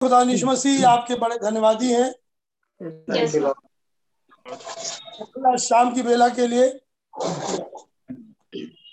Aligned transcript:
खुदा 0.00 0.24
मसीह 0.44 0.88
आपके 0.88 1.14
बड़े 1.14 1.36
धन्यवादी 1.38 1.92
हैं। 1.92 2.12
शाम 5.58 5.94
की 5.94 6.02
बेला 6.02 6.28
के 6.28 6.46
लिए 6.46 6.66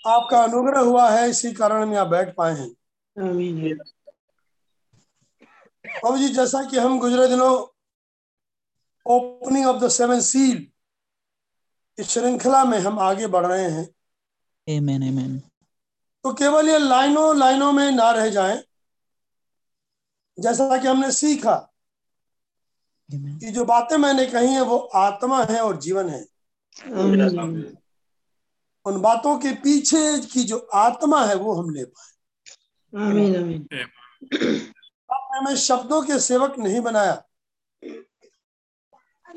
आपका 0.06 0.42
अनुग्रह 0.42 0.80
हुआ 0.80 1.10
है 1.10 1.28
इसी 1.30 1.52
कारण 1.52 1.82
हम 1.82 1.92
यहाँ 1.94 2.08
बैठ 2.08 2.34
पाए 2.36 2.54
हैं। 2.54 2.70
बाबू 6.04 6.16
जी 6.18 6.28
जैसा 6.28 6.62
कि 6.70 6.78
हम 6.78 6.98
गुजरे 7.00 7.28
दिनों 7.28 7.52
opening 9.06 9.66
of 9.66 9.84
the 9.84 9.88
seven 9.88 10.20
seal 10.20 10.66
इस 11.98 12.08
श्रृंखला 12.10 12.64
में 12.64 12.78
हम 12.78 12.98
आगे 12.98 13.26
बढ़ 13.26 13.46
रहे 13.46 13.70
हैं। 13.70 13.88
Amen, 14.66 15.00
amen. 15.10 15.32
तो 16.24 16.32
केवल 16.34 16.68
ये 16.68 16.78
लाइनों 16.78 17.36
लाइनों 17.38 17.72
में 17.72 17.90
ना 17.92 18.10
रह 18.10 18.28
जाएँ। 18.30 18.62
जैसा 20.38 20.78
कि 20.78 20.88
हमने 20.88 21.12
सीखा. 21.12 21.70
कि 23.38 23.50
जो 23.50 23.64
बातें 23.64 23.96
मैंने 23.96 24.26
कही 24.26 24.48
हैं 24.48 24.60
वो 24.60 24.78
आत्मा 24.78 25.44
है 25.44 25.60
और 25.60 25.80
जीवन 25.80 26.08
है। 26.08 26.26
उन 28.84 29.00
बातों 29.00 29.38
के 29.38 29.52
पीछे 29.52 30.18
की 30.18 30.44
जो 30.44 30.58
आत्मा 30.74 31.24
है 31.24 31.34
वो 31.34 31.54
हम 31.54 31.70
ले 31.70 31.84
पाए। 31.84 32.14
आमीन। 33.02 33.36
आमीन 33.36 33.68
आपने 35.12 35.38
हमें 35.38 35.56
शब्दों 35.56 36.02
के 36.02 36.20
सेवक 36.20 36.58
नहीं 36.58 36.80
बनाया। 36.80 37.24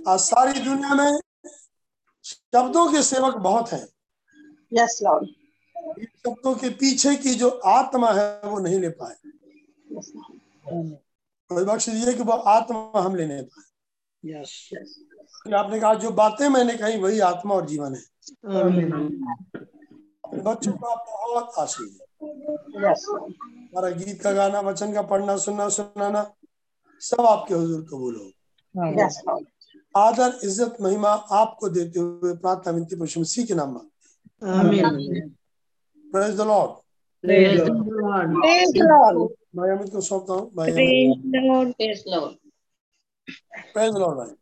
आज 0.08 0.20
सारी 0.20 0.60
दुनिया 0.60 0.96
में 0.96 1.20
शब्दों 2.24 2.92
के 2.92 3.04
सेवक 3.04 3.36
बहुत 3.36 3.70
हैं। 3.70 3.88
यस 4.74 5.00
लॉर्ड 5.04 5.30
शब्दों 6.04 6.56
के 6.56 6.70
पीछे 6.70 7.16
की 7.16 7.36
जो 7.36 7.50
आत्मा 7.50 8.12
है 8.12 8.42
वो 8.42 8.60
नहीं 8.60 8.80
ले 8.80 8.90
पाए। 8.90 9.16
कोई 9.26 10.37
बख्श 11.50 11.90
दिए 11.90 12.14
कि 12.14 12.24
वो 12.24 12.34
आत्मा 12.34 13.02
हम 13.02 13.16
लेने 13.16 13.42
पाए 13.42 13.66
यस 14.24 14.52
फिर 15.44 15.56
आपने 15.56 15.80
कहा 15.80 15.94
जो 15.94 16.12
बातें 16.12 16.48
मैंने 16.50 16.74
कही 16.78 16.98
वही 17.02 17.20
आत्मा 17.20 17.56
और 17.56 17.66
जीवन 17.66 17.96
है। 17.96 18.02
अपने 18.62 18.86
बच्चों 20.42 20.72
का 20.74 20.96
बहुत 20.96 21.54
आशीष 21.60 21.92
है 21.92 22.28
यस 22.84 23.06
हमारा 23.10 23.90
गीत 23.90 24.22
का 24.22 24.32
गाना 24.32 24.60
वचन 24.60 24.94
का 24.94 25.02
पढ़ना 25.02 25.38
सुनना 25.38 25.68
सुनाना 25.70 26.22
सब 27.02 27.22
आपके 27.22 27.54
हुजूर 27.54 27.82
कबूल 27.92 28.16
हो। 28.16 28.26
आदर 29.96 30.40
इज़्ज़त 30.44 30.78
महिमा 30.82 31.10
आपको 31.10 31.70
देते 31.70 32.00
हुए 32.00 32.34
प्रार्थना 32.36 32.74
विनती 32.74 32.96
प्रभु 32.96 33.20
मसीह 33.22 33.46
के 33.46 33.54
नाम 33.56 33.74
में 33.74 33.82
आमीन 37.24 37.54
praise 37.54 37.62
the 37.62 37.68
lord 38.02 38.40
praise 38.40 38.72
the 38.72 38.78
lord 38.78 38.78
praise 38.78 38.78
lord 38.78 39.18
भाई 39.56 39.70
अमित 39.70 39.90
को 39.92 40.02
सौंपता 40.02 40.34
हूँ 40.34 40.52
भाई 40.56 40.72
Amit 40.72 41.76
praise 41.78 42.04
lord 42.08 42.36
praise 43.74 43.94
the 43.94 43.98
lord 43.98 44.18
भाई 44.18 44.36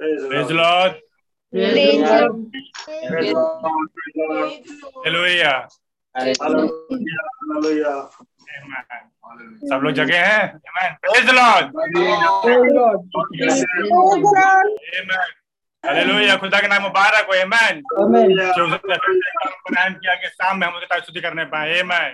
Praise 0.00 0.48
the 0.48 0.54
Lord. 0.54 0.96
Hallelujah. 5.04 5.68
Amen. 8.56 9.04
सब 9.70 9.80
लोग 9.82 9.92
जगह 9.92 10.26
हैं 10.26 10.42
Amen. 10.70 10.90
Praise 11.02 11.26
the 11.26 11.32
Lord. 11.32 11.64
Hallelujah. 15.86 16.36
खुदा 16.40 16.58
के 16.60 16.68
नाम 16.68 16.82
मुबारक 16.82 17.26
हो। 17.28 17.34
Amen. 17.40 17.74
जो 18.56 18.64
से 18.68 18.78
किया 19.94 20.14
कि 20.14 20.28
शाम 20.28 20.58
में 20.58 20.66
हम 20.66 20.74
उसकी 20.74 20.98
स्तुति 21.00 21.20
करने 21.20 21.44
पाए। 21.52 21.80
Amen. 21.82 22.10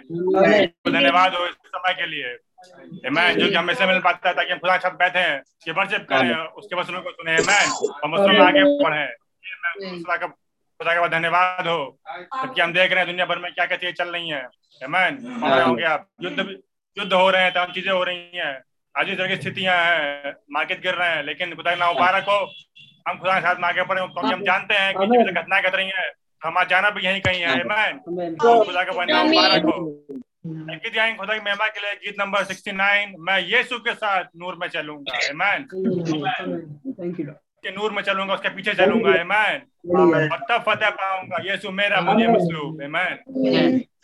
धन्यवाद 0.89 1.35
हो 1.35 1.47
इस 1.47 1.55
समय 1.67 1.95
के 2.01 2.07
लिए। 2.07 2.33
Amen. 3.09 3.39
जो 3.39 3.49
कि 3.49 3.55
हमेशा 3.55 3.87
मिल 3.87 3.99
पाता 4.01 4.29
है 4.29 4.35
ताकि 4.35 4.53
हम 4.53 4.59
खुदा 4.59 4.77
के 4.77 4.83
साथ 4.83 4.97
बैठे 4.99 5.19
हैं 5.19 5.43
कि 5.65 5.71
वर्शिप 5.79 6.07
करें 6.09 6.35
उसके 6.35 6.77
वचनों 6.81 7.01
को 7.03 7.11
सुने। 7.11 7.37
Amen. 7.39 7.67
हम 8.05 8.15
उसमें 8.15 8.41
आगे 8.47 8.65
बढ़े। 8.83 9.07
Amen. 9.53 9.75
खुदा 10.03 10.17
का 10.17 10.27
खुदा 10.27 10.95
का 10.95 11.07
धन्यवाद 11.09 11.67
हो। 11.69 11.81
जबकि 12.43 12.61
हम 12.61 12.73
देख 12.73 12.91
रहे 12.91 12.99
हैं 12.99 13.07
दुनिया 13.07 13.27
भर 13.27 13.39
में 13.39 13.53
क्या 13.53 13.67
क्या 13.67 13.77
चीज़ें 13.77 13.95
चल 13.95 14.09
रही 14.09 14.29
है. 14.29 14.43
हम 14.83 14.97
रहे 14.97 15.63
होंगे 15.63 15.85
आप 15.87 16.07
युद्ध 16.23 16.39
युद्ध 16.97 17.13
हो 17.13 17.31
रहे 17.31 17.43
हैं 17.43 17.53
तमाम 17.53 17.73
चीज़ें 17.73 17.93
हो 17.93 18.03
रही 18.05 18.39
हैं। 18.39 18.55
आज 18.95 19.09
इस 19.11 19.17
तरह 19.19 19.29
की 19.29 19.37
स्थितियाँ 19.37 19.77
हैं। 19.77 20.33
मार्केट 20.53 20.83
गिर 20.83 20.95
रहे 20.95 21.09
हैं 21.11 21.23
लेकिन 21.25 21.55
खुदा 21.55 21.71
का 21.71 21.77
नाम 21.77 21.95
मुबारक 21.95 22.25
हो। 22.29 22.41
हम 23.09 23.19
खुदा 23.19 23.35
के 23.35 23.41
साथ 23.41 23.57
में 23.57 23.69
आगे 23.69 23.83
बढ़े 23.83 24.01
क्योंकि 24.07 24.33
हम 24.33 24.43
जानते 24.45 24.75
हैं 24.75 24.95
कि 24.95 25.07
जो 25.07 25.33
घटनाएँ 25.33 25.63
घट 25.63 25.75
रही 25.75 25.87
हैं 25.87 26.11
हमारा 26.45 26.69
जाना 26.69 26.91
भी 26.91 27.05
यहीं 27.05 27.21
कहीं 27.21 27.41
है। 27.41 27.53
Amen. 27.55 27.99
तो 28.43 28.65
खुदा 28.65 28.83
का 28.85 28.93
मुबारक 28.93 29.65
हो। 29.65 30.07
गीत 30.47 30.95
गाएँगे 30.95 31.17
खुदा 31.19 31.35
की 31.35 31.41
महिमा 31.41 31.67
के 31.67 31.81
लिए 31.81 31.93
गीत 31.95 32.17
नंबर 32.21 32.45
69 32.45 33.15
मैं 33.19 33.39
यीशु 33.41 33.79
के 33.79 33.95
साथ 33.95 34.25
नूर 34.37 34.57
में 34.61 34.69
चलूँगा। 34.69 35.15
आमेन। 35.29 35.63
थैंक 37.01 37.21
यू 37.21 37.27
के 37.65 37.71
नूर 37.71 37.93
में 37.93 38.03
चलूँगा 38.03 38.35
उसके 38.35 38.49
पीछे 38.49 38.75
चलूँगा। 38.75 39.11
आमेन। 39.21 39.59
और 39.99 40.47
तब 40.51 40.65
फतेह 40.69 40.91
पाऊँगा। 40.91 41.37
यीशु 41.51 41.71
मेरा 41.71 42.01
मुझे 42.01 42.27
मसलूब 42.27 42.83
आमेन। 42.83 43.15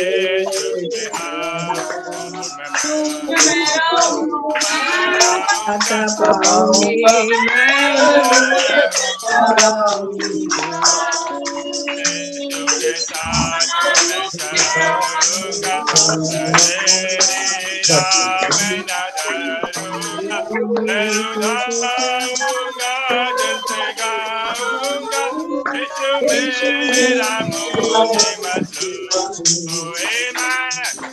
Jésus. 0.00 0.90
के 1.80 2.10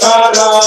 Para 0.00 0.66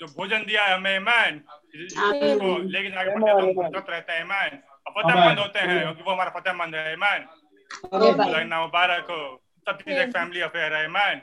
जो 0.00 0.06
भोजन 0.08 0.44
दिया 0.46 0.64
है 0.64 0.74
हमें 0.74 0.94
ईमान 0.96 1.40
इसको 1.76 2.56
लेके 2.68 2.90
जाके 2.90 3.10
फतेह 3.10 3.82
रहता 3.88 4.12
है 4.12 4.20
ईमान 4.20 4.58
और 4.86 4.92
फतेहमंद 4.92 5.38
होते 5.38 5.58
हैं 5.60 5.80
क्योंकि 5.80 6.02
वो 6.02 6.12
हमारा 6.12 6.30
फतेहमंद 6.30 6.74
है 6.76 6.92
लगना 7.94 8.60
मुबारक 8.60 9.10
हो 9.10 9.22
सब 9.66 9.78
चीज़ 9.78 9.98
एक 9.98 10.10
फैमिली 10.10 10.40
अफेयर 10.42 10.74
है 10.74 10.84
ईमान 10.84 11.20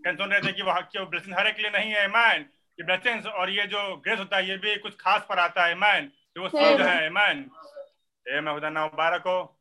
कहीं 0.00 0.16
सुन 0.16 0.30
रहे 0.30 0.40
थे 0.40 0.52
कि 0.52 0.62
वो 0.62 0.72
हक 0.72 0.88
की 0.92 1.04
ब्लेसिंग 1.04 1.38
हर 1.38 1.46
एक 1.46 1.58
लिए 1.60 1.70
नहीं 1.70 1.90
है 1.92 2.04
ईमान 2.04 2.44
ब्लेसिंग्स 2.82 3.26
और 3.26 3.50
ये 3.50 3.66
जो 3.66 3.96
ग्रेस 3.96 4.18
होता 4.18 4.36
है 4.36 4.48
ये 4.48 4.56
भी 4.56 4.76
कुछ 4.76 4.96
खास 5.00 5.26
पर 5.28 5.38
आता 5.38 5.64
है। 5.66 5.74
मैन 5.74 6.06
जो 6.06 6.42
वो 6.42 6.78
जो 6.78 6.84
है। 6.84 7.10
मैन 7.10 7.50
ए 8.26 8.40
मैं 8.40 8.54
खुदा 8.54 8.70
ना 8.70 8.84
मुबारक 8.84 9.22
हो। 9.26 9.60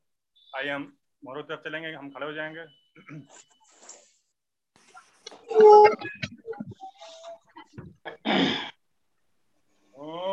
आइए 0.55 0.69
हम 0.69 0.97
मोहरों 1.25 1.43
तरफ़ 1.43 1.59
चलेंगे। 1.59 1.91
हम 1.93 2.09
खड़े 2.09 2.25
हो 2.25 2.33
जाएँगे। 2.33 2.65
Oh, 10.03 10.31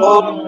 Oh, 0.00 0.47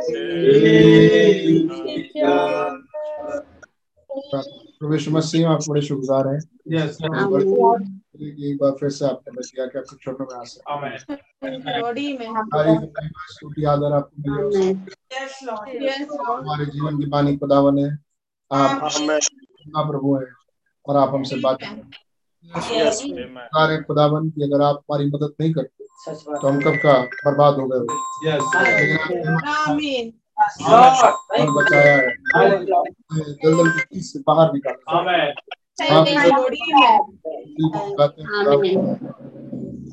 प्रभु 4.79 5.11
मसीह 5.11 5.49
आप 5.49 5.59
बड़े 5.69 5.81
शुक्रगुजार 5.81 6.27
हैं। 6.27 6.39
Yes. 6.71 6.91
एक 8.21 8.57
बार 8.61 8.71
फिर 8.71 8.89
से 8.89 9.05
आपने 9.05 9.31
बच 9.31 9.51
गया 9.55 9.65
कि 9.65 9.77
आपके 9.79 9.95
चरणों 9.95 10.25
में 10.25 10.35
आ 10.35 10.43
सकते 10.43 10.71
आदर 13.65 13.91
आपको 13.91 14.15
मिले 14.21 14.61
हमारे 16.31 16.65
जीवन 16.65 16.99
की 16.99 17.05
बानी 17.05 17.37
खुदावन 17.37 17.77
है। 17.79 17.89
आप 18.51 18.83
आप 19.77 19.87
प्रभु 19.87 20.15
हैं 20.15 20.31
और 20.85 20.97
आप 20.97 21.09
हमसे 21.13 21.35
बात 21.39 21.57
करें। 21.61 21.83
सारे 23.37 23.77
खुदावन 23.77 24.29
की 24.29 24.43
अगर 24.43 24.61
आप 24.61 24.75
हमारी 24.75 25.05
मदद 25.05 25.33
नहीं 25.41 25.53
करते 25.53 25.85
तो 26.07 26.47
हम 26.47 26.61
कब 26.61 26.75
का 26.85 26.93
बर्बाद 27.01 27.53
हो 27.55 27.65
गए। 27.67 27.85
और 30.41 31.51
बचाया 31.55 31.95
है 31.95 32.05
दलदल 32.63 33.69
की 33.69 33.79
चीज़ 33.79 34.11
से 34.11 34.19
बाहर 34.27 34.53
निकाला 34.53 35.01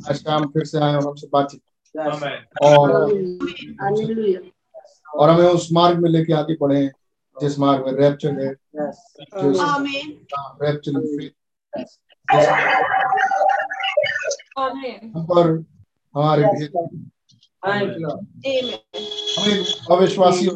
आज 0.09 0.17
शाम 0.17 0.47
फिर 0.49 0.65
से 0.65 0.79
आए 0.79 0.95
और 0.95 1.07
हमसे 1.07 1.29
बातचीत 1.33 1.61
और 2.63 2.93
और 5.15 5.31
हमें 5.31 5.45
उस 5.47 5.69
मार्ग 5.73 5.99
में 6.03 6.09
लेके 6.11 6.33
आगे 6.33 6.57
बढ़े 6.61 6.87
जिस 7.37 7.59
मार्ग 7.59 7.87
में 7.87 7.93
रैप्चर 7.93 8.41
है 8.41 8.51
रैप्चर 10.63 10.93
हम 15.07 15.25
पर 15.27 15.51
हमारे 16.15 16.43
भेद 16.45 16.73
हमें 19.39 19.65
अविश्वासी 19.97 20.47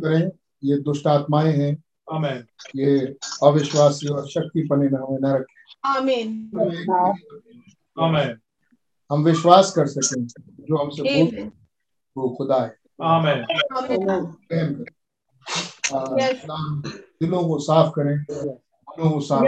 करें। 0.00 0.30
ये 0.64 0.78
दुष्ट 0.78 1.06
आत्माएँ 1.06 1.52
हैं। 1.52 1.84
Amen. 2.14 2.46
ये 2.76 3.16
अविश्वासी 3.42 4.08
और 4.08 4.28
शक्ति 4.28 4.68
पने 4.70 4.88
में 4.88 4.98
हमें 4.98 5.18
न 5.20 5.26
रखें। 5.26 5.54
Amen. 8.00 8.40
हम 9.12 9.24
विश्वास 9.24 9.72
कर 9.72 9.86
सकें 9.86 10.26
जो 10.60 10.76
हमसे 10.76 11.02
बोल 11.02 11.50
वो 12.16 12.28
खुदा 12.30 12.56
है। 12.56 12.76
Amen. 13.02 13.44
प्रेम 14.48 14.74
करें 14.74 14.94
आ, 15.98 16.04
खुदा 16.04 16.90
दिलों 16.90 17.48
को 17.48 17.58
साफ़ 17.58 17.92
करें। 17.98 18.16
मनों 18.16 19.10
को 19.10 19.20
साफ़ 19.20 19.42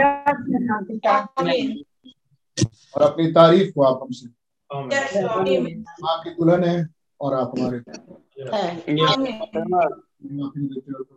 और 2.95 3.01
अपनी 3.01 3.31
तारीफ़ 3.31 3.73
को 3.73 3.83
आप 3.83 3.99
हमसे 4.03 4.25
Amen. 4.25 4.42
आपकी 4.73 6.29
दुल्हन 6.29 6.63
है 6.63 6.77
और 7.21 7.33
आप 7.33 7.51
हमारे 7.57 7.77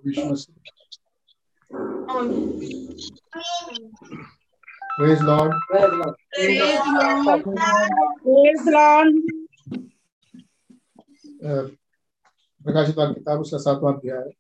Yeshu 0.07 0.25
Masih 0.31 0.55
praise 4.99 5.23
lord 5.23 5.53
Praise 8.27 8.67
Lord. 8.67 9.13
प्रकाशित 12.65 12.97
वाक्य 12.99 13.15
किताब 13.15 13.41
उसका 13.41 13.59
सातवां 13.59 13.93
अध्याय 13.95 14.19
है। 14.19 14.31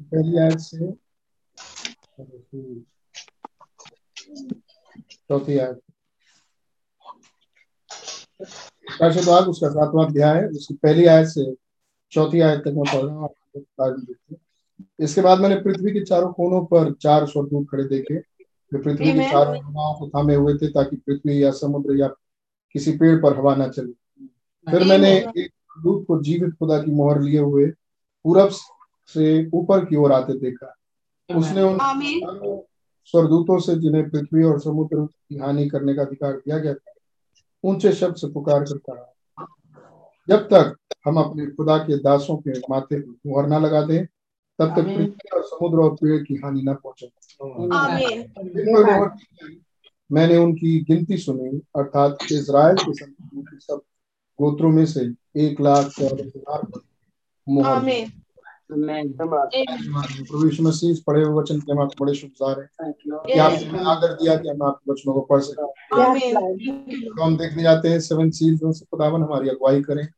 पहली 0.00 0.38
आयत 0.38 0.58
से 0.58 0.90
चौथी 5.28 5.58
आयत। 5.58 5.80
उसका 9.48 9.68
सातवां 9.68 10.06
अध्याय 10.06 10.36
है 10.36 10.48
उसकी 10.48 10.74
पहली 10.74 11.04
आयत 11.06 11.28
से 11.28 11.54
चौथी 12.12 12.40
आयत 12.40 12.60
तक 12.60 12.74
मैं 12.76 12.84
पढ़ 12.94 13.04
रहा 13.04 13.16
हूँ। 13.16 14.38
इसके 15.00 15.20
बाद 15.20 15.40
मैंने 15.40 15.56
पृथ्वी 15.56 15.92
के 15.92 16.04
चारों 16.04 16.32
कोनों 16.32 16.64
पर 16.64 16.92
चार 16.92 17.26
स्वर्गदूत 17.26 17.66
खड़े 17.70 17.84
देखे। 17.84 18.14
वे 18.72 18.78
पृथ्वी 18.82 19.12
के 19.12 19.30
चारों 19.30 19.56
हवाओं 19.64 19.94
को 19.94 20.08
थामे 20.08 20.34
हुए 20.34 20.54
थे 20.54 20.68
ताकि 20.68 20.96
पृथ्वी 20.96 21.44
या 21.44 21.50
समुद्र 21.50 21.96
या 21.96 22.08
किसी 22.72 22.92
पेड़ 22.92 23.22
पर 23.22 23.36
हवा 23.38 23.54
न 23.54 23.70
चले। 23.70 23.92
फिर 24.70 24.84
मैंने 24.84 25.10
एक 25.18 25.50
दूत 25.82 26.04
को 26.06 26.22
जीवित 26.22 26.54
खुदा 26.54 26.82
की 26.82 26.90
मोहर 26.90 27.20
लिए 27.20 27.38
हुए 27.38 27.66
पूरब 28.24 28.50
से 29.08 29.50
ऊपर 29.54 29.84
की 29.84 29.96
ओर 29.96 30.12
आते 30.12 30.38
देखा। 30.38 30.74
उसने 31.36 31.62
उन 31.62 31.78
चारों 31.78 32.58
स्वर्गदूतों 33.14 33.58
से 33.58 33.74
जिन्हें 33.80 34.08
पृथ्वी 34.10 34.42
और 34.42 34.60
समुद्र 34.60 35.04
की 35.04 35.38
हानि 35.38 35.68
करने 35.68 35.94
का 35.94 36.02
अधिकार 36.02 36.32
दिया 36.32 36.58
गया 36.58 36.74
था 36.74 36.92
ऊँचे 37.64 37.92
शब्द 37.92 38.16
से 38.16 38.28
पुकार 38.32 38.64
कर 38.64 38.78
कहा 38.78 39.46
जब 40.28 40.46
तक 40.46 40.76
हम 41.06 41.16
अपने 41.16 41.46
खुदा 41.46 41.76
के 41.78 41.96
दासों 41.96 42.36
के 42.36 42.58
माथे 42.70 43.00
पर 43.00 43.14
मुहर 43.26 43.48
न 43.48 43.62
लगा 43.62 43.82
दें 43.82 44.04
तब 44.58 44.74
तक 44.76 44.84
पृथ्वी 44.84 45.36
और 45.36 45.42
समुद्र 45.42 45.78
और 45.78 45.94
पेड़ 45.94 46.22
की 46.22 46.34
हानि 46.34 46.62
न 46.62 46.74
पहुँचे। 46.84 47.10
मैंने 50.10 50.36
उनकी 50.36 50.78
गिनती 50.84 51.16
सुनी 51.16 51.58
अर्थात 51.76 52.18
इसराइल 52.32 52.76
के 52.76 52.92
के 52.92 53.58
सब 53.60 53.80
गोत्रों 54.38 54.70
में 54.70 54.84
से 54.86 55.00
एक 55.46 55.60
लाख 55.60 55.86
चौदह 55.88 56.24
हज़ार 56.24 56.62
मुहर 57.46 57.84
प्रभु 60.22 60.46
यीशु 60.46 60.62
मसीह 60.62 60.96
पढ़े 61.06 61.22
हुए 61.22 61.42
वचन 61.42 61.60
के 61.60 61.72
हम 61.72 61.80
आपको 61.80 62.04
बड़े 62.04 62.14
शुभकार 62.14 62.60
हैं। 62.60 62.92
कि 63.26 63.38
आपने 63.38 63.78
आदर 63.84 64.12
दिया 64.12 64.36
कि 64.36 64.48
हम 64.48 64.62
आपके 64.62 64.92
वचनों 64.92 65.14
को 65.14 65.20
पढ़ 65.20 65.40
सकें। 65.40 65.66
तो 67.16 67.22
हम 67.22 67.36
देखने 67.36 67.62
जाते 67.62 67.88
हैं 67.88 68.00
सेवन 68.00 68.30
सील्स 68.30 68.60
से 68.64 68.84
खुदावन 68.84 69.22
हमारी 69.22 69.48
अगुवाई 69.48 69.82
करें। 69.82 70.08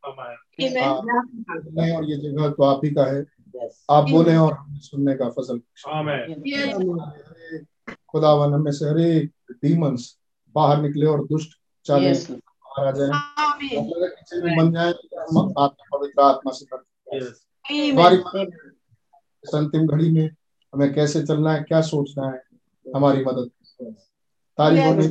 Amen. 0.73 0.83
आप 0.83 1.05
बोलें 1.65 1.97
और 1.97 2.05
ये 2.05 2.17
जगह 2.17 2.49
तो 2.49 2.63
आप 2.63 2.81
ही 2.85 2.91
का 2.91 3.05
है। 3.05 3.27
आप 3.91 4.05
बोले 4.11 4.37
और 4.37 4.53
हमें 4.53 4.79
सुनने 4.79 5.15
का 5.15 5.29
फ़सल 5.29 5.59
खुदावन 8.09 8.53
हमें 8.55 8.73
से 8.73 8.85
हरेक 8.85 9.31
डीमंस 9.53 10.19
बाहर 10.55 10.83
निकले 10.83 11.07
और 11.07 11.27
दुष्ट 11.27 11.51
चाले 11.85 12.11
बाहर 12.39 12.87
आ 12.87 12.91
जाए। 12.91 13.09
बन 14.57 14.73
जाए 14.73 14.93
आत्मा 15.59 15.99
पवित्र 15.99 16.23
आत्मा 16.23 16.53
से. 16.53 16.67
हमारी 17.91 18.17
अंतिम 19.55 19.87
घड़ी 19.87 20.13
में 20.13 20.31
हमें 20.75 20.95
कैसे 20.95 21.23
चलना 21.23 21.53
है 21.53 21.63
क्या 21.63 21.81
सोचना 21.81 22.27
है 22.27 22.43
हमारी 22.97 23.25
मदद। 23.25 23.51
तारीफ़ 24.59 24.85
होने 24.85 25.07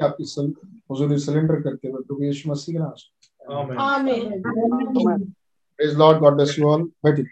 आपकी 0.00 0.24
सल- 0.24 0.68
हुजूरी 0.90 1.18
सरेंडर 1.18 1.54
करते 1.54 1.88
हुए 1.88 2.02
प्रभु 2.02 2.24
यीशु 2.24 2.50
मसीह 2.50 2.74
के 2.74 2.78
नाम 2.78 2.92
से। 2.96 3.10
Amen. 3.54 3.76
Praise 5.76 5.94
lord 5.94 6.18
God 6.18 6.34
bless 6.34 6.58
you 6.58 6.68
all 6.68 6.82
बैठिए। 6.82 7.24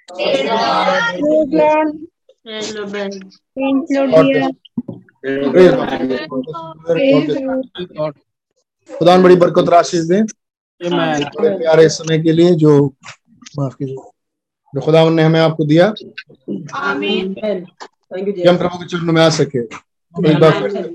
Bless 2.47 2.71
you. 2.71 2.87
Praise 6.87 7.41
Lord. 8.01 8.15
खुदा 8.99 9.19
बड़ी 9.19 9.37
बरकत 9.37 9.59
और 9.59 9.75
आशीष 9.75 10.01
दें 10.01 10.25
प्यारे 11.59 11.89
समय 11.89 12.19
के 12.19 12.33
लिए 12.33 12.55
जो 12.55 12.95
माफ़ 13.59 13.75
कीजिए। 13.75 13.97
जो 14.75 14.81
खुदा 14.81 15.09
ने 15.11 15.23
हमें 15.23 15.41
आपको 15.41 15.65
दिया. 15.65 15.93
कि 18.13 18.47
हम 18.49 18.57
प्रभु 18.59 18.79
के 18.79 18.87
चरणों 18.87 19.13
में 19.13 19.23
आ 19.23 19.29
सके। 19.31 19.59
एक 19.59 20.39
बार 20.41 20.53
फिर 20.63 20.87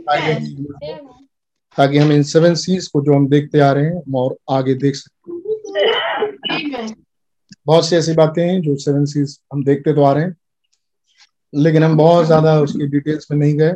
ताकि 1.78 1.98
हम 1.98 2.12
इन 2.12 2.24
सेवन 2.24 2.54
सीज 2.56 2.88
को 2.88 3.02
जो 3.02 3.14
हम 3.14 3.28
देखते 3.28 3.60
आ 3.60 3.72
रहे 3.72 3.86
हैं 3.86 3.96
हम 3.98 4.16
और 4.16 4.36
आगे 4.50 4.74
देख 4.74 4.96
सकें। 4.96 5.34
बहुत 7.66 7.88
सी 7.88 7.96
ऐसी 7.96 8.14
बातें 8.14 8.42
हैं 8.44 8.62
जो 8.62 8.76
सेवन 8.76 9.06
सीज 9.06 9.40
हम 9.54 9.64
देखते 9.64 9.94
तो 9.94 10.04
आ 10.04 10.12
रहे 10.14 10.24
हैं 10.24 10.36
लेकिन 11.54 11.84
हम 11.84 11.98
बहुत 11.98 12.26
ज़्यादा 12.26 12.60
उसकी 12.62 12.88
डिटेल्स 12.88 13.28
में 13.32 13.38
नहीं 13.38 13.54
गए। 13.58 13.74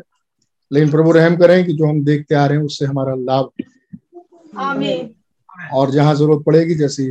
लेकिन 0.72 0.92
प्रभु 0.92 1.12
रहम 1.12 1.36
करें 1.38 1.66
कि 1.66 1.74
जो 1.74 1.86
हम 1.86 2.04
देखते 2.06 2.36
आ 2.36 2.46
रहे 2.46 2.58
हैं 2.58 2.66
उससे 2.66 2.86
हमारा 2.86 3.14
लाभ। 3.16 3.52
और 5.74 5.92
जहाँ 5.92 6.16
ज़रूरत 6.16 6.44
पड़ेगी 6.46 6.76
जैसी 6.76 7.06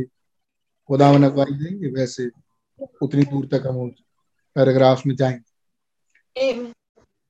खुदावन 0.89 1.23
अगवाई 1.23 1.53
देंगे 1.53 1.87
वैसे 1.87 2.29
उतनी 3.01 3.23
दूर 3.23 3.45
तक 3.45 3.67
हम 3.67 3.77
उस 3.77 4.03
पैराग्राफ 4.55 5.05
में 5.07 5.15
जाएँगे। 5.15 5.43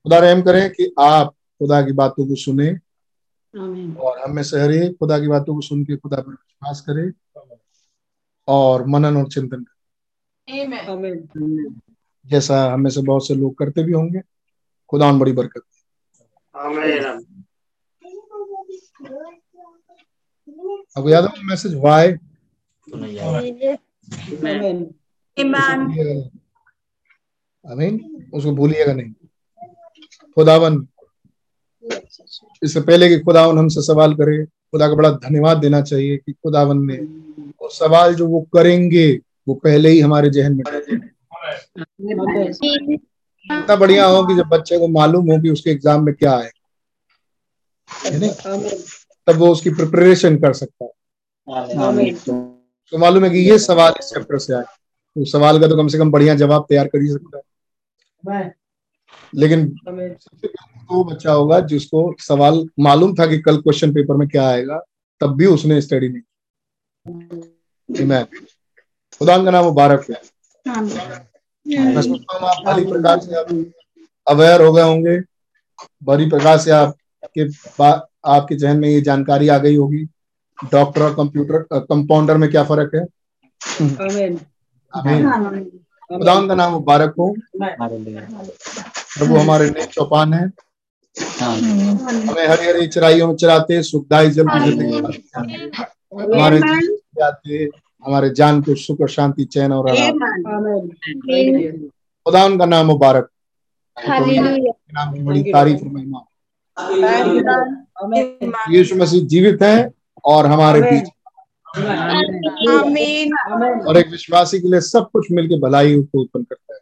खुदा 0.06 0.20
रहम 0.20 0.42
करें 0.42 0.70
कि 0.70 0.96
आप 1.00 1.28
खुदा 1.30 1.82
की 1.82 1.92
बातों 1.92 2.28
को 2.28 2.36
सुने 2.36 2.70
और 4.02 4.20
हम 4.20 4.36
में 4.36 4.44
से 4.44 4.62
हर 4.62 4.72
एक 4.72 4.98
खुदा 4.98 5.20
की 5.20 5.28
बातों 5.28 5.56
को 5.56 5.62
सुन 5.62 5.84
के 5.86 5.96
खुदा 5.98 6.18
पर 6.18 6.32
विश्वास 6.32 6.82
करे 6.82 7.12
और 8.48 8.86
मनन 8.88 9.18
और 9.18 9.28
चिंतन 9.28 9.64
करें। 9.64 9.76
जैसा 12.26 12.74
हमें 12.74 12.90
से 12.92 13.02
बहुत 13.02 13.28
से 13.28 13.36
लोग 13.36 13.58
करते 13.58 13.84
भी 13.84 13.92
होंगे 13.92 14.22
खुदा 14.90 15.12
बड़ी 15.12 15.32
बरकत। 15.32 15.62
आपको 20.98 21.10
याद 21.10 21.26
है 21.26 21.44
मैसेज 21.44 21.76
वाई 21.76 22.14
आमीन 27.72 28.28
उसको 28.34 28.52
भूलिएगा 28.52 28.94
नहीं। 28.94 29.14
खुदावन 30.36 30.88
इससे 32.64 32.82
पहले 32.82 33.10
कि 33.10 33.20
खुदावन 33.20 33.58
हमसे 33.58 33.82
सवाल 33.82 34.14
करे 34.14 34.46
खुदा 34.46 34.88
का 34.88 34.94
बड़ा 34.94 35.12
धन्यवाद 35.12 35.58
देना 35.58 35.82
चाहिए 35.82 36.18
कि 36.18 36.32
खुदावन 36.32 36.86
ने 36.86 36.96
वो 37.62 37.70
सवाल 37.70 38.16
जो 38.16 38.28
वो 38.28 38.42
करेंगे 38.42 39.20
वो 39.48 39.54
पहले 39.56 39.90
ही 39.90 40.00
हमारे 40.00 40.30
जहन 40.30 40.56
में. 40.56 40.64
इतना 43.46 43.76
बढ़िया 43.76 44.06
हो 44.06 44.28
कि 44.28 44.36
जब 44.36 44.44
बच्चे 44.44 44.80
को 44.80 44.88
मालूम 44.88 45.32
हो 45.32 45.42
कि 45.42 45.50
उसके 45.50 45.70
एग्ज़ाम 45.70 46.06
में 46.06 46.16
क्या 46.16 46.38
है। 46.38 46.52
है? 48.06 48.36
तब 49.28 49.36
वो 49.36 49.48
उसकी 49.48 49.70
प्रिपरेशन 49.70 50.38
कर 50.38 50.54
सकता 50.54 50.86
है. 50.86 50.92
तो 52.92 52.98
मालूम 52.98 53.24
है 53.24 53.30
कि 53.30 53.40
ये 53.40 53.60
सवाल 53.60 53.94
इस 54.00 54.06
चैप्टर 54.06 54.38
से 54.38 54.54
आए। 54.54 54.64
तो 54.64 55.26
सवाल 55.26 55.60
का 55.60 55.68
तो 55.68 55.78
कम 55.78 55.88
से 55.88 55.98
कम 55.98 56.12
बढ़िया 56.12 56.36
जवाब 56.36 56.66
तैयार 56.70 56.88
कर 56.88 57.02
ही 57.02 57.08
सकता 57.08 57.38
है। 57.38 57.44
लेकिन. 59.36 59.76
वो 60.92 61.04
बच्चा 61.04 61.32
होगा 61.32 61.60
जिसको 61.60 62.16
सवाल 62.20 62.68
मालूम 62.80 63.14
था 63.16 63.26
कि 63.28 63.38
कल 63.40 63.58
क्वेश्चन 63.58 63.94
पेपर 63.94 64.16
में 64.16 64.28
क्या 64.28 64.48
आएगा 64.48 64.80
तब 65.22 65.36
भी 65.36 65.46
उसने 65.46 65.82
स्टडी 65.82 66.10
नहीं 66.10 66.22
मैं 68.06 68.26
खुदा 69.22 69.38
का 69.44 69.52
नाम 69.52 69.66
मुबारक 69.66 70.06
है। 70.10 70.22
मैं 71.86 72.02
सोचता 72.02 72.38
हूँ 72.38 72.48
आप 72.50 72.64
बड़ी 72.66 72.86
प्रकार 72.92 73.20
से 73.20 73.36
आप 73.36 73.48
अवेयर 74.28 74.62
हो 74.62 74.74
गए 74.74 74.82
होंगे। 74.82 75.20
बड़ी 76.04 76.30
प्रकार 76.30 76.58
से 76.58 76.72
आपके 76.72 77.48
आपके 78.26 78.56
जहन 78.56 78.80
में 78.80 78.90
ये 78.90 79.02
जानकारी 79.02 79.48
आ 79.48 79.58
गई 79.58 79.76
होगी। 79.76 80.08
डॉक्टर 80.64 81.02
और 81.02 81.14
कंप्यूटर 81.14 81.58
कंपाउंडर 81.74 82.38
में 82.38 82.52
क्या 82.52 82.64
फ़र्क 82.64 82.96
है? 82.96 83.06
Amen. 83.62 84.38
आमीन 84.98 85.30
खुदा 86.12 86.48
का 86.48 86.56
नाम 86.56 86.72
मुबारक 86.72 87.14
हो। 87.20 87.36
प्रभु 89.18 89.36
हमारे 89.36 89.70
नेक 89.70 89.86
चौपान 89.86 90.34
है। 90.34 90.52
हमें 91.42 92.48
हरी 92.48 92.66
हरी 92.68 92.88
चराइयों 92.88 93.28
में 93.28 93.36
चराते 93.36 93.84
सुखदाई 93.84 94.30
जल 94.30 94.46
की 94.48 95.04
हमारे 96.36 96.60
आते 97.24 97.70
हमारे 98.06 98.30
जान 98.30 98.62
को 98.62 98.76
सुख 98.76 99.02
और 99.02 99.10
शांति 99.10 99.46
चैन 99.46 99.72
और 99.72 99.90
आराम। 99.90 100.08
Amen. 100.08 100.90
Thank 100.90 101.28
you. 101.28 101.90
खुदा 102.26 102.46
उनका 102.46 102.66
नाम 102.66 102.86
मुबारक। 102.86 103.30
नाम 103.98 105.14
की 105.14 105.20
बड़ी 105.20 105.44
तारीफ़ 105.44 105.84
महिमा। 105.84 106.26
यीशु 108.70 108.96
मसीह 108.96 109.28
जीवित 109.28 109.62
है। 109.62 109.99
और 110.26 110.46
हमारे. 110.46 110.82
बीच. 110.82 111.10
और 113.88 113.98
एक 113.98 114.08
विश्वासी 114.08 114.60
के 114.60 114.68
लिए 114.68 114.82
सब 114.82 115.10
कुछ 115.14 115.32
मिलके 115.32 115.60
भलाई 115.60 115.96
को 116.02 116.22
उत्पन्न 116.22 116.44
करता 116.44 116.74
है. 116.74 116.80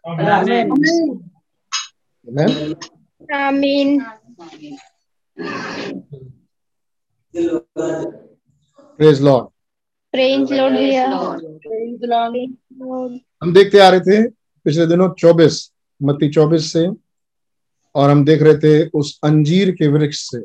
Praise 9.00 9.22
Lord. 9.22 9.48
Praise 10.14 10.52
Lord 10.52 10.72
भैया 10.72 11.06
हम 13.44 13.54
देखते 13.54 13.80
आ 13.80 13.90
रहे 13.90 14.00
थे 14.00 14.28
पिछले 14.66 14.86
दिनों 14.86 15.10
24 15.14 15.74
मत्ती 16.04 16.30
24 16.30 16.60
से 16.60 16.88
और 17.96 18.10
हम 18.10 18.26
देख 18.26 18.42
रहे 18.42 18.58
थे 18.58 18.88
उस 18.90 19.20
अंजीर 19.24 19.72
के 19.72 19.88
वृक्ष 19.88 20.18
से 20.20 20.44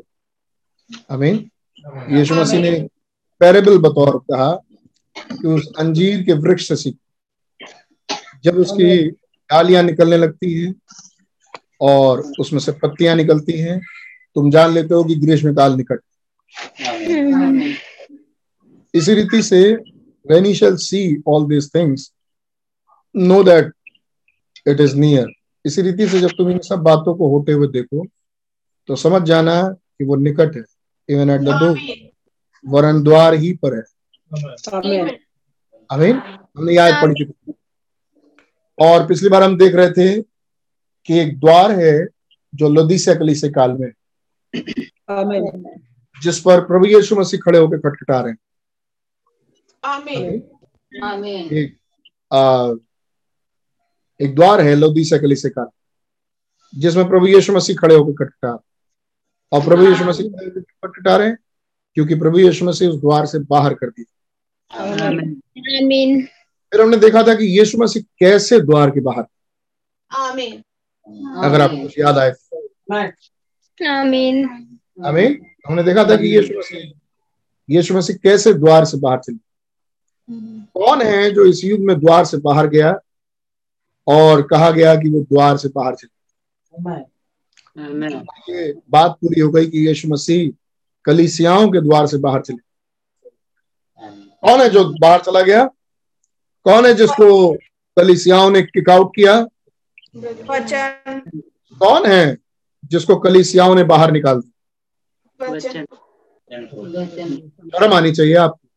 अमीन 1.09 1.49
यीशु 1.85 2.35
मसीह 2.35 2.59
ने 2.61 2.71
पैरेबल 3.41 3.77
बतौर 3.77 4.17
कहा 4.31 4.51
कि 5.15 5.47
उस 5.47 5.71
अंजीर 5.79 6.21
के 6.23 6.33
वृक्ष 6.33 6.67
से 6.67 6.75
सीख। 6.75 6.95
जब 8.43 8.57
उसकी 8.57 9.09
डालियाँ 9.49 9.83
निकलने 9.83 10.17
लगती 10.17 10.53
हैं 10.53 10.73
और 11.81 12.23
उसमें 12.39 12.59
से 12.59 12.71
पत्तियाँ 12.71 13.15
निकलती 13.15 13.57
हैं 13.59 13.79
तुम 14.35 14.49
जान 14.51 14.73
लेते 14.73 14.93
हो 14.93 15.03
कि 15.03 15.15
ग्रीष्म 15.15 15.53
काल 15.55 15.75
निकट 15.77 15.99
इसी 18.93 19.13
रीति 19.13 19.41
से 19.43 19.61
when 20.25 20.45
you 20.45 20.55
shall 20.55 20.77
see 20.77 21.17
all 21.25 21.45
these 21.47 21.65
things 21.69 22.11
know 23.15 23.39
that 23.43 23.71
it 24.65 24.79
is 24.79 24.93
near 24.95 25.25
इसी 25.65 25.81
रीति 25.81 26.07
से 26.07 26.19
जब 26.19 26.29
तुम 26.37 26.49
इन 26.49 26.59
सब 26.59 26.79
बातों 26.79 27.15
को 27.15 27.27
होते 27.29 27.51
हुए 27.51 27.67
देखो 27.67 28.05
तो 28.89 28.95
समझ 28.95 29.21
जाना 29.21 29.61
कि 29.69 30.05
वो 30.05 30.15
निकट 30.15 30.55
है। 30.55 30.63
इवन 31.09 31.29
एट 31.29 31.41
द 31.41 31.43
डोर 31.43 31.77
वरन 32.65 33.03
द्वार 33.03 33.33
ही 33.33 33.53
पर 33.65 33.75
है 33.75 33.83
Amen. 34.33 35.09
अमीन 35.89 36.15
हमने 36.57 36.73
याद 36.73 36.93
पढ़ 37.03 37.13
चुकी 37.13 37.53
और 38.77 39.07
पिछली 39.07 39.29
बार 39.29 39.43
हम 39.43 39.57
देख 39.57 39.75
रहे 39.75 39.89
थे 39.89 40.21
कि 41.05 41.19
एक 41.19 41.39
द्वार 41.39 41.71
है 41.71 42.07
जो 42.55 42.69
लदीसिया 42.69 43.33
से 43.33 43.49
काल 43.49 43.71
में 43.71 43.91
Amen. 45.11 45.79
जिस 46.23 46.39
पर 46.39 46.61
प्रभु 46.61 46.85
यीशु 46.85 47.15
मसीह 47.15 47.39
खड़े 47.39 47.59
होकर 47.59 47.77
खटखटा 47.77 48.19
रहे 48.21 48.31
हैं 48.31 48.39
एक 51.51 51.77
आ, 52.33 52.73
एक 54.19 54.35
द्वार 54.35 54.61
है 54.61 54.75
लौदीसिया 54.75 55.35
से 55.35 55.49
काल 55.49 55.67
जिसमें 56.75 57.09
प्रभु 57.09 57.27
यीशु 57.27 57.53
मसीह 57.53 57.75
खड़े 57.75 57.95
होकर 57.95 58.25
खटखटा 58.25 58.49
रहे। 58.49 58.72
और 59.53 59.65
प्रभु 59.65 59.83
यीशु 59.83 60.05
मसीह 60.05 60.29
खड़े 60.29 60.45
होकर 60.45 61.17
रहे 61.17 61.27
हैं 61.27 61.37
क्योंकि 61.95 62.15
प्रभु 62.15 62.39
यीशु 62.39 62.65
मसीह 62.65 62.89
उस 62.89 62.99
द्वार 63.01 63.25
से 63.25 63.39
बाहर 63.39 63.73
कर 63.73 63.89
दिया. 63.89 64.05
फिर 66.71 66.81
हमने 66.81 66.97
देखा 66.97 67.23
था 67.23 67.33
कि 67.35 67.45
यीशु 67.59 67.77
मसीह 67.77 68.03
कैसे 68.19 68.59
द्वार 68.59 68.89
के 68.89 68.99
बाहर 68.99 69.23
अगर 71.45 71.61
आपको 71.61 71.81
कुछ 71.81 71.99
याद 71.99 72.17
आए 72.17 72.31
तो। 72.31 72.67
हमें 75.05 75.39
हमने 75.67 75.83
देखा 75.83 76.03
था 76.03 76.15
कि 76.15 76.27
यीशु 76.27 76.57
मसीह 76.57 76.91
यीशु 77.69 77.93
मसीह 77.93 78.15
कैसे 78.23 78.53
द्वार 78.53 78.85
से 78.85 78.97
बाहर 78.97 79.19
चले। 79.19 79.37
कौन 80.73 81.01
है 81.01 81.31
जो 81.31 81.45
इस 81.45 81.63
युग 81.63 81.79
में 81.79 81.99
द्वार 81.99 82.25
से 82.25 82.37
बाहर 82.37 82.67
गया 82.67 82.91
और 84.07 84.41
कहा 84.41 84.71
गया 84.71 84.95
कि 84.95 85.09
वो 85.09 85.21
द्वार 85.23 85.57
से 85.57 85.69
बाहर 85.69 85.95
चले? 85.95 86.09
बात 88.89 89.11
पूरी 89.21 89.41
हो 89.41 89.49
गई 89.49 89.65
कि 89.65 89.87
यीशु 89.87 90.07
मसीह 90.07 90.51
कलीसियाओं 91.05 91.67
के 91.67 91.81
द्वार 91.81 92.07
से 92.07 92.17
बाहर 92.17 92.41
चले 92.41 92.57
कौन 94.43 94.61
है 94.61 94.69
जो 94.69 94.83
बाहर 95.01 95.21
चला 95.21 95.41
गया? 95.41 95.65
कौन 96.65 96.85
है 96.85 96.93
जिसको 96.93 97.53
कलीसियाओं 97.97 98.49
ने 98.51 98.61
किक 98.61 98.89
आउट 98.89 99.11
किया? 99.15 99.35
कौन 101.81 102.05
है 102.05 102.37
जिसको 102.91 103.15
कलीसियाओं 103.19 103.75
ने 103.75 103.83
बाहर 103.83 104.11
निकाल 104.11 104.41
दिया? 104.41 104.51
शर्म 107.73 107.93
आनी 107.93 108.11
चाहिए 108.11 108.35
आपको। 108.35 108.67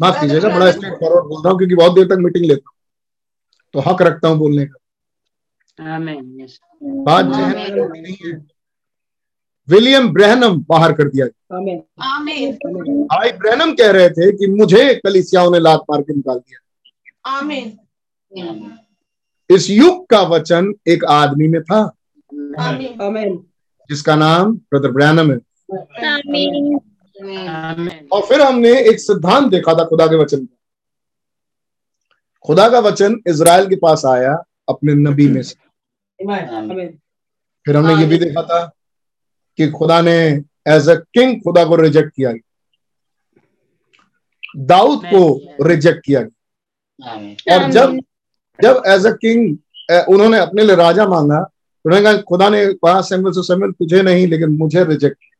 माफ़ 0.00 0.20
कीजिएगा 0.20 0.48
बड़ा 0.48 0.70
स्ट्रेट 0.72 0.92
फॉरवर्ड 0.92 1.24
बोल 1.24 1.42
रहा 1.42 1.50
हूँ 1.50 1.58
क्योंकि 1.58 1.74
बहुत 1.74 1.94
देर 1.94 2.06
तक 2.06 2.18
मीटिंग 2.18 2.44
लेता 2.44 2.70
हूँ। 2.70 2.76
तो 3.74 3.90
हक 3.90 4.02
रखता 4.02 4.28
हूँ 4.28 4.38
बोलने 4.38 4.66
का। 4.66 4.78
बात 6.82 7.26
जहन 7.26 7.90
में 7.90 8.02
नहीं 8.02 8.16
है। 8.26 8.46
विलियम 9.68 10.12
ब्रहनम 10.12 10.64
बाहर 10.68 10.92
कर 10.92 11.08
दिया। 11.08 11.26
Amen. 11.26 11.78
भाई 13.06 13.32
ब्रहनम 13.32 13.72
कह 13.72 13.90
रहे 13.90 14.10
थे 14.10 14.36
कि 14.36 14.46
मुझे 14.46 14.94
कलीसियाओं 14.94 15.50
ने 15.50 15.58
लात 15.58 15.80
मार 15.90 16.02
के 16.02 16.14
निकाल 16.14 16.38
दिया। 16.38 16.58
आमीन। 17.30 17.78
इस 19.50 19.70
युग 19.70 20.06
का 20.06 20.22
वचन 20.22 20.74
एक 20.88 21.04
आदमी 21.04 21.48
में 21.48 21.62
था। 21.62 21.80
आमीन। 22.60 22.98
Amen. 22.98 23.38
जिसका 23.90 24.16
नाम 24.16 24.54
ब्रदर 24.54 24.90
ब्रहनम 24.90 25.32
है। 25.32 25.38
Amen. 27.76 28.10
और 28.12 28.22
फिर 28.22 28.40
हमने 28.40 28.80
एक 28.80 29.00
सिद्धांत 29.00 29.50
देखा 29.50 29.74
था 29.74 29.84
खुदा 29.84 30.06
के 30.06 30.16
वचन 30.16 30.44
का। 30.44 30.58
खुदा 32.46 32.68
का 32.68 32.78
वचन 32.78 33.20
इज़राइल 33.26 33.68
के 33.68 33.76
पास 33.76 34.04
आया 34.04 34.44
अपने 34.68 34.94
नबी 34.94 35.28
में 35.28 35.42
से. 35.42 35.67
फिर 37.66 37.76
हमने 37.76 37.94
ये 37.94 38.06
भी 38.06 38.18
देखा 38.18 38.42
था 38.42 38.64
कि 39.58 39.70
खुदा 39.70 40.00
ने 40.00 40.18
एज 40.68 40.88
अ 40.88 40.94
किंग 41.14 41.40
खुदा 41.42 41.64
को 41.64 41.76
रिजेक्ट 41.76 42.12
किया 42.16 42.32
दाऊद 44.66 45.04
को 45.04 45.20
रिजेक्ट 45.68 46.04
किया 46.04 46.20
गया 46.20 47.54
और 47.54 47.70
जब 47.70 47.98
जब 48.58 48.82
एज 48.86 49.06
अ 49.06 49.10
किंग 49.22 49.56
उन्होंने 50.14 50.38
अपने 50.38 50.62
लिए 50.64 50.76
राजा 50.76 51.06
मांगा 51.08 51.42
तो 51.42 51.88
उन्होंने 51.90 52.04
कहा 52.04 52.20
खुदा 52.22 52.48
ने 52.48 52.64
कहा 52.74 53.00
सैमुअल 53.02 53.32
से 53.32 53.42
सैमुअल 53.42 53.72
तुझे 53.72 54.02
नहीं 54.02 54.26
लेकिन 54.26 54.56
मुझे 54.58 54.84
रिजेक्ट 54.84 55.16
किया। 55.16 55.36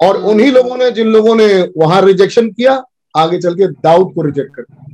और 0.00 0.16
उन्हीं 0.22 0.50
लोगों 0.52 0.76
ने 0.76 0.90
जिन 0.90 1.08
लोगों 1.08 1.34
ने 1.36 1.46
वहाँ 1.76 2.00
रिजेक्शन 2.02 2.50
किया 2.50 2.82
आगे 3.14 3.38
चल 3.40 3.54
के 3.54 3.66
दाऊद 3.72 4.12
को 4.14 4.22
रिजेक्ट 4.22 4.54
कर 4.56 4.62
दिया। 4.62 4.90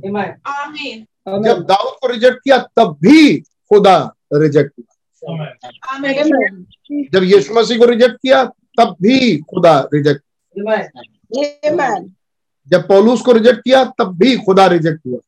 जब 1.43 1.63
दाऊद 1.65 1.93
को 2.01 2.07
रिजेक्ट 2.07 2.37
किया 2.43 2.57
तब 2.77 2.97
भी 3.01 3.43
खुदा 3.71 3.97
रिजेक्ट 4.33 4.71
हुआ। 4.79 5.45
जब 7.13 7.23
यीशु 7.23 7.53
मसीह 7.53 7.77
को 7.79 7.85
रिजेक्ट 7.85 8.15
किया 8.15 8.43
तब 8.79 8.95
भी 9.01 9.37
खुदा 9.49 9.79
रिजेक्ट 9.93 10.21
जब 12.69 12.87
पौलूस 12.87 13.21
को 13.21 13.31
रिजेक्ट 13.31 13.59
किया 13.59 13.83
तब 13.99 14.15
भी 14.17 14.35
खुदा 14.37 14.65
रिजेक्ट 14.67 14.99
हुआ। 15.07 15.19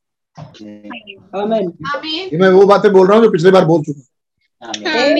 ये 2.06 2.38
मैं 2.38 2.50
वो 2.50 2.66
बातें 2.66 2.92
बोल 2.94 3.08
रहा 3.08 3.18
हूँ 3.18 3.24
जो 3.26 3.32
पिछली 3.32 3.52
बार 3.52 3.66
बोल 3.66 3.82
चुका 3.84 4.00
हूँ। 4.00 4.06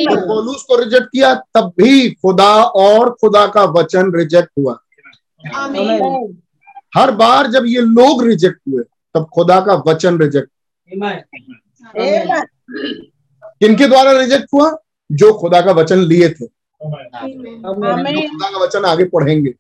जब 0.06 0.28
पौलूस 0.28 0.64
को 0.64 0.76
रिजेक्ट 0.76 1.08
किया 1.08 1.34
तब 1.56 1.72
भी 1.78 2.10
खुदा 2.12 2.52
और 2.82 3.10
खुदा 3.22 3.46
का 3.48 3.64
वचन 3.78 4.12
रिजेक्ट 4.16 4.50
हुआ। 4.60 4.78
हर 6.96 7.12
बार 7.14 7.48
जब 7.52 7.66
ये 7.68 7.82
लोग 7.82 8.24
रिजेक्ट 8.24 8.60
हुए 8.68 8.84
तब 9.16 9.26
खुदा 9.34 9.60
का 9.62 9.74
वचन 9.88 10.18
रिजेक्ट 10.20 10.50
किनके 12.70 13.88
द्वारा 13.88 14.12
रिजेक्ट 14.12 14.48
हुआ? 14.54 14.78
जो 15.12 15.34
खुदा 15.34 15.62
का 15.62 15.72
वचन 15.72 16.00
लिए 16.00 16.30
थे। 16.30 16.46
जो 16.46 18.30
खुदा 18.30 18.50
का 18.52 18.58
वचन 18.58 18.86
आगे 18.86 19.06
पढ़ेंगे 19.06 19.54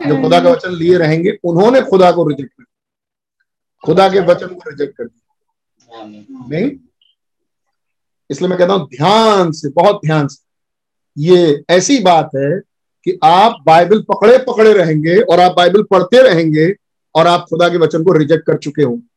जो 0.00 0.22
खुदा 0.22 0.40
का 0.40 0.50
वचन 0.50 0.72
लिए 0.72 0.98
रहेंगे 0.98 1.38
उन्होंने 1.44 1.80
खुदा 1.82 2.10
को 2.12 2.28
रिजेक्ट 2.28 2.52
कर 2.52 2.62
दिया। 2.62 3.86
खुदा 3.86 4.08
के 4.08 4.20
वचन 4.20 4.46
को 4.46 4.70
रिजेक्ट 4.70 4.96
कर 4.96 5.04
दिया। 5.04 6.04
नहीं? 6.48 6.70
इसलिए 8.30 8.48
मैं 8.48 8.58
कहता 8.58 8.72
हूँ 8.72 8.88
ध्यान 8.88 9.50
से 9.52 9.68
बहुत 9.68 10.00
ध्यान 10.06 10.28
से। 10.28 10.44
ये 11.16 11.64
ऐसी 11.70 11.98
बात 11.98 12.30
है 12.36 12.60
कि 13.04 13.18
आप 13.24 13.56
बाइबल 13.66 14.02
पकड़े 14.02 14.38
पकड़े 14.38 14.72
रहेंगे 14.72 15.20
और 15.20 15.40
आप 15.40 15.52
बाइबल 15.56 15.82
पढ़ते 15.82 16.22
रहेंगे 16.22 16.74
और 17.14 17.26
आप 17.26 17.46
खुदा 17.50 17.68
के 17.68 17.76
वचन 17.76 18.04
को 18.04 18.12
रिजेक्ट 18.12 18.46
कर 18.46 18.56
चुके 18.56 18.82
होंगे। 18.82 19.08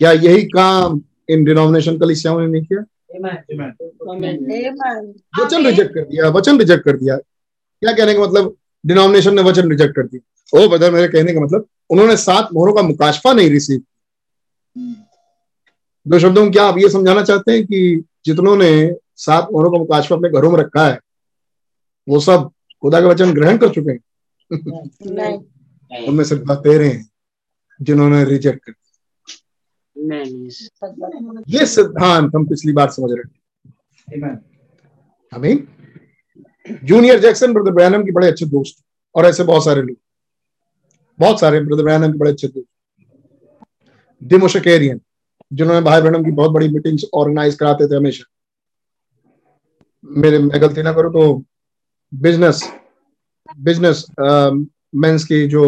क्या 0.00 0.12
यही 0.12 0.42
काम 0.48 1.00
इन 1.30 1.44
डिनोमिनेशन 1.44 1.98
कलिसियाओं 1.98 2.40
ने 2.40 2.46
नहीं 2.46 2.62
किया? 2.62 2.84
Amen. 3.12 3.36
Amen. 3.52 5.12
वचन 5.40 5.66
रिजेक्ट 5.66 5.94
कर 5.94 6.00
दिया 6.00 6.28
वचन 6.28 6.58
रिजेक्ट 6.58 6.84
कर 6.84 6.96
दिया। 6.96 7.16
क्या 7.16 7.92
कहने 7.92 8.14
का 8.14 8.20
मतलब? 8.22 8.56
डिनोमिनेशन 8.84 9.34
ने 9.34 9.42
वचन 9.42 9.70
रिजेक्ट 9.70 9.94
कर 9.96 10.06
दिया। 10.06 10.22
ओ 10.52 10.68
बदल 10.68 10.92
मेरे 10.92 11.08
कहने 11.08 11.32
का 11.34 11.40
मतलब 11.40 11.66
उन्होंने 11.90 12.16
सात 12.16 12.48
मोहरों 12.54 12.72
का 12.72 12.82
मुकाशफा 12.82 13.32
नहीं 13.32 13.50
रिसीव 13.50 13.82
दो 16.06 16.18
शब्दों 16.18 16.42
में 16.42 16.52
क्या 16.52 16.64
आप 16.64 16.78
ये 16.78 16.88
समझाना 16.88 17.22
चाहते 17.22 17.52
हैं 17.52 17.64
कि 17.66 18.04
जितनों 18.24 18.56
ने 18.56 18.70
सात 19.16 19.48
मोहरों 19.52 19.70
का 19.70 19.78
मुकाशफा 19.78 20.16
अपने 20.16 20.30
घरों 20.30 20.50
में 20.50 20.58
रखा 20.58 20.86
है 20.88 20.98
वो 22.08 22.20
सब 22.20 22.50
खुदा 22.82 23.00
का 23.00 23.08
वचन 23.08 23.32
ग्रहण 23.34 23.58
कर 23.58 23.68
चुके 23.68 23.90
हैं? 23.90 23.98
नहीं 24.52 26.06
उनमें 26.06 26.24
सिर्फ़ 26.24 26.52
तेरह 26.52 26.88
हैं 26.88 27.10
जिन्होंने 27.80 28.24
रिजेक्ट 28.24 28.64
कर 28.64 28.72
दिया। 28.72 28.81
ये 29.96 31.66
सिद्धांत 31.66 32.34
हम 32.34 32.44
पिछली 32.46 32.72
बार 32.72 32.90
समझ 32.90 33.10
रहे 33.12 34.18
थे 34.18 34.26
हमें 35.32 35.66
जूनियर 36.84 37.20
जैक्सन 37.20 37.52
ब्रदर 37.54 37.70
ब्रैनम 37.70 38.02
के 38.04 38.12
बड़े 38.12 38.26
अच्छे 38.28 38.46
दोस्त 38.46 38.82
और 39.14 39.26
ऐसे 39.26 39.44
बहुत 39.44 39.64
सारे 39.64 39.82
लोग। 39.82 39.96
बहुत 41.18 41.40
सारे 41.40 41.60
ब्रदर 41.60 41.82
ब्रैनम 41.82 42.12
के 42.12 42.18
बड़े 42.18 42.30
अच्छे 42.30 42.48
दोस्त। 42.48 42.68
डिमोशकेरियन 44.22 45.00
जिन्होंने 45.52 45.80
भाई 45.84 46.00
ब्रहणम 46.00 46.24
की 46.24 46.30
बहुत 46.32 46.50
बड़ी 46.50 46.68
मीटिंग्स 46.68 47.04
ऑर्गेनाइज 47.14 47.54
कराते 47.54 47.88
थे 47.88 47.96
हमेशा। 47.96 48.24
मेरे, 50.04 50.38
मैं 50.38 50.60
गलती 50.60 50.82
ना 50.82 50.92
करूँ 50.92 51.12
तो 51.12 51.42
बिज़नेस 52.12 52.62
बिज़नेस 53.58 54.04
मेंस 54.94 55.24
की 55.24 55.46
जो 55.48 55.64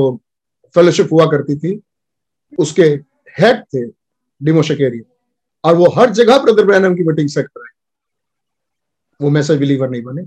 फेलोशिप 0.74 1.12
हुआ 1.12 1.26
करती 1.30 1.56
थी, 1.56 1.80
उसके 2.58 2.82
हेड 3.36 3.62
थे 3.64 3.86
डिमोशकेरियन 4.40 5.04
और 5.64 5.74
वो 5.76 5.88
हर 5.96 6.10
जगह 6.12 6.38
ब्रदर 6.38 6.64
ब्रैनम 6.66 6.94
की 6.94 7.04
मीटिंग 7.04 7.28
सेट 7.28 7.46
कराए 7.46 7.72
वो 9.20 9.30
मैसेज 9.30 9.58
बिलीवर 9.58 9.88
नहीं 9.90 10.02
बने। 10.02 10.22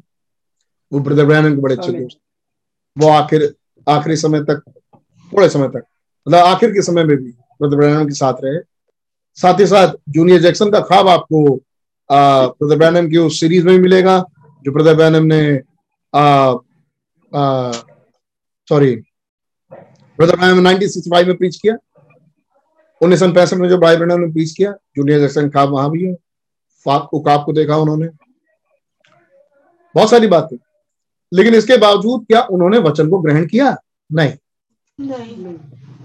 वो 0.92 1.00
ब्रदर 1.00 1.26
ब्रैनम 1.26 1.56
के 1.56 1.62
बड़े 1.62 1.76
अच्छे 1.76 1.92
दोस्त। 1.92 2.18
वो 2.98 3.10
आखिर 3.10 3.54
आखिरी 3.88 4.16
समय 4.16 4.44
तक 4.44 4.62
थोड़े 5.32 5.50
समय 5.50 5.68
तक 5.70 5.84
मतलब 6.28 6.40
आखिर 6.40 6.72
के 6.74 6.82
समय 6.82 7.04
में 7.04 7.16
भी 7.18 7.32
ब्रदर 7.32 7.76
ब्रैनम 7.78 8.06
के 8.08 8.14
साथ 8.16 8.44
रहे। 8.44 8.60
साथ 9.38 9.60
ही 9.60 9.66
साथ 9.68 9.94
जूनियर 10.10 10.42
जैक्सन 10.42 10.72
का 10.72 10.80
ख्वाब 10.82 11.08
आपको 11.08 11.44
ब्रदर 12.10 12.78
ब्रैनम 12.78 13.10
की 13.10 13.18
उस 13.18 13.40
सीरीज़ 13.40 13.66
में 13.66 13.76
भी 13.76 13.82
मिलेगा 13.82 14.20
जो 14.66 14.72
ब्रदर 14.72 14.96
ब्रैनम 14.96 15.26
ने 15.34 15.42
सॉरी 18.68 18.96
ब्रदर 20.20 20.36
ब्रैनम 20.36 20.60
1965 20.60 21.28
में 21.28 21.38
प्रीच 21.38 21.56
किया। 21.58 21.76
उन्नीस 23.02 23.20
सौ 23.20 23.32
पैंसठ 23.32 23.54
में 23.54 23.70
जो 23.70 23.78
भाई 23.78 23.96
ब्रैनम 23.96 24.20
ने 24.20 24.32
प्रीच 24.32 24.52
किया 24.52 24.72
जूनियर 24.72 25.20
जैक्सन 25.20 25.50
ख्वाब 25.50 25.70
वहाँ 25.70 25.92
भी 25.92 26.06
है। 26.06 26.14
ख्वाब 26.84 27.08
को 27.12 27.46
को 27.46 27.54
देखा 27.54 27.78
उन्होंने। 27.78 28.08
बहुत 29.96 30.10
सारी 30.10 30.28
बातें। 30.28 30.58
लेकिन 31.34 31.56
इसके 31.56 31.78
बावजूद 31.78 32.26
क्या 32.26 32.42
उन्होंने 32.42 32.78
वचन 32.78 33.10
को 33.10 33.20
ग्रहण 33.20 33.46
किया? 33.46 33.78
नहीं। 34.12 34.34
नहीं। 35.02 35.54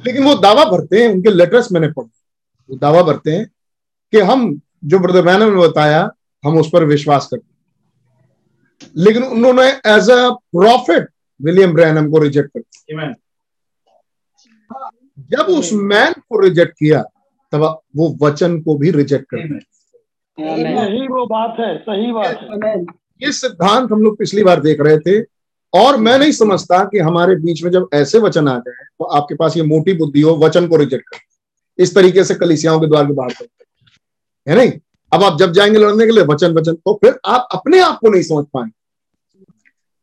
लेकिन 0.06 0.24
वो 0.24 0.34
दावा 0.34 0.64
भरते 0.64 1.02
हैं 1.02 1.08
उनके 1.08 1.30
लेटर्स 1.30 1.72
मैंने 1.72 1.88
पढ़े। 1.88 2.08
वो 2.70 2.76
दावा 2.76 3.02
भरते 3.02 3.30
हैं 3.30 3.46
कि 4.12 4.20
हम 4.20 4.60
जो 4.84 4.98
ब्रदर 4.98 5.22
मैनम 5.22 5.54
ने 5.54 5.60
बताया 5.60 6.10
हम 6.44 6.58
उस 6.58 6.70
पर 6.72 6.84
विश्वास 6.84 7.26
करते 7.26 7.52
लेकिन 8.96 9.22
उन्होंने 9.22 9.62
as 9.62 10.10
a 10.10 10.30
prophet 10.30 11.08
William 11.42 11.74
Branham 11.74 12.10
को 12.10 12.18
रिजेक्ट 12.18 12.50
कर 12.50 12.60
दिया. 12.60 13.14
जब 15.32 15.46
उस 15.50 15.70
मैन 15.72 16.12
को 16.12 16.40
रिजेक्ट 16.40 16.72
किया 16.72 17.02
तब 17.52 17.62
वो 17.96 18.16
वचन 18.22 18.60
को 18.60 18.76
भी 18.78 18.90
रिजेक्ट 18.90 19.26
कर 19.30 19.46
दिया। 19.48 19.58
सही 20.38 21.06
वो 21.08 21.24
बात 21.26 21.56
है 21.60 21.76
सही 21.78 22.12
बात 22.12 22.38
है। 22.64 22.80
ये 23.20 23.32
सिद्धांत 23.32 23.92
हम 23.92 24.02
लोग 24.02 24.18
पिछली 24.18 24.44
बार 24.44 24.60
देख 24.60 24.80
रहे 24.80 24.98
थे 24.98 25.20
और 25.72 25.96
मैं 25.96 26.18
नहीं 26.18 26.32
समझता 26.32 26.82
कि 26.84 26.98
हमारे 26.98 27.34
बीच 27.36 27.62
में 27.64 27.70
जब 27.70 27.88
ऐसे 27.94 28.18
वचन 28.18 28.48
आ 28.48 28.56
जाए 28.58 28.84
तो 28.84 29.04
आपके 29.16 29.34
पास 29.34 29.56
ये 29.56 29.62
मोटी 29.62 29.92
बुद्धि 29.94 30.20
हो 30.20 30.36
वचन 30.36 30.66
को 30.68 30.76
रिजेक्ट 30.76 31.08
कर 31.08 31.82
इस 31.82 31.94
तरीके 31.94 32.24
से 32.24 32.34
कलिसियाओं 32.34 32.80
के 32.80 32.86
द्वार 32.86 33.06
के 33.06 33.12
बाहर 33.12 33.32
करते 33.32 34.50
है 34.50 34.56
नहीं? 34.56 34.72
अब 35.12 35.22
आप 35.22 35.38
जब 35.38 35.52
जाएँगे 35.52 35.78
लड़ने 35.78 36.06
के 36.06 36.12
लिए 36.12 36.24
वचन 36.24 36.52
वचन 36.54 36.74
तो 36.74 36.94
फिर 36.94 37.18
आप 37.26 37.48
अपने 37.52 37.80
आप 37.80 37.98
को 38.00 38.10
नहीं 38.10 38.22
समझ 38.22 38.44
पाएँगे। 38.54 38.72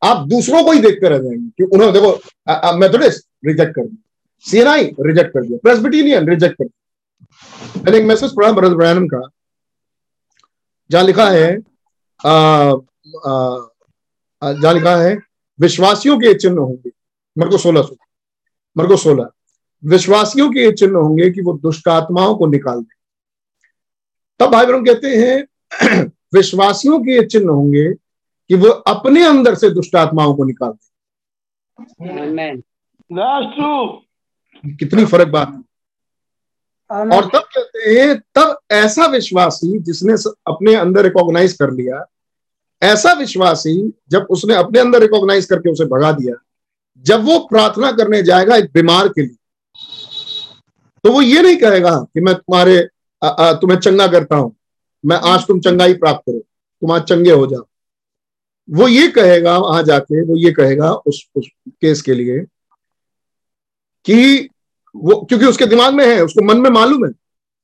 आप 0.02 0.28
दूसरों 0.28 0.64
को 0.64 0.72
ही 0.72 0.80
देखते 0.80 1.10
रह 1.10 1.18
जाएँगे 1.18 1.50
कि 1.58 1.64
उन्होंने 1.66 1.94
देखो 1.94 2.78
मेथोडिस्ट 2.80 3.28
रिजेक्ट 3.46 3.76
कर 3.76 3.82
दिया। 3.82 4.09
सीएनआई 4.46 4.84
रिजेक्ट 5.00 5.34
कर 5.34 5.46
दिया। 5.46 5.58
प्रेसबिटेरियन 5.64 6.30
रिजेक्ट 6.30 6.58
कर 6.58 6.64
दिया। 6.64 7.82
मैंने 7.84 7.98
एक 7.98 8.06
मैसेज 8.06 8.36
पढ़ा 8.36 8.52
ब्रदर 8.52 8.76
ब्रैनम 8.76 9.08
का 9.08 9.22
जहाँ 10.90 11.04
लिखा 11.04 11.30
है 11.30 11.58
जहाँ 14.42 14.74
लिखा 14.74 14.96
है 14.96 15.18
विश्वासियों 15.60 16.18
के 16.20 16.34
चिन्ह 16.34 16.60
होंगे। 16.60 16.92
मरको 17.38 17.58
सोलह 17.58 17.82
सो 17.82 17.98
मरको 18.76 18.96
सोलह। 18.98 19.30
विश्वासियों 19.84 20.50
के 20.52 20.72
चिन्ह 20.72 20.98
होंगे 20.98 21.30
कि 21.32 21.42
वो 21.42 21.54
दुष्ट 21.64 21.88
आत्माओं 21.88 22.36
को 22.36 22.48
निकाल 22.48 22.82
दें। 22.82 22.96
तब 24.40 24.52
भाई 24.52 24.66
बहन 24.66 24.86
कहते 24.86 25.08
हैं 25.18 26.06
विश्वासियों 26.34 27.00
के 27.00 27.12
ये 27.12 27.26
चिन्ह 27.26 27.52
होंगे 27.52 27.94
कि 27.94 28.56
वो 28.56 28.70
अपने 28.70 29.26
अंदर 29.26 29.56
से 29.56 29.70
दुष्ट 29.70 29.96
आत्माओं 29.96 30.34
को 30.36 30.44
निकाल 30.44 30.72
दें। 30.72 30.88
That's 33.10 33.56
true. 33.56 34.09
कितनी 34.66 35.06
फ़र्क 35.06 35.28
बात 35.28 35.48
है। 35.50 35.64
और 37.16 37.26
तब 37.26 37.40
कहते 37.40 37.80
हैं 37.80 38.20
तब 38.20 38.60
ऐसा 38.72 39.06
विश्वासी 39.06 39.80
जिसने 39.80 40.14
अपने 40.48 40.76
अंदर 40.76 41.04
रिकॉग्नाइज 41.04 41.54
कर 41.54 41.72
लिया 41.72 42.06
ऐसा 42.84 43.14
विश्वासी 43.14 43.94
जब 44.10 44.28
उसने 44.30 44.54
अपने 44.56 44.80
अंदर 44.80 45.00
रिकॉग्नाइज 45.02 45.46
करके 45.46 45.70
उसे 45.72 45.86
भगा 45.86 46.12
दिया 46.12 46.36
जब 46.98 47.24
वो 47.24 47.40
प्रार्थना 47.40 47.92
करने 47.92 48.24
जाएगा 48.24 48.56
एक 48.56 48.66
बीमार 48.74 49.08
के 49.08 49.22
लिए 49.22 49.36
तो 51.04 51.12
वो 51.12 51.22
ये 51.22 51.42
नहीं 51.42 51.58
कहेगा 51.58 52.00
कि 52.00 52.22
मैं 52.22 52.36
तुम्हारे 52.36 52.78
अ, 53.24 53.28
अ, 53.28 53.54
तुम्हें 53.54 53.80
चंगा 53.80 54.08
करता 54.08 54.36
हूँ 54.36 54.56
मैं 55.06 55.18
आज 55.18 55.48
तुम 55.48 55.60
चंगाई 55.60 55.94
प्राप्त 55.94 56.20
करो 56.20 56.40
तुम 56.40 56.92
आज 56.92 57.02
चंगे 57.02 57.32
हो 57.32 57.48
जाओ। 57.48 57.66
वो 58.70 58.88
ये 58.88 59.08
कहेगा 59.08 59.58
वहाँ 59.58 59.84
जाके 59.84 60.22
वो 60.22 60.38
ये 60.38 60.52
कहेगा 60.52 60.92
उस 60.92 61.26
उस 61.36 61.48
केस 61.70 62.02
के 62.02 62.14
लिए 62.14 62.46
कि 64.10 64.50
वो 64.96 65.26
क्योंकि 65.26 65.46
उसके 65.46 65.66
दिमाग 65.66 65.94
में 65.94 66.06
है 66.08 66.24
उसको 66.24 66.46
मन 66.46 66.58
में 66.58 66.70
मालूम 66.70 67.06
है। 67.06 67.12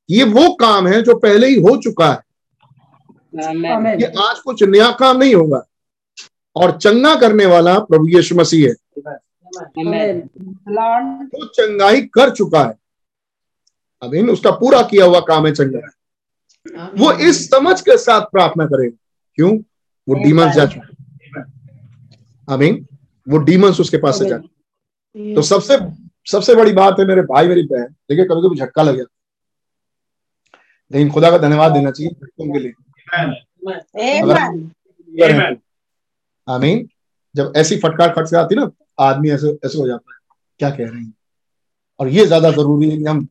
ये 0.10 0.24
वो 0.24 0.54
काम 0.56 0.88
है 0.88 1.02
जो 1.02 1.16
पहले 1.16 1.48
ही 1.48 1.56
हो 1.56 1.78
चुका 1.78 2.12
है। 2.12 2.20
ये 3.96 4.06
आज 4.06 4.40
कुछ 4.40 4.64
नया 4.64 4.92
काम 4.92 5.18
नहीं 5.18 5.36
होगा। 5.36 5.62
और 6.56 6.78
चंगा 6.78 7.16
करने 7.16 7.46
वाला 7.46 7.80
प्रभु 7.80 8.08
यीशु 8.08 8.36
मसीह 8.36 8.68
है। 8.68 8.74
वो 11.26 11.46
चंगाई 11.46 12.02
कर 12.02 12.30
चुका 12.30 12.64
है। 12.64 12.74
अभी 14.04 14.22
उसका 14.22 14.52
पूरा 14.52 14.82
किया 14.82 15.06
हुआ 15.06 15.20
काम 15.20 15.48
है 15.48 15.54
चंगा। 15.54 15.80
वो 16.98 17.12
इस 17.12 17.50
समझ 17.50 17.82
के 17.82 17.98
साथ 17.98 18.22
प्रार्थना 18.22 18.66
करेगा 18.66 18.98
क्यों? 19.36 19.58
वो 20.08 20.14
डीमंस 20.24 20.56
जा 20.56 20.66
चुके 20.66 20.94
आमीन 22.54 22.88
वो 23.30 23.38
डीमंस 23.38 23.80
उसके 23.80 23.98
पास 23.98 24.20
से 24.20 24.26
जा। 24.30 24.38
तो 25.36 25.42
सबसे 25.42 25.78
सबसे 26.28 26.56
बड़ी 26.56 26.74
बात 26.74 27.00
है 27.00 27.06
मेरे 27.06 27.22
भाई 27.24 27.48
मेरी 27.48 27.64
बहन। 27.64 27.84
देखिए 27.84 28.26
कभी 28.26 28.48
कभी 28.48 28.56
झटका 28.58 28.84
लग 28.84 28.98
जाता 28.98 29.14
लेकिन 30.92 31.10
खुदा 31.12 31.30
का 31.32 31.38
धन्यवाद 31.38 31.72
देना 31.72 31.92
चाहिए 31.92 32.12
झटकों 32.12 32.54
के 32.54 32.60
लिए. 32.60 32.74
आमीन। 36.48 36.88
जब 37.36 37.54
ऐसी 37.58 37.78
फटकार 37.78 38.10
खट 38.14 38.26
से 38.28 38.38
आती 38.38 38.56
ना 38.56 38.70
आदमी 39.00 39.30
ऐसे 39.32 39.48
ऐसे 39.66 39.78
हो 39.78 39.88
जाता 39.88 40.14
है। 40.14 40.20
क्या 40.60 40.70
कह 40.70 40.90
रहे 40.90 41.02
हैं? 41.02 41.14
और 42.00 42.08
ये 42.08 42.26
ज़्यादा 42.26 42.52
ज़रूरी 42.52 42.90
है 42.90 42.98
कि 42.98 43.04
हम 43.04 43.28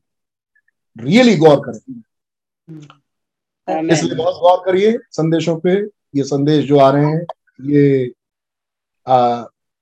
रियली 0.96 1.36
गौर 1.36 1.60
करें। 1.66 1.78
इसलिए 3.92 4.14
बहुत 4.14 4.34
गौर 4.40 4.62
करिए 4.66 4.96
संदेशों 5.12 5.56
पे। 5.60 5.74
ये 6.16 6.24
संदेश 6.24 6.64
जो 6.64 6.78
आ 6.78 6.90
रहे 6.90 7.04
हैं 7.04 7.26
ये 7.70 8.12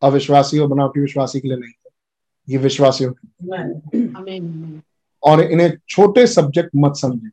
अविश्वासी 0.02 0.58
और 0.58 0.66
बनावटी 0.68 1.00
विश्वासी 1.00 1.40
के 1.40 1.48
लिए 1.48 1.56
नहीं। 1.56 1.72
ये 2.48 2.58
विश्वासियों 2.58 3.12
के। 3.12 3.28
और 5.22 5.40
इन्हें 5.40 5.72
छोटे 5.88 6.26
सब्जेक्ट 6.26 6.70
मत 6.76 6.92
समझें। 6.96 7.30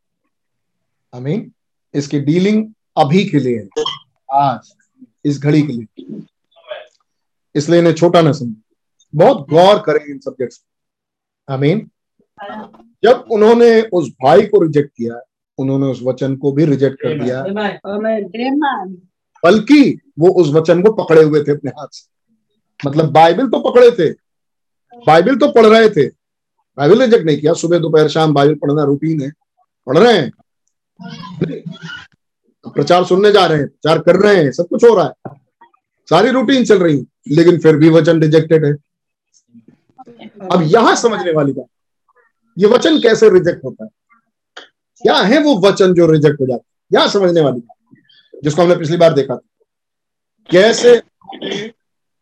आमीन 1.15 1.51
इसकी 1.93 2.19
डीलिंग 2.19 2.73
अभी 2.97 3.25
के 3.25 3.39
लिए 3.39 3.57
है। 3.57 3.83
आज 4.33 4.73
इस 5.25 5.39
घड़ी 5.41 5.61
के 5.61 5.73
लिए। 5.73 6.05
इसलिए 7.55 7.79
इन्हें 7.79 7.93
छोटा 7.93 8.21
ना 8.21 8.31
समझे। 8.31 8.61
बहुत 9.15 9.49
गौर 9.49 9.79
करें 9.79 10.05
इन 10.05 10.19
सब्जेक्ट्स 10.19 10.63
आमीन 11.49 11.89
जब 13.03 13.25
उन्होंने 13.31 13.81
उस 13.81 14.09
भाई 14.23 14.41
को 14.41 14.63
रिजेक्ट 14.63 14.89
किया 14.89 15.21
उन्होंने 15.57 15.85
उस 15.85 15.99
वचन 16.03 16.35
को 16.35 16.51
भी 16.51 16.65
रिजेक्ट 16.65 17.01
कर 17.01 17.23
दिया। 17.23 17.43
बल्कि 19.43 19.99
वो 20.19 20.29
उस 20.29 20.53
वचन 20.53 20.81
को 20.83 20.91
पकड़े 20.93 21.23
हुए 21.23 21.43
थे 21.43 21.51
अपने 21.51 21.71
हाथ 21.71 21.87
से। 21.91 22.09
मतलब 22.89 23.11
बाइबल 23.11 23.47
तो 23.47 23.71
पकड़े 23.71 23.91
थे। 23.91 24.28
बाइबल 25.07 25.35
तो 25.35 25.51
पढ़ 25.51 25.65
रहे 25.65 25.89
थे। 25.89 26.07
बाइबिल 26.77 27.01
रिजेक्ट 27.01 27.25
नहीं 27.25 27.37
किया। 27.37 27.53
सुबह, 27.53 27.79
दोपहर, 27.79 28.07
शाम 28.09 28.33
बाइबिल 28.33 28.55
पढ़ना 28.55 28.83
रूटीन 28.83 29.21
है। 29.21 29.31
पढ़ 29.87 29.97
रहे 29.97 30.17
हैं। 30.17 30.31
प्रचार 32.65 33.03
सुनने 33.05 33.31
जा 33.31 33.45
रहे 33.45 33.57
हैं, 33.57 33.67
प्रचार 33.67 33.99
कर 33.99 34.15
रहे 34.15 34.35
हैं, 34.35 34.51
सब 34.51 34.67
कुछ 34.67 34.83
हो 34.83 34.93
रहा 34.95 35.05
है। 35.05 35.37
सारी 36.07 36.29
रूटीन 36.29 36.65
चल 36.65 36.79
रही 36.79 36.97
है, 36.97 37.05
लेकिन 37.27 37.57
फिर 37.59 37.75
भी 37.75 37.89
वचन 37.89 38.21
रिजेक्टेड 38.21 38.65
है। 38.65 38.71
अब 40.51 40.61
यहाँ 40.65 40.95
समझने 40.95 41.31
वाली 41.31 41.51
बात, 41.51 41.65
ये 42.57 42.67
वचन 42.67 42.99
कैसे 42.99 43.29
रिजेक्ट 43.29 43.63
होता 43.65 43.83
है? 43.83 43.89
क्या 45.03 45.15
है 45.15 45.41
वो 45.43 45.55
वचन 45.59 45.93
जो 45.93 46.05
रिजेक्ट 46.07 46.41
हो 46.41 46.45
जाता 46.45 46.63
है? 46.63 46.67
यहाँ 46.91 47.07
समझने 47.09 47.41
वाली 47.41 47.59
बात, 47.59 47.95
जिसको 48.43 48.61
हमने 48.61 48.75
पिछली 48.75 48.97
बार 48.97 49.13
देखा 49.13 49.35
था। 49.35 49.41
कैसे 50.49 50.95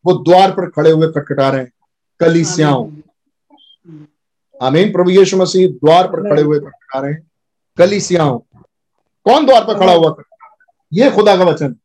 वो 0.05 0.13
द्वार 0.23 0.51
पर 0.51 0.69
खड़े 0.69 0.91
हुए 0.91 1.07
खटखटा 1.07 1.49
रहे 1.49 1.61
हैं? 1.61 1.71
कलीसियाओं। 2.19 2.89
आमीन 4.61 4.91
प्रभु 4.91 5.09
यीशु 5.09 5.37
मसीह 5.37 5.67
द्वार 5.69 6.07
पर 6.07 6.29
खड़े 6.29 6.41
हुए 6.41 6.59
रहे 6.59 7.11
हैं 7.11 7.21
कलीसियाओं 7.77 8.37
कौन 9.25 9.45
द्वार 9.45 9.65
पर 9.65 9.79
खड़ा 9.79 9.93
हुआ 9.93 10.15
ये 10.91 11.09
खुदा 11.11 11.35
का 11.37 11.43
वचन। 11.43 11.75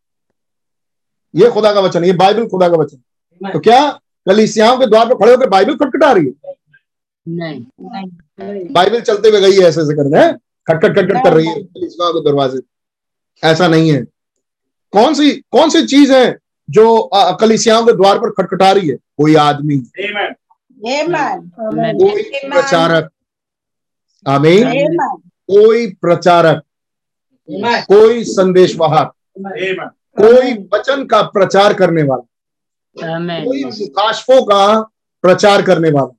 ये 1.35 1.51
खुदा 1.51 1.73
का 1.73 1.81
वचन 1.81 2.05
ये 2.05 2.13
बाइबल 2.13 2.47
खुदा 2.49 2.69
का 2.69 2.77
वचन। 2.77 3.51
तो 3.53 3.59
क्या 3.61 3.81
कलीसियाओं 4.27 4.79
के 4.79 4.87
द्वार 4.87 5.09
पर 5.09 5.15
खड़े 5.15 5.33
होकर 5.33 5.49
बाइबल 5.49 5.75
खटखटा 5.77 6.13
रही 6.13 6.27
है? 6.27 6.55
नहीं। 7.27 8.65
बाइबल 8.73 9.01
चलते 9.01 9.29
हुए 9.29 9.41
गई 9.41 9.53
है 9.53 9.67
ऐसे 9.69 9.81
ऐसे 9.81 9.95
करने। 9.95 10.19
हैं 10.19 10.35
खटखट 10.67 10.97
खटखट 10.97 11.25
कर 11.25 11.33
रही 11.33 11.47
है 11.47 11.63
कलीसियाओं 11.63 12.13
के 12.13 12.21
दरवाजे। 12.31 12.61
ऐसा 13.43 13.69
नहीं 13.69 13.91
है। 13.93 14.03
कौन 14.93 15.15
सी 15.15 15.31
कौन 15.53 15.71
सी 15.71 15.87
चीज़ 15.87 16.13
है 16.13 16.39
जो 16.73 17.11
कलीसियाओं 17.15 17.87
के 17.87 17.93
द्वार 17.93 18.19
पर 18.19 18.31
खटखटा 18.31 18.73
रही 18.73 18.89
है 18.89 18.97
कोई 18.97 19.35
आदमी। 19.35 19.77
Amen. 19.77 20.35
Amen. 21.69 21.95
कोई 22.03 22.23
प्रचारक। 22.51 23.11
आमीन। 24.29 24.65
कोई 25.27 25.87
प्रचारक। 26.03 26.63
कोई 27.87 28.25
संदेश 28.25 28.77
वाहक 28.77 29.13
कोई 30.21 30.53
वचन 30.75 31.07
का 31.07 31.23
प्रचार 31.23 31.75
करने 31.75 32.03
वाला। 32.03 32.23
कोई 33.45 33.65
मुकाशफों 33.65 34.43
का 34.45 34.81
प्रचार 35.23 35.63
करने 35.63 35.91
वाला। 35.91 36.17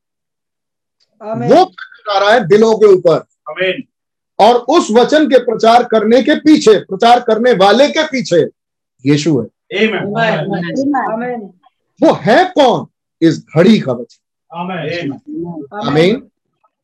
वो 1.50 1.66
खटखटा 1.66 2.20
रहा 2.20 2.32
है 2.32 2.48
दिलों 2.48 2.76
के 2.76 2.86
ऊपर। 2.86 3.18
और 4.40 4.56
उस 4.56 4.88
वचन 4.92 5.28
के 5.28 5.40
प्रचार 5.40 5.84
करने 5.84 6.22
के 6.24 6.36
पीछे 6.36 6.80
प्रचार 6.80 7.20
करने 7.20 7.54
वाले 7.54 7.88
के 7.88 8.04
पीछे 8.04 8.42
यीशु 9.06 9.42
है। 9.42 9.48
वो 12.00 12.14
है 12.22 12.44
कौन 12.56 12.86
इस 13.22 13.44
घड़ी 13.58 13.80
का 13.80 13.92
वचन 13.92 14.20
Amen. 14.52 15.88
आमीन 15.88 16.16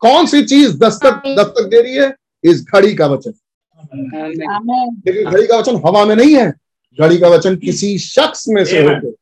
कौन 0.02 0.26
सी 0.26 0.42
चीज़ 0.44 0.78
दस्तक 0.80 1.22
दस्तक 1.38 1.68
दे 1.72 1.82
रही 1.82 1.96
है 1.96 2.14
इस 2.44 2.64
घड़ी 2.74 2.94
का 2.96 3.06
वचन 3.08 3.34
लेकिन 3.94 5.30
घड़ी 5.30 5.46
का 5.48 5.58
वचन 5.58 5.76
हवा 5.86 6.04
में 6.06 6.16
नहीं 6.16 6.36
है 6.36 6.50
घड़ी 6.98 7.18
का 7.18 7.28
वचन 7.28 7.56
किसी 7.56 7.98
शख्स 8.00 8.48
में 8.48 8.64
से. 8.66 8.82
होकर 8.84 9.14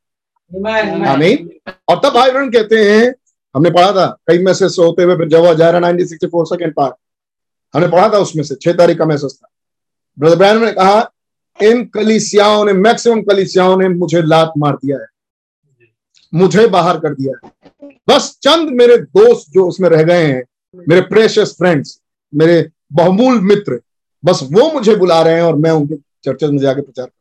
आमीन 1.08 1.50
और 1.89 2.00
तब 2.04 2.13
भाई 2.13 2.32
बहन 2.32 2.50
कहते 2.52 2.78
हैं 2.84 3.13
हमने 3.56 3.70
पढ़ा 3.70 3.91
था 3.91 4.06
कई 4.28 4.39
मैसेज 4.43 4.72
से 4.76 4.82
होते 4.82 5.04
हुए 5.04 5.15
फिर 5.17 5.28
जब 5.30 5.52
जा 5.54 5.70
रहा 5.70 5.80
nineteen 5.80 6.08
sixty 6.08 6.28
four 6.28 6.46
second 6.46 6.74
part 6.74 6.96
हमने 7.74 7.88
पढ़ा 7.88 8.08
था 8.10 8.17
उसमें 8.20 8.43
से 8.43 8.56
छह 8.56 8.74
तारीख 8.74 8.98
का 8.98 9.06
मैसेज 9.06 9.34
था 9.34 9.48
ब्रदर 10.17 10.36
ब्रैन 10.36 10.63
ने 10.65 10.72
कहा 10.72 11.00
इन 11.63 11.86
कलीसियाओं 11.86 12.65
ने, 12.65 12.74
मैक्सिमम 12.74 13.22
कलीसियाओं 13.22 13.78
ने 13.78 13.89
मुझे 13.89 14.22
लात 14.22 14.54
मार 14.58 14.74
दिया 14.76 14.98
है। 14.98 15.06
मुझे 16.34 16.67
बाहर 16.67 17.00
कर 17.00 17.13
दिया 17.13 17.48
है। 17.48 17.52
बस 18.10 18.39
चंद 18.43 18.70
मेरे 18.70 18.98
दोस्त 18.98 19.52
जो 19.52 19.67
उसमें 19.67 19.89
रह 19.89 20.04
गए 20.04 20.28
हैं, 20.28 20.43
मेरे 20.76 21.02
प्रेशियस 21.02 21.52
फ्रेंड्स 21.52 22.02
मेरे 22.36 22.70
बहुमूल 22.93 23.41
मित्र, 23.41 23.82
बस 24.26 24.39
वो 24.43 24.72
मुझे 24.72 24.96
बुला 24.96 25.22
रहे 25.22 25.36
हैं 25.36 25.41
और 25.41 25.56
मैं 25.56 25.72
उनके 25.72 25.96
चर्चेज 25.96 26.50
में 26.50 26.58
जाके 26.58 26.82
प्रचार 26.82 27.06
कर 27.06 27.17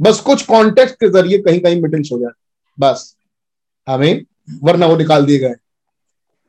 बस 0.00 0.20
कुछ 0.20 0.46
कॉन्टेक्ट 0.46 0.94
के 0.94 1.08
ज़रिए 1.08 1.38
कहीं 1.38 1.60
कहीं 1.60 1.82
मीटिंग्स 1.82 2.12
हो 2.12 2.18
जाए। 2.18 2.30
बस। 2.80 3.16
हमें 3.88 4.24
वरना 4.62 4.86
वो 4.86 4.96
निकाल 4.96 5.26
दिए 5.26 5.38
गए। 5.38 5.54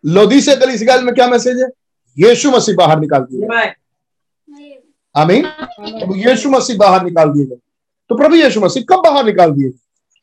लोधी 0.06 0.42
से 0.42 0.56
कलीसियाल 0.56 1.04
में 1.04 1.16
क्या 1.16 1.28
मैसेज 1.28 1.62
है? 1.62 1.68
यीशु 2.20 2.52
मसीह 2.52 2.76
बाहर 2.76 3.00
निकाल 3.00 3.22
Amen. 3.22 3.83
आमीन? 5.16 5.46
तो 5.46 6.16
यीशु 6.16 6.50
मसीह 6.50 6.78
बाहर 6.78 7.04
निकाल 7.04 7.30
दिए 7.30 7.46
गए। 7.46 7.56
तो 8.10 8.16
प्रभु 8.18 8.36
यीशु 8.36 8.62
मसीह 8.62 8.84
कब 8.84 8.96
बाहर 8.96 9.26
निकाल 9.26 9.52
दिए 9.52 9.70
गए? 9.70 9.78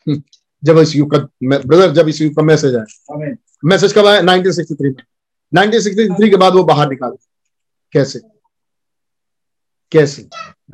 हम्म, 0.07 0.23
जब 0.65 0.79
इस 0.79 0.97
युग 0.97 1.11
का 1.11 1.19
ब्रदर 1.45 1.91
जब 1.91 2.09
इस 2.09 2.21
युग 2.21 2.35
का 2.35 2.43
मैसेज 2.43 2.75
आया। 2.77 3.35
मैसेज 3.65 3.93
कब 3.93 4.07
आया? 4.07 4.21
1963 4.21 4.91
में। 4.91 5.03
1963 5.53 6.31
के 6.31 6.37
बाद 6.37 6.53
वो 6.53 6.65
बाहर 6.65 6.89
निकाल 6.89 7.11
दिए। 7.11 7.29
कैसे? 7.93 8.21
कैसे? 9.93 10.23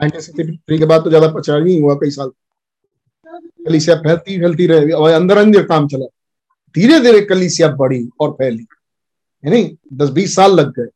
1963 0.03 0.79
के 0.79 0.85
बाद 0.85 1.05
तो 1.05 1.11
ज़्यादा 1.11 1.29
प्रचार 1.29 1.61
नहीं 1.61 1.81
हुआ 1.81 1.95
कई 1.95 2.11
साल। 2.11 2.31
कलीसिया 3.67 3.97
फैलती 3.97 4.39
फैलती 4.41 4.67
रही। 4.67 4.91
और 4.91 5.11
अंदर 5.11 5.39
अंदर 5.39 5.63
काम 5.63 5.89
चला। 5.89 6.07
धीरे 6.75 7.01
धीरे 7.01 7.21
कलीसिया 7.21 7.69
बढ़ी 7.69 8.09
और 8.21 8.31
फैली। 8.31 8.67
है 9.45 9.51
नहीं 9.51 9.77
दस 9.93 10.11
बीस 10.11 10.35
साल 10.35 10.55
लग 10.55 10.71
गए। 10.71 10.89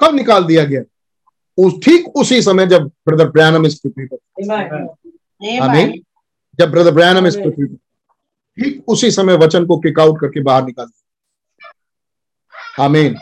कब 0.00 0.14
निकाल 0.14 0.44
दिया 0.44 0.64
गया? 0.64 0.82
उस 1.58 1.74
ठीक 1.84 2.08
उसी 2.08 2.42
समय 2.42 2.66
जब 2.66 2.86
ब्रदर 2.86 3.28
ब्रैनम 3.28 3.66
इस 3.66 3.74
पृथ्वी 3.74 4.06
पर 4.06 4.16
Amen. 5.60 5.92
जब 6.58 6.70
ब्रदर 6.70 6.90
ब्रैनम 6.90 7.26
इस 7.26 7.36
पृथ्वी 7.36 7.64
पर 7.64 7.76
ठीक 8.58 8.84
उसी 8.88 9.10
समय 9.10 9.36
वचन 9.36 9.66
को 9.66 9.78
किक 9.78 10.00
आउट 10.00 10.20
करके 10.20 10.42
बाहर 10.42 10.64
निकाल 10.64 10.86
दिया। 10.86 12.84
आमीन। 12.84 13.16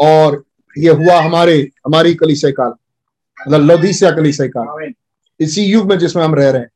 और 0.00 0.44
ये 0.78 0.90
हुआ 0.90 1.20
हमारे 1.20 1.70
हमारी 1.86 2.14
कलीसिया 2.14 2.52
काल। 2.52 2.72
मतलब 3.48 3.60
लौदीसिया 3.60 4.10
कलीसिया 4.10 4.48
काल। 4.48 4.92
इसी 5.40 5.64
युग 5.64 5.88
में 5.90 5.98
जिसमें 5.98 6.24
हम 6.24 6.34
रह 6.34 6.50
रहे 6.50 6.62
हैं। 6.62 6.70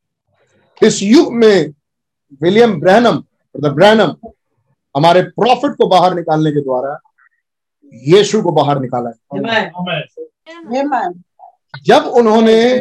इस 0.82 1.02
युग 1.02 1.34
में 1.34 1.72
विलियम 2.42 2.80
ब्रैनम 2.80 3.16
ब्रदर 3.16 3.70
ब्रैनम 3.70 4.14
हमारे 4.96 5.22
प्रॉफिट 5.22 5.72
को 5.72 5.86
बाहर 5.86 6.14
निकालने 6.14 6.52
के 6.52 6.60
द्वारा 6.60 6.98
यीशु 7.94 8.42
को 8.42 8.52
बाहर 8.52 8.80
निकाला 8.80 9.10
है. 9.10 9.16
जब 11.86 12.06
उन्होंने 12.20 12.76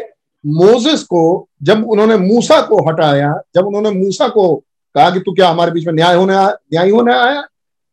मोजेस 0.45 1.03
को 1.03 1.21
जब 1.63 1.86
उन्होंने 1.89 2.17
मूसा 2.17 2.62
को 2.62 2.77
हटाया 2.89 3.34
जब 3.55 3.65
उन्होंने 3.67 3.91
मूसा 3.91 4.27
को 4.27 4.55
कहा 4.95 5.10
कि 5.10 5.19
तू 5.19 5.34
क्या 5.34 5.49
हमारे 5.49 5.71
बीच 5.71 5.86
में 5.88 5.93
न्याय 5.93 6.15
होने 6.15 6.34
आया 6.36 6.49
न्याय 6.73 6.89
होने 6.89 7.13
आया 7.13 7.41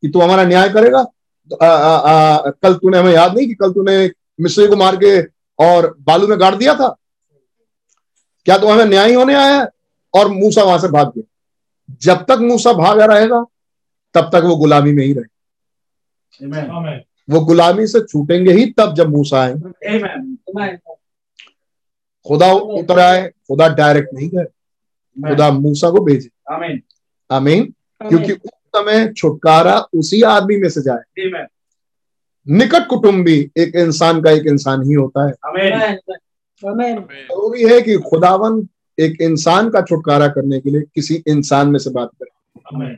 कि 0.03 0.09
तू 0.09 0.21
हमारा 0.21 0.45
न्याय 0.45 0.69
करेगा 0.69 1.03
तो, 1.05 1.57
आ, 1.57 1.67
आ, 1.67 1.97
आ, 1.97 2.51
कल 2.63 2.75
तूने 2.75 2.99
हमें 2.99 3.13
याद 3.13 3.37
नहीं 3.37 3.47
कि 3.49 3.55
कल 3.55 3.73
तूने 3.73 3.99
मिस्री 4.41 4.67
को 4.67 4.77
मार 4.77 4.97
के 5.05 5.21
और 5.59 5.95
बालू 6.01 6.27
में 6.29 6.41
गाड़ 6.41 6.55
दिया 6.55 6.75
था 6.75 6.89
क्या 8.47 8.59
तू 8.59 8.69
हमें 8.69 8.85
न्याय 8.85 9.15
होने 9.15 9.35
आया 9.35 9.67
और 10.15 10.29
मूसा 10.29 10.63
वहाँ 10.63 10.79
से 10.79 10.89
भाग 10.89 11.13
गया 11.17 11.25
जब 12.03 12.25
तक 12.25 12.39
मूसा 12.41 12.73
भागा 12.73 13.05
रहेगा 13.05 13.45
तब 14.15 14.31
तक 14.33 14.45
वो 14.45 14.57
गुलामी 14.57 14.93
में 14.93 15.05
ही 15.05 15.13
रहे 15.13 15.35
Amen. 16.41 16.71
Amen. 16.71 17.01
वो 17.29 17.41
गुलामी 17.41 17.87
से 17.87 18.01
छूटेंगे 18.01 18.53
ही 18.53 18.67
तब 18.71 18.95
जब 18.95 19.09
मूसा. 19.11 19.47
Amen. 19.47 20.77
खुदा 22.27 22.53
उतर 22.53 22.99
आए 22.99 23.29
खुदा 23.29 23.69
डायरेक्ट 23.69 24.15
नहीं 24.15 24.29
गए 24.29 24.45
खुदा 25.17 25.51
मूसा 25.51 25.91
को 25.91 26.01
भेजे 26.05 26.29
Amen. 26.55 26.79
आमीन 27.31 27.65
क्योंकि 28.01 28.33
उस 28.33 28.51
समय 28.77 29.13
छुटकारा 29.13 29.79
उसी 29.95 30.23
आदमी 30.23 30.57
में 30.57 30.69
से 30.69 30.83
जाए 30.83 31.27
Amen. 31.27 31.47
निकट 32.47 32.87
कुटुंबी 32.87 33.39
एक 33.57 33.77
इंसान 33.77 34.23
का 34.23 34.31
एक 34.31 34.47
इंसान 34.47 34.83
ही 34.83 34.93
होता 34.93 35.27
है 35.29 35.35
Amen. 35.49 35.73
Amen. 35.73 35.99
Amen. 36.63 37.01
ज़रूरी 37.03 37.63
है 37.63 37.81
कि 37.83 37.97
खुदावन 38.11 38.67
एक 38.99 39.21
इंसान 39.21 39.71
का 39.71 39.81
छुटकारा 39.83 40.29
करने 40.29 40.61
के 40.61 40.71
लिए 40.71 40.83
किसी 40.95 41.23
इंसान 41.29 41.69
में 41.69 41.79
से 41.79 41.91
बात 41.91 42.11
करे 42.23 42.95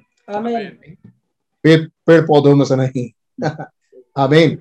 पेड़ 1.64 2.20
पौधों 2.26 2.54
में 2.56 2.64
से 2.64 2.76
नहीं 2.76 3.08
आमीन। 4.18 4.58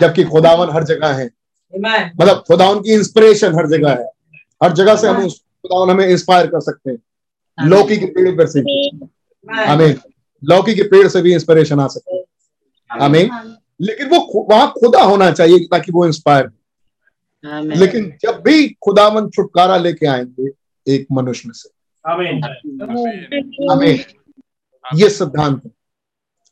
जबकि 0.00 0.24
खुदावन 0.24 0.70
हर 0.70 0.84
जगह 0.84 1.08
है। 1.08 1.30
मतलब 2.20 2.44
खुदावन 2.48 2.80
की 2.80 2.92
इंस्पिरेशन 2.92 3.54
हर 3.54 3.68
जगह 3.68 3.90
है। 3.90 4.10
हर 4.64 4.72
जगह 4.72 4.96
से 4.96 5.08
हम 5.08 5.28
खुदावन 5.30 5.90
हमें 5.90 6.06
इंस्पायर 6.08 6.46
कर 6.46 6.60
सकते 6.60 6.90
हैं। 6.90 6.98
लौकी 7.68 7.96
के 7.96 8.06
पेड़ 8.06 8.30
पर 8.30 8.46
से। 8.46 8.60
Amen. 8.98 9.68
आमीन। 9.68 9.98
लौकी 10.44 10.74
के 10.74 10.82
पेड़ 10.82 11.08
से 11.08 11.22
भी 11.22 11.34
इंस्पिरेशन 11.34 11.80
आ 11.80 11.86
सकती 11.86 12.16
है। 12.16 12.24
आमीन। 13.00 13.30
लेकिन 13.80 14.06
वो 14.06 14.46
वहाँ 14.50 14.72
खुदा 14.80 15.02
होना 15.02 15.30
चाहिए 15.30 15.58
ताकि 15.58 15.92
वो 15.92 16.06
इंस्पायर 16.06 16.44
लेकिन 17.78 18.16
जब 18.22 18.42
भी 18.46 18.68
खुदावन 18.68 19.28
छुटकारा 19.28 19.76
लेके 19.76 20.06
आएँगे 20.06 20.50
एक 20.94 21.06
मनुष्य 21.12 21.48
में 21.48 21.52
से। 21.54 21.68
Amen. 22.10 23.70
आमीन। 23.70 24.00
ये 24.94 25.10
सिद्धांत 25.10 25.64
है। 25.64 25.70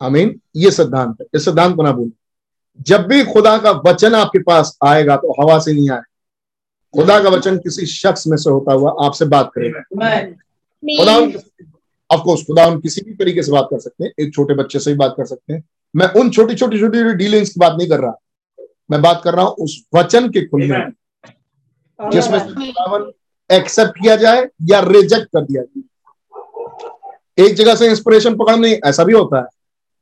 आमीन। 0.02 0.40
ये 0.56 0.70
सिद्धांत 0.70 1.16
है। 1.20 1.26
इस 1.34 1.44
सिद्धांत 1.44 1.76
को 1.76 1.82
ना 1.82 1.92
भूलें। 1.92 2.12
जब 2.80 3.06
भी 3.06 3.24
खुदा 3.24 3.56
का 3.58 3.70
वचन 3.86 4.14
आपके 4.14 4.38
पास 4.42 4.76
आएगा 4.84 5.16
तो 5.16 5.32
हवा 5.42 5.58
से 5.58 5.72
नहीं 5.72 5.90
आए। 5.90 6.00
खुदा 6.94 7.18
का 7.22 7.28
वचन 7.28 7.56
किसी 7.58 7.86
शख्स 7.86 8.26
में 8.26 8.36
से 8.36 8.50
होता 8.50 8.72
हुआ 8.72 8.94
आपसे 9.06 9.24
बात 9.24 9.50
करेगा। 9.54 9.80
खुदा 10.82 11.16
ऑफकोर्स 12.10 12.42
खुदा 12.46 12.64
हम 12.64 12.80
किसी 12.80 13.00
भी 13.00 13.14
तरीके 13.14 13.42
से 13.42 13.52
बात 13.52 13.68
कर 13.70 13.78
सकते 13.78 14.04
हैं। 14.04 14.12
एक 14.20 14.34
छोटे 14.34 14.54
बच्चे 14.54 14.78
से 14.78 14.90
ही 14.90 14.96
बात 14.96 15.14
कर 15.16 15.26
सकते 15.26 15.52
हैं। 15.52 15.62
मैं 15.94 16.06
उन 16.20 16.30
छोटी 16.30 16.54
छोटी 16.54 16.80
छोटी 16.80 17.02
डीलिंग्स 17.14 17.50
की 17.50 17.60
बात 17.60 17.76
नहीं 17.78 17.88
कर 17.88 18.00
रहा। 18.00 18.18
मैं 18.90 19.00
बात 19.02 19.20
कर 19.24 19.34
रहा 19.34 19.44
हूँ 19.44 19.54
उस 19.54 19.82
वचन 19.94 20.28
के 20.28 20.44
खुलने 20.46 20.78
जिसमें 21.98 22.38
से 22.38 22.46
खुदावन 22.46 23.10
एक्सेप्ट 23.50 23.98
किया 24.00 24.16
जाए 24.16 24.46
या 24.70 24.80
रिजेक्ट 24.80 25.26
कर 25.26 25.44
दिया 25.44 25.62
जाए। 25.62 25.82
एक 27.38 27.54
जगह 27.54 27.74
से 27.74 27.86
इंस्पिरेशन 27.86 28.34
पकड़ 28.36 28.56
नहीं 28.56 28.76
ऐसा 28.86 29.04
भी 29.04 29.12
होता 29.12 29.38
है। 29.38 29.46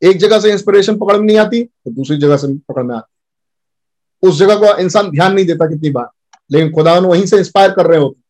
एक 0.03 0.17
जगह 0.19 0.41
से 0.41 0.51
इंस्पिरेशन 0.53 0.97
पकड़ 0.99 1.17
में 1.17 1.27
नहीं 1.27 1.39
आती 1.39 1.63
तो 1.63 1.91
दूसरी 1.91 2.17
जगह 2.17 2.37
से 2.37 2.49
पकड़ 2.69 2.83
में 2.83 2.95
आती। 2.97 4.29
उस 4.29 4.39
जगह 4.39 4.57
को 4.57 4.77
इंसान 4.79 5.11
ध्यान 5.11 5.33
नहीं 5.35 5.47
देता 5.47 5.67
कितनी 5.67 5.91
बार। 5.91 6.09
लेकिन 6.51 6.73
खुदावन 6.73 7.05
वहीं 7.05 7.27
से 7.27 7.39
इंस्पायर 7.39 7.71
कर 7.71 7.87
रहे 7.87 7.99
होते 7.99 8.21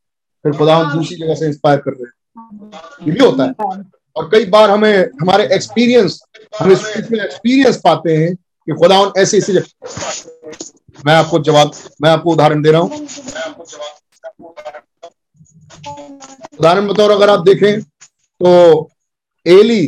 फिर 0.45 0.59
खुदावन 0.59 0.97
दूसरी 0.97 1.17
जगह 1.17 1.35
से 1.35 1.47
इंस्पायर 1.47 1.79
कर 1.79 1.91
रहे 1.91 2.03
हैं। 2.03 3.07
ये 3.07 3.13
भी 3.13 3.25
होता 3.25 3.45
है। 3.45 3.83
और 4.17 4.29
कई 4.33 4.45
बार 4.47 4.71
हमें 4.71 4.99
हमारे 5.21 5.49
एक्सपीरियंस 5.55 6.21
हम 6.61 6.75
स्पिरिचुअल 6.75 7.21
एक्सपीरियंस 7.21 7.77
पाते 7.77 8.17
हैं 8.17 8.35
कि 8.35 8.73
खुदावन 8.73 9.21
ऐसे 9.21 9.39
ऐसे 9.39 9.53
मैं 11.07 11.15
आपको 11.15 11.39
जवाब 11.39 11.71
मैं 12.03 12.11
आपको 12.11 12.33
उदाहरण 12.33 12.63
दे 12.63 12.71
रहा 12.71 12.81
हूँ। 12.81 13.07
उदाहरण 16.59 16.89
बतौर 16.89 17.11
अगर 17.11 17.31
आप 17.31 17.41
देखें 17.41 17.81
तो 17.81 18.91
एली 19.47 19.87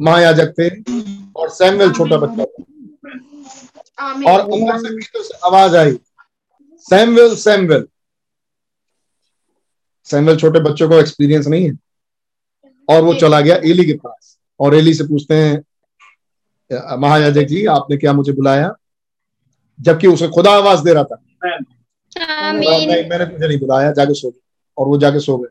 महायाजक 0.00 0.52
थे 0.58 0.68
और 1.36 1.48
सैमुअल 1.50 1.92
छोटा 1.92 2.16
बच्चा 2.16 2.44
था 2.44 2.62
और 4.32 4.40
अंदर 4.40 4.78
से 4.78 4.94
भीतर 4.94 5.22
से 5.22 5.38
आवाज़ 5.46 5.76
आई 5.76 5.98
सैमुअल 6.86 7.34
सैमुअल। 7.36 7.86
सैमुअल 10.06 10.36
छोटे 10.36 10.60
बच्चों 10.60 10.88
को 10.88 10.94
एक्सपीरियंस 10.94 11.46
नहीं 11.46 11.64
है। 11.64 11.72
और 12.88 13.02
वो 13.02 13.14
चला 13.14 13.40
गया 13.40 13.56
एली 13.64 13.84
के 13.84 13.92
पास। 13.94 14.36
और 14.60 14.74
एली 14.74 14.94
से 14.94 15.04
पूछते 15.04 15.34
हैं 15.34 15.64
महायाजक 17.00 17.42
जी 17.42 17.64
आपने 17.66 17.96
क्या 17.96 18.12
मुझे 18.12 18.32
बुलाया? 18.32 18.72
जबकि 19.80 20.06
उसे 20.06 20.28
खुदा 20.28 20.50
आवाज़ 20.52 20.82
दे 20.84 20.92
रहा 20.94 21.04
था। 21.04 21.22
नहीं 22.52 22.86
मैंने 22.86 23.26
तुझे 23.26 23.48
नहीं 23.48 23.58
बुलाया 23.58 23.92
जाके 23.92 24.14
सो 24.14 24.30
गए 24.30 24.40
और 24.78 24.86
वो 24.86 24.98
जाके 24.98 25.20
सो 25.20 25.36
गए। 25.38 25.48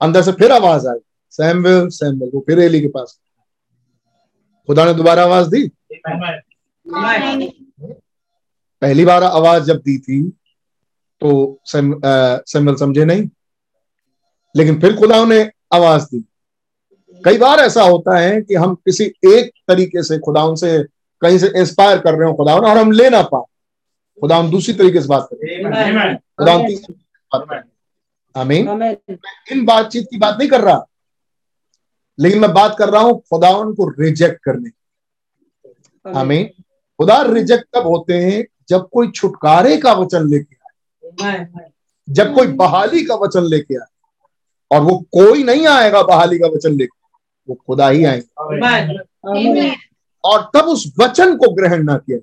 अंदर 0.00 0.22
से 0.22 0.32
फिर 0.32 0.52
आवाज़ 0.52 0.86
आई 0.88 0.98
सैमुअल 1.32 1.88
सैमुअल। 1.90 2.30
वो 2.34 2.44
फिर 2.46 2.58
एली 2.60 2.80
के 2.80 2.88
पास 2.88 3.18
खुदा 4.66 4.84
ने 4.84 4.94
दोबारा 4.94 5.22
आवाज़ 5.22 5.50
दी? 5.50 5.70
पहली 8.80 9.04
बार 9.04 9.22
आवाज़ 9.24 9.64
जब 9.64 9.76
दी 9.76 9.98
थी 9.98 10.22
तो 11.20 11.60
सैम 11.64 12.00
सैमुअल 12.46 12.76
समझे 12.76 13.04
नहीं। 13.04 13.28
लेकिन 14.56 14.80
फिर 14.80 14.96
खुदा 14.96 15.24
ने 15.24 15.50
आवाज़ 15.72 16.02
दी। 16.02 16.24
कई 17.24 17.38
बार 17.38 17.58
ऐसा 17.58 17.82
होता 17.82 18.18
है 18.18 18.42
कि 18.42 18.54
हम 18.54 18.74
किसी 18.74 19.04
एक 19.04 19.50
तरीके 19.68 20.02
से 20.02 20.18
खुदा 20.18 20.54
से 20.54 20.82
कहीं 21.20 21.38
से 21.38 21.52
इंस्पायर 21.56 21.98
कर 21.98 22.14
रहे 22.14 22.28
हो 22.28 22.34
खुदा 22.34 22.54
और 22.54 22.78
हम 22.78 22.90
ले 22.92 23.10
ना 23.10 23.22
पाए। 23.22 23.42
खुदा 24.20 24.42
दूसरी 24.42 24.74
तरीके 24.74 25.00
से 25.00 25.08
बात 25.08 25.28
करें. 25.32 26.16
खुदा 26.16 26.58
तीसरी 26.68 26.94
बात 27.32 27.46
करें। 27.50 27.62
आमीन. 28.40 28.96
इन 29.52 29.64
बातचीत 29.64 30.06
की 30.10 30.18
बात 30.18 30.36
नहीं 30.38 30.48
कर 30.48 30.60
रहा। 30.60 30.86
लेकिन 32.20 32.40
मैं 32.40 32.52
बात 32.54 32.76
कर 32.78 32.88
रहा 32.88 33.02
हूँ 33.02 33.20
खुदा 33.20 33.52
को 33.52 33.88
रिजेक्ट 34.02 34.42
करने 34.44 34.70
की। 34.70 34.76
आमीन 36.18 36.44
खुदा 36.98 37.22
रिजेक्ट 37.22 37.64
तब 37.76 37.86
होते 37.86 38.14
हैं 38.14 38.44
जब 38.68 38.88
कोई 38.92 39.10
छुटकारे 39.10 39.76
का 39.76 39.92
वचन 39.92 40.28
लेके 40.28 40.56
आए। 40.56 41.46
जब 42.10 42.34
कोई 42.34 42.46
बहाली 42.46 43.04
का 43.04 43.14
वचन 43.14 43.44
लेके 43.44 43.74
आए। 43.74 43.86
और 44.70 44.80
वो 44.80 44.98
कोई 44.98 45.42
नहीं 45.44 45.66
आएगा 45.66 46.02
बहाली 46.02 46.38
का 46.38 46.46
वचन 46.46 46.72
लेके। 46.72 47.08
वो 47.48 47.54
खुदा 47.54 47.88
ही 47.88 48.04
आएँगे. 48.04 49.70
और 50.24 50.50
तब 50.54 50.64
उस 50.64 50.94
वचन 51.00 51.36
को 51.36 51.50
ग्रहण 51.50 51.82
ना 51.82 51.96
किया 51.96 52.18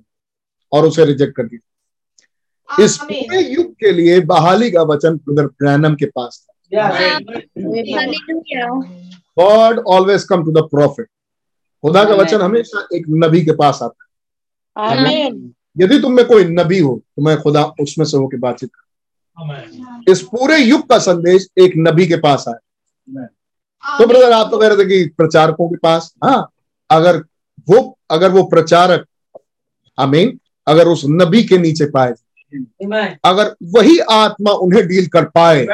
और 0.72 0.86
उसे 0.86 1.04
रिजेक्ट 1.04 1.36
कर 1.36 1.42
दिया। 1.42 2.84
इस 2.84 2.96
पूरे 2.96 3.40
युग 3.52 3.72
के 3.72 3.92
लिए 3.92 4.20
बहाली 4.20 4.70
का 4.70 4.82
वचन 4.82 5.16
ब्रदर 5.16 5.46
ब्रैनम 5.46 5.94
के 5.94 6.06
पास 6.06 6.46
था। 6.48 6.52
God 9.36 9.78
always 9.94 10.24
come 10.30 10.44
to 10.44 10.52
the 10.52 10.62
prophet 10.70 11.06
खुदा 11.84 12.04
का 12.04 12.14
वचन 12.14 12.40
हमेशा 12.40 12.86
एक 12.96 13.04
नबी 13.24 13.40
के 13.44 13.52
पास 13.56 13.78
आता 13.82 14.04
है। 14.90 15.26
यदि 15.76 15.98
तुम 16.00 16.12
में 16.12 16.24
कोई 16.26 16.44
नबी 16.44 16.78
हो 16.78 16.94
तो 17.16 17.22
मैं 17.22 17.36
खुदा 17.42 17.62
उसमें 17.80 18.04
से 18.06 18.16
होकर 18.16 18.36
बातचीत 18.38 18.70
कर 18.74 18.80
इस 20.12 20.22
पूरे 20.32 20.56
युग 20.58 20.88
का 20.88 20.98
संदेश 20.98 21.46
एक 21.62 21.72
नबी 21.76 22.06
के 22.06 22.16
पास 22.20 22.44
आया। 22.48 22.58
तो 23.98 24.06
ब्रदर 24.06 24.32
आप 24.32 24.50
तो 24.50 24.58
कह 24.58 24.68
रहे 24.68 24.76
थे 24.78 24.88
कि 24.88 25.08
प्रचारकों 25.16 25.68
के 25.68 25.76
पास 25.82 26.12
हाँ 26.24 26.48
अगर 26.90 27.16
वो 27.68 27.78
अगर 28.10 28.30
वो 28.30 28.42
प्रचारक 28.48 29.06
आमीन 29.98 30.38
अगर 30.66 30.88
उस 30.88 31.02
नबी 31.06 31.42
के 31.44 31.58
नीचे 31.58 31.86
पाए 31.90 32.12
अगर 33.24 33.54
वही 33.76 33.98
आत्मा 34.12 34.52
उन्हें 34.66 34.86
डील 34.88 35.06
कर 35.06 35.24
पाए 35.34 35.64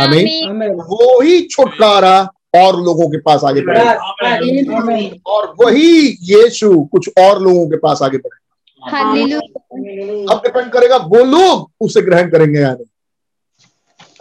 आमीन 0.00 0.26
Amen. 0.48 0.70
वो 0.90 1.20
ही 1.20 1.40
छुटकारा 1.46 2.28
और 2.56 2.80
लोगों 2.84 3.08
के 3.10 3.18
पास 3.18 3.44
आगे 3.44 3.60
बढ़े 3.66 3.80
Yes. 3.80 4.68
Amen. 4.80 5.20
और 5.26 5.54
वही 5.62 5.88
यीशु 6.30 6.70
कुछ 6.92 7.08
और 7.18 7.42
लोगों 7.42 7.66
के 7.70 7.76
पास 7.76 8.02
आगे 8.02 8.18
बढ़े 8.18 8.42
हालेलुया 8.82 9.38
अब 10.32 10.40
डिपेंड 10.44 10.70
करेगा 10.72 10.96
वो 10.96 11.24
लोग 11.24 11.70
उसे 11.80 12.02
ग्रहण 12.02 12.30
करेंगे 12.30 12.60
या 12.60 12.72
नहीं। 12.72 12.84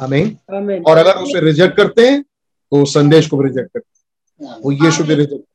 आमीन 0.01 0.27
Amen. 0.55 0.85
और 0.89 0.97
अगर 0.97 1.21
उसे 1.23 1.39
रिजेक्ट 1.45 1.75
करते 1.77 2.07
हैं 2.09 2.21
तो 2.21 2.81
उस 2.83 2.93
संदेश 2.93 3.27
को 3.27 3.37
भी 3.37 3.47
रिजेक्ट 3.47 3.69
करते 3.73 4.45
हैं। 4.45 4.55
वो 4.63 4.71
यीशु 4.71 5.03
भी 5.03 5.15
रिजेक्ट 5.15 5.45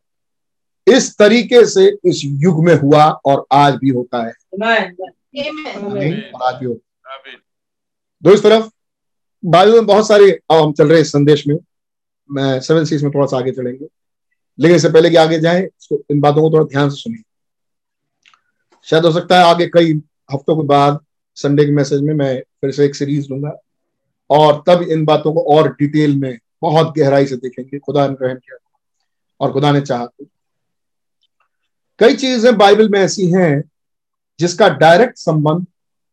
इस 0.87 1.17
तरीके 1.19 1.65
से 1.67 1.87
इस 2.05 2.21
युग 2.25 2.65
में 2.65 2.75
हुआ 2.75 3.05
और 3.27 3.45
आज 3.53 3.75
भी 3.75 3.89
होता 3.91 4.23
है. 4.27 4.33
और 4.55 4.73
आज 4.73 6.55
भी 6.61 6.67
होता 6.67 7.13
है। 7.15 7.37
दो 8.23 8.33
इस 8.33 8.43
तरफ़ 8.43 8.69
बाइबल 9.43 9.73
में 9.73 9.87
बहुत 9.87 10.09
सारे 10.09 10.31
अब 10.51 10.57
हम 10.57 10.73
चल 10.73 10.87
रहे 10.87 10.95
हैं 10.95 11.03
इस 11.03 11.13
संदेश 11.13 11.47
मैं। 11.49 11.57
सेवन 12.37 12.85
सीज 12.85 13.03
में 13.03 13.13
थोड़ा 13.15 13.27
सा 13.27 13.39
आगे 13.39 13.53
चलेंगे। 13.53 13.87
लेकिन 14.59 14.77
इससे 14.77 14.89
पहले 14.89 15.11
कि 15.11 15.17
आगे 15.17 15.41
जाए, 15.41 15.63
इसको 15.63 16.03
इन 16.11 16.21
बातों 16.21 16.43
को 16.43 16.51
थोड़ा 16.51 16.65
ध्यान 16.65 16.91
से 16.91 16.97
सुनिए। 16.97 17.23
शायद 18.85 19.05
हो 19.05 19.13
सकता 19.13 19.39
है 19.39 19.45
आगे 19.45 19.67
कई 19.67 20.03
हफ्तों 20.33 20.57
के 20.57 20.63
बाद 20.63 20.99
संडे 21.35 21.65
के 21.65 21.71
मैसेज 21.71 22.01
में 22.01 22.15
मैं 22.15 22.41
फिर 22.41 22.71
से 22.71 22.85
एक 22.85 22.95
सीरीज़ 22.95 23.29
लूँगा। 23.31 23.57
और 24.31 24.65
तब 24.67 24.83
इन 24.83 25.05
बातों 25.05 25.33
को 25.33 25.41
और 25.41 25.73
डिटेल 25.73 26.17
में 26.17 26.39
बहुत 26.63 26.95
गहराई 26.99 27.27
से 27.27 27.37
देखेंगे। 27.37 27.79
खुदा 27.79 28.09
ने 28.09 28.17
किया। 28.21 28.57
और 29.41 29.53
खुदा 29.53 29.73
ने 29.73 29.81
चाहा 29.81 30.07
तो। 30.07 30.27
कई 31.99 32.15
चीज़ें 32.15 32.59
बाइबल 32.59 32.89
में 32.89 33.01
ऐसी 33.01 33.27
हैं 33.27 33.63
जिसका 34.41 34.69
डायरेक्ट 34.69 35.17
संबंध 35.17 35.67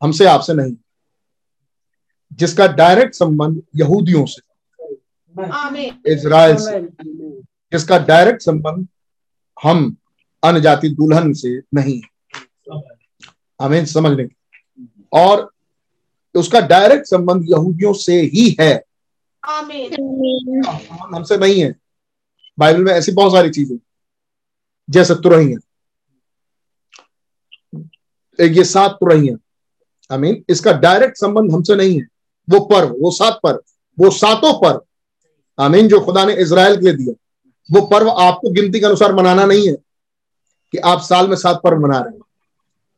हमसे 0.03 0.25
आपसे 0.25 0.53
नहीं। 0.53 0.75
जिसका 2.33 2.67
डायरेक्ट 2.67 3.13
संबंध 3.13 3.61
यहूदियों 3.75 4.25
से। 4.25 4.54
इज़राइल 6.07 6.55
से. 6.57 6.79
जिसका 7.71 7.97
डायरेक्ट 7.99 8.41
संबंध 8.41 8.87
हम 9.57 9.95
अन्य 10.43 10.61
जाति 10.61 10.89
दुल्हन 10.89 11.33
से 11.33 11.57
नहीं 11.73 11.95
है। 11.95 12.79
हमें 13.59 13.85
समझने 13.85 14.23
की 14.23 14.35
और 15.13 15.49
उसका 16.35 16.59
डायरेक्ट 16.59 17.05
संबंध 17.05 17.45
यहूदियों 17.49 17.93
से 17.93 18.19
ही 18.33 18.55
है। 18.59 18.73
हमसे 19.43 21.37
नहीं 21.37 21.61
है। 21.61 21.75
बाइबल 22.59 22.83
में 22.83 22.91
ऐसी 22.93 23.11
बहुत 23.11 23.31
सारी 23.31 23.49
चीज़ें 23.49 23.77
जैसे 24.89 25.15
तुरहिया। 25.15 25.59
एक 28.39 28.57
ये 28.57 28.63
सात 28.63 28.91
तुरहिया। 28.91 29.35
आई 30.11 30.17
मीन 30.17 30.43
इसका 30.49 30.71
डायरेक्ट 30.79 31.17
संबंध 31.17 31.51
हमसे 31.51 31.75
नहीं 31.75 31.99
है। 31.99 32.07
वो 32.47 32.59
पर्व 32.65 32.95
वो 32.99 33.11
सात 33.11 33.39
पर्व 33.43 33.59
वो 33.97 34.09
सातों 34.11 34.53
पर्व 34.53 34.81
आमीन 35.59 35.87
जो 35.87 35.99
खुदा 35.99 36.25
ने 36.25 36.33
इसराइल 36.33 36.75
के 36.75 36.81
लिए 36.81 36.93
दिया। 36.93 37.13
वो 37.71 37.81
पर्व 37.87 38.09
आपको 38.09 38.51
गिनती 38.51 38.79
के 38.79 38.85
अनुसार 38.85 39.13
मनाना 39.15 39.45
नहीं 39.45 39.67
है 39.67 39.73
कि 40.71 40.77
आप 40.77 41.01
साल 41.01 41.27
में 41.27 41.35
सात 41.35 41.61
पर्व 41.63 41.79
मना 41.79 41.99
रहे 41.99 42.13
हैं। 42.13 42.21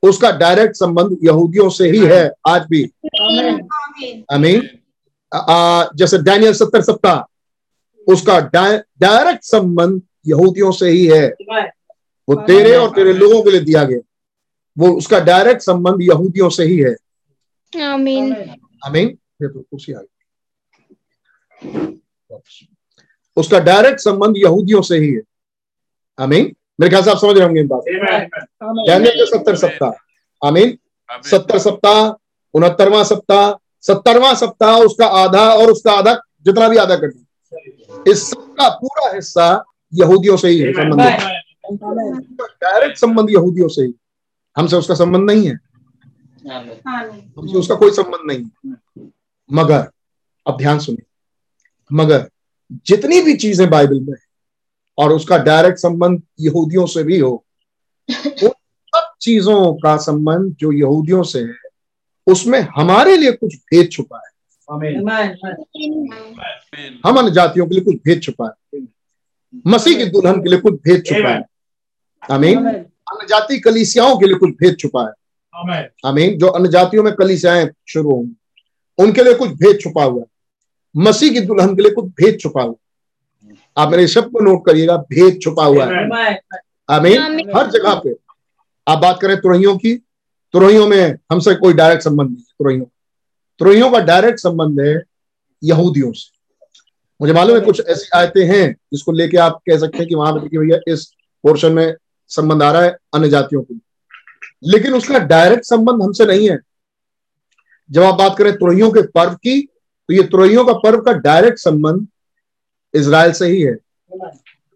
उसका 0.04 0.32
डायरेक्ट 0.32 0.76
संबंध 0.76 1.18
यहूदियों 1.24 1.70
से 1.70 1.90
ही 1.90 2.06
है 2.06 2.32
आज 2.48 2.66
भी। 2.70 2.84
आमीन। 4.34 4.62
जैसे 5.96 6.18
डैनियल 6.18 6.54
सत्तर 6.54 6.82
सप्ताह 6.82 7.20
उसका 8.12 8.40
डायरेक्ट 9.00 9.44
संबंध 9.44 10.02
यहूदियों 10.28 10.72
से 10.72 10.90
ही 10.90 11.06
है। 11.06 11.28
वो 12.30 12.36
तेरे 12.36 12.76
और 12.76 12.90
तेरे 12.90 13.14
लोगों 13.14 13.42
के 13.44 13.52
लिए 13.52 13.60
दिया 13.60 13.84
गया। 13.84 14.00
वो 14.78 14.92
उसका 14.98 15.20
डायरेक्ट 15.20 15.62
संबंध 15.62 16.02
यहूदियों 16.02 16.50
से 16.50 16.64
ही 16.64 16.78
है। 16.80 16.96
आमीन। 17.88 18.34
आमीन। 18.86 19.08
ये 19.42 19.48
तो 19.48 19.66
उसी 19.72 19.94
आगे। 19.94 20.18
उसका 23.38 23.60
डायरेक्ट 23.60 24.00
संबंध 24.00 24.36
यहूदियों 24.38 24.82
से 24.82 24.98
ही 24.98 25.14
है। 25.14 25.22
आमीन। 26.20 26.56
मेरे 26.80 26.90
ख्याल 26.90 27.04
से 27.04 27.12
आप 27.12 27.18
समझ 27.18 27.38
रहे 27.38 27.46
होंगे 27.46 27.62
इन 27.62 27.68
बात. 27.68 27.82
डैनियल 28.88 29.14
के 29.14 29.26
सत्तर 29.26 29.56
सप्ताह। 29.56 30.48
आमीन। 30.48 30.78
सत्तर 31.24 31.60
सप्ताह 31.60 32.14
उनहत्तरवां 32.54 33.04
सप्ताह 33.04 33.52
सत्तरवां 33.82 34.36
सप्ताह 34.36 34.78
उसका 34.78 35.06
आधा 35.06 35.50
और 35.50 35.72
उसका 35.72 35.92
आधा 35.92 36.22
जितना 36.46 36.68
भी 36.70 36.78
आधा 36.78 36.96
कर 36.96 37.08
दिया 37.08 38.04
इस 38.12 38.30
सबका 38.30 38.70
पूरा 38.70 39.16
हिस्सा 39.16 39.64
यहूदियों 39.94 40.38
से 40.38 40.48
ही 40.48 40.60
है 40.60 40.74
संबंध। 40.74 41.00
डायरेक्ट 42.64 42.98
संबंध 42.98 43.30
यहूदियों 43.30 43.68
से 43.68 43.82
ही। 43.82 43.94
हमसे 44.58 44.76
उसका 44.76 44.96
संबंध 44.96 45.32
नहीं 45.32 45.48
है। 45.48 45.60
हमसे 47.38 47.58
उसका 47.58 47.76
कोई 47.76 47.92
संबंध 47.92 48.32
नहीं 48.32 48.44
है। 48.44 48.74
मगर 49.54 49.92
अब 50.48 50.58
ध्यान 50.58 50.80
सुनिए। 50.80 51.06
मगर 51.94 52.30
जितनी 52.88 53.22
भी 53.22 53.36
चीज़ें 53.36 53.70
बाइबल 53.70 54.00
में 54.00 54.18
और 54.98 55.14
उसका 55.14 55.38
डायरेक्ट 55.38 55.78
संबंध 55.78 56.22
यहूदियों 56.40 56.86
से 56.86 57.04
भी 57.04 57.20
हो 57.20 57.46
उन 58.26 58.50
सब 58.96 59.14
चीज़ों 59.22 59.74
का 59.74 59.98
संबंध 59.98 60.56
जो 60.56 60.72
यहूदियों 60.72 61.24
से 61.24 61.40
है 61.40 61.56
उसमें 62.28 62.68
हमारे 62.76 63.18
लिए 63.18 63.32
कुछ 63.32 63.56
भेद 63.56 63.90
छुपा 63.92 64.18
है। 64.18 64.38
हम 67.06 67.18
अन्य 67.18 67.32
जातियों 67.32 67.68
के 67.68 67.76
लिए 67.76 67.84
कुछ 67.84 67.96
भेद 67.96 68.22
छुपा 68.22 68.46
है। 68.46 68.88
मसीह 69.68 69.98
की 69.98 70.06
दुल्हन 70.06 70.44
के 70.44 70.50
लिए 70.50 70.60
कुछ 70.60 70.74
भेद 70.74 71.04
छुपा 71.06 71.30
है। 71.30 71.44
आमीन। 72.32 72.58
Amen. 72.58 72.76
अन्य 73.12 73.28
जाति 73.28 73.60
कलिसियाओं 73.60 74.18
के 74.18 74.26
लिए 74.26 74.36
कुछ 74.36 74.50
भेद 74.50 74.78
छुपा 74.80 75.02
है। 75.02 75.14
Amen. 75.64 75.84
आमीन। 76.06 76.38
जो 76.38 76.48
अन्य 76.48 76.70
जातियों 76.70 77.04
में 77.04 77.16
कलीसियाएँ 77.16 77.70
शुरू 77.88 78.12
होंगी 78.12 78.36
उनके 78.98 79.24
लिए 79.24 79.34
कुछ 79.34 79.50
भेद 79.50 79.80
छुपा 79.82 80.04
हुआ 80.04 80.22
है। 80.22 80.28
मसीह 80.98 81.34
की 81.34 81.40
दुल्हन 81.40 81.76
के 81.76 81.82
लिए 81.82 81.92
कुछ 81.92 82.06
भेद 82.06 82.38
छुपा 82.40 82.62
हुआ। 82.64 82.74
आप 83.78 83.92
मेरे 83.92 84.08
शब्द 84.08 84.26
को 84.26 84.40
नोट 84.40 84.66
करिएगा 84.66 84.98
भेद 84.98 85.40
छुपा 85.42 85.66
हुआ 85.66 85.86
है। 85.86 86.10
आमीन। 86.90 87.22
हर 87.58 87.72
जगह 87.72 87.96
पे। 87.96 88.16
आप 88.88 88.98
बात 88.98 89.20
करें 89.22 89.38
तुरहियों 89.38 89.78
की 89.78 89.96
तुरहियों 90.54 90.88
में 90.88 91.18
हमसे 91.32 91.56
कोई 91.56 91.74
डायरेक्ट 91.74 92.04
संबंध 92.04 92.28
नहीं 92.28 92.38
है 92.38 92.44
तुरहियों 92.44 92.86
तुरहियों 93.60 93.92
का 93.92 94.00
डायरेक्ट 94.00 94.40
संबंध 94.40 94.80
है 94.82 95.04
यहूदियों 95.64 96.12
से। 96.12 96.38
मुझे 97.22 97.34
मालूम 97.34 97.58
है 97.58 97.62
कुछ 97.62 97.82
ऐसी 97.88 98.10
आयतें 98.16 98.46
हैं 98.46 98.74
जिसको 98.94 99.12
लेके 99.12 99.38
आप 99.38 99.62
कह 99.70 99.78
सकते 99.78 99.98
हैं 99.98 100.08
कि 100.08 100.16
वहाँ 100.16 100.34
पे 100.34 100.40
देखिए 100.40 100.60
भैया 100.60 100.94
इस 100.94 101.06
पोर्शन 101.44 101.72
में 101.72 101.96
संबंध 102.28 102.64
आ 102.64 102.72
रहा 102.72 102.82
है 102.82 102.98
अन्य 103.14 103.30
जातियों 103.30 103.62
को। 103.62 103.80
लेकिन 104.64 104.94
उसका 104.94 105.20
डायरेक्ट 105.20 105.64
संबंध 105.64 106.04
हमसे 106.04 106.26
नहीं 106.26 106.50
है। 106.50 106.60
जब 107.92 108.04
आप 108.04 108.16
बात 108.16 108.36
करें 108.38 108.54
तुरहियों 108.54 108.92
के 108.92 109.02
पर्व 109.02 109.34
की 109.34 109.68
तो 110.10 110.14
ये 110.14 110.24
तुरहियों 110.24 110.66
का 110.66 110.74
पर्व 110.74 111.02
का 111.02 111.12
डायरेक्ट 111.14 111.58
संबंध 111.60 112.08
इसराइल 112.94 113.32
से 113.32 113.48
ही 113.48 113.62
है। 113.62 113.76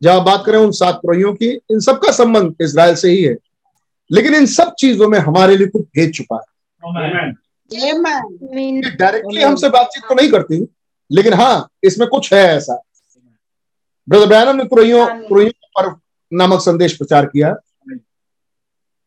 जब 0.02 0.10
आप 0.10 0.22
बात 0.22 0.44
करें 0.46 0.58
उन 0.58 0.72
सात 0.72 0.96
तुरहियों 0.96 1.34
की 1.34 1.50
इन 1.72 1.80
सबका 1.80 2.12
संबंध 2.12 2.56
इसराइल 2.62 2.96
से 2.96 3.12
ही 3.12 3.22
है। 3.24 3.36
लेकिन 4.12 4.36
इन 4.36 4.46
सब 4.46 4.74
चीज़ों 4.80 5.08
में 5.10 5.18
हमारे 5.20 5.56
लिए 5.58 5.68
कुछ 5.68 5.82
भेज 5.96 6.14
छुपा 6.16 6.36
है। 6.38 7.32
डायरेक्टली 8.92 9.42
हमसे 9.42 9.70
बातचीत 9.70 10.04
तो 10.10 10.16
नहीं 10.16 10.30
करती 10.32 10.66
लेकिन 11.12 11.34
हाँ 11.34 11.68
इसमें 11.84 12.08
कुछ 12.10 12.34
है 12.34 12.44
ऐसा। 12.48 12.82
ब्रदर 14.08 14.26
ब्रैनम 14.26 14.56
ने 14.58 14.64
तुरैयों 14.64 15.06
तुरैयों 15.28 15.52
पर 15.78 15.96
नामक 16.32 16.60
संदेश 16.62 16.98
प्रचार 16.98 17.26
किया। 17.26 17.54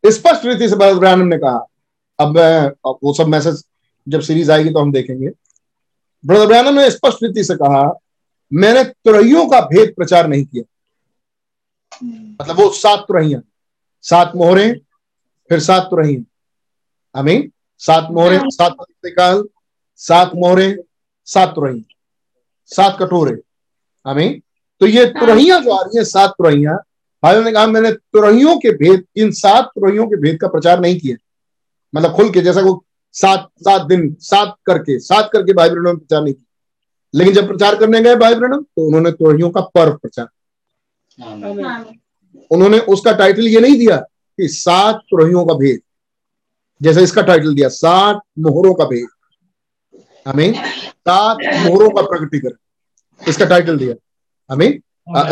स्पष्ट 0.05 0.45
रीति 0.47 0.69
से 0.69 0.77
ब्रदर 0.77 0.99
ब्रैनम 0.99 1.27
ने 1.27 1.39
कहा। 1.39 1.67
अब 2.19 2.35
मैं 2.37 2.61
अब 2.61 2.99
वो 3.05 3.13
सब 3.15 3.29
मैसेज 3.29 3.63
जब 4.07 4.21
सीरीज़ 4.21 4.51
आएगी 4.53 4.71
तो 4.71 4.79
हम 4.79 4.93
देखेंगे। 4.93 5.31
ब्रदर 6.25 6.47
ब्रैनम 6.47 6.81
ने 6.81 6.91
स्पष्ट 6.91 7.23
रीति 7.23 7.45
से 7.45 7.55
कहा 7.55 7.83
मैंने 8.53 8.85
तुरैयों 8.85 9.47
का 9.49 9.61
भेद 9.67 9.93
प्रचार 9.97 10.29
नहीं 10.29 10.45
किया। 10.45 10.65
मतलब 12.41 12.61
वो 12.61 12.69
सात 12.73 13.05
तुरैया 13.09 13.41
सात 14.05 14.33
मोहरे 14.37 14.73
फिर 15.51 15.61
सात 15.61 15.83
तुरैया। 15.91 16.23
आमीन। 17.15 17.51
सात 17.81 18.09
मोहरे 18.11 18.39
सात 18.47 18.77
काल 19.09 19.43
सात 20.01 20.31
मोहरे 20.35 20.77
सात 21.29 21.55
तुरही 21.55 21.85
सात 22.71 22.97
कटोरे 23.01 23.37
आमीन। 24.07 24.41
तो 24.81 24.87
ये 24.87 25.05
तुरहियाँ 25.11 25.61
जो 25.61 25.71
आ 25.71 25.83
रही 25.83 25.99
है 25.99 26.05
सात 26.05 26.31
तुरहियाँ 26.31 26.77
भाइयों 27.23 27.43
ने 27.45 27.53
कहा 27.53 27.67
मैंने 27.67 27.91
तुरहियों 27.93 28.57
के 28.59 28.71
भेद 28.77 29.05
इन 29.17 29.31
सात 29.33 29.71
तुरहियों 29.75 30.07
के 30.07 30.17
भेद 30.17 30.41
का 30.41 30.49
प्रचार 30.49 30.81
नहीं 30.81 30.99
किया। 31.01 31.17
मतलब 31.95 32.15
खुल 32.17 32.31
के 32.31 32.41
जैसा 32.41 32.61
वो 32.61 32.75
सात 33.15 33.49
सात 33.61 33.87
दिन 33.87 34.15
सात 34.21 34.55
करके 34.67 34.99
सात 35.01 35.31
करके 35.33 35.53
भाई 35.53 35.69
बहनों 35.71 35.93
ने 35.93 35.99
प्रचार 35.99 36.23
नहीं 36.23 36.35
किया। 36.35 36.45
लेकिन 37.15 37.35
जब 37.35 37.47
प्रचार 37.49 37.77
करने 37.77 38.01
गए 38.03 38.15
भाई 38.17 38.35
बहनों 38.35 38.63
तो 38.63 38.87
उन्होंने 38.87 39.11
तुरहियों 39.13 39.51
का 39.51 39.61
पर्व 39.75 39.97
प्रचार 39.97 40.29
उन्होंने 42.51 42.79
उसका 42.95 43.13
टाइटल 43.19 43.49
ये 43.49 43.61
नहीं 43.61 43.79
दिया 43.79 43.97
कि 43.97 44.49
सात 44.51 45.01
तुरहियों 45.11 45.45
का 45.47 45.55
भेद 45.55 45.81
जैसे 46.81 47.03
इसका 47.03 47.23
टाइटल 47.23 47.55
दिया 47.55 47.69
सात 47.71 48.21
मोहरों 48.39 48.75
का 48.75 48.85
भेद। 48.85 49.09
हमें 50.27 50.53
सात 50.55 51.37
मोहरों 51.59 51.91
का 51.91 52.03
प्रकटीकरण 52.03 53.29
इसका 53.29 53.45
टाइटल 53.47 53.79
दिया। 53.79 53.95
हमें 54.51 54.69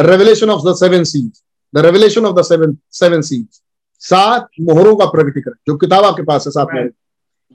revelation 0.07 0.51
of 0.51 0.63
the 0.69 0.75
seven 0.77 1.05
seize 1.05 1.43
the 1.75 1.85
revelation 1.87 2.27
of 2.27 2.37
the 2.37 2.43
seven 2.45 2.77
seven 2.93 3.21
seize 3.23 3.61
सात 4.03 4.49
मोहरों 4.61 4.95
का 4.97 5.05
प्रकटीकरण 5.09 5.55
जो 5.69 5.77
किताब 5.77 6.05
आपके 6.05 6.23
पास 6.23 6.47
है 6.47 6.51
सात 6.53 6.69
मोहर। 6.75 6.91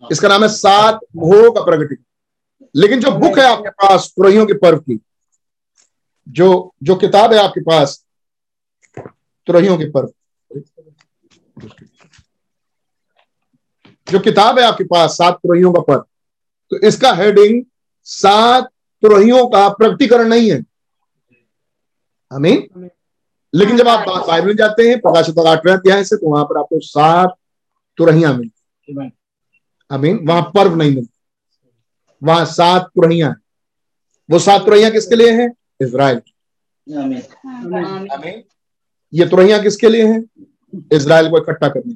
इसका 0.03 0.27
नाम 0.27 0.43
है 0.43 0.49
सात 0.49 0.99
मोहरों 1.15 1.51
का 1.51 1.61
प्रकटीकरण 1.61 2.03
लेकिन 2.75 2.99
जो 3.01 3.11
बुक 3.19 3.37
है 3.39 3.45
आपके 3.45 3.69
पास 3.71 4.11
तुरहियों 4.17 4.45
के 4.45 4.53
पर्व 4.53 4.79
की, 4.79 4.99
जो 6.27 6.73
जो 6.83 6.95
किताब 6.95 7.33
है 7.33 7.39
आपके 7.39 7.61
पास 7.61 8.03
तुरहियों 9.47 9.77
के 9.77 9.89
पर्व। 9.91 10.13
जो 14.07 14.19
किताब 14.19 14.59
है 14.59 14.65
आपके 14.65 14.83
पास, 14.83 15.17
सात 15.17 15.33
तुरहियों 15.33 15.71
का 15.73 15.81
पर्व 15.81 16.05
तो 16.71 16.87
इसका 16.87 17.13
हेडिंग 17.13 17.63
सात 18.07 18.69
तुरहियों 19.03 19.45
का 19.47 19.67
प्रकटीकरण 19.69 20.27
नहीं 20.27 20.51
है। 20.51 20.61
हमें 22.31 22.67
लेकिन 23.53 23.77
जब 23.77 23.87
आप 23.87 24.07
बाइबल 24.27 24.55
जाते 24.55 24.87
हैं, 24.89 24.99
प्रकाशित 25.01 25.39
आठवें 25.39 25.73
अध्याय 25.73 26.03
से 26.03 26.15
तो 26.15 26.29
वहाँ 26.29 26.45
पर 26.45 26.59
आपको 26.59 26.79
सात 26.81 27.35
तुरहियाँ 27.97 28.33
मिलती 28.33 29.16
अमीन 29.91 30.19
वहाँ 30.27 30.41
पर्व 30.55 30.75
नहीं 30.75 30.95
मिलती 30.95 31.11
वहाँ 32.21 32.45
सात 32.47 32.89
तुरहियाँ 32.95 33.29
हैं। 33.29 33.37
वो 34.29 34.39
सात 34.39 34.65
तुरहियाँ 34.65 34.91
किसके 34.91 35.15
लिए 35.15 35.31
हैं? 35.31 35.49
इसराइल 35.81 36.17
अमीन। 36.87 38.43
ये 39.13 39.27
तुरहियाँ 39.29 39.61
किसके 39.63 39.89
लिए 39.89 40.05
हैं? 40.07 40.23
इसराइल 40.93 41.29
को 41.29 41.37
इकट्ठा 41.37 41.67
करने। 41.67 41.95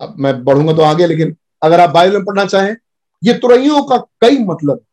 अब 0.00 0.14
मैं 0.18 0.42
बढ़ूँगा 0.44 0.72
तो 0.72 0.82
आगे 0.82 1.06
लेकिन 1.06 1.36
अगर 1.62 1.80
आप 1.80 1.90
बाइबल 1.90 2.16
में 2.16 2.24
पढ़ना 2.24 2.44
चाहें 2.46 2.74
ये 3.22 3.34
तुरैयों 3.38 3.82
का 3.84 3.96
कई 4.20 4.38
मतलब 4.44 4.84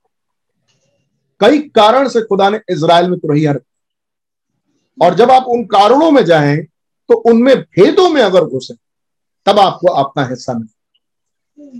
कई 1.41 1.59
कारण 1.75 2.07
से 2.09 2.21
खुदा 2.21 2.49
ने 2.49 2.59
इसराइल 2.71 3.09
में 3.09 3.17
तुरहिया 3.19 3.51
रखी। 3.51 3.65
और 4.97 5.13
जब 5.15 5.31
आप 5.31 5.45
उन 5.47 5.63
कारणों 5.67 6.09
में 6.11 6.23
जाएँ 6.25 6.57
तो 7.09 7.15
उनमें 7.29 7.55
भेदों 7.57 8.09
में 8.09 8.21
अगर 8.21 8.45
घुसे 8.45 8.73
तब 9.45 9.59
आपको 9.59 9.87
अपना 9.93 10.25
हिस्सा 10.25 10.53
मिले। 10.53 11.79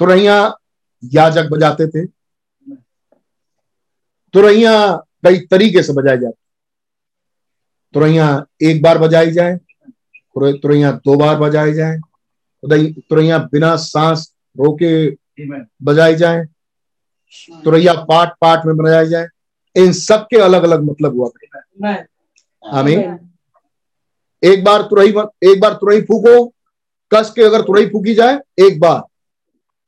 तुरैया 0.00 0.36
याजक 1.14 1.48
बजाते 1.50 1.86
थे। 1.88 2.06
तुरैया 4.34 4.72
कई 5.24 5.38
तरीके 5.40 5.82
से 5.82 5.92
बजाई 5.92 6.18
जाती। 6.18 6.38
तुरैया 7.94 8.26
एक 8.62 8.82
बार 8.82 8.98
बजाई 8.98 9.30
जाए 9.30 9.56
तुरैया 10.38 10.90
दो 11.04 11.16
बार 11.16 11.38
बजाई 11.38 11.72
जाए। 11.72 11.98
तुरैया 12.62 13.38
बिना 13.52 13.76
सांस 13.76 14.32
रोके 14.56 14.92
बजाई 15.84 16.14
जाए। 16.14 16.44
तुरैया 17.64 17.92
पाठ 18.02 18.34
पाठ 18.40 18.66
में 18.66 18.76
बजाई 18.76 19.06
जाए। 19.06 19.26
इन 19.76 19.92
सब 19.92 20.26
के 20.30 20.36
अलग 20.40 20.62
अलग 20.62 20.82
मतलब 20.82 21.16
हुआ। 21.16 21.30
आमीन। 22.62 23.02
एक 24.42 24.64
बार 24.64 24.82
तुरई 24.82 25.08
एक 25.44 25.60
बार 25.60 25.74
तुरही 25.74 26.00
फूको, 26.00 26.44
कस 27.12 27.32
के 27.36 27.42
अगर 27.42 27.62
तुरही 27.62 27.86
फूकी 27.86 28.14
जाए, 28.14 28.38
एक 28.60 28.80
बार। 28.80 29.02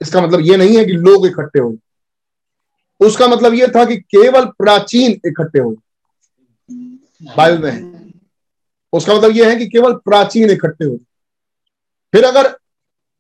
इसका 0.00 0.20
मतलब 0.20 0.40
ये 0.40 0.56
नहीं 0.56 0.76
है 0.76 0.84
कि 0.84 0.92
लोग 0.92 1.26
इकट्ठे 1.26 1.58
हो। 1.58 1.76
उसका 3.00 3.28
मतलब 3.28 3.54
ये 3.54 3.66
था 3.66 3.84
कि 3.84 3.96
केवल 3.96 4.44
प्राचीन 4.58 5.20
इकट्ठे 5.26 5.58
हो। 5.58 5.74
बाइबल 7.36 7.62
में 7.62 8.12
उसका 8.92 9.14
मतलब 9.14 9.36
यह 9.36 9.48
है 9.48 9.56
कि 9.56 9.66
केवल 9.66 9.92
प्राचीन 10.04 10.50
इकट्ठे 10.50 10.84
हो। 10.84 10.96
फिर 12.14 12.24
अगर 12.24 12.48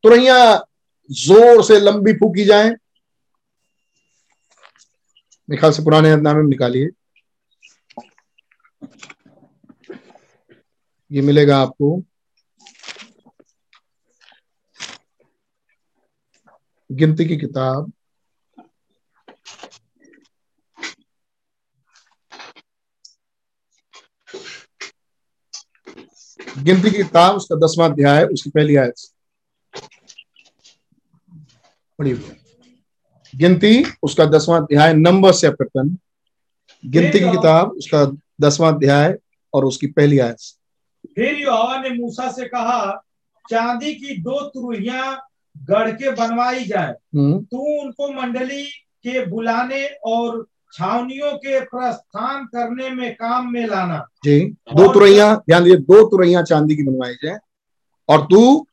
तुरैया 0.04 0.36
ज़ोर 1.10 1.62
से 1.64 1.78
लंबी 1.80 2.12
फूकी 2.12 2.44
जाए 2.44 2.70
ख्याल 5.48 5.72
से 5.72 5.82
पुराने 5.84 6.14
नामे 6.16 6.42
निकालिए। 6.42 6.88
ये 11.12 11.20
मिलेगा 11.20 11.58
आपको। 11.58 12.02
गिनती 16.92 17.24
की 17.24 17.36
किताब। 17.36 17.92
गिनती 26.58 26.90
की 26.90 26.96
किताब, 26.96 27.36
उसका 27.36 27.56
दसवां 27.56 27.90
अध्याय, 27.90 28.24
उसकी 28.24 28.50
पहली 28.50 28.76
आयत। 28.76 28.94
गिनती, 33.36 33.84
उसका 34.02 34.24
दसवां 34.24 34.60
अध्याय, 34.60 34.92
नंबर 34.94 35.32
से 35.32 35.50
प्रकटन 35.50 35.98
गिनती 36.86 37.18
की 37.18 37.30
किताब, 37.30 37.70
उसका 37.70 38.04
दसवां 38.40 38.74
अध्याय 38.74 39.18
और 39.54 39.64
उसकी 39.64 39.86
पहली 39.86 40.18
आयत। 40.18 40.57
फिर 41.18 41.34
यहोवा 41.34 41.78
ने 41.82 41.90
मूसा 41.90 42.30
से 42.32 42.44
कहा 42.48 42.80
चांदी 43.50 43.92
की 43.94 44.16
दो 44.22 44.40
तुरहियाँ 44.48 45.16
गढ़ 45.56 45.90
के 45.92 46.10
बनवाई 46.10 46.64
जाए। 46.64 46.92
तू 47.42 47.58
उनको 47.80 48.10
मंडली 48.12 48.64
के 49.04 49.24
बुलाने 49.26 49.84
और 50.06 50.44
छावनियों 50.72 51.32
के 51.36 51.60
प्रस्थान 51.60 52.44
करने 52.46 52.90
में 52.90 53.14
काम 53.14 53.52
में 53.52 53.66
लाना। 53.66 53.98
जी 54.24 54.38
दो 54.74 54.92
तुरैया 54.92 55.34
ध्यान 55.36 55.64
दिए 55.64 55.76
दो 55.76 56.02
तुरैया 56.08 56.42
चांदी 56.42 56.76
की 56.76 56.82
बनवाई 56.82 57.14
जाए 57.24 57.38
और 58.08 58.26
तू 58.30 58.66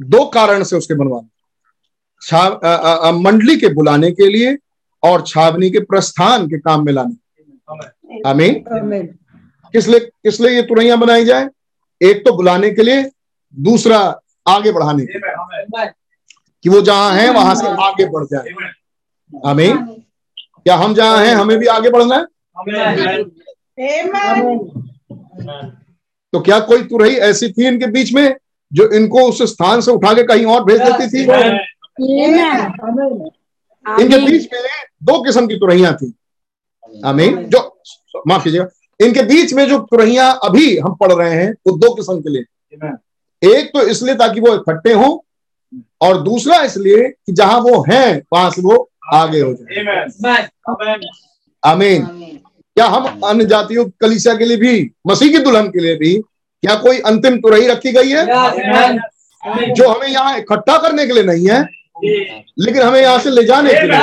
दो 0.00 0.24
कारण 0.34 0.62
से 0.62 0.76
उसके 0.76 0.94
बनवाना 0.94 1.28
छाव 2.22 3.20
मंडली 3.20 3.56
के 3.56 3.68
बुलाने 3.74 4.10
के 4.12 4.28
लिए 4.28 4.56
और 5.02 5.22
छावनी 5.26 5.70
के 5.70 5.80
प्रस्थान 5.80 6.46
के 6.48 6.58
काम 6.58 6.84
में 6.86 6.92
लाने। 6.92 8.22
आमीन। 8.26 9.08
किस 9.72 9.88
लिए 9.88 10.00
किस 10.00 10.40
लिए 10.40 10.50
ये 10.50 10.62
तुरैया 10.62 10.96
बनाई 10.96 11.24
जाए? 11.24 11.48
एक 12.00 12.24
तो 12.24 12.32
बुलाने 12.32 12.70
के 12.70 12.82
लिए 12.82 13.10
दूसरा 13.54 13.98
आगे 14.48 14.72
बढ़ाने 14.72 15.06
के 15.06 15.18
लिए। 15.18 15.86
कि 16.62 16.68
वो 16.68 16.80
जहाँ 16.80 17.12
है 17.12 17.30
वहाँ 17.30 17.54
से 17.54 17.66
आगे 17.66 18.04
बढ़ 18.04 18.24
जाए। 18.24 18.54
आमीन। 19.46 19.76
क्या 20.64 20.76
हम 20.76 20.94
जहाँ 20.94 21.18
हैं 21.18 21.34
हमें 21.34 21.58
भी 21.58 21.66
आगे 21.66 21.90
बढ़ना 21.90 22.16
है? 22.16 22.24
तो 26.32 26.40
क्या 26.40 26.60
कोई 26.60 26.82
तुरही 26.82 27.16
ऐसी 27.16 27.48
थी 27.52 27.66
इनके 27.66 27.86
बीच 27.86 28.12
में 28.12 28.36
जो 28.72 28.88
इनको 28.90 29.22
उस 29.28 29.42
स्थान 29.42 29.80
से 29.80 29.90
उठा 29.90 30.12
के 30.12 30.22
कहीं 30.22 30.46
और 30.46 30.64
भेज 30.64 30.80
देती 30.80 31.08
थी? 31.08 31.22
इनके 34.02 34.18
बीच 34.26 34.48
में 34.52 34.62
दो 35.02 35.22
किस्म 35.22 35.46
की 35.46 35.54
तुरहियाँ 35.54 35.94
थी। 35.94 36.14
आमीन। 37.04 37.44
जो 37.44 37.82
माफ़ 38.26 38.44
कीजिएगा। 38.44 38.66
इनके 39.00 39.22
बीच 39.24 39.52
में 39.54 39.66
जो 39.68 39.78
तुरहियाँ 39.90 40.28
अभी 40.44 40.76
हम 40.78 40.94
पढ़ 41.00 41.12
रहे 41.12 41.34
हैं 41.34 41.50
वो 41.66 41.76
दो 41.78 41.94
किस्म 41.94 42.20
के 42.20 42.30
लिए। 42.30 42.44
एक 43.42 43.70
तो 43.74 43.82
इसलिए 43.88 44.14
ताकि 44.14 44.40
वो 44.40 44.54
इकट्ठे 44.54 44.92
हों 44.92 45.18
और 46.02 46.20
दूसरा 46.22 46.60
इसलिए 46.62 47.08
कि 47.08 47.32
जहाँ 47.32 47.58
वो 47.60 47.80
हैं 47.90 48.22
वहाँ 48.32 48.50
से 48.50 48.62
वो 48.62 48.76
आगे 49.14 49.40
हो 49.40 49.52
जाए। 49.54 50.46
आमीन 51.62 52.02
क्या 52.76 52.86
हम 52.86 53.20
अन्य 53.24 53.44
जातियों 53.44 53.84
कलिसिया 54.00 54.34
के 54.34 54.44
लिए 54.44 54.56
भी 54.56 54.90
मसीह 55.06 55.32
की 55.32 55.38
दुल्हन 55.44 55.68
के 55.70 55.80
लिए 55.80 55.94
भी 55.96 56.14
क्या 56.18 56.74
कोई 56.82 56.98
अंतिम 57.06 57.36
तुरही 57.40 57.66
रखी 57.68 57.92
गई 57.92 58.10
है? 58.10 58.24
जो 59.68 59.88
हमें 59.88 60.08
यहाँ 60.08 60.36
इकट्ठा 60.38 60.76
करने 60.78 61.06
के 61.06 61.12
लिए 61.12 61.22
नहीं 61.22 61.48
है 61.48 61.60
लेकिन 62.02 62.82
हमें 62.82 63.00
यहाँ 63.00 63.18
से 63.18 63.30
ले 63.30 63.44
जाने 63.44 63.72
के 63.72 63.86
लिए। 63.86 63.98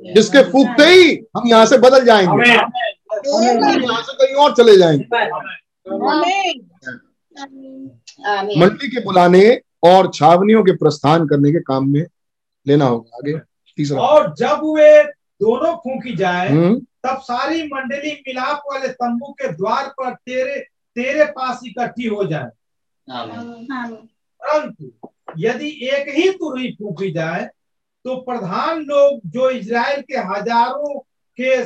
जिसके 0.00 0.42
फूकते 0.52 0.84
ही 0.84 1.14
हम 1.36 1.48
यहाँ 1.48 1.66
से 1.66 1.78
बदल 1.78 2.04
जाएँगे। 2.04 2.50
यहाँ 2.50 4.02
से 4.02 4.12
कहीं 4.12 4.34
और 4.34 4.54
चले 4.54 4.76
जाएँगे। 4.76 5.04
मंडी 8.60 8.88
के 8.88 9.00
बुलाने 9.04 9.60
और 9.84 10.10
छावनियों 10.14 10.62
के 10.64 10.72
प्रस्थान 10.76 11.26
करने 11.28 11.52
के 11.52 11.60
काम 11.60 11.88
में 11.88 12.04
लेना 12.66 12.84
होगा। 12.84 13.16
आगे 13.16 13.38
तीसरा। 13.78 14.00
और 14.00 14.34
जब 14.38 14.60
वे 14.76 15.02
दोनों 15.42 15.74
फूकी 15.76 16.16
जाए 16.16 16.48
हम्म। 16.48 16.78
तब 16.78 17.20
सारी 17.22 17.62
मंडली 17.62 18.12
मिलाप 18.28 18.62
वाले 18.72 18.88
तंबू 18.88 19.32
के 19.32 19.48
द्वार 19.48 19.88
पर 19.88 20.14
तेरे 20.14 20.60
तेरे 20.96 21.24
पास 21.24 21.60
इकट्ठी 21.66 22.06
हो 22.06 22.24
जाए। 22.24 22.50
परंतु 24.42 24.90
यदि 25.38 25.68
एक 25.88 26.08
ही 26.08 26.30
तुरही 26.30 26.70
फूकी 26.72 27.10
जाए 27.12 27.48
तो 28.06 28.16
प्रधान 28.22 28.80
लोग 28.80 29.20
जो 29.26 29.48
इज़राइल 29.50 30.00
के 30.02 30.16
हज़ारों 30.26 30.98
के 31.38 31.62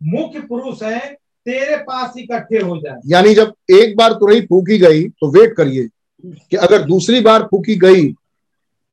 मुख्य 0.00 0.40
पुरुष 0.40 0.82
हैं 0.82 1.12
तेरे 1.46 1.76
पास 1.78 2.14
इकट्ठे 2.18 2.58
हो 2.58 2.76
जाए। 2.76 3.00
यानी 3.06 3.34
जब 3.34 3.52
एक 3.70 3.96
बार 3.96 4.12
तुरही 4.12 4.40
फूकी 4.46 4.78
गई 4.78 5.02
तो 5.10 5.30
वेट 5.30 5.54
करिए 5.56 5.88
कि 6.24 6.56
अगर 6.58 6.82
दूसरी 6.82 7.20
बार 7.20 7.42
फूकी 7.42 7.76
गई 7.76 8.06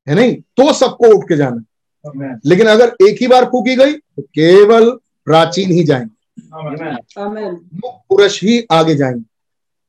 है 0.08 0.16
नहीं 0.16 0.36
तो 0.58 0.74
सबको 0.74 1.16
उठ 1.18 1.28
के 1.30 1.36
जाना। 1.38 2.38
लेकिन 2.45 2.68
अगर 2.68 2.95
एक 3.02 3.22
ही 3.22 3.28
बार 3.28 3.45
फूकी 3.45 3.76
गई 3.76 3.93
तो 3.93 4.22
केवल 4.22 4.89
प्राचीन 5.28 5.72
ही 5.72 5.84
जाएँगे। 5.84 6.16
मुख्य 6.56 8.00
पुरुष 8.10 8.43
ही 8.43 8.66
आगे 8.72 8.95
जाएँगे। 8.95 9.24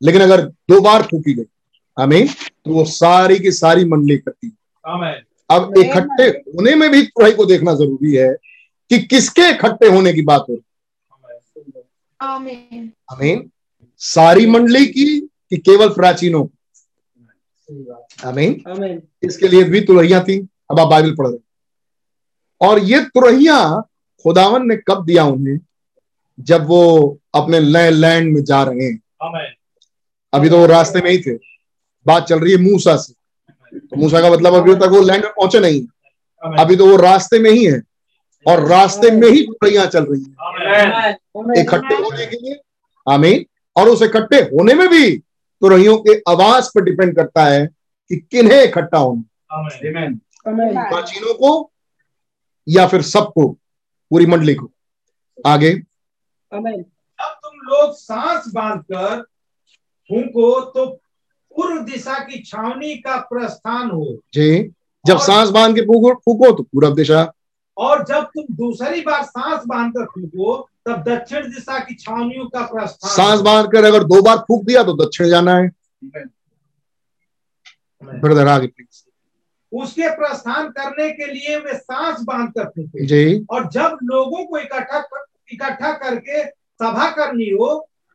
लेकिन 0.03 0.23
अगर 0.23 0.41
दो 0.41 0.81
बार 0.81 1.03
फूकी 1.03 1.35
गई 1.35 1.47
आमीन 1.97 2.29
तो 2.29 2.73
वो 2.73 2.85
सारी 2.87 3.39
की 3.39 3.51
सारी 3.53 3.85
मंडली 3.85 4.15
इकट्ठी 4.15 4.49
अब 5.51 5.75
इकट्ठे 5.79 6.25
होने 6.25 6.75
में 6.75 6.91
भी 6.91 7.03
तुरही 7.03 7.33
को 7.33 7.45
देखना 7.45 7.75
ज़रूरी 7.75 8.15
है 8.15 8.35
कि 8.91 8.99
किसके 8.99 9.51
इकट्ठे 9.51 9.87
होने 9.87 10.13
की 10.13 10.23
बात 10.23 10.47
हो 10.51 10.55
रही 10.55 11.73
आमीन। 12.21 12.93
आमीन। 13.13 13.51
सारी 13.99 14.47
मंडली 14.47 14.87
की 14.87 15.21
कि 15.21 15.57
केवल 15.57 15.89
प्राचीनों 15.89 16.47
आमीन। 18.25 19.03
इसके 19.23 19.49
लिए 19.49 19.65
भी 19.65 19.81
तुरहियाँ 19.81 20.23
थी। 20.25 20.49
अब 20.71 20.81
आप 20.81 20.89
बाइबल 20.89 21.15
पढ़ 21.17 21.27
रहे 21.29 21.39
और 22.61 22.79
ये 22.79 23.01
तुरहियाँ 23.05 23.83
खुदावन 24.23 24.67
ने 24.67 24.77
कब 24.77 25.05
दिया 25.05 25.25
उन्हें? 25.25 25.59
जब 26.41 26.67
वो 26.67 27.19
अपने 27.35 27.61
नए 27.61 27.91
लैंड 27.91 28.35
में 28.35 28.45
जा 28.45 28.63
रहे 28.63 28.85
हैं। 28.85 29.01
अभी 30.33 30.49
तो 30.51 30.59
वो 30.59 30.67
रास्ते 30.67 31.01
में 31.01 31.11
ही 31.11 31.19
थे। 31.19 31.35
बात 32.07 32.25
चल 32.25 32.39
रही 32.39 32.53
है 32.53 32.59
मूसा 32.59 32.97
से। 32.97 33.20
तो 33.75 33.97
मूसा 33.97 34.21
का 34.21 34.31
मतलब 34.31 34.55
अभी 34.55 34.75
तक 34.75 34.89
वो 34.91 35.01
लैंड 35.01 35.25
में 35.25 35.33
पहुँचे 35.33 35.61
नहीं। 35.61 35.81
अभी 36.43 36.77
तो 36.77 36.87
वो 36.87 36.97
रास्ते 36.97 37.39
में 37.39 37.51
ही 37.51 37.65
है 37.65 37.83
और 38.47 38.67
रास्ते 38.69 39.11
में 39.11 39.29
ही 39.29 39.43
तुरहियाँ 39.43 39.87
चल 39.87 40.05
रही 40.05 40.23
हैं। 40.23 41.63
इकट्ठे 41.63 41.95
होने 41.95 42.27
के 42.27 42.37
लिए 42.37 42.61
आमीन 43.07 43.45
और 43.77 43.89
उस 43.89 44.03
इकट्ठे 44.03 44.37
होने 44.37 44.75
में 44.75 44.89
भी 44.89 45.19
तुरहियों 45.63 45.97
के 45.99 46.15
आवाज़ 46.31 46.69
पर 46.75 46.81
डिपेंड 46.81 47.17
करता 47.17 47.45
है 47.45 47.67
कि 47.67 48.17
किन्हें 48.17 48.63
इकट्ठा 48.65 48.99
होना। 48.99 49.23
प्राचीनों 50.91 51.35
को 51.35 51.71
या 52.69 52.87
फिर 52.87 53.03
सबको 53.03 53.49
पूरी 54.11 54.27
मंडली 54.27 54.55
को। 54.55 54.71
आगे। 55.47 55.73
जब 55.73 57.35
तुम 57.45 57.57
लोग 57.57 57.95
सांस 57.95 58.45
बांधकर 58.55 59.21
फूको 60.11 60.61
तो 60.61 61.00
पूर्व 61.53 61.83
दिशा 61.85 62.19
की 62.21 62.43
छावनी 62.43 62.95
का 62.97 63.17
प्रस्थान 63.31 63.91
हो। 63.91 64.05
जी 64.35 64.73
जब 65.05 65.19
सांस 65.21 65.51
बाँध 65.51 65.75
के 65.75 65.83
फूको 65.83 66.15
फूको 66.17 66.51
तो 66.53 66.63
पूर्व 66.63 66.95
दिशा। 66.95 67.33
और 67.77 68.05
जब 68.05 68.25
तुम 68.27 68.55
दूसरी 68.57 69.01
बार 69.01 69.23
सांस 69.25 69.63
बांधकर 69.67 70.05
फूको 70.05 70.57
तब 70.87 71.03
दक्षिण 71.03 71.49
दिशा 71.51 71.79
की 71.79 71.95
छावनियों 71.95 72.47
का 72.47 72.61
प्रस्थान 72.67 73.11
सांस 73.11 73.41
बाँध 73.41 73.71
कर 73.73 73.85
अगर 73.85 74.05
दो 74.05 74.21
बार 74.23 74.37
फूक 74.39 74.65
दिया 74.65 74.83
तो 74.83 74.93
दक्षिण 74.97 75.29
जाना 75.29 75.57
है। 75.57 75.69
ब्रदर 78.03 78.49
आगे 78.49 78.67
प्लीज़ 78.67 79.03
उसके 79.73 80.09
प्रस्थान 80.11 80.69
करने 80.69 81.11
के 81.11 81.27
लिए 81.27 81.57
वे 81.57 81.77
सांस 81.77 82.21
बाँध 82.21 82.51
कर 82.51 82.65
फूके। 82.67 83.07
जी। 83.07 83.47
और 83.51 83.69
जब 83.71 83.99
लोगों 84.05 84.45
को 84.47 84.59
इकट्ठा 84.59 85.01
कर, 85.01 85.25
इकट्ठा 85.53 85.93
करके 85.95 86.45
सभा 86.45 87.11
करनी 87.11 87.51
हो 87.51 87.69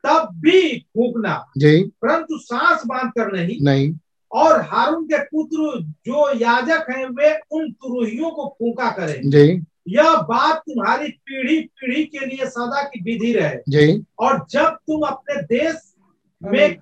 तब 0.06 0.30
भी 0.34 0.80
फूकना। 0.80 1.52
जी। 1.58 1.84
परंतु 1.84 2.38
सांस 2.38 2.84
बाँध 2.86 3.10
कर 3.10 3.32
नहीं। 3.34 3.58
नहीं। 3.62 3.96
और 4.32 4.62
हारून 4.62 5.06
के 5.06 5.24
पुत्र 5.24 5.84
जो 5.84 6.38
याजक 6.38 6.86
हैं 6.90 7.06
वे 7.06 7.40
उन 7.52 7.72
तुरुहियों 7.72 8.32
को 8.32 8.56
फूका 8.60 8.90
करें। 8.92 9.30
जी। 9.30 9.64
यह 9.88 10.16
बात 10.16 10.58
तुम्हारी 10.58 11.08
पीढ़ी 11.08 11.60
पीढ़ी 11.62 12.06
के 12.06 12.26
लिए 12.26 12.46
सदा 12.46 12.82
की 12.84 13.04
विधि 13.04 13.34
रहे। 13.34 13.58
जी। 13.70 14.04
और 14.20 14.46
जब 14.50 14.66
तुम 14.66 15.02
अपने 15.08 15.42
देश 15.42 15.96
में 16.44 16.78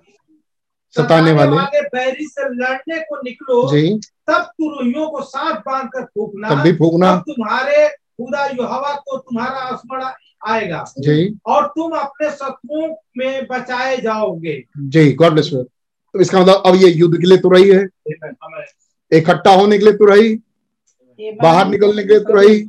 सताने 0.90 1.32
वाले। 1.32 1.80
बैरी 1.80 2.26
से 2.26 2.48
लड़ने 2.48 2.98
को 2.98 3.22
निकलो 3.22 3.70
जी। 3.72 4.00
तब 4.26 4.42
तुरुहियों 4.42 5.10
को 5.10 5.22
साथ 5.22 5.60
बाँध 5.60 5.88
कर 5.88 6.04
फूकना। 6.04 6.50
तब 6.50 6.60
भी 6.60 6.72
फूकना। 6.72 7.16
तुम्हारे 7.16 7.88
खुदा 7.88 8.46
युवा 8.46 8.94
को 8.94 9.18
तुम्हारा 9.18 9.76
स्मरण 9.76 10.04
आएगा। 10.44 10.84
जी। 10.98 11.38
और 11.46 11.66
तुम 11.68 11.92
अपने 11.98 12.30
शत्रुओं 12.30 12.88
में 13.18 13.46
बचाए 13.50 13.96
जाओगे। 13.98 14.62
जी 14.78 15.12
गॉड 15.12 15.32
ब्लेस 15.32 15.50
यू 15.52 15.62
तो 15.62 16.20
इसका 16.20 16.40
मतलब 16.40 16.62
अब 16.66 16.74
ये 16.76 16.88
युद्ध 16.90 17.16
के 17.16 17.26
लिए 17.26 17.38
तो 17.38 17.48
रही 17.50 17.70
है। 17.70 17.84
इकट्ठा 19.12 19.50
होने 19.52 19.78
के 19.78 19.84
लिए 19.84 19.94
तो 19.94 20.04
रही। 20.04 20.34
बाहर 21.42 21.68
निकलने 21.68 22.02
के 22.02 22.08
लिए 22.08 22.20
तो 22.20 22.34
रही। 22.34 22.60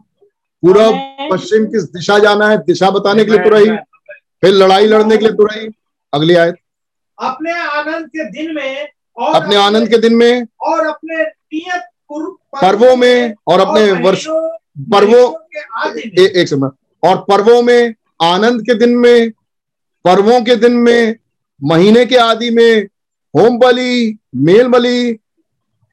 पूरब 0.63 0.93
पश्चिम 1.31 1.65
किस 1.65 1.83
दिशा 1.91 2.17
जाना 2.19 2.49
है 2.49 2.57
दिशा 2.57 2.89
बताने 2.91 3.25
के 3.25 3.31
लिए 3.31 3.43
तो 3.43 3.49
रही। 3.49 3.69
फिर 4.41 4.53
लड़ाई 4.53 4.87
लड़ने 4.87 5.17
के 5.17 5.25
लिए 5.25 5.33
तो 5.33 5.45
रही। 5.45 5.67
अगली 6.13 6.35
आयत। 6.35 6.55
अपने 7.17 7.51
आनंद 7.51 8.07
के 8.07 8.29
दिन 8.31 8.55
में 8.55 8.87
और 9.17 9.35
अपने 9.35 9.55
आनंद 9.55 9.89
के 9.89 9.97
दिन 9.97 10.15
में 10.15 10.45
और 10.61 10.85
अपने 10.87 11.21
नियत 11.23 11.83
पर्वों 12.55 12.95
में 12.95 13.33
और 13.47 13.59
अपने 13.59 13.91
वर्ष 14.01 14.25
पर्वों 14.91 15.23
एक 16.19 16.47
समय 16.47 16.69
और 17.05 17.17
पर्वों 17.29 17.61
में, 17.61 17.93
आनंद 18.23 18.61
के 18.61 18.73
दिन 18.73 18.95
में, 18.97 19.31
पर्वों 20.05 20.41
के 20.41 20.55
दिन 20.55 20.73
में, 20.77 21.15
महीने 21.61 22.05
के 22.05 22.15
आदि 22.17 22.49
में 22.49 22.83
होम 23.33 23.57
बलि 23.59 24.17
मेल 24.35 24.67
बलि 24.67 25.13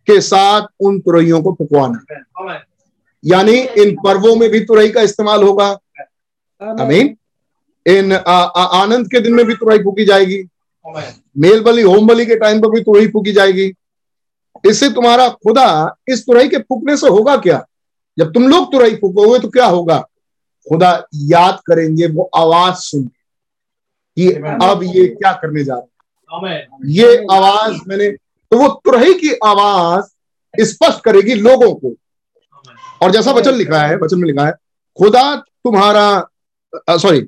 के 0.09 0.21
साथ 0.21 0.67
उन 0.81 0.99
तुरैयों 1.01 1.43
को 1.43 1.79
आमेन। 1.79 2.59
यानी 3.25 3.59
इन 3.83 3.95
पर्वों 4.05 4.35
में 4.37 4.49
भी 4.51 4.61
तुरई 4.61 4.89
का 4.89 5.01
इस्तेमाल 5.01 5.43
होगा। 5.43 5.69
अमीन 6.61 7.17
इन 7.87 8.13
आनंद 8.13 9.11
के 9.11 9.21
दिन 9.21 9.35
में 9.35 9.45
भी 9.47 9.55
तुरई 9.55 9.79
फूकी 9.79 10.05
जाएगी। 10.05 10.43
मेल 11.39 11.61
बलि 11.61 11.83
होम 11.83 12.07
बलि 12.07 12.27
के 12.27 12.37
टाइम 12.37 12.61
पर 12.61 12.71
भी 12.71 12.81
तुरई 12.81 13.07
फूकी 13.09 13.33
जाएगी। 13.33 13.73
इससे 14.65 14.89
तुम्हारा 14.91 15.29
खुदा 15.29 15.97
इस 16.09 16.23
तुरई 16.27 16.49
के 16.49 16.59
फूकने 16.59 16.97
से 16.97 17.09
होगा 17.09 17.37
क्या? 17.37 17.65
जब 18.19 18.33
तुम 18.33 18.49
लोग 18.49 18.71
तुरई 18.73 18.95
फूकोगे 18.95 19.39
तो 19.39 19.49
क्या 19.49 19.67
होगा? 19.67 20.05
खुदा 20.69 20.91
याद 21.15 21.61
करेंगे 21.67 22.07
वो 22.07 22.31
आवाज़ 22.37 22.75
सुन। 22.77 23.05
कि 24.17 24.27
अब 24.63 24.83
ये 24.85 25.07
क्या 25.09 25.33
करने 25.33 25.65
जा 25.65 25.75
रहे 25.75 25.83
हैं? 26.53 26.67
ये 26.87 27.17
आवाज़ 27.33 27.79
मैंने 27.89 28.11
तो 28.53 28.59
वो 28.59 28.69
तुरही 28.85 29.15
की 29.15 29.33
आवाज़ 29.45 30.05
स्पष्ट 30.55 31.03
करेगी 31.05 31.35
लोगों 31.35 31.73
को। 31.75 31.95
और 33.03 33.11
जैसा 33.11 33.33
वचन 33.33 33.55
लिखा 33.55 33.83
है 33.83 33.97
वचन 33.97 34.19
में 34.19 34.27
लिखा 34.29 34.47
है 34.47 34.53
खुदा 34.99 35.35
तुम्हारा 35.37 36.97
सॉरी 36.97 37.27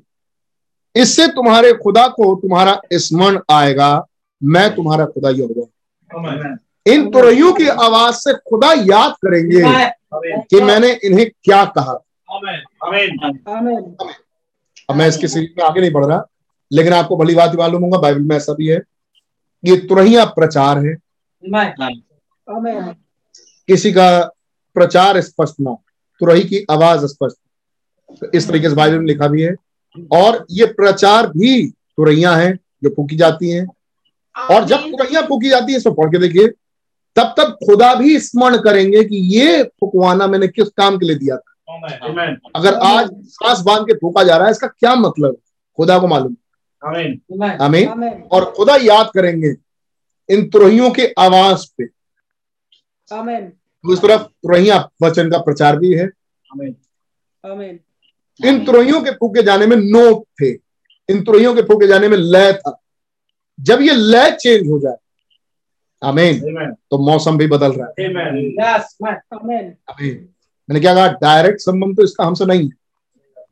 इससे 0.95 1.27
तुम्हारे 1.27 1.73
खुदा 1.73 2.07
को 2.07 2.35
तुम्हारा 2.35 2.79
स्मरण 2.93 3.39
आएगा 3.51 4.05
मैं 4.41 4.69
तुम्हारा 4.75 5.05
खुदा 5.05 5.29
यहोवा। 5.29 5.65
इन 6.85 7.09
तुरहियों 7.11 7.51
की 7.53 7.67
आवाज़ 7.67 8.15
से 8.15 8.33
खुदा 8.49 8.71
याद 8.73 9.13
करेंगे 9.25 9.61
कि 10.49 10.61
मैंने 10.61 10.91
इन्हें 11.03 11.29
क्या 11.43 11.63
कहा। 11.65 11.97
अब 14.89 14.95
मैं 14.95 15.07
इसके 15.07 15.27
सीरीज़ 15.27 15.51
में 15.57 15.63
आगे 15.65 15.81
नहीं 15.81 15.91
बढ़ 15.91 16.05
रहा 16.05 16.25
लेकिन 16.71 16.93
आपको 16.93 17.17
भली 17.17 17.35
बात 17.35 17.55
मालूम 17.55 17.83
होगा 17.83 17.97
बाइबल 17.99 18.21
में 18.21 18.35
ऐसा 18.35 18.53
भी 18.53 18.67
है 18.67 18.81
ये 19.63 19.77
तुरहिया 19.87 20.25
प्रचार 20.31 20.85
है। 20.85 20.93
किसी 23.69 23.91
का 23.93 24.07
प्रचार 24.75 25.19
स्पष्ट 25.21 25.59
ना 25.59 25.69
हो, 25.69 25.81
तुरही 26.21 26.43
की 26.43 26.65
आवाज़ 26.71 27.05
स्पष्ट 27.05 27.37
तो 28.21 28.27
इस 28.37 28.47
तरीके 28.47 28.69
से 28.69 28.75
बाइबल 28.75 28.99
में 28.99 29.05
लिखा 29.05 29.27
भी 29.27 29.41
है। 29.41 29.55
और 30.13 30.45
ये 30.51 30.65
प्रचार 30.73 31.27
भी 31.27 31.67
तुरैया 31.67 32.35
है 32.35 32.53
जो 32.83 32.89
फूकी 32.95 33.15
जाती 33.15 33.49
हैं। 33.49 33.65
और 34.35 34.65
जब 34.65 34.89
तुरैया 34.91 35.21
फूकी 35.21 35.49
जाती 35.49 35.71
है 35.71 35.77
इसको 35.77 35.91
पढ़ 35.93 36.09
के 36.11 36.17
देखिए 36.19 36.47
तब 37.17 37.33
तक 37.37 37.57
खुदा 37.65 37.93
भी 37.95 38.19
स्मरण 38.19 38.57
करेंगे 38.61 39.03
कि 39.03 39.17
ये 39.35 39.63
फुकवाना 39.79 40.27
मैंने 40.27 40.47
किस 40.47 40.69
काम 40.77 40.97
के 40.97 41.05
लिए 41.05 41.15
दिया 41.15 41.37
था. 41.37 41.54
अगर 42.55 42.73
आज 42.73 43.09
सांस 43.27 43.61
बाँध 43.61 43.87
के 43.87 43.93
फूका 43.93 44.23
जा 44.23 44.35
रहा 44.37 44.45
है 44.45 44.51
इसका 44.51 44.67
क्या 44.67 44.95
मतलब? 44.95 45.37
खुदा 45.77 45.99
को 45.99 46.07
मालूम। 46.07 46.35
Amen. 46.83 47.61
हमें 47.61 48.21
और 48.23 48.45
खुदा 48.57 48.75
याद 48.75 49.09
करेंगे 49.13 49.53
इन 50.29 50.49
तुरहियों 50.49 50.89
के 50.91 51.07
आवाज़ 51.19 51.65
पे। 51.77 51.85
Amen. 53.11 53.41
दूसरी 53.85 54.07
तरफ़ 54.07 54.21
तुरहिया 54.21 54.77
वचन 55.03 55.29
का 55.31 55.37
प्रचार 55.37 55.77
भी 55.79 55.93
है। 55.93 56.09
Amen. 56.49 56.73
Amen. 57.43 57.75
इन 58.39 58.63
तुरहियों 58.65 59.01
के 59.01 59.11
फूके 59.11 59.43
जाने 59.43 59.65
में 59.65 59.77
नोट 59.77 60.23
थे। 60.41 60.49
इन 61.09 61.23
तुरहियों 61.23 61.55
के 61.55 61.61
फूके 61.61 61.87
जाने 61.87 62.07
में 62.07 62.17
लय 62.17 62.53
था। 62.53 62.79
जब 63.59 63.81
ये 63.81 63.93
लय 63.93 64.31
चेंज 64.31 64.69
हो 64.69 64.79
जाए 64.79 64.95
आमीन 66.01 66.39
तो 66.91 66.97
मौसम 67.05 67.37
भी 67.37 67.47
बदल 67.47 67.71
रहा 67.71 67.87
है। 67.87 68.07
Amen. 68.07 68.33
Yes, 68.61 68.85
man. 69.03 69.17
Amen. 69.33 69.71
आमीन 69.89 70.29
मैंने 70.69 70.79
क्या 70.79 70.93
कहा 70.95 71.07
डायरेक्ट 71.21 71.59
संबंध 71.59 71.97
तो 71.97 72.03
इसका 72.03 72.23
हमसे 72.23 72.45
नहीं। 72.45 72.69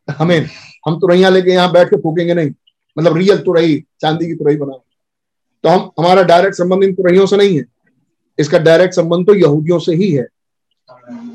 है 0.10 0.16
हमें 0.16 0.40
हम 0.88 1.00
तुरहिया 1.00 1.30
लेके 1.30 1.52
यहाँ 1.52 1.72
बैठ 1.72 1.88
के 1.88 1.98
फूकेंगे 1.98 2.34
नहीं। 2.34 2.52
मतलब 2.98 3.18
रियल 3.18 3.38
तुरही 3.38 3.80
चांदी 4.02 4.28
की 4.28 4.34
तुरही 4.34 4.58
बना 4.58 4.78
तो 5.64 5.70
हम 5.70 5.90
हमारा 6.00 6.24
डायरेक्ट 6.24 6.56
संबंध 6.56 6.84
इन 6.84 6.94
तुरहियों 6.94 7.26
से 7.26 7.38
नहीं 7.38 7.58
है। 7.58 7.64
इसका 8.40 8.60
डायरेक्ट 8.60 8.94
संबंध 8.94 9.28
तो 9.28 9.34
यहूदियों 9.36 9.80
से 9.80 9.96
ही 9.96 10.12
है। 10.12 10.28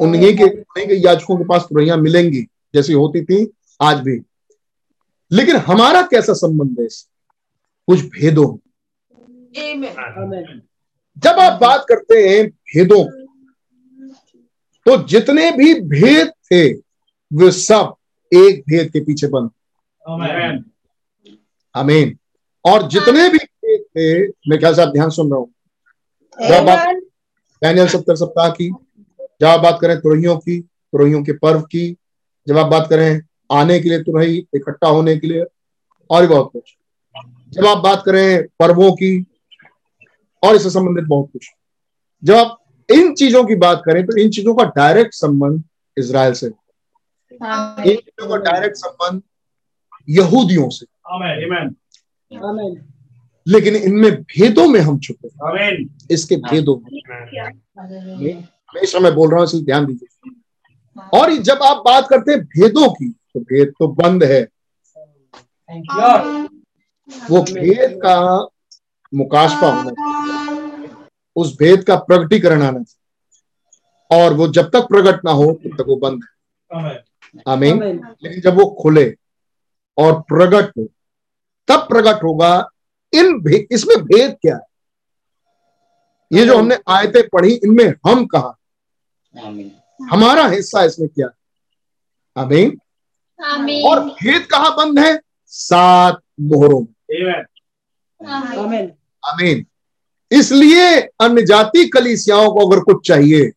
उन्हीं 0.00 0.36
के 0.36 0.44
उन्हीं 0.44 0.86
के 0.86 0.94
याचकों 0.96 1.36
के 1.36 1.44
पास 1.44 1.62
तुरहियाँ 1.62 1.96
मिलेंगी 1.96 2.42
जैसी 2.74 2.92
होती 2.92 3.24
थी 3.24 3.46
आज 3.80 4.00
भी। 4.00 4.20
लेकिन 5.30 5.56
हमारा 5.56 6.02
कैसा 6.02 6.32
संबंध 6.32 6.80
है 6.80 6.86
कुछ 7.88 8.04
भेदों। 8.10 8.56
जब 11.16 11.38
आप 11.40 11.60
बात 11.60 11.84
करते 11.88 12.28
हैं 12.28 12.48
भेदों 12.48 13.04
की, 13.04 13.27
तो 14.88 14.96
जितने 15.04 15.50
भी 15.50 15.74
भेद 15.80 16.28
थे 16.28 16.72
वे 17.30 17.50
सब 17.52 17.94
एक 18.32 18.60
भेद 18.60 18.90
के 18.92 19.00
पीछे 19.00 19.26
बंद 19.26 19.50
Amen. 20.04 20.62
आमीन 21.74 22.16
और 22.64 22.88
जितने 22.88 23.28
भी 23.28 23.38
भेद 23.38 23.80
थे 23.80 24.28
मैं 24.50 24.58
क्या 24.58 24.72
साहब 24.72 24.92
ध्यान 24.92 25.10
सुन 25.10 25.30
रहा 25.30 25.38
हूँ। 25.38 25.50
जब 26.38 26.68
आप 26.68 26.86
डैनियल 27.62 27.88
सत्तर 27.88 28.16
सप्ताह 28.16 28.50
की 28.50 28.68
जब 29.40 29.46
आप 29.46 29.60
बात 29.60 29.78
करें 29.80 29.96
तुरहियों 30.00 30.36
की 30.38 30.60
तुरहियों 30.60 31.22
के 31.24 31.32
पर्व 31.32 31.60
की 31.62 31.96
जब 32.46 32.58
आप 32.58 32.66
बात 32.66 32.88
करें 32.90 33.20
आने 33.52 33.80
के 33.80 33.88
लिए 33.88 34.02
तुरही 34.02 34.36
इकट्ठा 34.54 34.88
होने 34.88 35.16
के 35.16 35.26
लिए 35.26 35.44
और 36.10 36.20
भी 36.22 36.28
बहुत 36.28 36.50
कुछ। 36.52 36.76
जब 37.52 37.66
आप 37.66 37.78
बात 37.78 38.02
करें 38.06 38.46
पर्वों 38.58 38.92
की 38.92 39.26
और 40.42 40.56
इससे 40.56 40.70
संबंधित 40.70 41.04
बहुत 41.04 41.30
कुछ। 41.32 41.50
जब 42.24 42.34
आप 42.34 42.58
इन 42.88 43.12
चीज़ों 43.14 43.44
की 43.44 43.54
बात 43.56 43.82
करें 43.86 44.04
तो 44.06 44.16
इन 44.16 44.30
चीज़ों 44.30 44.54
का 44.54 44.64
डायरेक्ट 44.76 45.14
संबंध 45.14 45.62
इसराइल 45.96 46.32
से 46.32 46.46
इन 46.46 47.96
चीज़ों 47.96 48.28
का 48.28 48.36
डायरेक्ट 48.42 48.76
संबंध 48.76 49.22
यहूदियों 50.08 50.68
से 50.70 50.86
Amen. 51.08 51.38
Amen. 51.44 51.68
Amen. 52.30 52.72
लेकिन 53.46 53.76
इनमें 53.76 54.10
भेदों 54.22 54.66
में 54.68 54.80
हम 54.80 54.98
छुपे 54.98 55.28
इसके 56.14 56.36
भेदों 56.42 56.76
में 56.76 57.00
Amen. 57.78 58.42
हमेशा 58.70 58.98
मैं 58.98 59.14
बोल 59.14 59.30
रहा 59.30 59.38
हूँ 59.38 59.46
इसलिए 59.46 59.64
ध्यान 59.64 59.86
दीजिए 59.86 60.32
और 61.18 61.32
जब 61.42 61.62
आप 61.62 61.82
बात 61.86 62.08
करते 62.08 62.32
हैं 62.32 62.40
भेदों 62.46 62.88
की 62.90 63.08
तो 63.08 63.40
भेद 63.42 63.72
तो 63.78 63.88
बंद 63.94 64.24
है 64.24 64.46
Thank 65.68 65.84
you, 65.86 66.00
Lord. 66.00 66.48
वो 67.30 67.40
भेद 67.42 67.98
का 68.04 68.16
मुकाशफा 69.12 69.70
होना 69.72 69.90
चाहिए 69.90 70.47
उस 71.38 71.58
भेद 71.58 71.84
का 71.84 71.96
प्रगटीकरण 71.96 72.62
आना 72.62 72.82
चाहिए। 72.82 72.94
और 74.10 74.34
वो 74.34 74.48
जब 74.48 74.70
तक 74.70 74.76
प्रकट 74.76 75.24
ना 75.24 75.30
हो 75.30 75.52
तब 75.52 75.78
तक 75.78 75.84
वो 75.88 75.96
बंद 75.96 76.24
है। 76.24 77.02
Amen. 77.02 77.48
आमीन। 77.48 78.00
लेकिन 78.22 78.40
जब 78.40 78.54
वो 78.54 78.78
खुले 78.82 79.16
और 79.98 80.20
प्रकट 80.20 80.78
हो 80.78 80.88
तब 81.68 81.88
प्रकट 81.88 82.24
होगा 82.24 82.68
इन 83.14 83.40
भे, 83.40 83.68
इसमें 83.70 84.04
भेद 84.04 84.36
क्या 84.42 84.56
है? 84.56 84.62
ये 86.32 86.46
जो 86.46 86.58
हमने 86.58 86.78
आयतें 86.88 87.28
पढ़ी 87.28 87.54
इनमें 87.54 88.10
हम 88.10 88.26
कहा 88.26 88.54
हमारा 90.10 90.46
हिस्सा 90.46 90.84
इसमें 90.84 91.08
क्या 91.08 91.26
है? 91.26 91.32
आमीन। 92.44 92.80
आमीन। 93.44 93.88
और 93.88 94.00
भेद 94.00 94.46
कहाँ 94.46 94.76
बंद 94.76 94.98
है? 94.98 95.20
सात 95.46 96.20
मोहरों 96.40 96.80
में. 96.80 96.86
आमीन। 99.24 99.66
इसलिए 100.30 100.98
अन्य 101.20 101.42
जाति 101.46 101.84
कलीसियाओं 101.88 102.50
को 102.54 102.66
अगर 102.66 102.80
कुछ 102.82 103.06
चाहिए 103.08 103.50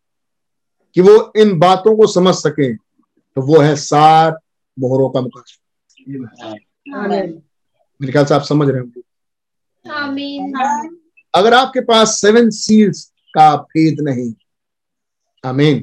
कि 0.95 1.01
वो 1.01 1.31
इन 1.37 1.57
बातों 1.59 1.95
को 1.97 2.07
समझ 2.07 2.33
सके 2.35 2.73
तो 2.73 3.41
वो 3.41 3.59
है 3.59 3.75
सात 3.75 4.39
मोहरों 4.77 5.09
का 5.09 5.21
मुकाश 5.21 5.57
मेरे 7.99 8.11
ख्याल 8.11 8.25
से 8.25 8.33
आप 8.35 8.41
समझ 8.43 8.67
रहे 8.69 8.79
होंगे। 8.79 9.01
अगर 11.33 11.53
आपके 11.53 11.81
पास 11.81 12.19
सेवन 12.21 12.49
सील्स 12.49 13.03
का 13.33 13.55
भेद 13.55 14.01
नहीं 14.01 14.33
आमीन 15.43 15.79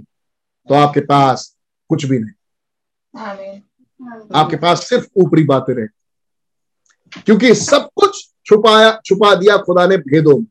तो 0.68 0.74
आपके 0.74 1.01
पास 1.03 1.55
कुछ 1.91 2.05
भी 2.05 2.18
नहीं। 2.18 3.22
आमीन 3.22 3.62
आपके 4.34 4.57
पास 4.57 4.89
सिर्फ़ 4.89 5.07
ऊपरी 5.16 5.45
बातें 5.45 5.74
रहे 5.74 5.86
क्योंकि 7.16 7.55
सब 7.55 7.89
कुछ 7.97 8.26
छुपाया 8.47 8.91
छुपा 9.05 9.34
दिया 9.34 9.57
खुदा 9.59 9.86
ने 9.86 9.97
भेदों 9.99 10.39
में। 10.39 10.47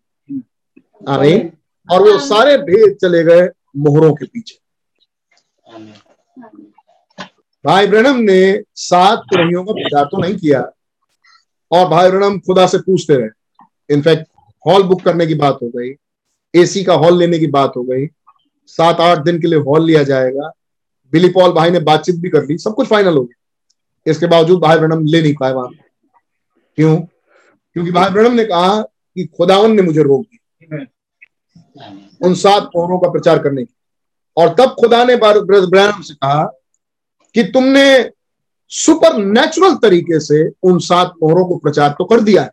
आमीन। 1.10 1.52
और 1.92 2.02
वो 2.02 2.20
सारे 2.20 2.58
भेद 2.58 2.98
चले 3.02 3.24
गए 3.24 3.50
मोहरों 3.78 4.14
के 4.14 4.26
पीछे। 4.26 4.60
भाई 7.66 7.88
ब्रनम 7.88 8.18
ने 8.18 8.64
सात 8.76 9.20
तुरहियों 9.20 9.66
का 9.66 9.74
प्रचार 9.74 10.06
तो 10.06 10.22
नहीं 10.22 10.36
किया। 10.36 10.72
और 11.72 11.88
भाई 11.88 12.12
ब्रनम 12.12 12.40
खुदा 12.40 12.68
से 12.68 12.78
पूछते 12.78 13.16
रहे। 13.16 13.30
इनफैक्ट 13.94 14.26
हॉल 14.68 14.84
बुक 14.84 15.02
करने 15.02 15.28
की 15.28 15.36
बात 15.36 15.60
हो 15.64 15.68
गई। 15.70 15.94
एसी 16.56 16.84
का 16.84 16.94
हॉल 16.94 17.18
लेने 17.18 17.40
की 17.40 17.48
बात 17.48 17.74
हो 17.78 17.84
गई। 17.84 18.08
सात 18.66 19.00
आठ 19.00 19.18
दिन 19.18 19.42
के 19.42 19.48
लिए 19.48 19.60
हॉल 19.60 19.86
लिया 19.86 20.04
जाएगा। 20.04 20.52
बिली 21.12 21.30
पॉल 21.30 21.52
भाई 21.52 21.70
ने 21.70 21.80
बातचीत 21.80 22.16
भी 22.16 22.30
कर 22.30 22.46
ली। 22.46 22.58
सब 22.58 22.74
कुछ 22.74 22.88
फाइनल 22.88 23.18
हो 23.18 23.24
गया। 23.24 23.44
इसके 24.12 24.28
बावजूद 24.28 24.62
भाई 24.62 24.78
ब्रनम 24.78 25.06
ले 25.06 25.22
नहीं 25.22 25.36
पाए 25.40 25.52
वहाँ। 25.52 25.70
क्यों? 26.76 26.98
क्योंकि 27.74 27.92
भाई 27.92 28.10
ब्रनम 28.10 28.34
ने 28.34 28.46
कहा 28.46 28.82
कि 28.82 29.26
खुदावन 29.26 29.72
ने 29.72 29.82
मुझे 29.82 30.04
रोक 30.04 30.22
दिया। 30.22 30.47
उन 32.22 32.34
सात 32.34 32.70
मोहरों 32.76 33.00
का 33.00 33.10
प्रचार 33.10 33.40
करने 33.44 33.64
की। 33.64 33.74
और 34.38 34.54
तब 34.56 34.76
खुदा 34.80 35.04
ने 35.04 35.16
ब्रैनम 35.16 36.02
से 36.02 36.14
कहा 36.14 36.44
कि 37.36 37.44
तुमने 37.44 38.12
सुपर 38.72 39.18
नेचुरल 39.18 39.76
तरीके 39.76 40.20
से 40.20 40.48
उन 40.64 40.80
सात 40.80 41.14
मोहरों 41.24 41.46
को 41.46 41.58
प्रचार 41.58 41.90
तो 41.90 42.06
कर 42.06 42.22
दिया 42.22 42.42
है। 42.44 42.52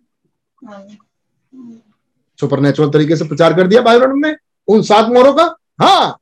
सुपर 2.39 2.61
नेचुरल 2.61 2.91
तरीके 2.91 3.17
से 3.17 3.25
प्रचार 3.25 3.55
कर 3.55 3.67
दिया 3.67 3.81
ब्रैनम 3.83 4.19
ने 4.27 4.35
उन 4.69 4.83
सात 4.83 5.09
मोहरों 5.09 5.33
का? 5.35 5.45
हाँ 5.83 6.19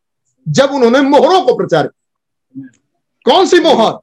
जब 0.46 0.70
उन्होंने 0.70 1.00
मोहरों 1.00 1.42
को 1.44 1.56
प्रचार 1.56 1.86
किया। 1.86 2.68
कौन 3.26 3.46
सी 3.46 3.60
मोहर? 3.60 3.98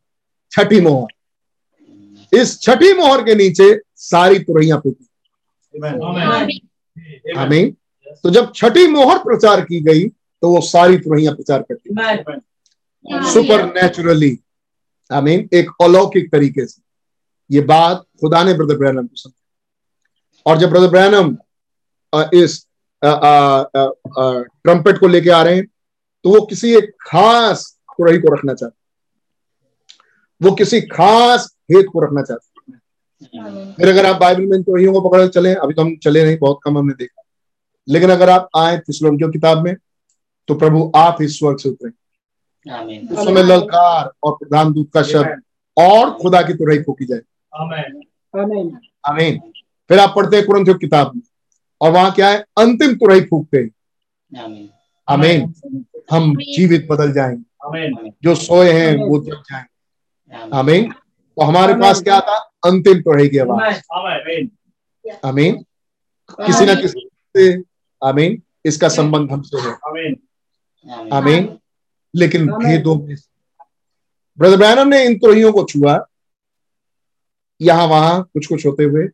छठी 0.51 0.81
मोहर। 0.81 2.37
इस 2.39 2.59
छठी 2.61 2.93
मोहर 2.93 3.23
के 3.23 3.35
नीचे 3.35 3.79
सारी 3.95 4.39
तुरैया 4.39 4.77
फूटी। 4.79 5.05
आमीन. 7.31 7.65
आमीन 7.65 7.75
तो 8.23 8.29
जब 8.29 8.51
छठी 8.55 8.87
मोहर 8.87 9.17
प्रचार 9.19 9.61
की 9.61 9.79
गई 9.81 10.07
तो 10.07 10.49
वो 10.49 10.61
सारी 10.61 10.97
तुरहियाँ 10.97 11.33
प्रचार 11.35 11.61
करती 11.61 11.89
सुपर 13.31 13.65
नेचुरली 13.73 14.37
आई 15.09 15.21
मीन 15.21 15.47
एक 15.53 15.69
अलौकिक 15.81 16.31
तरीके 16.31 16.65
से। 16.65 16.81
ये 17.49 17.61
बात 17.63 18.03
खुदा 18.21 18.43
ने 18.43 18.53
ब्रदर 18.53 18.77
ब्रैनम 18.77 19.07
को 19.07 19.15
समझा 19.15 20.51
और 20.51 20.57
जब 20.57 20.69
ब्रदर 20.69 20.87
ब्रैनम 20.87 21.35
इस 22.39 22.65
ट्रम्पेट 23.01 24.99
को 24.99 25.07
लेके 25.07 25.29
आ 25.29 25.41
रहे 25.43 25.55
हैं 25.55 25.65
तो 26.25 26.29
वो 26.29 26.45
किसी 26.45 26.73
एक 26.77 26.91
खास 27.01 27.65
तुरही 27.91 28.17
को 28.19 28.33
रखना 28.35 28.53
चाहते 28.53 28.77
वो 30.41 30.51
किसी 30.55 30.81
खास 30.81 31.47
हेत 31.71 31.85
को 31.93 32.03
रखना 32.05 32.21
चाहते 32.21 32.48
फिर 33.33 33.89
अगर 33.89 34.05
आप 34.05 34.19
बाइबल 34.21 34.45
में 34.45 34.57
इन 34.57 34.63
तुरहियों 34.63 34.93
को 34.93 35.09
पकड़ 35.09 35.27
चले 35.27 35.53
अभी 35.53 35.73
तो 35.73 35.81
हम 35.81 35.95
चले 35.95 36.23
नहीं 36.25 36.37
बहुत 36.37 36.59
कम 36.63 36.77
हमने 36.77 36.93
देखा। 36.93 37.23
लेकिन 37.87 38.09
अगर 38.09 38.29
आप 38.29 38.49
आए 38.57 38.77
थिस्सलुनीकियों 38.79 39.29
किताब 39.31 39.63
में 39.63 39.75
तो 40.47 40.55
प्रभु 40.55 40.91
आप 40.95 41.17
ही 41.21 41.27
स्वर्ग 41.27 41.57
से 41.57 41.69
उतरे। 41.69 41.89
उस 43.13 43.25
समय 43.25 43.43
ललकार 43.43 44.11
और 44.23 44.31
प्रधान 44.33 44.73
दूत 44.73 44.89
का 44.93 45.03
शब्द 45.03 45.41
और 45.77 46.11
खुदा 46.11 46.41
की 46.41 46.53
तुरही 46.53 46.79
फूकी 46.83 47.05
जाए। 47.05 47.19
Amen. 47.53 48.01
Amen. 48.33 48.71
आमीन। 49.05 49.39
फिर 49.89 49.99
आप 49.99 50.13
पढ़ते 50.15 50.37
हैं 50.37 50.45
कुरंथियों 50.45 50.77
की 50.77 50.85
किताब 50.87 51.11
में 51.15 51.21
और 51.81 51.91
वहाँ 51.91 52.11
क्या 52.11 52.29
है? 52.29 52.45
अंतिम 52.57 52.95
तुरही 52.95 53.21
फूकते 53.21 53.57
हैं 53.57 53.69
आमीन। 55.07 55.53
हम 56.11 56.35
जीवित 56.35 56.87
बदल 56.91 57.11
जाएँगे। 57.13 58.09
जो 58.23 58.35
सोए 58.35 58.71
हैं 58.71 58.95
वो 59.07 59.19
जग 59.19 59.41
जाएँगे। 59.51 60.49
आमीन। 60.57 60.91
तो 60.91 61.41
हमारे 61.41 61.73
पास 61.73 62.01
क्या 62.03 62.19
था? 62.19 62.48
अंतिम 62.63 63.01
तुरही 63.01 63.27
की 63.29 63.37
आवाज़ 63.37 63.79
आमीन 63.93 64.49
आमीन 65.25 65.55
किसी 66.47 66.65
ना 66.65 66.73
किसी 66.75 67.07
से 67.37 67.51
आमीन 68.01 68.41
इसका 68.65 68.87
संबंध 68.89 69.31
हमसे 69.31 69.57
है। 69.61 69.71
आमीन 69.87 70.15
आमीन 71.13 71.57
लेकिन 72.13 72.47
भेदों 72.51 72.95
में 72.95 73.15
ब्रदर 74.39 74.57
ब्रैनम 74.57 74.87
ने 74.87 75.03
इन 75.05 75.17
तुरहियों 75.19 75.51
को 75.53 75.63
छुआ। 75.63 75.97
यहाँ 77.61 77.87
वहाँ 77.87 78.21
कुछ 78.33 78.45
कुछ 78.47 78.65
होते 78.65 78.83
हुए। 78.83 79.07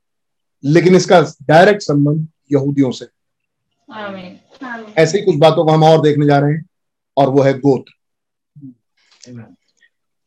लेकिन 0.63 0.95
इसका 0.95 1.19
डायरेक्ट 1.47 1.81
संबंध 1.81 2.27
यहूदियों 2.51 2.91
से। 2.91 3.05
आमीन 3.89 4.93
ऐसी 4.97 5.21
कुछ 5.21 5.35
बातों 5.35 5.65
को 5.65 5.71
हम 5.71 5.83
और 5.83 6.01
देखने 6.01 6.25
जा 6.25 6.37
रहे 6.39 6.53
हैं 6.53 6.65
और 7.17 7.29
वो 7.29 7.41
है 7.41 7.53
गोत्र। 7.59 7.93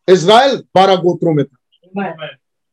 इसराइल 0.08 0.56
बारह 0.74 0.96
गोत्रों 0.96 1.34
में 1.34 1.44
था। 1.44 1.56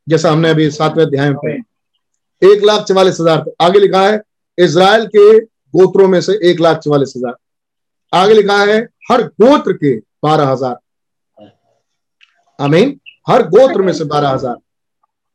जैसा 0.07 0.31
हमने 0.31 0.49
अभी 0.49 0.69
सातवें 0.71 1.03
अध्याय 1.05 1.29
में 1.29 1.37
पढ़ा। 1.37 2.51
एक 2.51 2.63
लाख 2.63 2.83
चवालीस 2.85 3.17
हज़ार 3.21 3.43
आगे 3.61 3.79
लिखा 3.79 4.01
है 4.01 4.21
इसराइल 4.57 5.05
के 5.15 5.39
गोत्रों 5.73 6.07
में 6.07 6.19
से 6.21 6.33
एक 6.49 6.59
लाख 6.61 6.77
चवालीस 6.79 7.13
हज़ार। 7.17 7.35
आगे 8.13 8.33
लिखा 8.33 8.57
है 8.63 8.77
हर 9.11 9.23
गोत्र 9.41 9.73
के 9.73 9.95
बारह 10.23 10.47
हज़ार। 10.47 10.77
आमीन। 12.59 12.99
हर 13.27 13.43
गोत्र 13.49 13.81
में 13.81 13.93
से 13.93 14.03
बारह 14.05 14.29
हज़ार। 14.29 14.55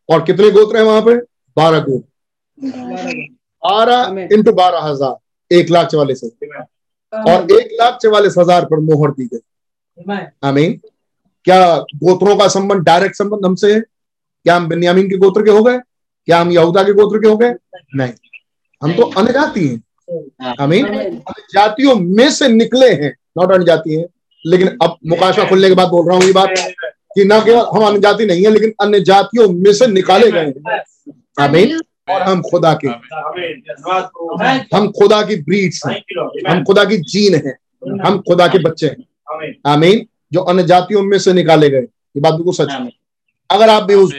और 0.09 0.23
कितने 0.25 0.51
गोत्र 0.51 0.77
हैं 0.77 0.85
वहाँ 0.85 1.03
पे? 1.03 1.15
बारह 1.57 1.81
गोत्र। 1.81 3.29
बारह। 3.63 4.29
इंटू 4.35 4.53
बारह 4.53 4.81
हज़ार। 4.81 5.17
एक 5.51 5.71
लाख 5.71 5.87
चवालीस 5.89 6.21
हज़ार। 6.25 6.67
और 7.13 7.53
एक 7.53 7.77
लाख 7.81 7.99
चवालीस 8.03 8.35
हज़ार 8.39 8.65
पर 8.65 8.81
मोहर 8.83 9.11
दी 9.11 9.27
गई। 9.27 10.19
आमीन। 10.45 10.81
क्या 11.47 11.77
गोत्रों 11.79 12.37
का 12.39 12.49
संबंध 12.49 12.83
डायरेक्ट 12.85 13.17
संबंध 13.17 13.47
हमसे 13.47 13.73
है? 13.75 13.83
क्या 14.45 14.57
हम 14.57 14.69
बिन्यामीन 14.69 15.09
के 15.11 15.17
गोत्र 15.17 15.43
के 15.43 15.51
हो 15.51 15.63
गए? 15.63 15.79
क्या 16.27 16.41
हम 16.41 16.51
यहूदा 16.51 16.83
के 16.83 16.93
गोत्र 16.93 17.19
के 17.19 17.29
हो 17.29 17.37
गए? 17.37 17.55
नहीं। 17.97 18.13
हम 18.83 18.93
तो 18.93 19.03
अनजाति 19.03 19.67
हैं। 19.69 19.83
आमीन। 20.61 20.85
जातियों 21.55 21.95
में 21.95 22.31
से 22.31 22.49
निकले 22.49 22.91
हैं। 22.91 23.17
नॉट 23.39 23.53
अनजाति 23.53 23.95
हैं। 23.95 24.07
लेकिन 24.47 24.69
अब 24.83 24.97
मुकाशा 25.07 25.45
खुलने 25.45 25.69
के 25.69 25.75
बाद 25.75 25.89
बोल 25.89 26.09
रहा 26.09 26.17
हूँ 26.17 26.25
ये 26.25 26.33
बात 26.33 26.49
कि 27.15 27.25
ना 27.25 27.39
केवल 27.41 27.65
हम 27.77 27.87
अन्य 27.87 28.01
जाति 28.01 28.27
नहीं 28.27 28.45
है 28.45 28.51
लेकिन 28.51 28.73
अन्य 28.81 29.01
जातियों 29.01 29.49
में 29.49 29.73
से 29.73 29.87
निकाले 29.87 30.31
गए 30.31 30.41
हैं। 30.41 30.83
आमीन। 31.41 31.81
और 32.11 32.23
हम 32.23 32.43
खुदा 32.43 32.79
के। 32.85 32.89
हम 34.77 34.89
खुदा 34.91 35.23
की 35.23 35.37
ब्रीड्स 35.37 35.83
हैं। 35.87 36.03
हम 36.51 36.65
खुदा 36.65 36.85
की 36.85 36.97
जीन 36.97 37.35
हैं। 37.35 37.57
हम 38.07 38.19
खुदा 38.19 38.47
के 38.49 38.59
बच्चे 38.59 38.87
हैं। 38.87 38.97
आमीन। 39.67 40.07
जो 40.33 40.41
अन्य 40.41 40.63
जातियों 40.63 41.03
में 41.03 41.19
से 41.19 41.33
निकाले 41.33 41.71
गए। 41.71 41.81
ये 41.81 42.21
बात 42.21 42.35
बिल्कुल 42.35 42.55
सच 42.55 42.71
है। 42.71 42.91
अगर 43.51 43.69
आप 43.69 43.83
भी 43.83 43.95
उस 43.95 44.13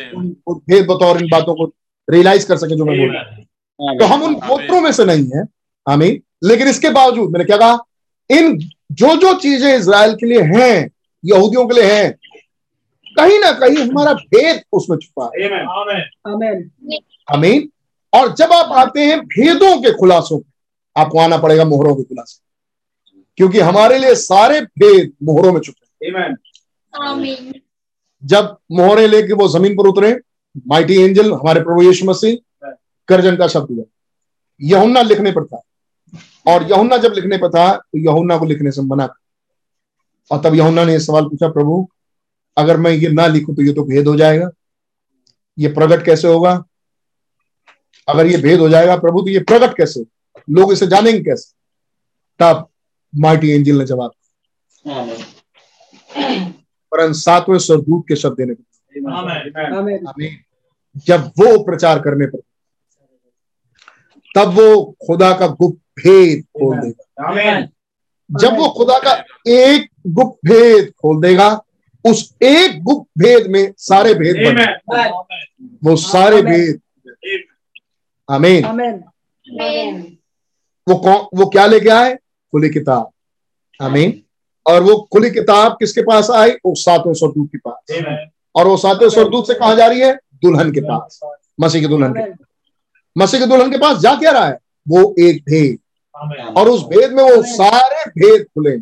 भेद 0.49 0.86
बतौर 0.86 1.17
इन 1.21 1.27
बातों 1.29 1.55
को 1.55 1.65
रियलाइज़ 2.09 2.47
कर 2.47 2.57
सके 2.57 2.75
जो 2.75 2.86
मैं 2.86 2.97
बोल 2.97 3.15
रहा 3.15 3.23
हूँ। 3.23 3.97
तो 3.99 4.05
हम 4.05 4.23
उन 4.23 4.34
गोत्रों 4.36 4.82
में 4.82 4.91
से 4.91 5.05
नहीं 5.05 5.29
है। 5.36 5.43
आमीन। 5.89 6.21
लेकिन 6.43 6.67
इसके 6.67 6.89
बावजूद 6.89 7.32
मैंने 7.32 7.45
क्या 7.45 7.57
कहा? 7.57 7.77
इन 8.29 8.57
जो 8.91 9.15
जो 9.15 9.34
चीज़ें 9.34 9.77
इसराइल 9.77 10.13
के 10.15 10.25
लिए 10.25 10.41
हैं 10.41 10.91
यहूदियों 11.25 11.67
के 11.67 11.73
लिए 11.73 11.91
हैं 11.93 12.11
कहीं 13.19 13.39
ना 13.39 13.51
कहीं 13.51 13.77
हमारा 13.77 14.13
भेद 14.13 14.61
उसमें 14.73 14.97
छुपा 14.97 15.25
है। 15.25 15.49
आमीन। 17.34 17.69
और 18.13 18.34
जब 18.36 18.53
आप 18.53 18.71
आते 18.71 19.01
हैं 19.01 19.19
भेदों 19.25 19.82
के 19.82 19.91
खुलासों 19.91 20.39
पे 20.39 21.01
आपको 21.01 21.19
आना 21.19 21.38
पड़ेगा 21.38 21.65
मोहरों 21.65 21.95
के 21.95 22.03
खुलासे। 22.03 22.39
क्योंकि 23.38 23.59
हमारे 23.59 23.99
लिए 23.99 24.15
सारे 24.15 24.61
भेद 24.61 25.11
मोहरों 25.23 25.53
में 25.53 25.61
छुपे 25.61 26.05
हैं। 26.05 26.11
जब 28.24 28.57
मोहरे 28.72 29.07
लेके 29.07 29.34
वो 29.34 29.47
ज़मीन 29.47 29.76
पर 29.78 29.88
उतरे 29.88 30.11
माइटी 30.67 30.95
एंजल 30.95 31.32
हमारे 31.34 31.61
प्रभु 31.61 31.82
यीशु 31.82 32.05
मसीह, 32.05 32.38
गर्जन 33.09 33.36
का 33.38 33.47
शब्द 33.47 33.72
हुआ। 33.72 33.84
यहुन्ना 34.61 35.01
लिखने 35.01 35.32
पर 35.32 35.45
था। 35.45 35.61
और 36.47 36.63
यहुन्ना 36.63 36.97
जब 36.97 37.13
लिखने 37.15 37.38
पर 37.38 37.49
था 37.49 37.72
तो 37.74 37.97
यहुन्ना 37.97 38.38
को 38.38 38.45
लिखने 38.45 38.72
से 38.72 38.82
मना 38.82 39.05
कर 39.07 40.36
और 40.36 40.41
तब 40.43 40.55
यहुन्ना 40.55 40.84
ने 40.86 40.93
ये 40.93 40.99
सवाल 40.99 41.26
पूछा, 41.26 41.49
प्रभु, 41.49 41.88
अगर 42.57 42.78
मैं 42.78 42.91
ये 42.91 43.09
ना 43.09 43.28
लिखूं 43.28 43.55
तो 43.55 43.61
ये 43.61 43.74
तो 43.74 43.84
भेद 43.84 44.07
हो 44.07 44.15
जाएगा। 44.15 44.49
ये 45.57 45.67
प्रकट 45.74 46.05
कैसे 46.05 46.28
होगा? 46.28 46.51
अगर 48.07 48.28
ये 48.28 48.38
भेद 48.38 48.59
हो 48.59 48.69
जाएगा, 48.69 48.95
प्रभु 48.97 49.22
तो 49.22 49.30
ये 49.30 49.39
प्रकट 49.41 49.78
कैसे? 49.78 50.03
लोग 50.49 50.72
इसे 50.74 50.88
जानेंगे 50.88 51.19
कैसे? 51.22 51.53
तब 52.39 52.67
माइटी 53.13 53.49
एंजल 53.49 53.78
ने 53.78 53.86
जवाब 53.86 54.11
परंतु 56.92 57.14
सातवें 57.14 57.58
स्वरदूत 57.60 58.04
के 58.08 58.16
शब्द 58.16 58.38
देने 58.38 58.54
पर 58.54 58.64
जब 61.08 61.28
वो 61.39 61.64
प्रचार 61.64 62.00
करने 62.02 62.26
पर 62.28 62.39
तब 64.36 64.48
वो 64.60 64.84
खुदा 65.08 65.32
का 65.38 65.48
गुप्त 65.48 65.80
भेद 66.00 66.44
खोल 66.58 66.78
देगा। 66.80 67.04
जब 68.30 68.58
वो 68.58 68.70
खुदा 68.78 68.98
का 69.00 69.14
एक 69.52 69.89
गुप्त 70.08 70.48
भेद 70.48 70.92
खोल 71.02 71.22
देगा 71.22 71.50
उस 72.06 72.20
एक 72.44 72.82
गुप्त 72.84 73.10
भेद 73.20 73.48
में 73.52 73.74
सारे 73.78 74.14
भेद 74.14 74.36
बन 74.46 74.56
वो 75.84 75.96
सारे 75.96 76.42
भेद 76.42 76.80
आमीन 78.30 78.66
आमीन 78.66 79.02
वो 80.88 80.96
कौन 80.98 81.38
वो 81.39 81.46
क्या 81.50 81.66
लेके 81.66 81.89
आए? 81.89 82.16
खुली 82.16 82.70
किताब। 82.70 83.10
आमीन 83.80 84.12
और 84.66 84.84
वो 84.84 85.09
खुली 85.14 85.30
किताब 85.30 85.72
किसके 85.72 86.01
पास 86.01 86.30
आई? 86.30 86.51
वो 86.51 86.76
सातवें 86.76 87.14
स्वरदूत 87.14 87.49
के 87.55 87.57
पास। 87.57 88.03
और 88.55 88.68
वो 88.68 88.78
सातवें 88.78 89.09
स्वरदूत 89.09 89.47
से 89.47 89.53
कहा 89.53 89.76
जा 89.76 89.88
रही 89.88 89.99
है? 89.99 90.16
दुल्हन 90.16 90.72
के 90.72 90.82
पास। 90.82 91.20
मसीह 91.62 91.82
के 91.82 91.88
दुल्हन 91.88 92.14
के 92.14 92.34
मसीह 93.18 93.39
के 93.39 93.45
दुल्हन 93.45 93.72
के 93.72 93.78
पास 93.78 93.97
जा 93.97 94.16
क्या 94.16 94.32
रहा 94.32 94.45
है? 94.45 94.57
वो 94.89 95.16
एक 95.20 95.43
भेद। 95.43 95.80
और 96.57 96.70
उस 96.70 96.84
भेद 96.84 97.12
में 97.14 97.24
वो 97.24 97.43
सारे 97.43 98.09
भेद 98.09 98.43
खुले। 98.43 98.78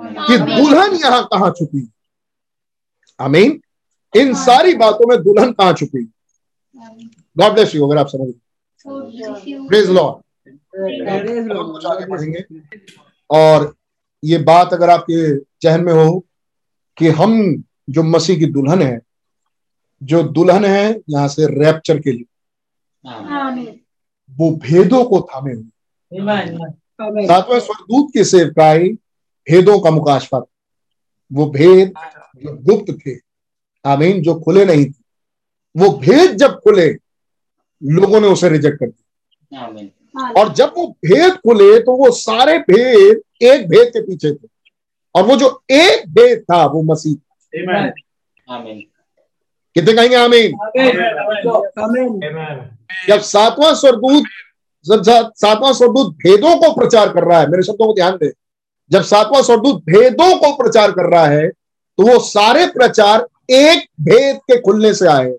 कि 0.00 0.38
दुल्हन 0.38 0.94
यहाँ 0.94 1.24
कहाँ 1.24 1.50
छुपी? 1.50 1.90
आमीन। 3.20 3.60
इन 4.16 4.34
सारी 4.34 4.74
बातों 4.74 5.06
में 5.08 5.22
दुल्हन 5.22 5.52
कहाँ 5.52 5.72
छुपी? 5.72 6.12
गॉड 7.38 7.52
ब्लेस 7.52 7.74
यू 7.74 7.86
अगर 7.86 7.98
आप 7.98 8.06
समझ 8.06 8.34
प्रेज 9.68 9.90
लॉर्ड 9.90 10.22
और 13.30 13.74
ये 14.22 14.38
बात 14.38 14.72
अगर 14.72 14.90
आपके 14.90 15.36
जहन 15.62 15.84
में 15.84 15.92
हो 15.92 16.18
कि 16.98 17.08
हम 17.08 17.32
जो 17.90 18.02
मसीह 18.02 18.38
की 18.38 18.46
दुल्हन 18.46 18.82
है 18.82 19.00
जो 20.02 20.22
दुल्हन 20.22 20.64
है 20.64 20.84
यहाँ 20.90 21.28
से 21.28 21.46
रैप्चर 21.54 22.00
के 22.00 22.12
लिए 22.12 22.24
वो 24.30 24.50
भेदों 24.56 25.04
को 25.04 25.20
थामे 25.20 25.52
हुए। 25.54 25.70
सातवें 27.26 27.58
स्वर्गदूत 27.60 28.12
की 28.12 28.24
सेवकाई 28.24 28.88
भेदों 29.46 29.78
का 29.80 29.90
मुकाशफा 29.90 30.38
वो 31.30 31.46
भेद 31.50 31.92
जो 32.44 32.54
गुप्त 32.64 32.92
थे 33.06 33.16
आमीन 33.84 34.22
जो 34.22 34.34
खुले 34.40 34.64
नहीं 34.64 34.84
थे 34.84 34.98
वो 35.74 35.90
भेद 35.98 36.36
जब 36.36 36.58
खुले 36.60 36.86
लोगों 37.82 38.20
ने 38.20 38.28
उसे 38.28 38.48
रिजेक्ट 38.48 38.78
कर 38.80 38.86
दिया। 38.86 39.60
और 40.36 40.52
जब 40.52 40.72
वो 40.76 40.86
भेद 41.06 41.32
खुले 41.34 41.78
तो 41.80 41.92
वो 41.96 42.10
सारे 42.10 42.58
भेद 42.58 43.20
एक 43.42 43.68
भेद 43.68 43.88
के 43.88 44.00
पीछे 44.00 44.32
थे। 44.34 44.48
और 45.14 45.22
वो 45.26 45.36
जो 45.36 45.48
एक 45.70 46.08
भेद 46.08 46.40
था 46.40 46.64
वो 46.66 46.82
मसीह 46.82 47.14
था। 47.14 47.34
कितने 49.76 49.92
कहेंगे 49.92 50.16
आमीन? 50.16 50.52
जब 53.08 53.20
सातवां 53.20 53.74
स्वर्गदूत 53.74 54.24
जब 54.86 55.32
सातवां 55.36 55.72
स्वर्गदूत 55.72 56.14
भेदों 56.14 56.56
को 56.56 56.72
प्रचार 56.74 57.08
कर 57.08 57.24
रहा 57.24 57.40
है 57.40 57.50
मेरे 57.50 57.62
शब्दों 57.62 57.86
को 57.86 57.94
ध्यान 57.94 58.16
दे। 58.16 58.32
जब 58.90 59.02
सातवां 59.02 59.42
स्वर्गदूत 59.42 59.82
भेदों 59.84 60.34
को 60.38 60.52
प्रचार 60.56 60.92
कर 60.92 61.10
रहा 61.10 61.26
है 61.26 61.48
तो 61.48 62.06
वो 62.06 62.18
सारे 62.18 62.66
प्रचार 62.66 63.26
एक 63.50 63.86
भेद 64.00 64.36
के 64.36 64.60
खुलने 64.60 64.94
से 64.94 65.08
आए। 65.08 65.30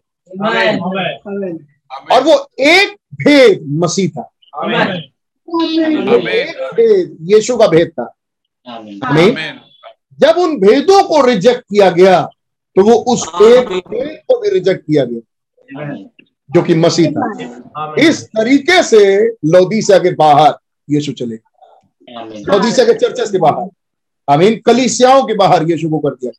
और 2.11 2.23
वो 2.23 2.49
एक 2.59 2.95
भेद 3.13 3.65
मसीह 3.83 4.09
था। 4.09 4.30
यीशु 7.33 7.57
का 7.57 7.67
भेद 7.67 7.89
था। 7.89 8.03
आमीन। 9.05 9.35
जब 10.19 10.37
उन 10.37 10.57
भेदों 10.59 11.03
को 11.03 11.21
रिजेक्ट 11.25 11.61
किया 11.61 11.89
गया 11.89 12.21
तो 12.75 12.83
वो 12.83 12.95
उस 13.13 13.23
एक 13.41 13.67
भेद 13.89 14.17
को 14.27 14.39
भी 14.39 14.49
रिजेक्ट 14.49 14.81
किया 14.81 15.05
गया 15.05 15.21
जो 16.49 16.61
कि 16.61 16.75
मसीह 16.75 17.11
था। 17.11 17.95
इस 17.99 18.23
तरीके 18.27 18.83
से 18.83 19.27
लौदीसिया 19.45 19.97
के 19.99 20.13
बाहर 20.15 20.53
यीशु 20.89 21.11
चले। 21.11 21.35
लौदीसिया 22.43 22.85
के 22.85 22.93
चर्चेस 22.93 23.31
के 23.31 23.37
बाहर। 23.37 23.69
आमीन। 24.29 24.59
कलिसियाओं 24.65 25.23
के 25.23 25.33
बाहर 25.35 25.69
यीशु 25.69 25.89
को 25.89 25.99
कर 25.99 26.09
दिया। 26.09 26.31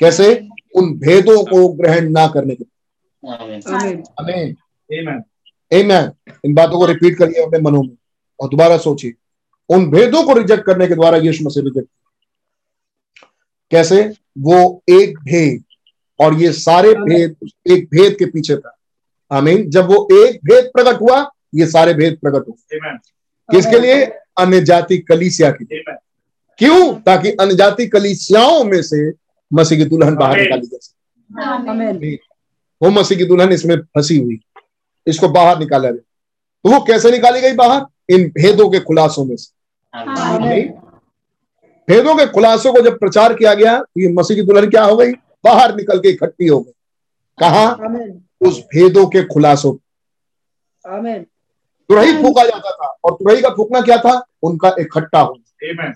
कैसे? 0.00 0.48
उन 0.76 0.92
भेदों 0.98 1.42
को 1.44 1.68
ग्रहण 1.68 2.10
ना 2.10 2.26
करने 2.28 2.54
के 2.54 2.64
आमीन। 4.20 4.56
Amen. 5.74 5.90
Amen. 5.90 6.12
इन 6.44 6.54
बातों 6.54 6.78
को 6.78 6.86
रिपीट 6.86 7.18
करिए 7.18 7.42
अपने 7.42 7.58
मनों 7.58 7.82
में 7.82 7.96
और 8.40 8.48
दोबारा 8.48 8.78
सोचिए। 8.78 9.12
उन 9.68 9.90
भेदों 9.90 10.22
को 10.22 10.32
रिजेक्ट 10.32 10.64
करने 10.64 10.86
के 10.86 10.94
द्वारा 10.94 11.18
यीशु 11.18 11.44
मसीह 11.44 11.62
रिजेक्ट 11.62 11.88
कैसे? 13.70 14.12
वो 14.38 14.82
एक 14.90 15.18
भेद 15.18 15.64
और 16.20 16.34
ये 16.34 16.52
सारे 16.52 16.94
भेद 16.94 17.36
एक 17.70 17.84
भेद 17.84 18.16
के 18.18 18.26
पीछे 18.26 18.56
था। 18.56 18.78
आमीन। 19.32 19.70
जब 19.70 19.84
वो 19.84 20.08
एक 20.26 20.36
भेद 20.36 20.64
प्रकट 20.64 21.00
हुआ 21.00 21.30
ये 21.54 21.66
सारे 21.66 21.94
भेद 21.94 22.18
प्रकट 22.22 22.48
हुए। 22.48 22.78
Amen. 22.78 23.06
किसके 23.54 23.80
लिए? 23.80 24.04
अन्य 24.40 24.60
जाति 24.60 24.98
कलीसिया 24.98 25.50
के 25.50 25.64
लिए। 25.64 25.94
क्यों? 26.58 26.94
ताकि 26.94 27.30
अन्य 27.30 27.54
जाति 27.54 27.86
कलीसियाओं 27.86 28.64
में 28.64 28.82
से 28.82 29.12
मसीह 29.52 29.78
की 29.78 29.84
दुल्हन 29.84 30.14
बाहर 30.14 30.40
निकाली 30.40 30.66
जा 30.66 30.78
सके। 30.82 30.96
वो 32.82 32.90
मसीह 32.90 33.18
की 33.18 33.24
दुल्हन 33.24 33.52
इसमें 33.52 33.76
फंसी 33.76 34.18
हुई। 34.18 34.40
इसको 35.06 35.28
बाहर 35.28 35.58
निकाला 35.58 35.90
गया। 35.90 36.02
तो 36.64 36.70
वो 36.70 36.80
कैसे 36.84 37.10
निकाली 37.10 37.40
गई 37.40 37.52
बाहर? 37.54 37.84
इन 38.10 38.28
भेदों 38.30 38.68
के 38.70 38.80
खुलासों 38.80 39.24
में 39.24 39.36
से। 39.36 39.54
भेदों 41.88 42.14
के 42.16 42.26
खुलासों 42.26 42.72
को 42.72 42.80
जब 42.80 42.98
प्रचार 42.98 43.34
किया 43.34 43.54
गया 43.54 43.78
तो 43.78 44.00
ये 44.00 44.12
मसीह 44.12 44.36
की 44.36 44.42
दुल्हन 44.42 44.68
क्या 44.70 44.84
हो 44.84 44.96
गई? 44.96 45.12
बाहर 45.44 45.74
निकल 45.76 45.98
के 45.98 46.08
इकट्ठी 46.08 46.46
हो 46.46 46.58
गई। 46.60 46.72
कहा? 47.38 47.66
उस 48.40 48.60
भेदों 48.74 49.06
के 49.06 49.22
खुलासों 49.24 49.72
Amen. 50.84 51.22
तुरही 51.90 52.12
फूका 52.22 52.44
जाता 52.44 52.70
था। 52.70 52.86
और 53.04 53.12
तुरही 53.12 53.42
का 53.42 53.48
फूकना 53.48 53.80
क्या 53.80 53.96
था? 53.98 54.12
उनका 54.42 54.74
इकट्ठा 54.80 55.20
होना। 55.20 55.92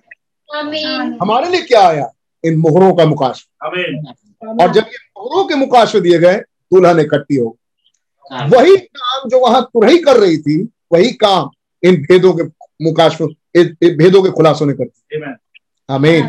Amen. 0.50 1.16
हमारे 1.22 1.48
लिए 1.50 1.61
क्या 1.62 1.86
आया? 1.88 2.11
इन 2.44 2.56
मोहरों 2.58 2.94
का 2.94 3.04
मुकाश 3.04 3.46
और 3.64 4.72
जब 4.72 4.84
ये 4.86 4.98
मोहरों 5.18 5.44
के 5.44 5.54
मुकाशे 5.54 6.00
दिए 6.00 6.18
गए 6.18 6.36
दुल्हन 6.72 7.00
इकट्ठी 7.00 7.36
हो 7.36 7.48
गई। 7.48 7.59
वही 8.31 8.76
काम 8.76 9.28
जो 9.28 9.39
वहाँ 9.41 9.62
तुरही 9.64 9.99
कर 9.99 10.16
रही 10.16 10.39
थी 10.39 10.62
वही 10.93 11.11
काम 11.22 11.51
इन 11.83 11.97
भेदों 12.03 12.33
के 12.33 12.43
मुकाश 12.85 13.16
भेदों 13.57 14.22
के 14.22 14.31
खुलासों 14.31 14.66
ने 14.66 14.72
कर 14.72 14.85
दिया। 14.85 15.37
Amen. 15.89 16.28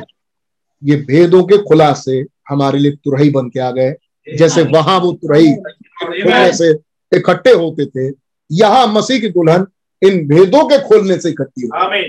ये 0.83 0.95
भेदों 1.07 1.43
के 1.43 1.57
खुलासे 1.57 2.25
हमारे 2.49 2.79
लिए 2.79 2.91
तुरही 3.05 3.29
बन 3.29 3.49
के 3.49 3.59
आ 3.59 3.69
गए। 3.71 3.93
जैसे 4.27 4.63
वहाँ 4.71 4.99
वो 4.99 5.11
तुरही 5.21 6.53
से 6.57 6.71
इकट्ठे 7.11 7.51
होते 7.53 7.85
थे 7.85 8.07
यहाँ 8.49 8.87
मसीह 8.93 9.19
की 9.19 9.29
दुल्हन 9.29 9.65
इन 10.01 10.27
भेदों 10.27 10.63
के 10.69 10.77
खोलने 10.87 11.17
से 11.19 11.29
इकट्ठी 11.29 11.67
हो 11.67 11.69
अले 11.77 12.01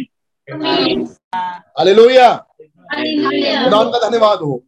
आमीन 0.48 1.06
हालेलुया। 1.34 2.28
हालेलुया। 2.92 3.64
खुदा 3.64 3.82
का 3.84 4.08
धन्यवाद 4.08 4.38
हो. 4.38 4.62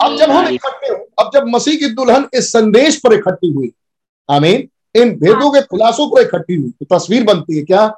अब 0.00 0.16
जब 0.16 0.30
हम 0.30 0.48
इकट्ठे 0.48 0.92
हो 0.92 1.08
अब 1.20 1.30
जब 1.34 1.46
मसीह 1.48 1.78
की 1.78 1.88
दुल्हन 1.94 2.28
इस 2.34 2.52
संदेश 2.52 3.00
पर 3.04 3.12
इकट्ठी 3.14 3.52
हुई 3.52 3.72
आमीन। 4.30 4.68
इन 4.94 5.10
भेदों 5.16 5.50
के 5.50 5.60
खुलासों 5.60 6.08
को 6.10 6.20
इकट्ठी 6.20 6.54
हुई। 6.54 6.70
तो 6.70 6.96
तस्वीर 6.96 7.24
बनती 7.24 7.56
है 7.56 7.62
क्या? 7.64 7.92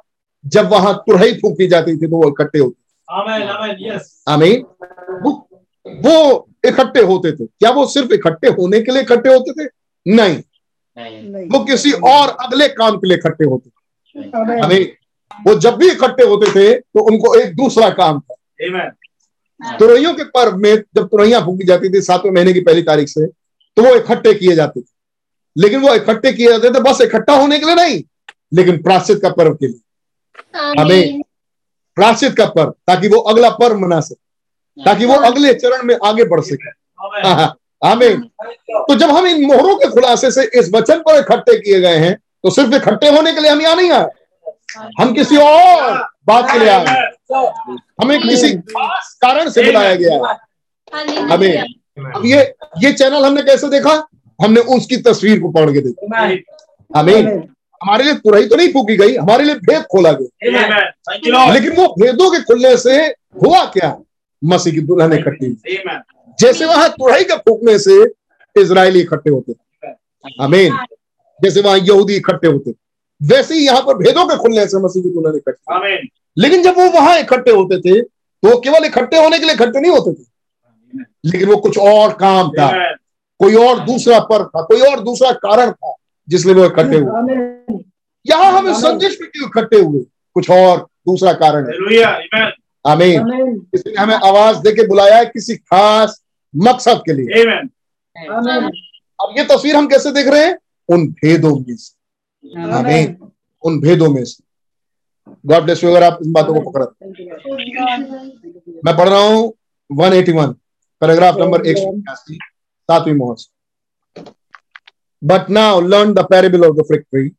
जब 0.45 0.69
वहाँ 0.69 0.93
तुरही 1.07 1.33
फूकी 1.33 1.67
जाती 1.67 1.95
थी 1.97 2.07
तो 2.07 2.15
वो 2.15 2.29
इकट्ठे 2.29 2.59
होते 2.59 2.81
Amen. 3.07 3.41
Amen. 3.53 3.99
आमीन 4.27 4.61
वो 5.23 5.31
वो 5.85 6.47
इकट्ठे 6.65 7.01
होते 7.01 7.31
थे। 7.31 7.45
क्या 7.45 7.69
वो 7.71 7.85
सिर्फ़ 7.85 8.13
इकट्ठे 8.13 8.47
होने 8.49 8.81
के 8.81 8.91
लिए 8.91 9.01
इकट्ठे 9.01 9.33
होते 9.33 9.51
थे? 9.51 9.69
नहीं। 10.05 10.37
नहीं। 10.97 11.47
वो 11.47 11.63
किसी 11.65 11.91
और 11.91 12.29
अगले 12.45 12.67
काम 12.67 12.97
के 12.97 13.07
लिए 13.07 13.17
इकट्ठे 13.17 13.45
होते 13.45 13.69
थे। 13.69 14.61
आमीन। 14.61 14.87
वो 15.47 15.55
जब 15.55 15.75
भी 15.75 15.89
इकट्ठे 15.91 16.23
होते 16.23 16.51
थे 16.51 16.73
तो 16.73 17.03
उनको 17.03 17.35
एक 17.35 17.55
दूसरा 17.55 17.89
काम 17.89 18.19
था। 18.19 18.35
Amen. 18.67 19.79
तुरैयों 19.79 20.13
के 20.13 20.23
पर्व 20.23 20.57
में 20.57 20.75
जब 20.75 21.07
तुरैया 21.07 21.39
फूकी 21.41 21.65
जाती 21.65 21.89
थी 21.89 22.01
सातवें 22.01 22.31
महीने 22.31 22.53
की 22.53 22.59
पहली 22.59 22.81
तारीख 22.83 23.07
से 23.07 23.27
तो 23.77 23.83
वो 23.83 23.95
इकट्ठे 23.95 24.33
किए 24.33 24.55
जाते 24.55 24.81
थे। 24.81 24.92
लेकिन 25.55 25.81
वो 25.81 25.93
इकट्ठे 25.95 26.31
किए 26.33 26.49
जाते 26.49 26.69
थे 26.69 26.79
बस 26.81 27.01
इकट्ठा 27.01 27.33
होने 27.33 27.59
के 27.59 27.65
लिए 27.65 27.75
नहीं 27.75 28.01
लेकिन 28.53 28.81
प्राश्चित 28.83 29.21
का 29.21 29.29
पर्व 29.29 29.53
के 29.53 29.67
लिए। 29.67 29.79
हमें 30.79 31.21
प्राश्चित 31.97 32.35
का 32.35 32.45
पर्व 32.47 32.69
ताकि 32.87 33.07
वो 33.07 33.19
अगला 33.31 33.49
पर्व 33.57 33.79
मना 33.79 33.99
सके 34.01 34.83
ताकि 34.83 35.05
वो 35.05 35.15
अगले 35.25 35.53
चरण 35.53 35.83
में 35.83 35.95
आगे 36.05 36.23
बढ़ 36.25 36.41
सके। 36.41 36.71
Amen. 37.23 37.49
आमीन। 37.81 38.21
तो 38.69 38.95
जब 38.95 39.09
हम 39.09 39.25
इन 39.27 39.45
मोहरों 39.45 39.75
के 39.75 39.87
खुलासे 39.89 40.31
से 40.31 40.43
इस 40.59 40.69
वचन 40.73 40.99
पर 40.99 41.19
इकट्ठे 41.19 41.57
किए 41.59 41.79
गए 41.81 41.97
हैं 41.97 42.13
तो 42.15 42.49
सिर्फ़ 42.49 42.75
इकट्ठे 42.75 43.09
होने 43.15 43.33
के 43.33 43.41
लिए 43.41 43.51
हम 43.51 43.61
यहाँ 43.61 43.75
नहीं 43.75 43.91
आए। 43.91 44.07
हम 44.99 45.13
किसी 45.13 45.37
और 45.37 45.97
बात 46.27 46.51
के 46.51 46.59
लिए 46.59 46.69
आए 46.69 46.85
हमें 48.01 48.19
किसी 48.21 48.53
कारण 48.53 49.49
से 49.49 49.63
बुलाया 49.63 49.95
गया 49.95 50.13
है। 50.13 51.31
अब 51.31 51.43
ये 52.25 52.41
ये 52.83 52.91
चैनल 52.93 53.25
हमने 53.25 53.41
कैसे 53.41 53.69
देखा? 53.69 53.95
हमने 54.39 54.61
उसकी 54.75 54.97
तस्वीर 54.97 55.39
को 55.39 55.49
पढ़ 55.51 55.71
के 55.73 55.81
देखा। 55.81 56.07
Amen. 56.91 57.27
हमारे 57.81 58.03
लिए 58.03 58.13
तुरही 58.15 58.45
तो 58.47 58.55
नहीं 58.55 58.71
फूकी 58.73 58.95
गई 58.97 59.15
हमारे 59.15 59.43
लिए 59.43 59.55
भेद 59.55 59.83
खोला 59.91 60.11
गया. 60.11 60.27
लेकिन 61.53 61.75
वो 61.75 61.87
भेदों 61.99 62.29
के 62.31 62.41
खुलने 62.41 62.75
से 62.77 62.95
हुआ 63.43 63.63
क्या? 63.73 63.97
मसीह 64.41 64.73
की 64.73 64.81
दुल्हन 64.81 65.13
इकट्ठी 65.13 65.45
हुई। 65.45 65.55
जैसे 66.39 66.65
वहाँ 66.65 66.89
तुरही 66.89 67.23
के 67.23 67.37
फूकने 67.37 67.77
से 67.79 68.03
इसराइली 68.55 69.01
इकट्ठे 69.01 69.29
होते 69.29 69.53
थे। 69.53 69.91
आमीन। 70.43 70.77
जैसे 71.39 71.61
वहाँ 71.61 71.77
यहूदी 71.77 72.15
इकट्ठे 72.15 72.47
होते 72.47 72.73
वैसे 73.21 73.55
ही 73.55 73.65
यहाँ 73.65 73.81
पर 73.81 73.97
भेदों 73.97 74.25
के 74.27 74.37
खुलने 74.37 74.65
से 74.67 74.77
मसीह 74.83 75.03
की 75.03 75.09
दुल्हन 75.09 75.35
इकट्ठी 75.37 75.73
लेकिन 76.37 76.63
जब 76.63 76.77
वो 76.77 76.89
वहाँ 76.91 77.17
इकट्ठे 77.19 77.51
होते 77.51 77.79
थे 77.79 78.01
तो 78.01 78.59
केवल 78.59 78.85
इकट्ठे 78.85 79.17
होने 79.17 79.39
के 79.39 79.45
लिए 79.45 79.55
इकट्ठे 79.55 79.79
नहीं 79.79 79.91
होते 79.91 80.13
थे। 80.13 80.25
लेकिन 81.25 81.49
वो 81.49 81.57
कुछ 81.57 81.77
और 81.77 82.13
काम 82.13 82.49
था. 82.49 82.67
कोई 83.43 83.55
और 83.65 83.79
दूसरा 83.85 84.19
पर्व 84.31 84.45
था 84.45 84.61
कोई 84.61 84.81
और 84.81 84.99
दूसरा 85.03 85.31
कारण 85.45 85.71
था 85.71 85.93
जिसलिए 86.27 86.55
वो 86.55 86.65
इकट्ठे 86.65 86.97
हुए. 86.97 87.77
यहाँ 88.25 88.51
हम 88.51 88.67
इस 88.69 88.77
संदेश 88.77 89.17
में 89.21 89.29
क्यों 89.29 89.47
इकट्ठे 89.47 89.79
हुए? 89.79 90.01
कुछ 90.35 90.49
और 90.49 90.77
दूसरा 91.07 91.33
कारण 91.33 91.65
है। 91.67 91.73
आमीन। 92.85 93.65
इसलिए 93.75 93.95
हमें 93.95 94.15
आवाज़ 94.15 94.57
दे 94.57 94.71
के 94.71 94.87
बुलाया 94.87 95.17
है 95.17 95.25
किसी 95.25 95.55
खास 95.55 96.21
मकसद 96.53 97.01
के 97.05 97.13
लिए. 97.13 97.43
अब 99.19 99.33
ये 99.37 99.43
तस्वीर 99.43 99.75
हम 99.75 99.87
कैसे 99.87 100.11
देख 100.11 100.27
रहे 100.27 100.45
हैं? 100.45 100.57
उन 100.89 101.07
भेदों 101.07 101.55
में 101.59 101.75
से। 101.75 102.61
आमीन। 102.71 103.17
उन 103.63 103.79
भेदों 103.79 104.09
में 104.09 104.23
से। 104.25 104.43
गॉड 105.45 105.63
ब्लेस 105.63 105.83
यू 105.83 105.89
अगर 105.89 106.03
आप 106.03 106.19
इन 106.25 106.31
बातों 106.33 106.53
को 106.53 106.59
पकड़। 106.69 106.83
Thank 106.83 107.19
you, 107.19 107.25
Lord. 107.27 107.41
मैं 108.85 108.97
पढ़ 108.97 109.09
रहा 109.09 109.19
हूँ 109.19 109.53
181 109.89 110.53
पैराग्राफ 111.01 111.37
नंबर 111.37 111.65
एक 111.67 111.77
सौ 111.77 111.91
सातवीं 112.89 113.13
मोहर 113.13 113.35
से। 113.37 114.21
But 115.21 115.49
now 115.49 115.81
learn 115.81 116.13
the 116.13 116.19
parable 116.19 116.65
of 116.65 116.75
the 116.77 116.81
fig 116.81 117.01
tree 117.01 117.31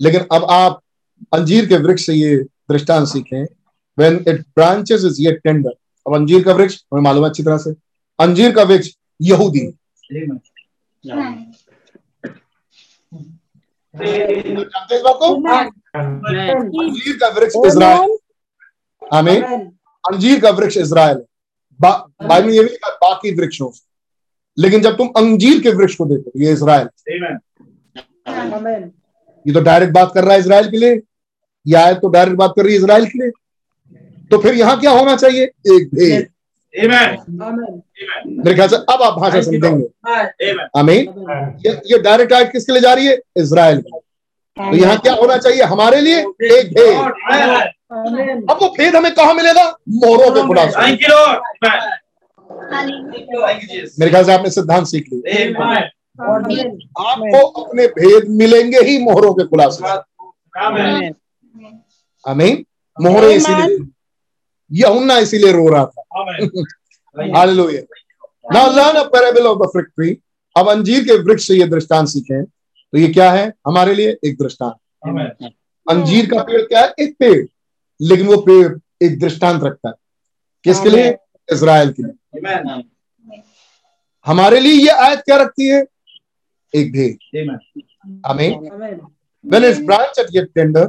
लेकिन 0.00 0.26
अब 0.32 0.44
आप 0.50 0.80
अंजीर 1.34 1.66
के 1.66 1.76
वृक्ष 1.76 2.06
से 2.06 2.14
ये 2.14 2.36
दृष्टांत 2.70 3.06
सीखें। 3.08 3.44
When 3.98 4.24
it 4.28 4.40
branches 4.56 5.04
is 5.04 5.20
yet 5.20 5.40
tender 5.44 5.70
अब 6.06 6.14
अंजीर 6.14 6.42
का 6.42 6.52
वृक्ष 6.52 6.82
हमें 6.92 7.02
मालूम 7.02 7.24
है 7.24 7.30
अच्छी 7.30 7.42
तरह 7.42 7.58
से। 7.58 7.74
अंजीर 8.18 8.52
का 8.52 8.62
वृक्ष 8.62 8.88
यहूदी। 9.22 9.60
है। 9.60 9.72
जानते 13.94 14.96
इस 14.96 15.02
बात 15.02 15.18
को 15.20 15.34
अंजीर 15.98 17.16
का 17.16 17.28
वृक्ष 17.28 17.54
इज़राइल। 17.66 18.16
आमीन। 19.14 19.42
Amen. 19.42 19.60
अंजीर 20.04 20.40
का 20.40 20.50
वृक्ष 20.50 20.76
है। 20.76 21.14
बाइबल 21.80 22.50
ये 22.50 22.62
भी 22.62 22.76
बाकी 22.86 23.34
वृक्षों 23.34 23.70
से। 23.70 23.91
लेकिन 24.58 24.80
जब 24.82 24.96
तुम 24.96 25.08
अंजीर 25.16 25.60
के 25.62 25.70
वृक्ष 25.70 25.94
को 25.94 26.04
देखो 26.06 26.30
ये. 26.40 26.54
Amen. 28.26 28.82
ये 29.46 29.52
तो 29.52 29.60
डायरेक्ट 29.60 29.92
बात 29.92 30.10
कर 30.14 30.24
रहा 30.24 30.34
है 30.34 30.40
इसराइल 30.40 30.70
के 30.70 30.76
लिए 30.76 31.00
ये 31.66 31.74
आयत 31.76 31.98
तो 32.02 32.08
डायरेक्ट 32.08 32.38
बात 32.38 32.52
कर 32.56 32.64
रही 32.64 32.74
है 32.74 32.78
इसराइल 32.80 33.04
के 33.06 33.18
लिए। 33.18 33.30
तो 34.30 34.38
फिर 34.38 34.54
यहाँ 34.54 34.78
क्या 34.80 34.90
होना 34.90 35.16
चाहिए? 35.16 35.44
एक 35.44 35.88
भेद। 35.94 36.28
Amen. 36.74 37.16
Amen. 37.46 37.80
मेरे 38.26 38.54
ख्याल 38.54 38.68
से 38.68 38.76
अब 38.76 39.02
आप 39.02 39.18
भाषा 39.18 39.40
समझेंगे। 39.40 39.86
Amen. 40.12 40.68
आमीन। 40.78 41.02
ये 41.66 41.72
ये 41.86 41.98
डायरेक्ट 42.02 42.32
आयत 42.32 42.52
किसके 42.52 42.72
लिए 42.72 42.80
जा 42.82 42.92
रही 42.94 43.06
है? 43.06 43.18
इसराइल 43.36 43.80
के 43.80 44.00
तो 44.56 44.76
यहाँ 44.76 44.96
क्या 44.98 45.12
होना 45.14 45.36
चाहिए? 45.36 45.62
हमारे 45.62 46.00
लिए 46.00 46.18
एक 46.18 46.72
भेद. 46.74 46.96
अब 48.50 48.58
वो 48.62 48.68
भेद 48.78 48.96
हमें 48.96 49.12
कहा 49.14 49.32
मिलेगा? 49.32 49.64
मोहरों 49.90 50.30
के 50.34 50.46
खुलासा। 50.46 50.86
मेरे 53.98 54.10
ख्याल 54.10 54.24
से 54.24 54.32
आपने 54.32 54.50
सिद्धांत 54.50 54.86
सीख 54.86 55.04
लिया. 55.12 55.74
आपको 57.10 57.46
अपने 57.46 57.86
भेद 57.86 58.28
मिलेंगे 58.28 58.78
ही 58.78 58.98
मोहरों 58.98 59.34
के 59.34 59.44
खुलासे। 59.44 59.88
Amen. 60.66 61.14
आमीन। 62.28 62.64
मोहरे 63.00 63.34
इसीलिए 63.34 63.78
यहुन्ना 64.72 65.18
इसीलिए 65.18 65.52
रो 65.52 65.68
रहा 65.68 65.86
था। 65.86 66.02
Hallelujah. 67.38 67.82
Now 68.52 68.72
learn 68.72 68.96
a 68.96 69.02
parable 69.02 69.46
of 69.46 69.58
the 69.58 69.62
fig 69.62 69.86
tree 69.86 70.18
अब 70.56 70.68
अंजीर 70.68 71.04
के 71.04 71.18
वृक्ष 71.18 71.46
से 71.46 71.54
ये 71.54 71.66
दृष्टांत 71.66 72.08
सीखें। 72.08 72.44
तो 72.44 72.98
ये 72.98 73.08
क्या 73.08 73.32
है? 73.32 73.52
हमारे 73.66 73.94
लिए 73.94 74.16
एक 74.24 74.38
दृष्टांत। 74.42 74.74
अंजीर 75.90 76.26
का 76.26 76.42
पेड़ 76.42 76.62
क्या 76.62 76.80
है? 76.80 76.94
एक 77.00 77.16
पेड़। 77.18 77.46
लेकिन 78.02 78.26
वो 78.26 78.36
पेड़ 78.36 78.78
एक 79.02 79.20
दृष्टांत 79.20 79.62
रखता 79.64 79.88
है। 79.88 79.94
किसके 80.64 80.88
लिए? 80.90 81.16
इज़राइल 81.52 81.92
के 81.92 82.02
लिए। 82.02 82.12
Amen. 82.32 82.82
हमारे 84.26 84.60
लिए 84.60 84.72
ये 84.74 84.90
आयत 85.04 85.20
क्या 85.26 85.36
रखती 85.36 85.66
है 85.68 85.84
एक 86.74 86.92
भेद. 86.92 87.18
Amen. 88.24 88.52
When 89.44 89.64
its 89.64 89.80
branch 89.80 90.18
are 90.18 90.28
yet 90.30 90.48
tender 90.54 90.84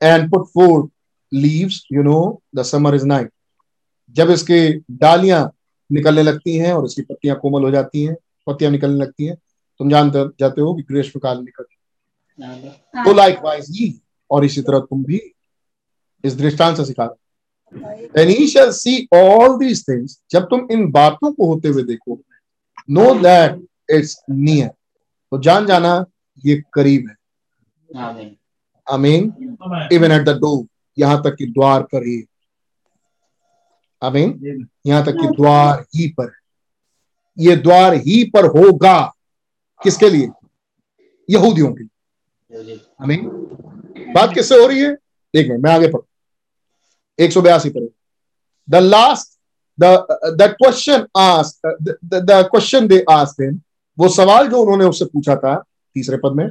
and 0.00 0.30
put 0.30 0.48
forth 0.48 0.90
leaves, 1.32 1.84
you 1.90 2.02
know 2.02 2.42
the 2.52 2.64
summer 2.64 2.94
is 2.94 3.04
night. 3.04 3.30
जब 4.16 4.30
इसके 4.30 4.60
डालियाँ 4.98 5.40
निकलने 5.90 6.22
लगती 6.22 6.56
हैं 6.56 6.72
और 6.72 6.84
इसकी 6.86 7.02
पत्तियाँ 7.02 7.36
कोमल 7.40 7.62
हो 7.62 7.70
जाती 7.70 8.02
हैं 8.04 8.14
पत्तियाँ 8.46 8.70
निकलने 8.72 9.04
लगती 9.04 9.26
हैं 9.26 9.34
तुम 9.80 9.90
जानते 9.90 10.24
जाते 10.40 10.60
हो 10.60 10.74
कि 10.74 10.82
ग्रीष्म 10.90 11.20
काल 11.20 11.42
निकल 11.44 11.64
तो 13.04 13.12
लाइक 13.14 13.38
वाइज 13.44 13.68
ही 13.70 13.92
और 14.30 14.44
इसी 14.44 14.62
तरह 14.62 14.78
तुम 14.90 15.02
भी 15.04 15.20
इस 16.24 16.34
दृष्टांत 16.36 16.76
से 16.76 16.84
सिखा 16.84 17.06
And 17.72 18.28
he 18.28 18.46
shall 18.48 18.70
see 18.72 19.08
all 19.14 19.58
these 19.58 19.82
things 19.88 20.20
जब 20.30 20.44
तुम 20.44 20.68
इन 20.72 20.90
बातों 20.90 21.32
को 21.32 21.46
होते 21.46 21.68
हुए 21.68 21.82
देखो 21.82 22.20
नो 22.90 23.14
दैट 23.14 23.60
इट्स 23.90 24.16
नियर 24.30 24.68
तो 24.68 25.38
जान 25.42 25.66
जाना 25.66 26.04
ये 26.44 26.62
करीब 26.72 27.08
है। 27.08 27.16
आमीन। 28.86 29.32
इवन 29.92 30.12
एट 30.12 30.24
द 30.24 30.38
डोर 30.40 30.66
यहाँ 30.98 31.22
तक 31.22 31.34
कि 31.34 31.46
द्वार 31.46 31.82
पर 31.82 32.06
ही। 32.06 32.22
आमीन। 34.02 34.66
यहाँ 34.86 35.04
तक 35.04 35.12
कि 35.12 35.28
द्वार 35.36 35.84
ही 35.96 36.08
पर 36.10 36.32
ये 37.36 37.56
द्वार 37.56 37.94
ही 37.96 38.22
पर 38.30 38.46
होगा 38.48 39.00
किसके 39.80 40.10
लिए? 40.10 40.28
यहूदियों 41.28 41.72
के 41.74 41.84
लिए। 41.84 42.80
आमीन। 43.02 43.28
बात 44.14 44.34
किससे 44.34 44.60
हो 44.60 44.66
रही 44.66 44.80
है? 44.80 44.96
मिनट 45.34 45.60
मैं 45.60 45.70
आगे 45.70 45.88
पढ़ू 45.88 46.06
एक 47.20 47.32
सौ 47.32 47.40
बयासी 47.42 47.70
पर 47.70 47.88
the 48.68 48.82
last 48.82 49.36
the 49.78 50.54
question 50.62 51.06
as 51.16 51.60
the 51.64 52.46
question 52.50 52.86
they 52.88 53.04
asked 53.10 53.44
him 53.44 53.60
वो 53.98 54.08
सवाल 54.08 54.48
जो 54.48 54.60
उन्होंने 54.62 54.84
उससे 54.84 55.04
पूछा 55.04 55.36
था 55.36 55.54
तीसरे 55.94 56.16
पद 56.24 56.32
में, 56.36 56.48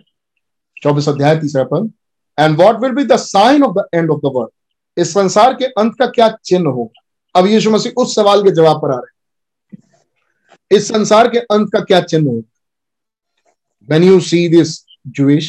चौबीस 0.83 1.09
अध्याय 1.09 1.35
तीसरा 1.39 1.63
पद 1.71 1.91
and 2.37 2.57
what 2.61 2.81
will 2.83 2.91
be 2.95 3.03
the 3.03 3.15
sign 3.17 3.63
of 3.63 3.75
the 3.75 3.87
end 3.93 4.11
of 4.11 4.19
the 4.19 4.31
world 4.35 5.01
इस 5.01 5.13
संसार 5.13 5.53
के 5.53 5.65
अंत 5.65 5.93
का 5.99 6.05
क्या 6.07 6.29
चिन्ह 6.45 6.69
होगा? 6.69 7.01
अब 7.35 7.45
यीशु 7.47 7.71
मसीह 7.71 8.01
उस 8.01 8.15
सवाल 8.15 8.43
के 8.43 8.51
जवाब 8.51 8.81
पर 8.81 8.91
आ 8.91 8.97
रहे 8.97 9.07
हैं। 9.07 10.77
इस 10.77 10.87
संसार 10.87 11.27
के 11.29 11.39
अंत 11.39 11.69
का 11.73 11.79
क्या 11.79 12.01
चिन्ह 12.01 12.29
होगा? 12.29 12.41
When 13.89 14.03
you 14.03 14.19
see 14.21 14.47
this 14.53 14.71
Jewish, 15.17 15.47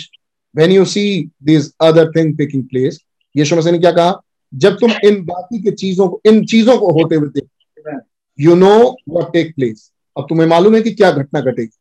when 0.55 0.71
you 0.71 0.85
see 0.87 1.31
these 1.49 1.71
other 1.81 2.07
thing 2.13 2.35
taking 2.41 2.65
place, 2.73 2.99
यीशु 3.35 3.57
मसीह 3.57 3.73
ने 3.73 3.79
क्या 3.79 3.93
कहा? 3.93 4.11
जब 4.53 4.77
तुम 4.81 4.93
इन 5.05 5.25
बाकी 5.25 5.63
के 5.63 5.71
चीज़ों 5.73 6.09
को 6.09 6.21
इन 6.27 6.45
चीज़ों 6.47 6.77
को 6.79 6.91
होते 6.93 7.15
हुए 7.15 7.29
देखो 7.29 7.99
you 8.39 8.55
know 8.57 8.79
what 9.09 9.33
take 9.33 9.55
place 9.55 9.91
अब 10.17 10.27
तुम्हें 10.29 10.47
मालूम 10.49 10.75
है 10.75 10.83
कि 10.83 10.91
क्या 10.91 11.11
घटना 11.13 11.41
घटेगी। 11.41 11.77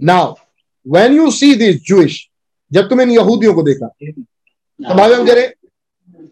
Now 0.00 0.34
when 0.86 1.16
you 1.16 1.30
see 1.30 1.54
this 1.54 1.82
Jewish 1.82 2.26
जब 2.70 2.88
तुम 2.88 3.00
इन 3.00 3.10
यहूदियों 3.10 3.54
को 3.54 3.62
देखा 3.62 3.86
भाई 4.94 5.12
हम 5.12 5.26
जरे 5.26 5.46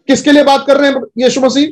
किसके 0.07 0.31
लिए 0.31 0.43
बात 0.43 0.65
कर 0.67 0.77
रहे 0.77 0.91
हैं 0.91 1.01
Yeshu 1.17 1.41
Masih? 1.41 1.71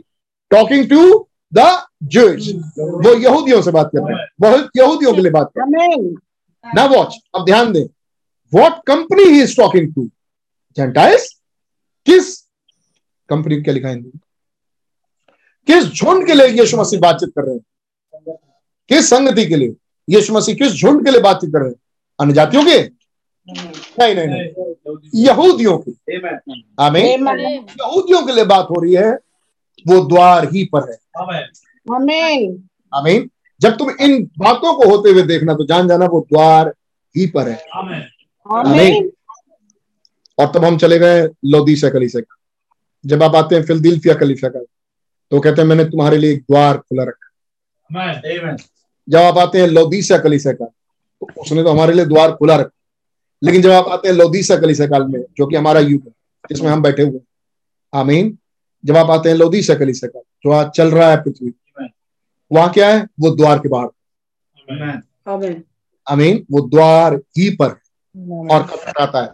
Talking 0.51 0.89
to 0.89 1.27
the 1.53 1.65
Jewish 2.03 2.51
वो 2.77 3.13
यहूदियों 3.13 3.61
से 3.61 3.71
बात 3.71 3.89
कर 3.95 3.99
रहे 3.99 4.19
हैं। 4.19 4.27
बहुत 4.39 4.69
यहूदियों 4.77 5.13
के 5.13 5.21
लिए 5.21 5.31
बात 5.31 5.51
कर 5.57 5.69
रहे 5.69 5.87
हैं। 5.87 6.73
ना 6.75 6.85
वॉच 6.87 7.17
अब 7.35 7.45
ध्यान 7.45 7.71
दें 7.73 7.85
what 8.53 8.83
company 8.87 9.23
he 9.23 9.41
is 9.41 9.55
talking 9.57 9.93
to 9.95 10.05
gentiles 10.77 11.29
किस 12.07 12.42
कंपनी 13.29 13.61
क्या 13.61 13.73
लिखा 13.73 13.89
हिंदी 13.89 14.11
किस 15.67 15.85
झुंड 15.93 16.25
के 16.27 16.33
लिए 16.33 16.47
यीशु 16.47 16.77
मसीह 16.77 16.99
बातचीत 16.99 17.29
कर 17.29 17.43
रहे 17.45 17.55
हैं? 17.55 17.61
किस 18.89 19.09
संगति 19.09 19.45
के 19.45 19.55
लिए 19.55 19.75
यीशु 20.09 20.33
मसीह 20.33 20.55
किस 20.55 20.71
झुंड 20.73 21.05
के 21.05 21.11
लिए 21.11 21.21
बातचीत 21.21 21.49
कर 21.49 21.59
रहे 21.59 21.69
हैं? 21.69 21.75
अन्य 22.19 22.33
जातियों 22.33 22.63
के? 22.63 22.79
नहीं 23.99 24.15
नहीं 24.15 24.27
नहीं। 24.27 24.95
यहूदियों 25.15 25.77
की। 25.77 25.91
आमीन। 26.79 27.27
यहूदियों 27.59 28.25
के 28.25 28.33
लिए 28.33 28.43
बात 28.45 28.67
हो 28.69 28.81
रही 28.81 28.93
है 28.93 29.11
वो 29.87 29.99
द्वार 30.05 30.45
ही 30.45 30.65
पर 30.75 30.89
है। 30.91 30.97
आमीन। 32.95 33.29
जब 33.61 33.77
तुम 33.77 33.89
इन 34.01 34.23
बातों 34.39 34.73
को 34.73 34.89
होते 34.89 35.09
हुए 35.09 35.21
देखना 35.23 35.53
तो 35.53 35.65
जान 35.65 35.87
जाना 35.87 36.05
वो 36.05 36.27
द्वार 36.33 36.73
ही 37.17 37.25
पर 37.27 37.47
है। 37.49 37.65
आमीन। 38.57 39.11
और 40.39 40.51
तब 40.55 40.65
हम 40.65 40.77
चले 40.77 40.99
गए 40.99 41.27
लोदीसा 41.45 41.89
कलीसिया 41.89 42.21
का 42.21 42.35
जब 43.05 43.23
आप 43.23 43.35
आते 43.35 43.55
हैं 43.55 43.63
फिलदिल्फिया 43.63 44.13
कलीसिया 44.15 44.49
का। 44.49 44.59
तो 45.31 45.39
कहते 45.39 45.61
हैं 45.61 45.67
मैंने 45.69 45.85
तुम्हारे 45.85 46.17
लिए 46.17 46.31
एक 46.33 46.41
द्वार 46.41 46.77
खुला 46.77 47.03
रखा। 47.03 47.29
जब 49.07 49.17
आप 49.17 49.37
आते 49.37 49.61
हैं 49.61 49.67
लोदीसा 49.67 50.17
कलीसिया 50.17 50.53
का 50.53 50.65
तो 50.65 51.27
उसने 51.41 51.63
तो 51.63 51.69
हमारे 51.69 51.93
लिए 51.93 52.05
द्वार 52.05 52.31
खुला 52.31 52.55
रखा। 52.55 52.77
लेकिन 53.41 53.61
जब 53.61 53.71
आप 53.71 53.87
आते 53.87 54.07
हैं 54.07 54.15
लोदीसा 54.15 54.55
कलीसिया 54.57 54.87
काल 54.87 55.07
में 55.07 55.19
जो 55.37 55.47
कि 55.47 55.55
हमारा 55.55 55.79
युग 55.79 56.01
है 56.01 56.11
जिसमें 56.49 56.69
हम 56.69 56.81
बैठे 56.81 57.03
हुए 57.03 57.19
आमीन। 57.93 58.37
जब 58.83 58.97
आप 58.97 59.09
आते 59.09 59.29
हैं 59.29 59.35
लोदीसा 59.35 59.75
कलीसिया 59.75 60.09
काल 60.09 60.21
जो 60.43 60.51
आज 60.51 60.69
चल 60.71 60.91
रहा 60.91 61.09
है 61.11 61.17
पृथ्वी 61.23 61.53
वहाँ 62.51 62.71
क्या 62.71 62.89
है? 62.89 63.07
वो 63.19 63.29
द्वार 63.29 63.59
के 63.59 63.69
बाहर। 63.69 63.87
आमीन। 66.07 66.45
वो 66.51 66.61
द्वार 66.61 67.15
ही 67.37 67.49
पर 67.55 67.69
और 68.51 68.63
कब 68.63 68.93
आता 68.99 69.21
है। 69.23 69.29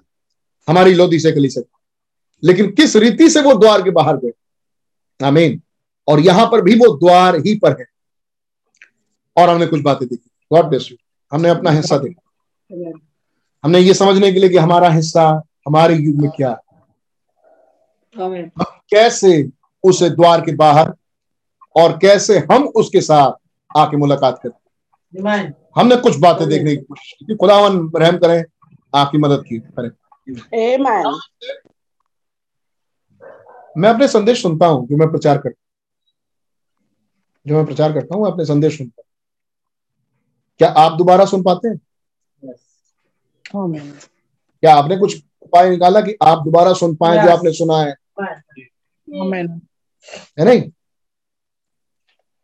हमारी 0.67 0.93
लोदी 0.93 1.19
से 1.19 1.31
कली 1.31 1.49
से 1.49 1.61
लेकिन 2.43 2.71
किस 2.71 2.95
रीति 2.95 3.29
से 3.29 3.41
वो 3.41 3.53
द्वार 3.53 3.81
के 3.81 3.89
बाहर 3.89 4.17
गए? 4.17 4.31
आमीन। 5.25 5.61
और 6.07 6.19
यहाँ 6.19 6.45
पर 6.45 6.61
भी 6.61 6.75
वो 6.75 6.97
द्वार 6.97 7.35
ही 7.35 7.59
पर 7.59 7.71
है। 7.79 7.85
और 9.37 9.49
हमने 9.49 9.65
कुछ 9.65 9.81
बातें 9.81 10.07
देखी। 10.07 10.29
गॉड 10.53 10.65
ब्लेस 10.65 10.87
यू 10.91 10.97
हमने 11.31 11.49
अपना 11.49 11.71
हिस्सा 11.71 11.97
देखा। 11.97 12.31
हमने 13.63 13.79
ये 13.79 13.93
समझने 13.93 14.31
के 14.31 14.39
लिए 14.39 14.49
कि 14.49 14.57
हमारा 14.57 14.89
हिस्सा 14.89 15.41
हमारे 15.67 15.95
युग 15.95 16.15
में 16.15 16.31
क्या 16.31 16.49
है। 16.49 16.55
कैसे 18.89 19.49
उस 19.83 20.03
द्वार 20.03 20.41
के 20.41 20.55
बाहर 20.55 20.93
और 21.75 21.97
कैसे 22.01 22.39
हम 22.39 22.67
उसके 22.67 23.01
साथ 23.01 23.31
आके 23.77 23.97
मुलाकात 23.97 24.39
करते 24.43 25.21
हमने 25.75 25.95
कुछ 25.95 26.17
बातें 26.19 26.47
देखने 26.49 26.75
की 26.75 26.83
कोशिश 26.83 27.13
की। 27.13 27.35
खुदावन 27.35 27.91
रहम 27.95 28.17
करें। 28.17 28.43
आपकी 28.95 29.17
मदद 29.17 29.43
की 29.47 29.57
करें। 29.59 29.89
मैं 33.79 33.89
अपने 33.89 34.07
संदेश 34.07 34.41
सुनता 34.41 34.67
हूँ 34.67 34.87
जो 34.87 34.97
मैं 34.97 35.09
प्रचार 35.11 35.37
करता 35.37 35.61
जो 37.45 37.55
मैं 37.55 37.65
प्रचार 37.65 37.93
करता 37.93 38.15
हूँ 38.15 38.27
अपने 38.27 38.45
संदेश 38.45 38.77
सुनता 38.77 39.01
हूँ। 39.01 39.05
क्या 40.59 40.69
आप 40.77 40.97
दोबारा 40.97 41.25
सुन 41.25 41.43
पाते 41.43 41.67
हैं? 41.67 41.79
क्या 44.63 44.75
आपने 44.75 44.97
कुछ 44.97 45.15
उपाय 45.41 45.69
निकाला 45.69 46.01
कि 46.01 46.15
आप 46.23 46.43
दोबारा 46.45 46.73
सुन 46.73 46.95
पाए 46.95 47.23
जो 47.23 47.31
आपने 47.31 47.51
सुना 47.53 47.77
है? 47.79 47.93
है 50.39 50.45
नहीं? 50.45 50.71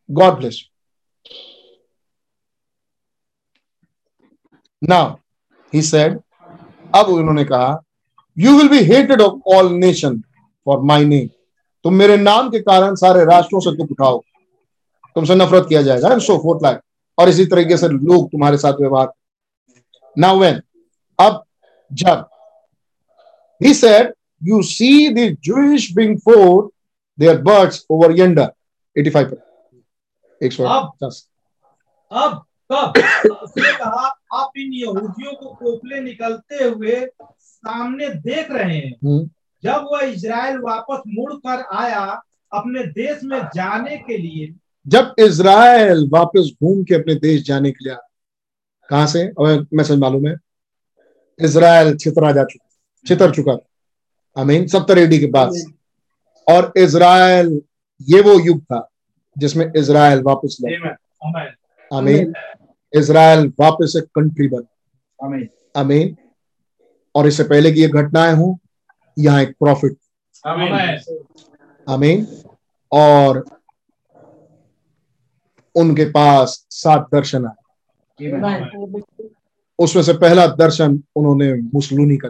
God 0.10 0.38
bless 0.38 0.62
now 4.82 5.16
he 5.74 5.82
said 5.82 6.20
अब 6.96 7.08
उन्होंने 7.10 7.44
कहा 7.46 7.70
you 8.38 8.58
will 8.58 8.70
be 8.70 8.80
hated 8.86 9.22
of 9.22 9.56
all 9.56 9.72
nation 9.74 10.22
for 10.66 10.80
my 10.86 11.06
name 11.06 11.28
तुम 11.86 11.94
मेरे 11.94 12.18
नाम 12.18 12.50
के 12.50 12.60
कारण 12.60 12.96
सारे 12.96 13.26
राष्ट्रों 13.26 13.60
से 13.60 13.76
दुख 13.78 13.92
उठाओ। 13.92 14.22
तुमसे 15.16 15.36
नफरत 15.36 15.66
किया 15.70 15.82
जाएगा 15.82 16.10
एंड 16.12 16.22
सो 16.22 16.38
फोर्थ 16.44 16.64
लाइक 16.64 16.80
और 17.18 17.30
इसी 17.30 17.46
तरीके 17.46 17.78
से 17.78 17.88
लोग 17.90 18.28
तुम्हारे 18.32 18.58
साथ 18.58 18.74
व्यवहार 18.80 19.12
नाउ 20.16 20.40
वेन 20.40 20.62
अब 21.20 21.44
जब 21.92 22.26
he 23.62 23.74
said 23.74 24.10
you 24.42 24.58
see 24.70 25.14
the 25.14 25.26
jewish 25.48 25.84
being 25.98 26.16
forth 26.20 26.66
their 27.18 27.38
birds 27.44 27.78
over 27.90 28.10
yonder. 28.12 28.48
85 28.96 29.30
पर 29.30 30.46
एक 30.46 30.54
सौ 30.54 30.64
दस 31.04 31.28
अब 32.12 32.44
उसने 32.72 33.72
कहा 33.78 34.08
आप 34.34 34.58
इन 34.58 34.74
यहूदियों 34.74 35.34
को 35.34 35.54
कोपले 35.56 36.00
निकलते 36.02 36.64
हुए 36.64 36.96
सामने 37.40 38.10
देख 38.28 38.52
रहे 38.52 38.78
हैं। 38.78 38.96
जब 39.66 39.88
वह 39.92 40.02
इज़राइल 40.04 40.58
वापस 40.60 41.02
मुड़ 41.10 41.34
कर 41.34 41.64
आया 41.76 42.02
अपने 42.52 42.84
देश 42.94 43.24
में 43.24 43.40
जाने 43.56 43.98
के 43.98 44.18
लिए 44.18 44.54
जब 44.86 45.14
इज़राइल 45.20 46.10
वापस 46.14 46.52
घूम 46.64 46.84
के 46.84 46.96
अपने 46.96 47.16
देश 47.22 47.44
जाने 47.44 47.72
के 47.72 47.86
लिए 47.86 47.96
कहा 48.90 49.06
से? 49.06 49.22
अब 49.22 49.68
मैसेज 49.74 50.00
मालूम 50.00 50.28
है। 50.28 50.36
इज़राइल 51.40 51.96
छितरा 51.98 52.32
जा 52.32 52.44
चुका 52.44 52.70
छितर 53.06 53.32
चुका 53.32 53.58
आमीन। 54.36 54.68
सत्तर 54.68 54.98
एडी 55.00 55.20
के 55.20 55.26
बाद 55.28 55.54
और 56.48 56.72
इज़राइल 56.78 57.50
ये 58.02 58.22
वो 58.22 58.40
युग 58.40 58.62
था 58.64 58.88
जिसमें 59.36 59.72
इज़राइल 59.78 60.22
वापस 60.22 60.58
लौटा। 60.62 61.98
आमीन। 61.98 62.34
इज़राइल 62.94 63.52
वापस 63.60 63.94
एक 63.98 64.06
कंट्री 64.16 64.48
बना। 64.48 65.80
आमीन। 65.80 66.16
और 67.16 67.28
इससे 67.28 67.44
पहले 67.44 67.72
की 67.72 67.82
ये 67.82 67.88
घटनाएँ 67.90 68.34
हूँ 68.34 68.58
यहाँ 69.20 69.42
एक 69.42 69.50
प्रॉफिट 69.50 69.98
आमीन 71.90 72.28
और 72.92 73.46
उनके 75.76 76.06
पास 76.06 76.68
सात 76.70 77.08
दर्शन 77.14 77.46
आए। 77.46 77.64
उसमें 79.80 80.04
से 80.04 80.14
पहला 80.14 80.48
दर्शन 80.48 81.04
उन्होंने 81.16 81.54
मुसलूनी 81.54 82.18
का 82.18 82.30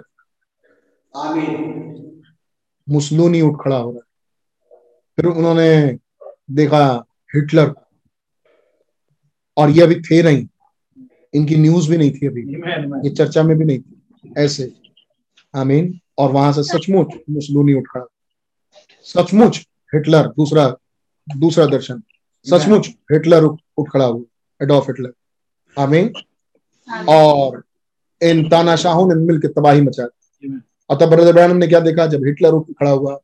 मुसलूनी 2.89 3.41
उठ 3.41 3.63
खड़ा 3.63 3.77
हो 3.77 3.91
रहा 3.91 3.99
फिर 5.15 5.25
उन्होंने 5.25 5.97
देखा 6.51 7.05
हिटलर 7.36 7.69
को। 7.69 7.81
और 9.57 9.69
ये 9.69 9.81
अभी 9.81 9.95
थे 9.95 10.23
नहीं। 10.23 10.47
इनकी 11.33 11.55
न्यूज़ 11.55 11.89
भी 11.89 11.97
नहीं 11.97 12.11
थी 12.11 12.27
अभी। 12.27 12.41
ये 13.09 13.15
चर्चा 13.15 13.43
में 13.43 13.57
भी 13.57 13.65
नहीं 13.65 13.79
थी। 13.79 14.33
ऐसे। 14.38 14.73
आमीन 15.55 15.99
और 16.18 16.32
वहाँ 16.32 16.51
से 16.53 16.63
सचमुच 16.63 17.07
मुसलूनी 17.30 17.74
उठ। 17.74 17.88
खड़ा 17.91 18.05
सचमुच 19.05 19.57
हिटलर 19.93 20.28
दूसरा 20.28 20.68
दूसरा 21.28 21.66
दर्शन। 21.66 22.01
सचमुच 22.45 22.88
हिटलर 23.11 23.43
उठ 23.43 23.89
खड़ा 23.89 24.05
हुआ 24.05 24.24
एडोल्फ 24.61 24.86
हिटलर 24.88 25.13
आमीन। 25.78 26.13
और 27.09 27.63
इन 28.22 28.47
तानाशाहों 28.49 29.07
ने 29.07 29.16
मिलकर 29.16 29.47
तबाही 29.47 29.82
मचा 29.82 30.05
दी। 30.05 30.57
तब 30.89 31.09
ब्रदर 31.09 31.34
ब्रैनम 31.34 31.57
ने 31.57 31.68
क्या 31.68 31.80
देखा? 31.80 32.05
जब 32.07 32.26
हिटलर 32.26 32.53
उठ 32.53 32.72
खड़ा 32.80 32.91
हुआ 32.91 33.18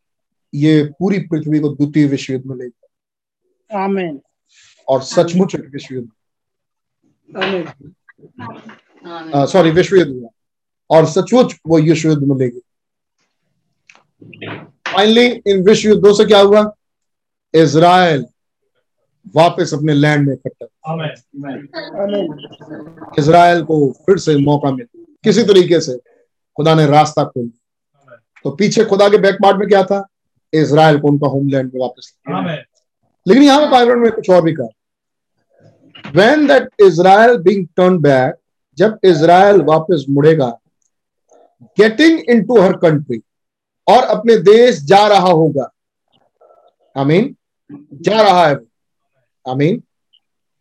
ये 0.53 0.83
पूरी 0.99 1.19
पृथ्वी 1.27 1.59
को 1.59 1.69
द्वितीय 1.69 2.05
विश्व 2.07 2.33
युद्ध 2.33 2.45
में 2.45 2.55
ले 2.55 2.67
गया। 2.67 3.83
आमीन। 3.83 4.19
और 4.87 5.01
सचमुच 5.03 5.55
विश्व 5.55 5.95
युद्ध 5.95 6.09
सॉरी 9.49 9.71
विश्व 9.71 9.95
युद्ध 9.95 10.11
हुआ। 10.11 10.29
और 10.89 11.05
सचमुच 11.05 11.55
वो 11.67 11.79
विश्व 11.79 12.09
युद्ध 12.09 12.23
में 12.23 12.35
ले 12.37 12.49
गए 12.49 12.59
फाइनली 14.21 15.25
इन 15.47 15.63
विश्व 15.65 15.89
युद्धों 15.89 16.13
से 16.13 16.25
क्या 16.25 16.39
हुआ? 16.39 16.61
इज़राइल 17.53 18.25
वापस 19.35 19.73
अपने 19.73 19.93
लैंड 19.93 20.27
में 20.27 20.33
इकट्ठा 20.33 20.65
आमीन 20.91 22.33
इज़राइल 23.19 23.63
को 23.63 23.91
फिर 24.05 24.17
से 24.17 24.35
मौका 24.37 24.71
मिला। 24.71 25.03
किसी 25.23 25.43
तरीके 25.43 25.79
से 25.81 25.97
खुदा 26.57 26.75
ने 26.75 26.85
रास्ता 26.87 27.23
खोल 27.23 27.43
दिया। 27.43 28.15
तो 28.43 28.51
पीछे 28.51 28.83
खुदा 28.85 29.07
के 29.09 29.17
बैक 29.17 29.35
पार्ट 29.43 29.57
में 29.57 29.67
क्या 29.69 29.83
था? 29.83 30.05
इज़राइल 30.53 30.99
को 30.99 31.07
उनका 31.07 31.27
होमलैंड 31.27 31.71
में 31.73 31.81
वापस 31.81 32.13
लेकिन 33.25 33.43
यहाँ 33.43 33.61
पर 33.61 33.69
बाइबल 33.71 33.95
में 33.95 34.11
कुछ 34.11 34.29
और 34.29 34.41
भी 34.43 34.53
कहा। 34.53 34.67
When 36.15 36.47
that 36.47 36.69
Israel 36.81 37.37
being 37.39 37.65
turn 37.77 37.97
back 38.01 38.35
जब 38.77 38.99
इज़राइल 39.05 39.61
वापस 39.63 40.05
मुड़ेगा 40.09 40.47
getting 41.77 42.19
in 42.29 42.43
to 42.43 42.59
her 42.61 42.73
country 42.77 43.21
और 43.87 44.03
अपने 44.03 44.37
देश 44.37 44.79
जा 44.83 45.07
रहा 45.07 45.29
होगा। 45.29 45.71
आमीन। 46.97 47.35
जा 47.93 48.21
रहा 48.21 48.47
है 48.47 48.57
आमीन। 49.49 49.83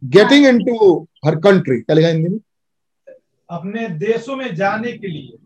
getting 0.05 0.47
in 0.47 0.65
to 0.65 1.09
her 1.27 1.37
country 1.37 1.81
क्या 1.81 1.95
लिखा 1.95 2.09
है 2.09 2.15
हिंदी 2.15 2.31
में? 2.31 2.41
अपने 3.51 3.89
देशों 3.89 4.37
में 4.37 4.55
जाने 4.55 4.93
के 4.93 5.09
लिए। 5.09 5.39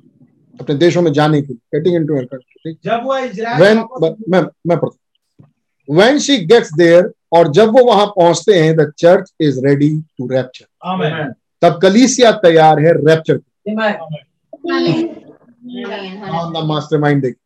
अपने 0.61 0.75
देशों 0.75 1.03
में 1.03 1.13
जाने 1.13 1.43
के 1.43 1.47
लिए। 1.49 1.57
गेटिंग 1.75 1.97
इनटू 1.97 2.17
हर 2.17 2.25
कंट्री 2.25 2.73
जब 2.85 3.01
वह 3.05 3.19
इजराइल 3.19 3.79
मैं 4.29 4.43
मैं 4.69 4.79
पढ़ता 4.79 4.99
when 5.89 6.19
she 6.27 6.37
gets 6.49 6.71
there 6.81 7.07
और 7.33 7.49
जब 7.53 7.69
वो 7.69 7.85
वहाँ 7.85 8.07
पहुँचते 8.07 8.55
हैं 8.55 8.77
the 8.77 8.93
church 8.99 9.33
is 9.41 9.61
ready 9.67 9.91
to 10.19 10.29
rapture 10.29 10.67
आमीन 10.85 11.33
तब 11.63 11.79
कलीसिया 11.83 12.33
तैयार 12.33 12.81
है 12.81 12.93
रैप्चर 13.07 13.41
Amen. 13.69 13.95
मास्टरमाइंड 16.65 17.23
देखिए। 17.23 17.44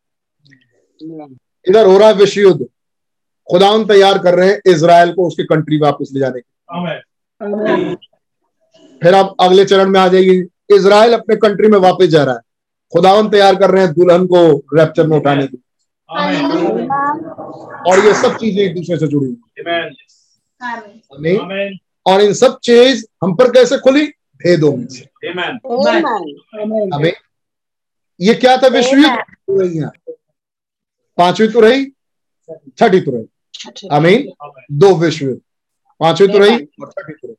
इधर 1.01 1.85
हो 1.85 1.97
रहा 1.97 2.07
है 2.07 2.13
विश्व 2.13 2.41
युद्ध। 2.41 2.65
खुदावन 3.47 3.85
तैयार 3.85 4.17
कर 4.17 4.35
रहे 4.35 4.49
हैं 4.49 4.73
इसराइल 4.73 5.11
को 5.13 5.27
उसकी 5.27 5.43
कंट्री 5.43 5.77
वापस 5.79 6.09
ले 6.13 6.19
जाने 6.19 6.39
के 6.39 7.95
फिर 9.01 9.15
आप 9.15 9.35
अगले 9.39 9.65
चरण 9.65 9.89
में 9.89 9.99
आ 9.99 10.07
जाएगी 10.07 10.37
इसराइल 10.75 11.13
अपने 11.13 11.35
कंट्री 11.35 11.67
में 11.67 11.77
वापस 11.79 12.05
जा 12.05 12.23
रहा 12.23 12.35
है। 12.35 12.41
खुदावन 12.93 13.29
तैयार 13.29 13.55
कर 13.55 13.71
रहे 13.71 13.83
हैं 13.83 13.93
दुल्हन 13.93 14.25
को 14.27 14.41
रैप्चर 14.77 15.07
में 15.07 15.17
उठाने 15.17 15.47
के 15.47 15.57
और 17.91 18.05
ये 18.05 18.13
सब 18.13 18.37
चीज़ें 18.37 18.63
एक 18.63 18.75
दूसरे 18.75 18.97
से 18.97 19.07
जुड़ी 19.07 19.25
हुई. 19.25 19.35
हैं। 19.67 19.89
आमीन। 21.15 21.77
और 22.05 22.21
इन 22.21 22.33
सब 22.33 22.57
चीज़ 22.63 23.05
हम 23.23 23.35
पर 23.35 23.51
कैसे 23.51 23.77
खुली? 23.77 24.05
भेदों 24.41 24.75
में 24.77 24.87
से। 24.87 25.29
आमीन 25.29 25.99
आमीन। 26.69 26.93
हमें 26.93 27.13
ये 28.19 28.33
क्या 28.33 28.57
था 28.57 28.67
विश्व 28.67 28.97
पांचवी 31.19 31.47
तो 31.47 31.59
रही 31.59 31.85
छठी 32.79 32.99
तो 32.99 33.11
रही। 33.11 33.87
आमीन। 33.91 34.29
दो 34.71 34.95
विश्व। 34.95 35.25
युद्ध 35.25 35.41
पांचवी 35.99 36.27
तो 36.27 36.37
रही 36.37 36.57
और 36.57 36.91
छठी 36.91 37.13
तो 37.13 37.27
रही। 37.27 37.35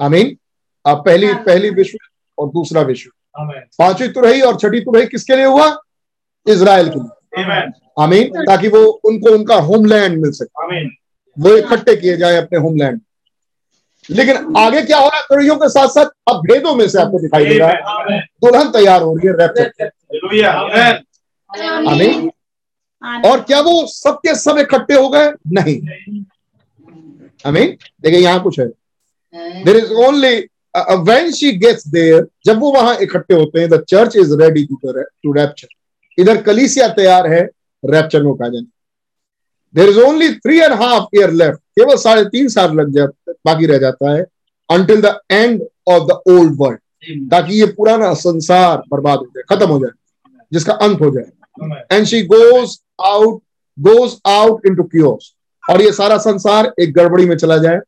आमीन। 0.00 0.36
अब 0.86 1.04
पहली 1.04 1.34
पहली 1.34 1.70
विश्व 1.70 1.98
और 2.38 2.48
दूसरा 2.48 2.82
विश्व। 2.82 3.10
पांचवी 3.78 4.08
तो 4.08 4.20
रही 4.20 4.40
और 4.40 4.56
छठी 4.56 4.80
तो 4.80 4.90
रही 4.90 5.06
किसके 5.06 5.36
लिए 5.36 5.44
हुआ? 5.44 5.76
इज़राइल 6.48 6.88
के 6.88 6.98
लिए। 6.98 7.42
आमीन 7.44 7.72
आमीन। 7.98 8.44
ताकि 8.44 8.68
वो 8.68 8.78
उनको 8.78 9.30
उनका 9.30 9.54
होमलैंड 9.54 10.20
मिल 10.22 10.30
सके। 10.30 10.84
वो 11.38 11.56
इकट्ठे 11.56 11.96
किए 11.96 12.16
जाए 12.16 12.36
अपने 12.36 12.58
होमलैंड। 12.58 13.00
लेकिन 14.10 14.54
आगे 14.56 14.82
क्या 14.82 14.98
हो 14.98 15.08
रहा 15.08 15.18
है? 15.18 15.24
कड़ियों 15.30 15.56
के 15.56 15.68
साथ 15.68 15.88
साथ 15.88 16.06
अब 16.28 16.36
भेदों 16.36 16.74
में 16.74 16.88
से 16.88 16.98
आपको 16.98 17.20
दिखाई 17.20 17.46
दे 17.46 17.58
रहा 17.58 17.68
है। 17.68 18.20
दुल्हन 18.20 18.68
तैयार 18.68 19.02
हो 19.02 19.16
रही 19.16 19.28
है 19.28 19.34
रैप्चर 19.34 19.84
हालेलुया 19.86 20.52
आमीन 20.52 21.88
आमीन। 21.88 22.30
और 23.02 23.40
क्या 23.40 23.60
वो 23.60 23.84
सबके 23.86 24.34
सब 24.34 24.58
इकट्ठे 24.58 24.94
हो 24.94 25.08
गए? 25.08 25.30
नहीं। 25.48 26.24
आमीन 27.44 27.76
देखिए 28.02 28.18
यहाँ 28.18 28.42
कुछ 28.42 28.58
है। 28.60 28.66
There 29.64 29.76
is 29.76 29.92
only 30.06 30.36
when 31.04 31.30
she 31.32 31.52
gets 31.58 31.86
there 31.88 32.26
जब 32.46 32.58
वो 32.60 32.72
वहाँ 32.72 32.96
इकट्ठे 33.02 33.34
होते 33.34 33.60
हैं 33.60 33.68
the 33.70 33.82
church 33.88 34.16
is 34.16 34.34
ready 34.40 34.64
to 34.64 34.92
to 34.92 35.32
rapture 35.32 35.68
इधर 36.18 36.42
कलीसिया 36.42 36.88
तैयार 36.94 37.26
है 37.32 37.40
रैप्चर 37.82 38.22
में 38.22 38.30
उठा 38.30 38.48
जाने 38.48 38.66
there 39.74 39.88
is 39.88 39.98
only 40.00 40.32
three 40.34 40.58
and 40.60 40.72
half 40.82 41.16
year 41.16 41.30
left 41.32 41.58
केवल 41.78 41.96
साढ़े 41.96 42.24
तीन 42.28 42.48
साल 42.48 42.76
लग 42.76 42.92
जाता 42.94 43.32
बाकी 43.46 43.66
रह 43.66 43.78
जाता 43.78 44.14
है 44.14 44.22
until 44.68 45.00
the 45.00 45.18
end 45.30 45.62
of 45.88 46.04
the 46.04 46.20
old 46.30 46.54
world 46.60 47.28
ताकि 47.30 47.60
ये 47.60 47.66
पुराना 47.76 48.12
संसार 48.14 48.82
बर्बाद 48.90 49.18
हो 49.18 49.26
जाए 49.26 49.56
खत्म 49.56 49.70
हो 49.70 49.78
जाए 49.78 49.92
जिसका 50.52 50.72
अंत 50.86 51.00
हो 51.00 51.10
जाए। 51.10 51.82
And 51.92 52.06
she 52.06 52.22
goes 52.26 52.76
out 53.06 53.42
goes 53.78 54.20
out 54.28 54.66
into 54.66 54.82
cures 54.84 55.34
और 55.64 55.82
ये 55.82 55.92
सारा 55.92 56.18
संसार 56.18 56.72
एक 56.80 56.92
गड़बड़ी 56.94 57.26
में 57.26 57.36
चला 57.36 57.56
जाए। 57.58 57.80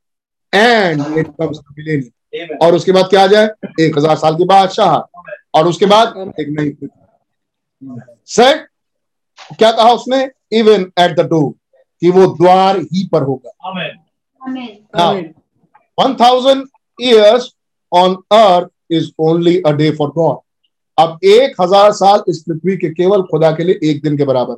एंड 0.53 1.19
इट 1.19 1.27
कम्स 1.41 1.59
मिलेनियम 1.78 2.57
और 2.62 2.74
उसके 2.74 2.93
बाद 2.93 3.09
क्या 3.11 3.23
आ 3.23 3.27
जाए? 3.27 3.49
एक 3.81 3.99
हज़ार 3.99 4.16
साल 4.16 4.35
के 4.35 4.45
बादशाह। 4.47 4.97
और 5.59 5.66
उसके 5.69 5.87
बाद 5.87 6.35
एक 6.41 6.49
नई 6.59 6.77
सेट 8.35 8.66
क्या 9.59 9.70
कहा 9.73 9.93
उसने? 9.93 10.31
इवन 10.53 10.91
एट 11.01 11.16
द 11.16 11.20
डोर 11.31 11.51
कि 12.03 12.11
वो 12.11 12.27
द्वार 12.37 12.78
ही 12.93 13.09
पर 13.12 13.23
होगा. 13.23 13.51
Now, 14.99 15.11
1000 15.99 16.62
years 16.99 17.45
on 17.93 18.16
earth 18.32 18.70
is 18.91 19.12
only 19.19 19.55
a 19.62 19.73
day 19.73 19.91
for 19.93 20.09
God. 20.12 20.39
अब 20.98 21.19
एक 21.24 21.60
हज़ार 21.60 21.93
साल 21.93 22.23
इस 22.28 22.43
पृथ्वी 22.48 22.77
के 22.77 22.89
केवल 22.94 23.23
खुदा 23.31 23.51
के 23.52 23.64
लिए 23.64 23.90
एक 23.90 24.02
दिन 24.02 24.16
के 24.16 24.24
बराबर 24.24 24.55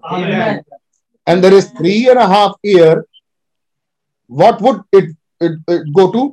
and 1.27 1.43
there 1.43 1.55
is 1.55 1.69
three 1.77 1.93
and 2.03 2.19
half 2.21 2.69
year 2.69 3.03
what 4.31 4.63
would 4.63 4.83
it 4.95 5.15
it 5.43 5.83
go 5.99 6.07
to 6.13 6.27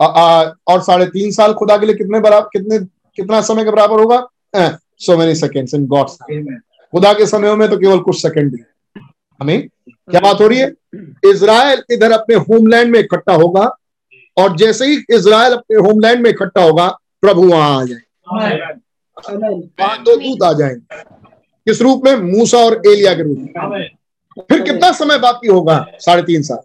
और 0.00 0.80
साढ़े 0.82 1.06
तीन 1.06 1.30
साल 1.32 1.52
खुदा 1.54 1.76
के 1.76 1.86
लिए 1.86 1.94
कितने 1.94 2.20
बराबर 2.20 2.48
कितने 2.52 2.78
कितना 3.18 3.40
समय 3.42 3.64
के 3.64 3.70
बराबर 3.70 4.00
होगा? 4.00 4.26
So 4.96 5.16
many 5.16 5.34
seconds 5.34 5.74
in 5.74 5.86
God's 5.86 6.18
खुदा 6.92 7.12
के 7.12 7.26
समयों 7.26 7.56
में 7.56 7.68
तो 7.70 7.76
केवल 7.78 7.98
कुछ 8.00 8.20
सेकेंड 8.22 8.54
ही। 8.54 8.64
हमें 9.40 9.68
क्या 9.88 10.20
बात 10.20 10.40
हो 10.40 10.46
रही 10.46 10.58
है? 10.58 10.72
इसराइल 11.30 11.82
इधर 11.92 12.12
अपने 12.12 12.36
होमलैंड 12.36 12.92
में 12.92 12.98
इकट्ठा 13.00 13.34
होगा 13.34 13.64
और 14.36 14.56
जैसे 14.56 14.86
ही 14.86 14.96
इसराइल 15.16 15.52
अपने 15.52 15.76
होमलैंड 15.88 16.22
में 16.22 16.30
इकट्ठा 16.30 16.62
होगा 16.62 16.88
प्रभु 17.22 17.46
वहाँ 17.48 17.80
आ 17.80 17.84
जाए 17.84 18.74
दो 19.30 20.16
दूत 20.16 20.42
आ 20.42 20.52
जाएँगे। 20.52 21.02
किस 21.66 21.82
रूप 21.82 22.02
में? 22.04 22.16
मूसा 22.16 22.58
और 22.58 22.82
एलिया 22.86 23.14
के 23.14 23.22
रूप 23.22 23.38
में। 23.38 23.88
फिर 24.38 24.62
कितना 24.62 24.92
समय 24.92 25.18
बाकी 25.18 25.48
होगा? 25.48 25.86
साढ़े 25.98 26.22
तीन 26.22 26.42
साल। 26.42 26.58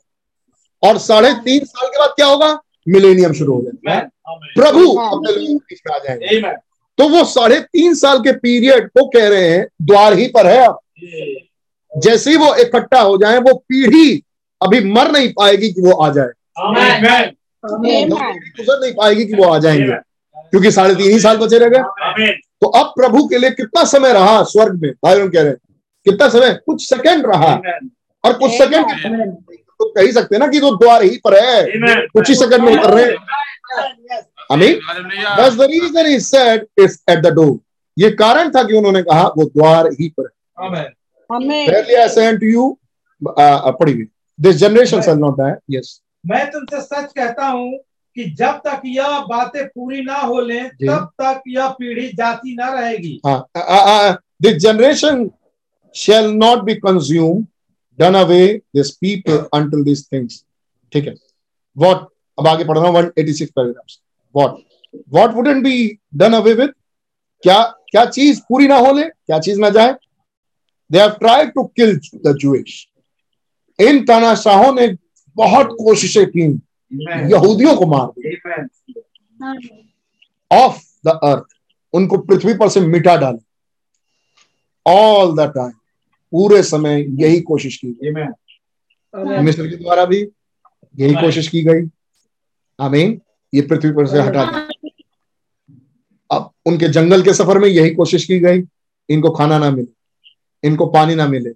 और 0.83 0.97
साढ़े 0.97 1.33
तीन 1.33 1.65
साल 1.65 1.87
के 1.87 1.99
बाद 1.99 2.09
क्या 2.09 2.25
होगा? 2.25 2.61
मिलेनियम 2.89 3.33
शुरू 3.33 3.53
हो 3.53 3.61
जाएगा। 3.61 3.99
प्रभु 4.55 4.91
अपने 4.91 5.31
लोगों 5.31 5.57
के 5.57 5.75
बीच 5.75 5.81
में 5.87 5.95
आ 5.95 5.99
जाएँगे। 5.99 6.41
तो 6.97 7.09
वो 7.09 7.23
साढ़े 7.23 7.59
तीन 7.59 7.93
साल 7.95 8.19
के 8.19 8.31
पीरियड 8.31 8.87
को 8.87 9.07
कह 9.07 9.27
रहे 9.29 9.49
हैं 9.49 9.67
द्वार 9.81 10.13
ही 10.13 10.27
पर 10.27 10.47
है 10.47 10.65
अब। 10.65 10.79
जैसे 11.97 12.29
ही 12.31 12.37
वो 12.37 12.55
इकट्ठा 12.55 12.99
हो 13.01 13.17
जाए 13.17 13.37
वो 13.37 13.53
पीढ़ी 13.53 14.23
अभी 14.63 14.79
मर 14.79 15.11
नहीं 15.11 15.29
पाएगी 15.29 15.71
कि 15.71 15.81
वो 15.81 15.91
आ 15.91 16.09
जाए। 16.09 16.29
गुजर 17.65 18.79
नहीं 18.79 18.93
पाएगी 18.93 19.25
कि 19.25 19.33
वो 19.33 19.43
आ 19.43 19.57
जाएँगे। 19.59 19.93
क्योंकि 20.37 20.71
साढ़े 20.71 20.95
तीन 20.95 21.11
ही 21.11 21.19
साल 21.19 21.37
बचे 21.37 21.57
रह 21.57 21.67
गए। 21.67 21.79
तो 22.61 22.67
अब 22.67 22.85
प्रभु 22.85 23.27
के 23.27 23.37
लिए 23.37 23.51
कितना 23.51 23.83
समय 23.83 24.13
रहा 24.13 24.43
स्वर्ग 24.43 24.81
में? 24.81 24.91
भाई 25.03 25.27
कह 25.29 25.41
रहे 25.41 25.49
हैं 25.49 25.57
कितना 26.05 26.29
समय? 26.29 26.53
कुछ 26.65 26.89
सेकंड 26.89 27.25
रहा। 27.25 27.53
और 28.25 28.33
कुछ 28.33 28.51
सेकंड 28.51 28.85
तो 29.79 29.93
कह 29.93 30.01
ही 30.01 30.11
सकते 30.11 30.37
ना 30.37 30.47
कि 30.47 30.59
वो 30.59 30.71
द्वार 30.71 31.03
ही 31.03 31.17
पर 31.27 31.33
है। 31.43 31.65
कुछ 32.07 32.29
ही 32.29 32.35
सेकंड 32.35 32.63
में 32.63 32.77
उतर 32.77 32.93
रहे 32.93 33.05
हैं। 33.05 33.15
आमीन। 34.51 34.79
That's 35.37 35.55
the 35.55 35.67
reason 35.71 36.05
he 36.05 36.19
said 36.19 36.59
it's 36.81 36.95
at 37.15 37.23
the 37.25 37.31
door. 37.39 37.57
ये 37.99 38.11
कारण 38.11 38.49
था 38.49 38.63
कि 38.63 38.73
उन्होंने 38.73 39.01
कहा 39.03 39.23
वो 39.23 39.45
द्वार 39.45 39.87
ही 39.87 40.13
पर 40.19 40.27
है. 40.27 40.89
Uh, 43.27 43.33
uh, 43.39 43.73
पढ़िए 43.79 44.05
this 44.41 44.55
generation 44.59 44.99
shall 45.01 45.19
not 45.23 45.35
die. 45.39 45.55
Yes. 45.75 45.87
मैं 46.25 46.51
तुमसे 46.51 46.81
सच 46.81 47.13
कहता 47.17 47.45
हूँ 47.45 47.79
कि 48.19 48.29
जब 48.31 48.55
तक 48.65 48.81
यह 48.85 49.19
बातें 49.27 49.65
पूरी 49.67 50.01
ना 50.03 50.15
हो 50.15 50.39
ले 50.41 50.59
तब 50.61 51.09
तक 51.21 51.43
यह 51.47 51.67
पीढ़ी 51.79 52.07
जाती 52.13 52.55
ना 52.55 52.67
रहेगी। 52.73 53.19
This 54.43 54.55
generation 54.63 55.29
shall 55.95 56.29
not 56.33 56.63
be 56.63 56.73
consume 56.77 57.45
done 57.99 58.15
away 58.15 58.41
this 58.75 58.91
people 58.97 59.37
until 59.53 59.83
this 59.83 60.05
things 60.11 60.43
ठीक 60.93 61.07
है। 61.07 61.13
वॉट 61.77 62.07
अब 62.37 62.47
आगे 62.47 62.63
पढ़ 62.63 62.77
रहा 62.77 62.87
हूँ 62.87 62.95
one 62.95 63.11
eighty 63.19 63.33
six 63.33 63.51
paragraph 63.55 63.97
what 64.35 64.59
what 65.13 65.35
wouldn't 65.35 65.63
be 65.63 65.97
done 66.17 66.33
away 66.33 66.53
with 66.53 66.77
क्या 67.43 67.61
क्या 67.91 68.05
चीज़ 68.05 68.41
पूरी 68.49 68.67
ना 68.67 68.77
हो 68.77 68.93
ले? 68.93 69.03
क्या 69.03 69.39
चीज़ 69.39 69.59
ना 69.59 69.69
जाए? 69.69 69.95
They 70.89 70.99
have 70.99 71.09
tried 71.19 71.53
to 71.53 71.63
kill 71.75 71.99
the 72.25 72.37
Jewish 72.41 72.87
इन 73.79 74.05
तानाशाहों 74.05 74.73
ने 74.73 74.87
बहुत 75.37 75.77
कोशिशें 75.79 76.25
की। 76.27 76.47
यहूदियों 77.31 77.75
को 77.75 77.85
मार 77.85 78.07
दिया। 78.07 78.57
ऑफ़ 80.51 80.77
द 81.05 81.07
अर्थ 81.07 81.43
उनको 81.93 82.17
पृथ्वी 82.17 82.53
पर 82.53 82.69
से 82.69 82.79
मिटा 82.79 83.15
डाला। 83.15 83.37
ऑल 84.91 85.35
द 85.35 85.39
टाइम 85.39 85.71
पूरे 86.31 86.63
समय 86.63 87.23
यही 87.23 87.41
कोशिश 87.41 87.77
की 87.77 87.87
गई। 87.87 88.11
मिस्र 89.43 89.69
के 89.69 89.75
द्वारा 89.75 90.05
भी 90.05 90.27
यही 90.97 91.13
कोशिश 91.13 91.47
की 91.47 91.61
गई। 91.61 91.89
आमीन 92.79 93.21
ये 93.53 93.61
पृथ्वी 93.61 93.91
पर 93.91 94.07
से 94.07 94.21
हटा 94.21 94.45
दिया। 94.45 94.69
अब 96.31 96.51
उनके 96.65 96.87
जंगल 96.87 97.23
के 97.23 97.33
सफ़र 97.33 97.59
में 97.59 97.69
यही 97.69 97.89
कोशिश 97.89 98.25
की 98.25 98.39
गई। 98.39 98.63
इनको 99.09 99.29
खाना 99.29 99.59
ना 99.59 99.71
मिले। 99.71 99.87
इनको 100.67 100.85
पानी 100.85 101.15
ना 101.15 101.27
मिले। 101.27 101.49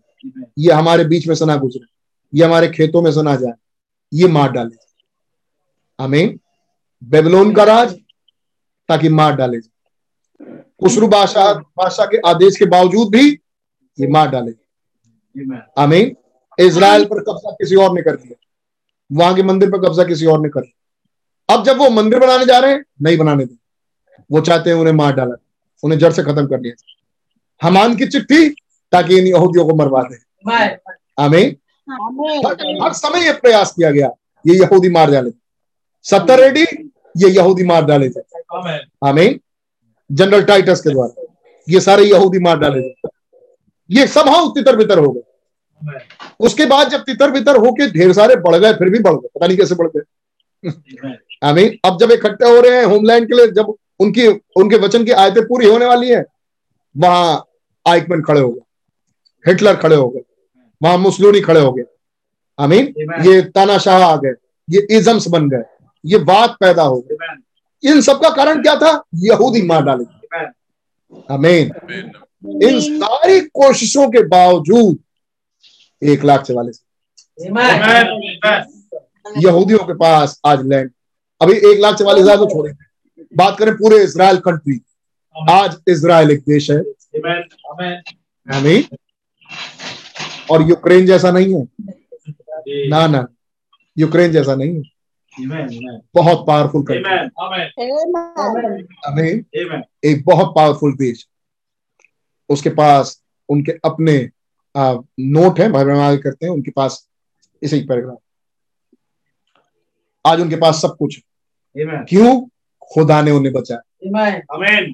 ये 0.60 0.72
हमारे 0.72 1.03
बीच 1.03 1.27
में 1.27 1.35
से 1.35 1.45
ना 1.45 1.55
गुजरे। 1.55 1.85
ये 2.39 2.45
हमारे 2.45 2.68
खेतों 2.68 3.01
में 3.01 3.11
से 3.11 3.22
ना 3.22 3.35
जाए। 3.35 3.53
ये 4.14 4.27
मार 4.27 4.51
डाले। 4.51 4.93
आमीन। 5.99 6.40
बेबलोन 7.02 7.53
का 7.53 7.64
राज 7.64 7.94
ताकि 8.90 9.10
मार 9.11 9.36
डाले 9.36 9.60
खुसरू 10.82 11.07
बादशाह 11.07 11.53
बादशाह 11.53 12.06
के 12.06 12.18
आदेश 12.30 12.57
के 12.57 12.65
बावजूद 12.68 13.11
भी 13.11 13.30
ये 13.98 14.07
मार 14.07 14.30
डाले 14.30 14.52
आमीन। 15.78 16.15
इसराइल 16.57 17.06
पर 17.06 17.20
कब्जा 17.22 17.52
किसी 17.53 17.76
और 17.76 17.94
ने 17.94 18.02
कर 18.02 18.15
दिया। 18.15 18.36
वहाँ 19.11 19.36
के 19.36 19.44
मंदिर 19.44 19.70
पर 19.72 19.78
कब्जा 19.80 20.03
किसी 20.03 20.26
और 20.26 20.40
ने 20.41 20.49
कर 20.49 20.61
दिया। 20.61 21.56
अब 21.56 21.64
जब 21.65 21.78
वो 21.78 21.90
मंदिर 21.91 22.20
बनाने 22.20 22.45
जा 22.45 22.57
रहे 22.60 22.72
हैं 22.72 22.84
नहीं 23.02 23.18
बनाने 23.18 23.45
दे। 23.45 23.56
वो 24.30 24.41
चाहते 24.41 24.70
हैं 24.70 24.78
उन्हें 24.78 24.94
मार 24.94 25.14
डाला 25.15 25.36
उन्हें 25.84 25.99
जड़ 25.99 26.11
से 26.14 26.24
खत्म 26.24 26.45
कर 26.48 26.60
दिया 26.61 26.74
हमान 27.61 27.95
की 27.95 28.06
चिट्ठी 28.07 28.49
ताकि 28.94 29.18
इन 29.18 29.28
यहूदियों 29.28 29.65
को 29.65 29.76
मरवा 29.76 30.02
दे। 30.03 30.18
आमीन। 31.18 31.56
हर 32.45 32.56
हर 32.84 32.94
समय 32.94 33.26
ये 33.26 33.34
प्रयास 33.36 33.72
किया 33.72 33.91
गया 33.91 34.10
ये 34.45 34.56
यहूदी 34.56 34.90
मार 34.90 35.11
डाले। 35.11 35.32
सत्तर 36.04 36.40
रेडी 36.40 36.62
ये 37.18 37.30
यहूदी 37.30 37.64
मार 37.64 37.86
डाले 37.86 38.10
थे. 38.10 38.22
आमीन। 39.06 39.40
जनरल 40.12 40.44
टाइटस 40.44 40.82
के 40.82 40.90
द्वारा। 40.90 41.24
ये 41.68 41.80
सारे 41.80 42.04
यहूदी 42.04 42.40
मार 42.40 42.58
डाले 42.60 42.82
थे। 42.82 43.10
ये 43.90 44.08
सब 44.08 44.30
हाँ 44.30 44.48
तितर 44.52 44.76
बितर 44.76 45.00
हो 45.00 45.12
गए। 45.12 45.22
उसके 46.40 46.66
बाद 46.66 46.90
जब 46.90 47.04
तितर 47.04 47.32
बितर 47.32 47.58
होके 47.58 47.88
ढेर 47.92 48.14
सारे 48.14 48.36
बढ़ 48.36 48.56
गए 48.56 48.74
फिर 48.74 48.90
भी 48.90 49.00
बढ़ 49.00 49.14
गए। 49.14 49.28
पता 49.36 49.48
नहीं 49.48 49.58
कैसे 49.58 49.76
बढ़ 49.76 49.88
गए. 49.88 50.02
आमीन। 51.44 51.78
अब 51.86 51.98
जब 52.00 52.12
इकट्ठे 52.12 52.50
हो 52.50 52.60
रहे 52.62 52.78
हैं 52.78 52.86
होमलैंड 52.86 53.28
के 53.28 53.36
लिए 53.36 53.48
जब 53.48 53.74
उनकी 54.00 54.28
उनके 54.28 54.78
वचन 54.78 55.04
की 55.06 55.12
आयतें 55.12 55.44
पूरी 55.44 55.68
होने 55.68 55.86
वाली 55.86 56.10
है 56.10 56.24
वहाँ 56.96 57.44
आइकमैन 57.86 58.22
खड़े 58.22 58.42
हो 58.42 58.50
गए। 58.52 59.52
हिटलर 59.52 59.76
खड़े 59.76 59.96
हो 59.96 60.08
गए। 60.10 60.22
वहाँ 60.82 60.98
मुसलूनी 60.98 61.42
खड़े 61.42 61.60
हो 61.60 61.72
गए। 61.72 61.84
आमीन. 62.60 62.94
ये 63.26 63.42
तानाशाह 63.42 64.06
आ 64.06 64.16
गए। 64.16 64.34
ये 64.70 64.88
इजम्स 64.92 65.28
बन 65.28 65.50
गए। 65.50 65.64
ये 66.04 66.18
बात 66.26 66.58
पैदा 66.60 66.84
हो 66.84 67.00
गई। 67.02 67.16
इन 67.84 68.02
सब 68.02 68.22
का 68.22 68.30
कारण 68.36 68.62
क्या 68.62 68.76
था? 68.76 69.04
यहूदी 69.24 69.62
मार 69.68 69.84
डाले। 69.84 70.04
Amen. 70.04 70.52
आमीन 71.32 71.72
इन 72.64 72.80
सारी 72.82 73.40
कोशिशों 73.54 74.08
के 74.12 74.24
बावजूद 74.28 74.98
एक 76.02 76.24
लाख 76.24 76.42
चवालीस. 76.44 76.82
यहूदियों 79.38 79.80
के 79.80 79.94
पास 79.94 80.40
आज 80.46 80.66
लैंड 80.68 80.90
अभी 81.42 81.54
एक 81.72 81.80
लाख 81.82 81.96
चवालीस 81.96 82.24
हज़ार 82.24 82.38
को 82.38 82.46
छोड़े। 82.46 82.72
बात 83.38 83.58
करें 83.60 83.74
पूरे 83.76 84.04
इसराइल 84.04 84.38
कंट्री 84.48 84.80
आज 85.36 85.78
इसराइल 85.90 86.32
एक 86.32 86.40
देश 86.50 86.70
है. 86.72 86.82
Amen. 88.48 88.84
और 90.52 90.62
यूक्रेन 90.70 91.06
जैसा 91.06 91.32
नहीं 91.32 91.54
है। 91.56 91.68
ना 92.90 93.06
ना। 93.08 93.28
यूक्रेन 93.98 94.32
जैसा 94.32 94.56
नहीं 94.56 94.76
है. 94.76 94.84
बहुत 96.15 96.47
पावरफुल 96.47 96.84
कंट्री 96.84 97.03
Amen. 99.10 99.81
एक 100.03 100.23
बहुत 100.26 100.53
पावरफुल 100.55 100.93
देश 100.93 101.27
उसके 102.49 102.69
पास 102.69 103.23
उनके 103.49 103.72
अपने 103.72 104.30
आ, 104.77 104.93
नोट 105.19 105.60
है 105.60 105.72
भाई 105.72 105.84
बहन 105.84 106.18
करते 106.18 106.45
हैं 106.45 106.53
उनके 106.53 106.72
पास 106.72 107.10
इसे 107.64 107.76
ही 107.76 107.84
पैराग्राफ 107.84 108.18
आज 110.26 110.41
उनके 110.41 110.55
पास 110.55 110.81
सब 110.81 110.95
कुछ 110.99 111.19
है। 111.77 111.85
क्यों? 111.85 112.47
खुदा 112.93 113.22
ने 113.22 113.31
उन्हें 113.31 113.53
बचाया 113.53 113.81
Amen. 114.07 114.35
Amen. 114.55 114.93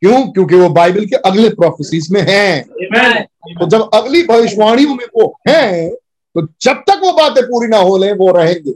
क्यों? 0.00 0.32
क्योंकि 0.32 0.54
वो 0.54 0.68
बाइबल 0.68 1.06
के 1.06 1.16
अगले 1.16 1.48
प्रोफेसीज 1.48 2.10
में 2.10 2.22
हैं। 2.28 2.64
Amen. 2.64 3.22
तो 3.60 3.66
जब 3.66 3.90
अगली 3.94 4.22
भविष्यवाणियों 4.26 4.94
में 4.94 5.04
वो 5.04 5.40
हैं 5.48 5.90
तो 6.38 6.48
जब 6.60 6.72
तक 6.72 7.00
वो 7.02 7.12
बातें 7.12 7.44
पूरी 7.44 7.68
ना 7.68 7.76
हो 7.76 7.98
ले 7.98 8.12
वो 8.12 8.32
रहेंगे। 8.32 8.72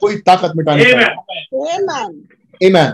कोई 0.00 0.16
ताकत 0.16 0.52
मिटाने 0.56 0.84
Amen. 2.66 2.92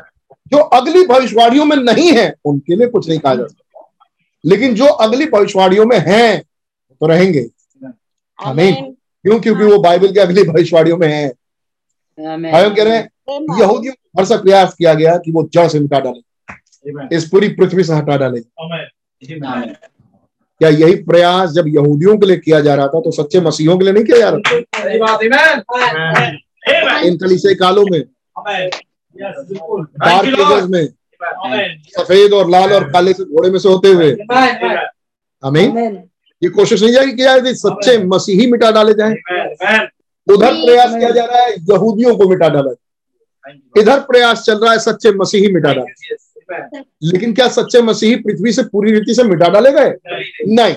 जो 0.48 0.58
अगली 0.58 1.06
भविष्यवाणियों 1.06 1.64
में 1.64 1.76
नहीं 1.76 2.12
है 2.12 2.34
उनके 2.44 2.76
लिए 2.76 2.86
कुछ 2.86 3.08
नहीं 3.08 3.18
कहा 3.18 3.34
जा 3.34 3.44
सकता। 3.44 3.88
लेकिन 4.46 4.74
जो 4.74 4.84
अगली 4.84 5.26
भविष्यवाणियों 5.26 5.86
में 5.86 5.98
हैं 5.98 6.42
तो 7.00 7.06
रहेंगे। 7.06 7.48
आमीन 8.44 8.74
क्यों 9.22 9.40
क्योंकि 9.40 9.64
वो 9.64 9.78
बाइबल 9.78 10.12
के 10.12 10.20
अगली 10.20 10.42
भविष्यवाणियों 10.42 10.96
में 10.96 11.08
है। 11.08 11.28
भाइयों 12.52 12.70
कह 12.70 12.84
रहे 12.84 12.96
हैं 12.96 13.10
यहूदियों 13.60 13.94
को 13.94 14.22
भर 14.22 14.42
प्रयास 14.42 14.74
किया 14.74 14.94
गया 14.94 15.16
कि 15.16 15.32
वो 15.32 15.48
जड़ 15.52 15.68
से 15.68 15.80
मिटा 15.80 16.00
डाले। 16.00 17.16
इस 17.16 17.28
पूरी 17.28 17.48
पृथ्वी 17.48 17.84
से 17.84 17.94
हटा 17.94 18.16
डाले. 18.16 18.40
क्या 20.60 20.68
यही 20.68 20.94
प्रयास 20.94 21.50
जब 21.50 21.64
यहूदियों 21.68 22.18
के 22.18 22.26
लिए 22.26 22.36
किया 22.36 22.60
जा 22.60 22.74
रहा 22.74 22.86
था 22.86 23.00
तो 23.00 23.10
सच्चे 23.10 23.40
मसीहों 23.40 23.78
के 23.78 23.84
लिए 23.84 23.92
नहीं 23.92 24.04
किया 24.04 24.18
जा 24.18 24.28
रहा. 24.28 24.38
था. 25.60 27.00
इन 27.00 27.18
कलीसिया 27.18 27.54
कालों 27.54 27.84
में. 27.90 28.00
डार्क 29.98 30.68
में 30.70 30.88
सफ़ेद 31.96 32.32
और 32.32 32.50
लाल 32.50 32.72
और 32.72 32.90
काले 32.92 33.12
से 33.12 33.24
घोड़े 33.24 33.50
में 33.50 33.58
से 33.58 33.68
होते 33.68 33.88
हुए। 33.88 34.10
हमें 35.44 35.62
ये 36.42 36.48
कोशिश 36.48 36.82
नहीं 36.82 36.92
जाएगी 36.92 37.12
कि 37.12 37.22
यार 37.22 37.46
ये 37.46 37.54
सच्चे 37.54 37.98
मसीही 38.04 38.46
मिटा 38.46 38.70
डाले 38.70 38.92
जाएँ. 38.94 39.14
उधर 40.26 40.52
प्रयास 40.54 40.90
किया 40.90 41.10
जा 41.10 41.24
रहा 41.24 41.42
है 41.42 41.52
यहूदियों 41.52 42.16
को 42.16 42.28
मिटा 42.28 42.48
डाला 42.48 42.72
जाए। 42.72 42.84
इधर 43.80 43.98
प्रयास 44.00 44.42
चल 44.42 44.58
रहा 44.58 44.72
है 44.72 44.78
सच्चे 44.78 45.12
मसीही 45.12 45.52
मिटा 45.52 45.72
डाले. 45.72 46.14
लेकिन 47.02 47.34
क्या 47.34 47.48
सच्चे 47.48 47.82
मसीही 47.82 48.16
पृथ्वी 48.16 48.52
से 48.52 48.62
पूरी 48.62 48.92
रीति 48.92 49.14
से 49.14 49.22
मिटा 49.22 49.48
डाले 49.48 49.72
गए? 49.72 49.90
नहीं। 50.54 50.74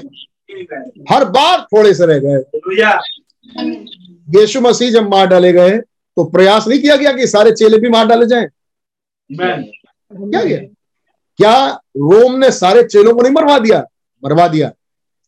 हर 1.11 1.25
बार 1.25 1.61
थोड़े 1.61 1.93
से 1.93 2.05
रह 2.05 2.19
गए. 2.19 2.59
यीशु 4.39 4.61
मसीह 4.61 4.91
जब 4.91 5.09
मार 5.09 5.27
डाले 5.27 5.53
गए 5.53 5.77
तो 6.17 6.23
प्रयास 6.23 6.67
नहीं 6.67 6.79
किया 6.79 6.95
गया 6.95 7.11
कि 7.13 7.27
सारे 7.27 7.51
चेले 7.51 7.77
भी 7.77 7.89
मार 7.89 8.07
डाले 8.07 8.25
जाएँ? 8.25 8.47
क्या 9.31 10.43
गया? 10.43 10.57
क्या 11.37 11.67
रोम 11.97 12.39
ने 12.39 12.51
सारे 12.51 12.83
चेलों 12.83 13.15
को 13.15 13.21
नहीं 13.21 13.33
मरवा 13.33 13.59
दिया? 13.59 13.85
मरवा 14.23 14.47
दिया। 14.47 14.71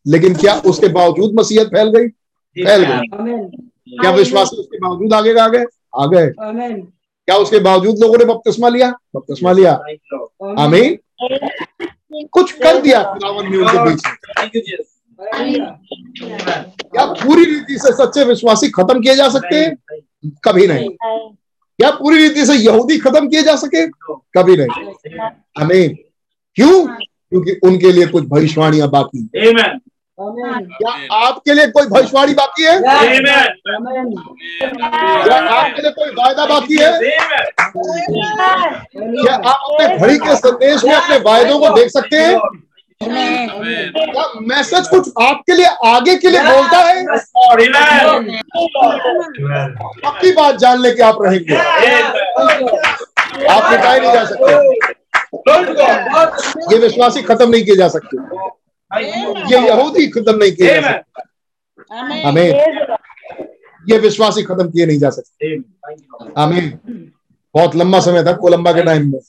लेकिन 0.08 0.36
क्या 0.36 0.56
उसके 0.56 0.88
बावजूद 0.88 1.40
मसीहत 1.40 1.68
फैल 1.68 1.90
गई? 1.90 2.08
फैल 2.64 2.84
गई। 2.84 3.08
क्या 3.98 4.12
विश्वास 4.12 4.50
उसके 4.54 4.78
बावजूद 4.78 5.14
आगे 5.14 5.40
आ 5.40 5.48
गए? 5.48 5.66
आ 5.96 6.06
गए. 6.06 6.28
क्या 7.26 7.36
उसके 7.36 7.60
बावजूद 7.60 7.96
लोगों 8.00 8.18
ने 8.18 8.26
बपतिस्मा 8.26 8.70
लिया? 8.70 8.94
बपतिस्मा 9.16 9.52
लिया। 9.52 9.74
आमीन। 10.60 10.98
कुछ 12.32 12.52
कर 12.52 12.82
दिया 12.82 13.04
खुदावन 13.04 13.52
ने 13.52 13.58
उनके 13.58 13.90
बीच. 13.90 14.02
क्या 16.92 17.06
पूरी 17.06 17.46
रीति 17.46 17.78
से 17.78 17.94
सच्चे 17.94 18.24
विश्वासी 18.24 18.70
खत्म 18.70 19.02
किए 19.02 19.16
जा 19.16 19.30
सकते 19.30 19.56
हैं? 19.56 19.78
कभी 20.44 20.68
नहीं। 20.68 20.90
क्या 21.80 21.92
पूरी 21.92 22.18
रीति 22.18 22.46
से 22.46 22.54
यहूदी 22.54 22.98
खत्म 22.98 23.30
किए 23.30 23.44
जा 23.44 23.56
सके? 23.56 23.88
कभी 24.14 24.58
नहीं। 24.58 25.20
आमीन। 25.62 25.98
क्यों? 26.56 26.88
क्योंकि 27.30 27.60
उनके 27.64 27.92
लिए 27.92 28.06
कुछ 28.06 28.24
भविष्यवाणियाँ 28.24 28.90
बाकी. 28.90 29.30
क्या 30.20 30.92
आपके 31.18 31.54
लिए 31.54 31.68
कोई 31.68 31.86
भविष्यवाणी 31.86 32.34
बाकी 32.34 32.64
है? 32.64 32.80
क्या 32.80 32.94
आपके 35.36 35.82
लिए 35.82 35.92
कोई 35.92 36.10
वायदा 36.10 36.46
बाकी 36.46 36.78
है? 36.78 36.92
क्या 39.24 39.34
आप 39.34 39.46
अपने 39.46 39.98
घड़ी 39.98 40.18
के 40.18 40.36
संदेश 40.36 40.84
में 40.86 40.94
अपने 40.94 41.18
वायदों 41.26 41.60
को 41.60 41.70
देख 41.76 41.90
सकते 41.92 42.18
हैं? 42.18 42.38
क्या 43.02 44.28
मैसेज 44.42 44.88
कुछ 44.88 45.10
आपके 45.22 45.56
लिए 45.56 45.66
आगे 45.86 46.16
के 46.16 46.30
लिए 46.30 46.42
बोलता 46.42 46.78
है? 46.78 47.06
पक्की 50.06 50.32
बात 50.32 50.56
जानने 50.60 50.92
के 50.92 51.02
आप 51.04 51.18
रहेंगे। 51.22 51.56
आप 53.48 53.72
मिटाए 53.72 54.00
नहीं 54.00 54.14
जा 54.14 54.24
सकते। 54.26 54.54
ये 56.74 56.78
विश्वासी 56.80 57.22
खत्म 57.22 57.50
नहीं 57.50 57.64
किए 57.66 57.76
जा 57.76 57.88
सकते। 57.88 58.18
ये 58.96 59.60
यहूदी 59.68 60.08
खत्म 60.08 60.36
नहीं 60.38 60.52
किए 60.52 60.82
जा 60.82 60.92
सकते। 60.92 62.22
हमें 62.24 62.50
ये 63.86 63.98
विश्वासी 64.00 64.44
खत्म 64.44 64.70
किए 64.70 64.86
नहीं 64.86 65.00
जा 65.00 65.10
सकते। 65.10 65.56
आमीन 66.38 66.70
बहुत 67.56 67.76
लंबा 67.76 68.00
समय 68.00 68.24
था 68.24 68.34
कोलंबा 68.34 68.74
के 68.74 68.84
टाइम 68.84 69.12
में। 69.12 69.20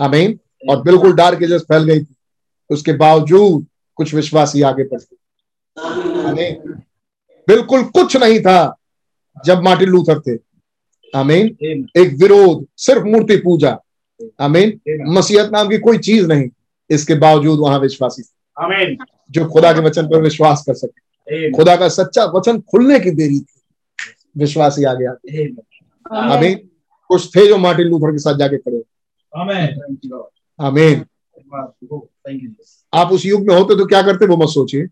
आमीन 0.00 0.38
और 0.70 0.82
बिल्कुल 0.82 1.12
डार्क 1.12 1.42
एजेस 1.42 1.62
फैल 1.62 1.84
गई 1.84 2.00
थी। 2.00 2.14
उसके 2.70 2.92
बावजूद 2.92 3.66
कुछ 3.94 4.14
विश्वासी 4.14 4.62
आगे 4.62 4.84
बढ़ 4.84 5.00
गए। 5.00 6.50
बिल्कुल 7.48 7.82
कुछ 7.84 8.16
नहीं 8.16 8.40
था 8.40 8.76
जब 9.44 9.62
मार्टिन 9.62 9.88
लूथर 9.88 10.20
थे। 10.20 10.36
आमीन 11.14 11.46
एक 11.96 12.12
विरोध 12.18 12.66
सिर्फ़ 12.76 13.04
मूर्ति 13.04 13.36
पूजा। 13.36 13.78
आमीन 14.40 14.80
मसीहत 15.08 15.50
नाम 15.52 15.68
की 15.68 15.78
कोई 15.78 15.98
चीज़ 15.98 16.26
नहीं। 16.26 16.48
इसके 16.90 17.14
बावजूद 17.14 17.58
वहाँ 17.58 17.78
विश्वासी 17.78 18.22
थे। 18.22 18.35
Amen. 18.56 18.96
जो 19.30 19.44
खुदा 19.46 19.72
के 19.72 19.80
वचन 19.80 20.06
पर 20.06 20.22
विश्वास 20.22 20.64
कर 20.66 20.74
सके। 20.74 21.50
खुदा 21.52 21.76
का 21.76 21.88
सच्चा 21.88 22.24
वचन 22.24 22.60
खुलने 22.60 22.98
की 23.00 23.10
देरी 23.10 23.38
थी। 23.40 23.60
विश्वास 24.36 24.78
ही 24.78 24.84
आगे 24.84 25.06
आगे 25.06 25.44
आमीन। 26.16 26.54
कुछ 27.10 27.36
थे 27.36 27.46
जो 27.48 27.56
मार्टिन 27.56 27.86
लूथर 27.86 28.12
के 28.12 28.18
साथ 28.18 28.34
जाके 28.34 28.56
खड़े। 28.58 28.82
आमीन। 30.60 31.04
आप 32.94 33.12
उस 33.12 33.26
युग 33.26 33.46
में 33.48 33.54
होते 33.54 33.76
तो 33.78 33.86
क्या 33.86 34.02
करते 34.02 34.26
वो 34.26 34.36
मत 34.36 34.48
सोचिए। 34.48 34.86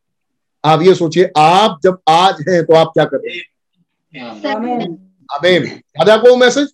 आप 0.65 0.83
ये 0.83 0.95
सोचिए 0.95 1.31
आप 1.37 1.81
जब 1.85 1.99
आज 2.09 2.45
हैं 2.49 2.65
तो 2.65 2.75
आप 2.75 2.89
क्या 2.89 3.05
करते? 3.05 3.41
आमीन। 5.35 5.67
याद 5.67 6.09
आपको 6.11 6.31
वो 6.31 6.37
मैसेज? 6.37 6.69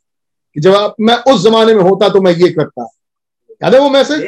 कि 0.55 0.61
जब 0.61 0.75
आप 0.75 0.95
मैं 1.01 1.17
उस 1.33 1.45
जमाने 1.45 1.75
में 1.75 1.83
होता 1.83 2.09
तो 2.09 2.21
मैं 2.21 2.33
ये 2.33 2.51
करता। 2.51 2.89
याद 3.63 3.75
है 3.75 3.81
वो 3.81 3.89
मैसेज? 3.91 4.21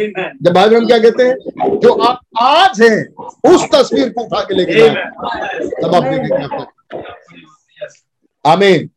जब 0.43 0.53
बाइबल 0.53 0.77
हम 0.77 0.87
क्या 0.87 0.99
कहते 0.99 1.23
हैं? 1.23 1.79
जो 1.79 1.93
आप 2.03 2.21
आज 2.41 2.81
हैं 2.83 3.15
उस 3.55 3.65
तस्वीर 3.75 4.09
को 4.09 4.25
उठा 4.25 4.41
के 4.41 4.55
लेके 4.55 4.89
तब 5.83 5.95
आप 5.95 6.03
देखेंगे 6.03 6.65
आमीन। 8.45 8.89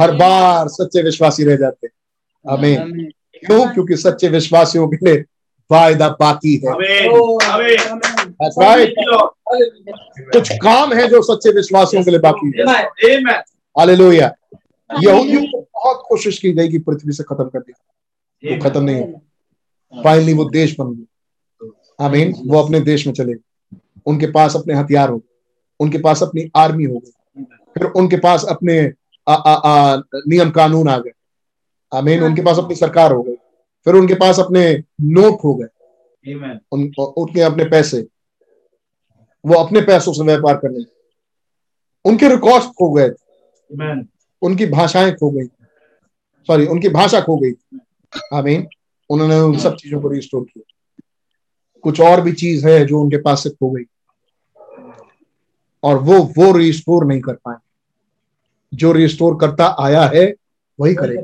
हर 0.00 0.10
बार 0.10 0.68
सच्चे 0.68 1.02
विश्वासी 1.02 1.44
रह 1.44 1.56
जाते 1.56 1.86
हैं। 1.86 2.52
आमीन। 2.52 3.10
क्यों? 3.46 3.66
क्योंकि 3.68 3.96
सच्चे 3.96 4.28
विश्वासियों 4.28 4.88
के 4.88 4.96
लिए 4.96 5.24
वायदा 5.70 6.08
बाकी 6.08 6.54
है. 6.54 6.72
कुछ 10.32 10.52
काम 10.52 10.92
है 10.92 11.08
जो 11.08 11.22
सच्चे 11.22 11.50
विश्वासियों 11.50 12.04
के 12.04 12.10
लिए 12.10 12.20
बाकी 12.20 12.52
है. 12.58 12.64
हालेलुया। 13.78 14.32
यहूदियों 14.90 15.42
को 15.42 15.60
बहुत 15.74 16.02
कोशिश 16.08 16.38
की 16.38 16.52
गई 16.52 16.68
कि 16.68 16.78
पृथ्वी 16.78 17.12
से 17.12 17.22
खत्म 17.22 17.44
कर 17.44 17.58
दिया 17.58 18.54
वो 18.54 18.70
खत्म 18.70 18.82
नहीं 18.82 19.00
हुआ 19.00 19.20
फाइनली 19.94 20.32
वो 20.34 20.44
देश 20.44 20.76
बन 20.80 20.94
गए 20.94 21.04
आमीन 22.00 22.34
वो 22.46 22.58
अपने 22.62 22.80
देश 22.80 23.06
में 23.06 23.14
चले 23.14 23.32
गए। 23.32 23.76
उनके 24.06 24.26
पास 24.26 24.56
अपने 24.56 24.74
हथियार 24.74 25.08
हो 25.08 25.18
गए। 25.18 25.28
उनके 25.80 25.98
पास 25.98 26.22
अपनी 26.22 26.50
आर्मी 26.56 26.84
हो 26.84 26.98
गई। 26.98 27.10
फिर 27.44 27.84
उनके 27.84 28.16
पास 28.16 28.44
अपने 28.48 28.92
आ, 29.28 29.34
आ, 29.34 29.54
आ, 29.54 29.96
नियम 30.28 30.50
कानून 30.50 30.88
आ 30.88 30.98
गए। 30.98 31.10
आमीन 31.92 32.22
उनके 32.22 32.42
पास 32.42 32.58
अपनी 32.58 32.74
सरकार 32.74 33.12
हो 33.12 33.22
गई। 33.22 33.34
फिर 33.84 33.94
उनके 33.94 34.14
पास 34.14 34.40
अपने 34.40 34.82
नोट 35.00 35.38
हो 35.44 35.54
गए। 35.54 35.66
उन 36.72 36.92
उनके 36.98 37.40
अपने 37.40 37.64
पैसे। 37.64 38.06
वो 39.46 39.54
अपने 39.54 39.80
पैसों 39.80 40.12
से 40.12 40.22
व्यापार 40.22 40.56
करने 40.56 40.84
उनके 42.04 42.28
रिकॉर्ड 42.28 42.64
खो 42.64 42.90
गए. 42.90 43.08
उनकी 44.42 44.66
भाषाएँ 44.66 45.12
खो 45.12 45.30
गई। 45.30 45.44
सॉरी 46.48 46.66
उनकी 46.66 46.88
भाषा 46.88 47.20
खो 47.20 47.36
गई। 47.36 47.52
आमीन। 48.34 48.66
उन्होंने 49.12 49.36
उन 49.36 49.58
सब 49.58 49.76
चीज़ों 49.76 50.00
को 50.00 50.08
रिस्टोर 50.08 50.44
किया। 50.44 50.72
कुछ 51.82 52.00
और 52.00 52.20
भी 52.20 52.32
चीज़ 52.32 52.68
है 52.68 52.86
जो 52.86 53.00
उनके 53.00 53.16
पास 53.16 53.42
से 53.42 53.50
खो 53.50 53.70
गई। 53.70 53.82
और 55.82 55.98
वो 55.98 56.18
वो 56.38 56.52
रिस्टोर 56.52 57.06
नहीं 57.06 57.20
कर 57.20 57.32
पाए। 57.32 57.56
जो 58.74 58.92
रिस्टोर 58.92 59.38
करता 59.40 59.76
आया 59.80 60.02
है 60.14 60.34
वही 60.80 60.94
करेगा. 60.94 61.22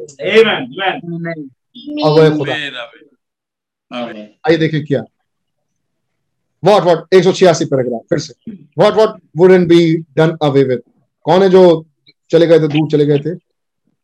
और 2.09 2.39
खुदा। 2.39 2.55
आइए 4.47 4.57
देखें 4.57 4.85
क्या। 4.85 5.03
वॉट 6.65 6.83
वॉट 6.83 7.15
एक 7.15 7.25
सौ 7.25 7.33
छियासी 7.33 7.65
पैराग्राफ 7.65 8.01
फिर 8.01 8.19
से। 8.19 8.35
What 8.79 8.95
what 8.95 9.21
wouldn't 9.37 9.69
be 9.69 9.97
done 9.97 10.37
away 10.43 10.65
with 10.65 10.83
कौन 11.23 11.43
है 11.43 11.51
जो 11.51 11.87
चले 12.31 12.47
गए 12.47 12.59
थे 12.59 12.69
दूर 12.69 12.89
चले 12.91 13.07
गए 13.07 13.19
थे? 13.19 13.48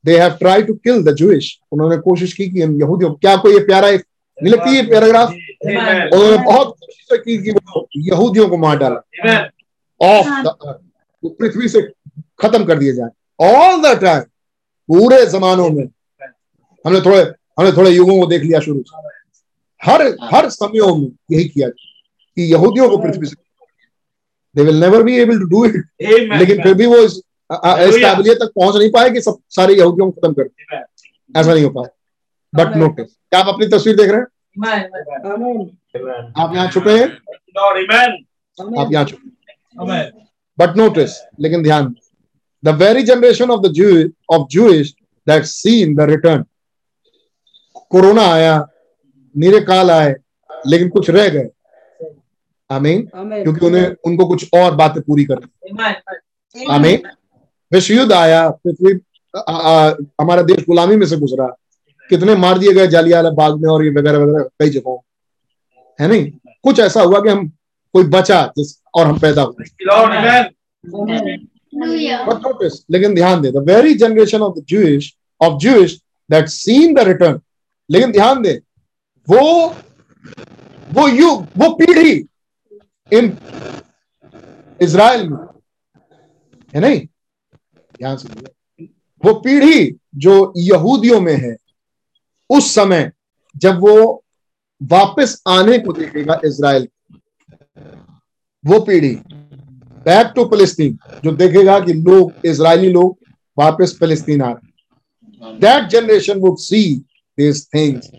They 0.04 0.18
have 0.18 0.30
try 0.30 0.62
to 0.62 0.74
kill 0.74 1.02
the 1.04 1.14
Jewish 1.14 1.58
उन्होंने 1.72 1.96
कोशिश 1.96 2.32
की 2.32 2.48
कि 2.50 2.62
इन 2.62 2.80
यहूदियों 2.80 3.12
क्या 3.14 3.36
कोई 3.36 3.52
ये 3.52 3.58
प्यारा 3.58 3.88
एक 3.88 4.04
नहीं 4.38 4.52
लगती 4.52 4.76
ये 4.76 4.82
पैराग्राफ? 4.82 5.28
उन्होंने 5.28 6.36
बहुत 6.44 6.68
कोशिश 6.68 7.18
की 7.18 7.36
कि 7.38 7.50
वो 7.50 7.88
यहूदियों 7.96 8.48
को 8.48 8.56
मार 8.56 8.78
डाला। 8.78 9.00
ऑफ़ 10.00 10.28
द 10.46 11.34
पृथ्वी 11.40 11.68
से 11.68 11.82
खत्म 12.40 12.64
कर 12.64 12.78
दिए 12.78 12.92
जाए। 12.92 13.08
ऑल 13.40 13.82
द 13.82 13.98
टाइम 14.00 14.20
पूरे 14.88 15.24
जमानों 15.26 15.68
में। 15.70 15.84
हमने 16.84 17.00
थोड़े 17.00 17.20
हमने 17.58 17.72
थोड़े 17.72 17.90
युगों 17.90 18.18
को 18.20 18.26
देख 18.26 18.42
लिया 18.42 18.60
शुरू 18.60 18.82
से। 18.88 19.02
हर 19.82 20.02
हर 20.34 20.48
समयों 20.50 20.94
में 20.96 21.08
यही 21.32 21.44
किया 21.44 21.68
कि 21.68 22.42
यहूदियों 22.52 22.88
को 22.90 22.96
पृथ्वी 22.96 23.26
से 23.26 23.36
they 24.56 24.62
will 24.62 24.80
never 24.80 25.02
be 25.02 25.16
able 25.18 25.38
to 25.40 25.46
do 25.46 25.64
it 25.64 25.74
लेकिन 26.32 26.62
फिर 26.62 26.74
भी 26.74 26.86
वो 26.86 26.96
इस 26.96 27.20
इस 27.88 27.96
काबिलियत 28.02 28.38
तक 28.38 28.50
पहुँच 28.56 28.76
नहीं 28.76 28.90
पाए 28.90 29.10
कि 29.10 29.20
सब 29.20 29.38
सारे 29.56 29.74
यहूदियों 29.74 30.10
को 30.10 30.20
खत्म 30.20 30.32
कर 30.34 30.42
दें। 30.42 31.40
ऐसा 31.40 31.52
नहीं 31.52 31.64
हो 31.64 31.70
पाया। 31.70 31.88
बट 32.52 32.76
नोटिस 32.76 33.06
क्या 33.06 33.40
आप 33.40 33.48
अपनी 33.54 33.66
तस्वीर 33.68 33.96
देख 33.96 34.10
रहे 34.10 34.20
हैं? 34.20 34.26
आप 36.38 36.54
यहाँ 36.54 36.68
छुपे 36.70 36.98
हैं? 36.98 37.08
आप 38.78 38.92
यहाँ 38.92 39.04
छुपे 39.04 39.32
Amen. 39.76 40.10
But 40.58 40.76
notice, 40.76 41.14
लेकिन 41.40 41.62
ध्यान 41.62 41.94
the 42.62 42.72
very 42.72 43.02
generation 43.04 43.50
of 43.50 43.62
the 43.62 43.70
Jew 43.78 44.12
of 44.34 44.48
Jewish 44.48 44.92
that 45.26 45.46
seen 45.46 45.94
the 45.96 46.06
return. 46.06 46.44
Corona 47.90 48.26
आया 48.32 48.54
नीरे 49.34 49.60
काल 49.60 49.90
आए 49.90 50.14
लेकिन 50.66 50.88
कुछ 50.88 51.10
रह 51.10 51.28
गए। 51.28 51.48
आमीन 52.70 53.02
क्योंकि 53.14 53.66
उन्हें 53.66 53.86
उनको 54.06 54.26
कुछ 54.26 54.48
और 54.54 54.74
बातें 54.76 55.02
पूरी 55.02 55.24
करनी। 55.24 56.66
आमीन 56.70 57.02
विश्व 57.74 57.94
युद्ध 57.94 58.12
आया, 58.12 58.48
पृथ्वी 58.50 58.92
हमारा 60.20 60.42
देश 60.42 60.56
गुलामी 60.56 60.96
में 60.96 61.06
से 61.06 61.16
गुजरा। 61.16 61.46
कितने 62.08 62.34
मार 62.34 62.58
दिए 62.58 62.72
गए 62.72 62.86
जालियाला 62.86 63.30
बाग 63.30 63.60
में 63.60 63.70
और 63.70 63.84
ये 63.84 63.90
वगैरह 63.90 64.18
वगैरह 64.18 64.44
कई 64.60 64.70
जगहों। 64.70 64.98
है 66.00 66.08
नहीं? 66.08 66.30
कुछ 66.62 66.80
ऐसा 66.80 67.02
हुआ 67.02 67.20
कि 67.20 67.28
हम 67.28 67.48
कोई 67.92 68.04
बचा 68.04 68.52
जिस 68.58 68.82
और 68.94 69.06
हम 69.06 69.18
पैदा 69.18 69.42
हुए। 69.42 69.64
लेकिन 72.90 73.14
ध्यान 73.14 73.40
दे 73.40 73.50
generation 73.98 74.40
of 74.40 74.54
the 74.58 74.64
Jewish, 74.72 75.04
of 75.40 75.58
Jewish 75.66 75.92
that 76.32 76.44
seen 76.48 76.94
the 76.98 77.06
return 77.12 77.40
लेकिन 77.90 78.12
ध्यान 78.12 78.42
दे, 78.42 78.60
वो 79.28 79.68
वो 80.92 81.08
युग 81.08 81.46
वो 81.56 81.74
पीढ़ी 81.74 82.26
इन 83.12 83.38
इज़राइल 84.80 85.28
में, 85.28 85.38
है 86.74 86.80
नहीं? 86.80 87.06
ध्यान 87.98 88.16
से। 88.16 88.28
वो 89.22 89.34
पीढ़ी 89.40 89.96
जो 90.16 90.52
यहूदियों 90.56 91.20
में 91.20 91.36
है 91.36 91.54
उस 92.50 92.74
समय 92.74 93.10
जब 93.56 93.78
वो 93.80 94.24
वापस 94.80 95.42
आने 95.48 95.78
को 95.78 95.92
देखेगा 95.92 96.40
इसराइल 96.44 96.88
वो 98.64 98.80
पीढ़ी 98.80 99.14
बैक 100.06 100.32
टू 100.36 100.44
फिलिस्तीन 100.44 100.98
जो 101.24 101.32
देखेगा 101.32 101.78
कि 101.80 101.92
लोग 101.92 102.46
इसराइली 102.46 102.90
लोग 102.92 103.18
वापस 103.56 103.96
फिलिस्तीन 104.00 104.42
आ 104.42 104.50
रहे 104.50 105.58
that 105.60 105.88
generation 105.90 106.38
would 106.40 106.58
see 106.58 106.82
this 107.38 107.66
things 107.74 108.10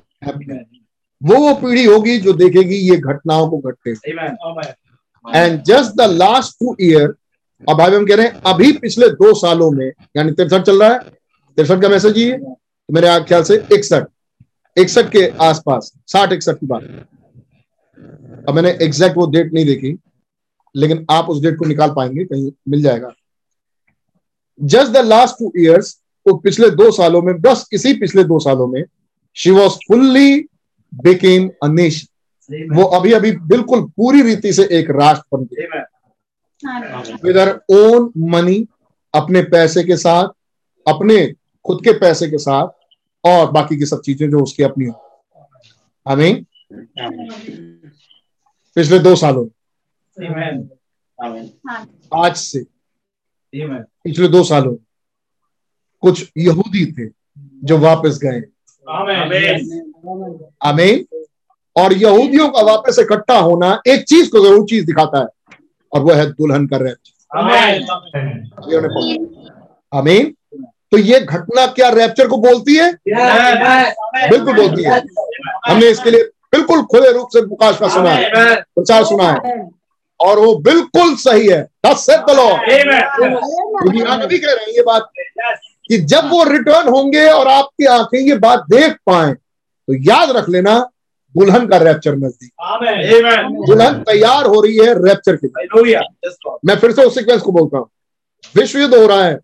वो 1.21 1.37
वो 1.41 1.53
पीढ़ी 1.61 1.83
होगी 1.85 2.17
जो 2.19 2.33
देखेगी 2.33 2.75
ये 2.89 2.95
घटनाओं 2.97 3.49
को 3.49 3.57
घटते. 3.59 3.91
And 5.25 5.61
just 5.63 5.95
the 5.97 6.09
last 6.11 6.55
two 6.59 6.75
year 6.81 7.13
अब 7.63 7.77
भाई 7.77 7.91
हम 7.91 8.05
कह 8.05 8.15
रहे 8.15 8.25
हैं 8.27 8.41
अभी 8.47 8.71
पिछले 8.77 9.07
दो 9.11 9.33
सालों 9.39 9.69
में 9.71 9.85
यानी 10.17 10.31
तिरसठ 10.31 10.61
चल 10.65 10.81
रहा 10.81 10.89
है 10.89 10.99
तिरसठ 11.57 11.81
का 11.81 11.89
मैसेज 11.89 12.17
ये 12.17 12.37
तो 12.37 12.93
मेरे 12.93 13.19
ख्याल 13.27 13.43
से 13.43 13.55
इकसठ 13.73 14.05
इकसठ 14.77 15.09
के 15.11 15.27
आसपास 15.41 15.91
साठ 16.07 16.33
इकसठ 16.33 16.55
की 16.59 16.65
बात। 16.67 16.83
अब 18.49 18.55
मैंने 18.55 18.69
एग्जैक्ट 18.85 19.17
वो 19.17 19.25
डेट 19.31 19.53
नहीं 19.53 19.65
देखी 19.65 19.97
लेकिन 20.75 21.05
आप 21.11 21.29
उस 21.29 21.41
डेट 21.43 21.57
को 21.57 21.65
निकाल 21.65 21.91
पाएँगे 21.95 22.23
कहीं 22.25 22.51
मिल 22.69 22.81
जाएगा। 22.81 23.11
Just 24.59 24.91
the 24.91 25.05
last 25.05 25.35
two 25.39 25.51
years 25.59 25.95
वो 26.25 26.35
पिछले 26.37 26.69
दो 26.71 26.91
सालों 26.91 27.21
में 27.21 27.39
बस 27.41 27.65
इसी 27.73 27.93
पिछले 27.99 28.23
दो 28.23 28.39
सालों 28.39 28.67
में 28.67 28.83
she 29.37 29.51
was 29.51 29.73
fully 29.87 30.37
became 30.93 31.49
a 31.63 31.67
nation 31.67 32.75
वो 32.75 32.83
अभी 32.97 33.11
अभी 33.13 33.31
बिल्कुल 33.47 33.83
पूरी 33.97 34.21
रीति 34.21 34.53
से 34.53 34.67
एक 34.79 34.89
राष्ट्र 34.91 35.37
बन 35.37 35.43
गई 35.45 35.67
विद 37.23 37.37
ओन 37.71 38.11
मनी 38.17 38.67
अपने 39.13 39.41
पैसे 39.41 39.83
के 39.83 39.97
साथ 39.97 40.27
अपने 40.87 41.33
खुद 41.65 41.79
के 41.83 41.93
पैसे 41.99 42.27
के 42.27 42.37
साथ 42.37 42.67
और 43.25 43.51
बाकी 43.51 43.77
की 43.77 43.85
सब 43.85 44.01
चीज़ें 44.01 44.29
जो 44.29 44.39
उसकी 44.39 44.63
अपनी 44.63 44.85
हो। 44.85 45.01
हमें 46.07 46.43
पिछले 48.75 48.99
दो 48.99 49.15
सालों। 49.15 49.47
आज 52.25 52.35
से। 52.35 52.65
पिछले 54.03 54.27
दो 54.27 54.43
सालों। 54.43 54.75
कुछ 56.01 56.31
यहूदी 56.37 56.85
थे 56.91 57.11
जो 57.63 57.77
वापस 57.77 58.19
गए। 58.23 58.41
आमीन? 60.63 61.05
और 61.77 61.93
यहूदियों 61.93 62.49
का 62.49 62.61
वापस 62.61 62.99
इकट्ठा 62.99 63.39
होना 63.39 63.81
एक 63.87 64.03
चीज़ 64.03 64.31
को 64.31 64.45
ज़रूर 64.45 64.65
चीज़ 64.69 64.85
दिखाता 64.85 65.19
है। 65.19 65.27
और 65.95 66.01
वह 66.01 66.15
है 66.15 66.25
दुल्हन 66.31 66.67
का 66.67 66.77
रैप्चर 66.77 67.13
आमीन। 69.93 70.33
तो 70.91 70.97
ये 70.97 71.19
घटना 71.19 71.65
क्या 71.67 71.89
रैप्चर 71.89 72.27
को 72.27 72.37
बोलती 72.37 72.75
है? 72.75 72.91
बिल्कुल 74.29 74.55
बोलती 74.55 74.83
है। 74.83 74.99
हमने 75.67 75.89
इसके 75.89 76.11
लिए 76.11 76.23
बिल्कुल 76.53 76.81
खुले 76.91 77.11
रूप 77.11 77.27
से 77.33 77.41
का 77.55 77.71
सुना 77.89 78.09
है। 78.09 78.55
प्रचार 78.55 79.03
सुना 79.05 79.29
है। 79.29 79.39
और 80.19 80.39
वो 80.39 80.53
बिल्कुल 80.65 81.15
सही 81.15 81.47
है। 81.47 81.61
दस 81.85 82.05
से 82.05 82.17
तलो 82.27 82.47
अभी 84.21 84.37
कह 84.39 84.51
रहे 84.51 84.65
हैं 84.65 84.73
ये 84.73 84.83
बात 84.83 85.09
कि 85.89 85.97
जब 86.11 86.29
वो 86.29 86.43
रिटर्न 86.43 86.87
होंगे 86.89 87.27
और 87.29 87.47
आपकी 87.47 87.85
आँखें 87.85 88.19
ये 88.19 88.35
बात 88.37 88.63
देख 88.69 88.93
पाए 89.05 89.33
तो 89.33 89.93
याद 90.03 90.31
रख 90.37 90.49
लेना 90.49 90.79
दुल्हन 91.35 91.67
का 91.67 91.77
रैप्चर 91.77 92.15
नज़दीक 92.15 92.51
दुल्हन 93.67 94.01
तैयार 94.03 94.45
हो 94.45 94.61
रही 94.61 94.77
है 94.77 94.93
रैप्चर 94.99 95.35
के 95.35 95.47
लिए। 95.47 95.95
मैं 96.65 96.75
फिर 96.75 96.91
से 96.91 97.03
उस 97.03 97.15
सीक्वेंस 97.15 97.41
को 97.41 97.51
बोलता 97.51 97.77
हूँ। 97.77 97.89
विश्व 98.55 98.79
युद्ध 98.79 98.95
हो 98.95 99.05
रहा 99.07 99.23
है। 99.23 99.39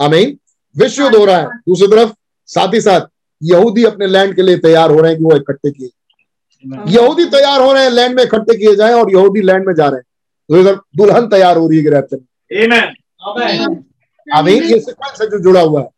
अमीन 0.00 0.36
विश्व 0.76 1.02
युद्ध 1.02 1.16
हो 1.16 1.24
रहा 1.24 1.36
है। 1.36 1.46
दूसरी 1.46 1.86
तरफ़ 1.88 2.12
साथ 2.48 2.74
ही 2.74 2.80
साथ 2.80 3.06
यहूदी 3.42 3.84
अपने 3.84 4.06
लैंड 4.06 4.34
के 4.36 4.42
लिए 4.42 4.56
तैयार 4.58 4.90
हो 4.90 5.00
रहे 5.00 5.10
हैं 5.10 5.18
कि 5.18 5.24
वो 5.24 5.36
इकट्ठे 5.36 5.70
किए 5.70 5.90
यहूदी 6.88 7.24
तैयार 7.26 7.60
हो 7.60 7.72
रहे 7.72 7.82
हैं 7.84 7.90
लैंड 7.90 8.16
में 8.16 8.22
इकट्ठे 8.24 8.56
किए 8.58 8.74
जाए 8.76 8.92
और 8.94 9.10
यहूदी 9.12 9.40
लैंड 9.42 9.66
में 9.66 9.74
जा 9.74 9.86
रहे 9.86 9.96
हैं। 9.96 10.04
तो 10.48 10.60
इधर 10.60 10.74
दुल्हन 10.96 11.26
तैयार 11.28 11.56
हो 11.56 11.68
रही 11.68 11.78
है 11.78 11.90
रैप्चर 11.90 12.16
में। 12.16 12.26
अमीन 14.26 14.62
ये 14.64 14.78
सीक्वेंस 14.80 15.20
है 15.22 15.26
जो 15.28 15.38
जुड़ा 15.38 15.60
हुआ 15.60 15.80
है। 15.80 15.88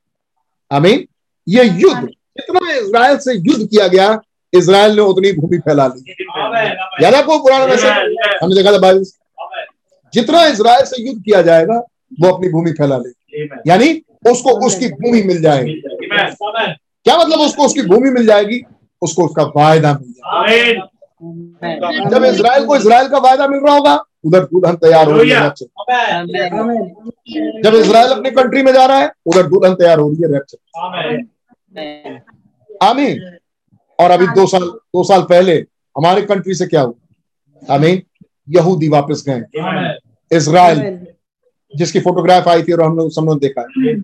अमीन 0.70 1.06
ये 1.46 1.64
युद्ध 1.64 2.06
जितना 2.06 2.70
इसराइल 2.72 3.18
से 3.18 3.34
युद्ध 3.34 3.66
किया 3.66 3.88
गया 3.88 4.08
इसराइल 4.54 4.96
ने 4.96 5.02
उतनी 5.02 5.32
भूमि 5.32 5.58
फैला 5.58 5.86
ली। 5.86 6.00
याद 7.02 7.14
आपको 7.14 7.38
पुराना 7.38 7.66
मैसेज 7.66 7.90
हमने 8.42 8.54
देखा 8.54 8.72
था 8.72 8.78
बाइबल 8.78 9.04
जितना 10.12 10.44
इसराइल 10.46 10.84
से 10.86 11.02
युद्ध 11.02 11.22
किया 11.22 11.42
जाएगा 11.42 11.78
वो 12.20 12.28
अपनी 12.28 12.48
भूमि 12.48 12.72
फैला 12.72 12.96
ले। 12.98 13.10
यानी 13.68 13.88
उसको 14.30 14.50
उसकी 14.66 14.88
भूमि 14.94 15.22
मिल 15.24 15.40
जाएगी। 15.42 15.80
क्या 16.06 17.16
मतलब 17.16 17.38
उसको 17.40 17.64
उसकी 17.66 17.82
भूमि 17.84 18.10
मिल 18.10 18.26
जाएगी? 18.26 18.62
उसको 19.02 19.24
उसका 19.24 19.42
वायदा 19.56 19.92
मिल 19.94 20.12
जाएगा। 20.12 20.88
जब 22.10 22.24
इसराइल 22.24 22.64
को 22.66 22.76
इसराइल 22.76 23.08
का 23.08 23.18
वायदा 23.20 23.46
मिल 23.48 23.60
रहा 23.60 23.74
होगा 23.74 23.94
उधर 24.26 24.44
दुल्हन 24.44 24.76
तैयार 24.76 25.06
हो 25.06 25.16
रही 25.18 25.30
है 25.30 25.50
जब 27.62 27.74
इसराइल 27.74 28.10
अपनी 28.10 28.30
कंट्री 28.32 28.62
में 28.62 28.72
जा 28.72 28.84
रहा 28.84 28.98
है 28.98 29.10
उधर 29.26 29.46
दुल्हन 29.48 29.74
तैयार 29.74 29.98
हो 29.98 30.08
रही 30.08 30.22
है 30.22 30.28
रैप्चर 30.32 30.58
आमीन। 32.70 33.33
और 33.98 34.10
अभी 34.10 34.26
दो 34.26 34.46
साल 34.46 34.62
दो 34.62 35.04
साल 35.04 35.22
पहले 35.22 35.54
हमारे 35.96 36.22
कंट्री 36.22 36.54
से 36.54 36.66
क्या 36.66 36.80
हुआ? 36.80 37.74
आमीन 37.74 38.02
यहूदी 38.48 38.88
वापस 38.88 39.24
गए। 39.28 40.36
इसराइल 40.36 41.06
जिसकी 41.74 42.00
फोटोग्राफ 42.00 42.48
आई 42.48 42.62
थी 42.62 42.72
और 42.72 42.82
हम 42.82 42.96
लोग 42.96 43.10
सब 43.10 43.24
लोग 43.24 43.40
देखा। 43.40 43.66
है 43.78 43.94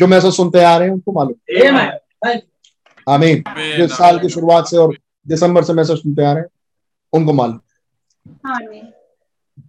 जो 0.00 0.06
मैसेज 0.06 0.34
सुनते 0.34 0.62
आ 0.64 0.76
रहे 0.76 0.88
हैं 0.88 0.94
उनको 0.94 1.12
मालूम। 1.12 1.34
आमीन। 3.08 3.42
जो 3.78 3.86
साल 3.88 4.18
की 4.18 4.28
शुरुआत 4.28 4.66
से 4.66 4.76
और 4.76 4.96
दिसंबर 5.26 5.64
से 5.64 5.72
मैसेज 5.72 5.98
सुनते 5.98 6.24
आ 6.24 6.32
रहे 6.32 6.42
हैं 6.42 6.48
उनको 7.12 7.32
मालूम। 7.32 7.60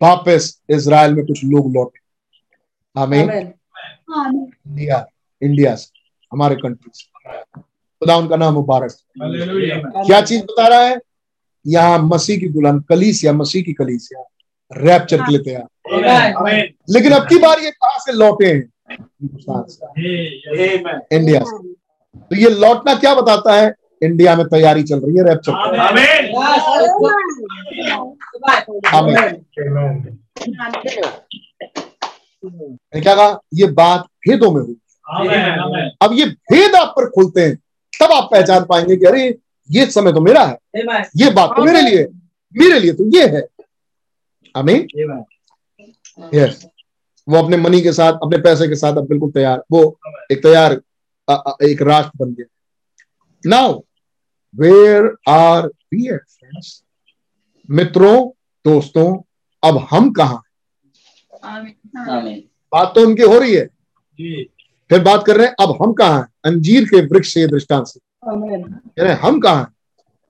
वापस 0.01 0.61
इसराइल 0.69 1.13
में 1.13 1.25
कुछ 1.25 1.43
लोग 1.43 1.73
लौटे। 1.73 1.99
आमीन। 2.95 3.29
इंडिया 4.67 5.05
इंडिया 5.41 5.75
से 5.75 5.89
हमारे 6.31 6.55
कंट्री 6.55 6.91
से। 6.93 7.61
खुदा 8.01 8.15
उनका 8.17 8.35
नाम 8.35 8.53
मुबारक। 8.53 8.91
क्या 10.05 10.21
चीज़ 10.21 10.41
बता 10.43 10.67
रहा 10.67 10.79
है? 10.79 10.97
यहाँ 11.65 11.97
मसीह 12.03 12.39
की 12.39 12.47
दुल्हन 12.49 12.79
कलीसिया 12.89 13.33
मसीह 13.33 13.63
की 13.63 13.73
कलीसिया 13.73 14.23
रैप्चर 14.71 15.21
के 15.21 15.31
लिए 15.31 15.41
तैयार। 15.41 15.65
लेकिन 16.89 17.11
अब 17.11 17.27
की 17.27 17.37
बार 17.39 17.59
ये 17.59 17.71
कहा 17.71 17.97
से 17.97 18.13
लौटे 18.13 18.45
हैं? 18.45 18.63
इंडिया 21.13 21.43
से। 21.43 21.73
तो 22.17 22.35
ये 22.35 22.49
लौटना 22.49 22.95
क्या 22.95 23.13
बताता 23.15 23.53
है? 23.55 23.73
इंडिया 24.03 24.35
में 24.35 24.45
तैयारी 24.47 24.83
चल 24.83 24.99
रही 24.99 25.17
है 25.17 25.23
रैप्चर 25.23 25.51
क्या 33.01 33.15
कहा? 33.15 33.39
ये 33.53 33.67
बात 33.71 34.05
भेदों 34.27 34.51
में 34.51 34.61
हुई। 34.61 34.75
अब 36.01 36.13
ये 36.13 36.25
भेद 36.25 36.75
आप 36.75 36.93
पर 36.97 37.09
खुलते 37.09 37.41
हैं। 37.41 37.57
तब 38.01 38.11
आप 38.11 38.29
पहचान 38.31 38.65
पाएँगे 38.69 38.95
कि 38.97 39.05
अरे 39.05 39.27
ये 39.69 39.85
समय 39.91 40.13
तो 40.13 40.21
मेरा 40.21 40.43
है। 40.45 40.57
ये 41.17 41.31
बात। 41.31 41.55
तो 41.55 41.63
मेरे 41.63 41.81
लिए 41.81 42.07
मेरे 42.55 42.79
लिए 42.79 42.93
तो 42.93 43.05
ये 43.15 43.27
है। 43.27 43.41
अमीन 44.55 44.87
यस 46.33 46.65
वो 47.27 47.37
अपने 47.37 47.57
मनी 47.57 47.81
के 47.81 47.91
साथ 47.93 48.13
अपने 48.23 48.37
पैसे 48.41 48.67
के 48.67 48.75
साथ 48.75 48.97
अब 48.97 49.07
बिल्कुल 49.07 49.31
तैयार। 49.31 49.63
वो 49.71 49.99
एक 50.31 50.41
तैयार 50.43 50.73
एक 51.63 51.81
राष्ट्र 51.81 52.11
बन 52.17 52.33
गया। 52.33 52.45
Now 53.43 53.79
where 54.55 55.15
are 55.29 55.67
we 55.67 56.07
friends 56.07 56.83
मित्रों 57.69 58.15
दोस्तों 58.65 59.05
अब 59.63 59.77
हम 59.91 60.11
कहा 60.11 60.41
बात 62.73 62.91
तो 62.95 63.01
उनकी 63.01 63.23
हो 63.23 63.37
रही 63.39 63.53
है। 63.55 63.67
फिर 64.91 64.99
बात 64.99 65.23
कर 65.25 65.37
रहे 65.37 65.47
हैं 65.47 65.55
अब 65.59 65.77
हम 65.81 65.93
कहा 65.93 66.17
हैं? 66.17 66.27
अंजीर 66.45 66.85
के 66.85 67.01
वृक्ष 67.01 67.33
से 67.33 67.47
दृष्टांत 67.47 67.87
से। 67.87 67.99
कह 68.97 69.03
रहे 69.03 69.13
हम 69.13 69.39
कहा 69.39 69.59
हैं? 69.59 69.67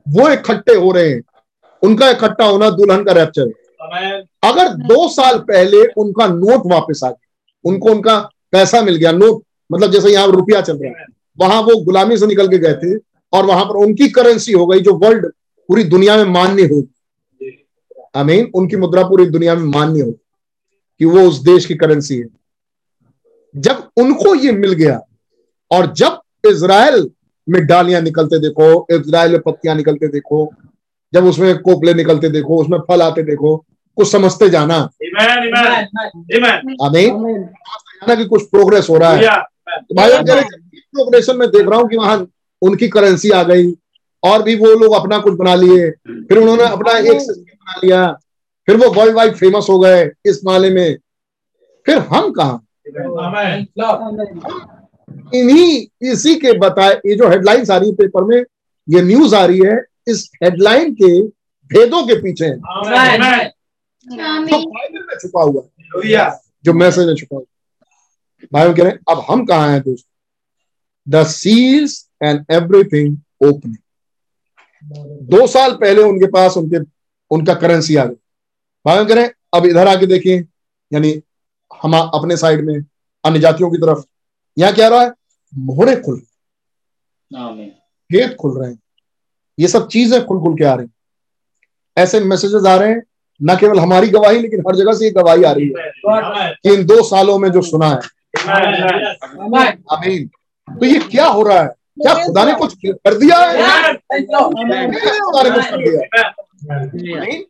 वो 0.07 0.29
इकट्ठे 0.29 0.73
हो 0.73 0.91
रहे 0.91 1.09
हैं। 1.09 1.21
उनका 1.81 2.09
इकट्ठा 2.09 2.45
होना 2.45 2.69
दुल्हन 2.69 3.03
का 3.03 3.11
रैप्चर 3.11 3.47
है। 3.47 4.19
अगर 4.43 4.67
दो 4.67 5.07
साल 5.09 5.37
पहले 5.39 5.83
उनका 5.97 6.27
नोट 6.27 6.71
वापस 6.73 7.01
आ 7.03 7.09
गया 7.09 7.69
उनको 7.69 7.91
उनका 7.91 8.17
पैसा 8.51 8.81
मिल 8.81 8.95
गया 8.95 9.11
नोट 9.11 9.43
मतलब 9.71 9.91
जैसे 9.91 10.09
यहाँ 10.09 10.27
रुपया 10.27 10.61
चल 10.61 10.77
रहा 10.77 10.99
है 10.99 11.05
वहाँ 11.39 11.61
वो 11.61 11.75
गुलामी 11.83 12.17
से 12.17 12.27
निकल 12.27 12.47
के 12.47 12.57
गए 12.57 12.73
थे 12.73 12.95
और 13.33 13.45
वहाँ 13.45 13.65
पर 13.65 13.75
उनकी 13.75 14.09
करेंसी 14.09 14.51
हो 14.51 14.65
गई 14.65 14.79
जो 14.79 14.93
वर्ल्ड 14.93 15.25
पूरी 15.69 15.83
दुनिया 15.83 16.17
में 16.17 16.23
मान्य 16.23 16.63
होगी। 16.63 17.49
आई 18.15 18.23
मीन 18.23 18.51
उनकी 18.55 18.77
मुद्रा 18.77 19.03
पूरी 19.03 19.25
दुनिया 19.25 19.55
में 19.55 19.63
मान्य 19.63 20.01
होगी 20.01 20.19
कि 20.99 21.05
वो 21.05 21.21
उस 21.21 21.39
देश 21.39 21.65
की 21.65 21.75
करेंसी 21.75 22.17
है। 22.17 22.40
जब 23.55 23.89
उनको 23.97 24.35
ये 24.35 24.51
मिल 24.51 24.73
गया 24.73 24.99
और 25.71 25.93
जब 25.93 26.19
इसराइल 26.47 27.09
में 27.49 27.65
डालियाँ 27.67 28.01
निकलते 28.01 28.39
देखो 28.39 28.87
इसराइल 28.91 29.31
में 29.31 29.41
पत्तियाँ 29.41 29.75
निकलते 29.75 30.07
देखो 30.07 30.51
जब 31.13 31.25
उसमें 31.25 31.57
कोपले 31.59 31.93
निकलते 31.93 32.29
देखो 32.29 32.61
उसमें 32.61 32.77
फल 32.79 33.01
आते 33.01 33.23
देखो 33.23 33.65
कुछ 33.97 34.11
समझते 34.11 34.49
जाना। 34.49 34.75
आमीन। 36.85 37.43
जाना 37.43 38.15
कि 38.15 38.25
कुछ 38.25 38.49
प्रोग्रेस 38.49 38.89
हो 38.89 38.97
रहा 38.97 39.11
है। 39.11 39.41
तो 39.79 39.95
भाई 39.95 40.41
प्रोग्रेशन 40.93 41.37
में 41.37 41.47
देख 41.49 41.67
रहा 41.67 41.79
हूँ 41.79 41.89
कि 41.89 41.97
वहाँ 41.97 42.27
उनकी 42.61 42.87
करेंसी 42.87 43.29
आ 43.29 43.43
गई 43.43 43.71
और 44.23 44.43
भी 44.43 44.55
वो 44.55 44.65
लोग 44.65 44.93
अपना 44.93 45.17
कुछ 45.17 45.33
बना 45.33 45.55
लिए। 45.55 45.89
फिर 45.91 46.37
उन्होंने 46.37 46.63
अपना 46.63 46.97
एक 46.97 47.19
सिस्टम 47.21 47.41
बना 47.41 47.79
लिया। 47.83 48.11
फिर 48.67 48.77
वो 48.77 48.89
वर्ल्ड 48.91 49.15
वाइड 49.15 49.33
फ़ेमस 49.33 49.67
हो 49.69 49.79
गए 49.79 50.11
इस 50.25 50.41
माले 50.45 50.69
में। 50.69 50.97
फिर 51.85 51.97
हम 51.97 52.31
कहा? 52.31 52.59
इन्हीं 55.35 56.09
इसी 56.11 56.35
के 56.39 56.51
बताए 56.59 56.93
ये 57.05 57.15
जो 57.15 57.29
हेडलाइंस 57.29 57.69
आ 57.71 57.77
रही 57.77 57.89
है 57.89 57.95
पेपर 57.95 58.23
में 58.23 58.37
ये 58.87 59.01
न्यूज़ 59.01 59.35
आ 59.35 59.43
रही 59.45 59.59
है 59.65 59.77
इस 60.07 60.29
हेडलाइन 60.43 60.93
के 61.01 61.11
भेदों 61.71 62.03
के 62.07 62.15
पीछे 62.21 62.45
है। 62.45 62.55
बाइबल 64.65 65.05
में 65.09 65.15
छुपा 65.21 65.41
हुआ 65.43 65.61
जो 66.65 66.73
मैसेज 66.73 67.07
में 67.07 67.15
छुपा 67.15 67.37
हुआ 67.37 67.45
भाई 68.53 68.73
कह 68.73 68.83
रहे 68.83 68.91
हैं 68.91 68.99
अब 69.09 69.25
हम 69.29 69.45
कहा 69.45 69.69
हैं 69.71 69.81
दोस्त? 69.81 70.05
The 71.07 71.23
seals 71.27 72.07
and 72.23 72.45
everything 72.51 73.17
opening 73.47 73.75
दो 75.31 75.45
साल 75.47 75.71
पहले 75.81 76.01
उनके 76.03 76.27
पास 76.31 76.57
उनके 76.57 76.77
उनका 77.31 77.53
करेंसी 77.63 77.95
आ 77.95 78.05
गई 78.05 78.15
भाई 78.85 79.05
कह 79.05 79.13
रहे 79.13 79.23
हैं 79.23 79.33
अब 79.53 79.65
इधर 79.65 79.87
आके 79.87 80.05
देखिए 80.05 80.39
यानी 80.91 81.11
हम 81.81 81.93
अपने 81.95 82.37
साइड 82.37 82.65
में 82.65 82.75
अन्य 83.23 83.39
जातियों 83.39 83.69
की 83.71 83.77
तरफ़। 83.77 84.03
यहाँ 84.57 84.73
क्या 84.73 84.87
रहा 84.87 85.01
है? 85.01 85.11
मोहरे 85.53 85.95
खुल 85.95 86.21
भेद 88.09 88.35
खुल 88.39 88.59
रहे 88.59 88.69
हैं। 88.71 88.79
ये 89.59 89.67
सब 89.67 89.87
चीज़ें 89.87 90.25
खुल 90.25 90.39
खुल 90.39 90.57
के 90.57 90.63
आ 90.63 90.73
रही 90.73 90.85
हैं। 90.85 90.93
ऐसे 91.97 92.19
मैसेजेस 92.19 92.65
आ 92.65 92.75
रहे 92.75 92.89
हैं 92.89 93.01
न 93.39 93.55
केवल 93.57 93.79
हमारी 93.79 94.07
गवाही 94.09 94.39
लेकिन 94.39 94.59
हर 94.59 94.75
जगह 94.75 94.93
से 94.93 95.05
ये 95.05 95.11
गवाही 95.11 95.43
आ 95.43 95.51
रही 95.51 95.65
है 95.67 95.91
कि 96.53 96.73
इन 96.73 96.85
दो 96.85 97.01
सालों 97.03 97.37
में 97.39 97.49
जो 97.51 97.61
सुना 97.61 97.89
है। 97.89 97.99
आमीन। 99.91 100.27
तो 100.67 100.85
ये 100.85 100.99
क्या 100.99 101.25
हो 101.25 101.43
रहा 101.43 101.61
है? 101.61 101.67
क्या 102.01 102.13
खुदा 102.25 102.43
ने 102.45 102.53
कुछ 102.53 102.73
कर 102.85 103.17
दिया 103.17 103.37
है? 103.37 103.93
खुदा 103.93 105.43
ने 105.43 105.49
कुछ 105.51 105.65
कर 105.65 106.87
दिया 106.89 107.21
है? 107.21 107.43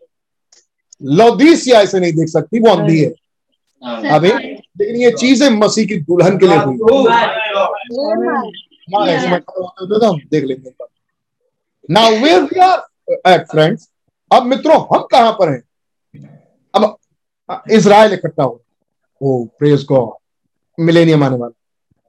लौदीसिया 1.02 1.82
ऐसे 1.82 2.00
नहीं 2.00 2.14
देख 2.14 2.30
सकती 2.30 2.60
वो 2.60 2.70
अंधी 2.70 3.00
है। 3.04 3.14
अभी? 3.82 4.30
लेकिन 4.30 4.96
ये 4.96 5.12
चीज़ें 5.14 5.50
मसीह 5.52 5.86
की 5.88 5.96
दुल्हन 6.02 6.38
के 6.38 6.48
लिए 6.48 6.58
हुई 6.58 6.78
होते 6.82 7.10
तो 9.90 10.06
हम 10.06 10.20
देख 10.32 10.44
लेंगे 10.44 10.72
now 11.90 12.12
where 12.24 12.42
we 12.44 12.60
are 12.62 12.80
at 13.28 13.46
friends 13.52 13.88
अब 14.32 14.44
मित्रों 14.46 14.80
हम 14.88 15.08
कहाँ 15.12 15.32
पर 15.40 15.50
हैं? 15.50 15.62
अब 16.74 16.98
इज़राइल 17.72 18.14
इकट्ठा 18.14 18.44
हो 18.44 18.62
ओ 19.22 19.44
प्रेज 19.60 19.86
गॉड 19.86 20.84
मिलेनियम 20.84 21.24
आने 21.24 21.38
वाला। 21.38 21.54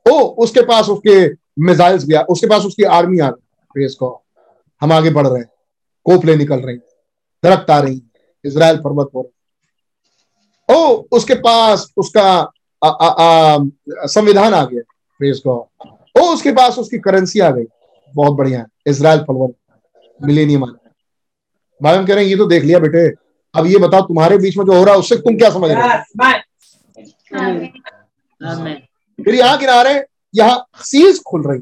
ओ 0.07 0.19
उसके 0.45 0.63
पास 0.67 0.89
उसके 0.89 1.17
मिसाइल्स 1.63 2.05
गया 2.07 2.21
उसके 2.31 2.47
पास 2.47 2.65
उसकी 2.65 2.83
आर्मी 2.97 3.19
आ 3.19 3.31
गई 3.31 3.43
प्रेज 3.75 3.97
गॉड 4.01 4.17
हम 4.83 4.93
आगे 4.93 5.11
बढ़ 5.11 5.27
रहे 5.27 5.39
हैं। 5.39 5.51
कोपले 6.07 6.37
निकल 6.37 6.61
रही 6.61 6.77
दरख्त 7.43 7.71
आ 7.71 7.79
रही 7.81 8.03
इज़राइल 8.45 8.77
पर्वत 8.85 9.11
पर। 9.17 9.31
ओ 10.69 10.77
उसके 11.17 11.35
पास 11.47 11.87
उसका 11.99 12.53
संविधान 12.83 14.55
आ 14.55 14.65
गया 14.65 14.83
प्रेज 15.21 15.43
गॉड 15.47 16.21
ओ 16.21 16.33
उसके 16.33 16.53
पास 16.53 16.79
उसकी 16.79 16.99
करेंसी 16.99 17.41
आ 17.41 17.51
गई। 17.51 17.65
बहुत 18.15 18.33
बढ़िया। 18.37 18.65
इसराइल 18.87 19.19
पर्वत 19.29 19.55
मिलेनियम 20.21 20.65
भाई 21.81 21.97
हम 21.97 22.07
कह 22.07 22.15
रहे 22.15 22.25
हैं 22.25 22.31
ये 22.31 22.37
तो 22.37 22.47
देख 22.47 22.65
लिया 22.65 22.79
बेटे। 22.79 23.07
अब 23.55 23.67
ये 23.67 23.79
बताओ 23.79 24.03
तुम्हारे 24.03 24.39
बीच 24.39 24.57
में 24.57 24.65
जो 24.65 24.73
हो 24.73 24.83
रहा 24.85 24.95
है 24.95 25.01
उससे 25.01 25.17
तुम 25.19 25.37
क्या 25.39 25.51
समझ 25.51 25.71
रहे 25.71 25.83
हो? 25.83 25.89
फिर 29.19 29.35
यहाँ 29.35 29.59
किनारे 29.59 30.05
यहाँ 30.35 30.67
सील्स 30.85 31.19
खुल 31.27 31.43
रही 31.47 31.59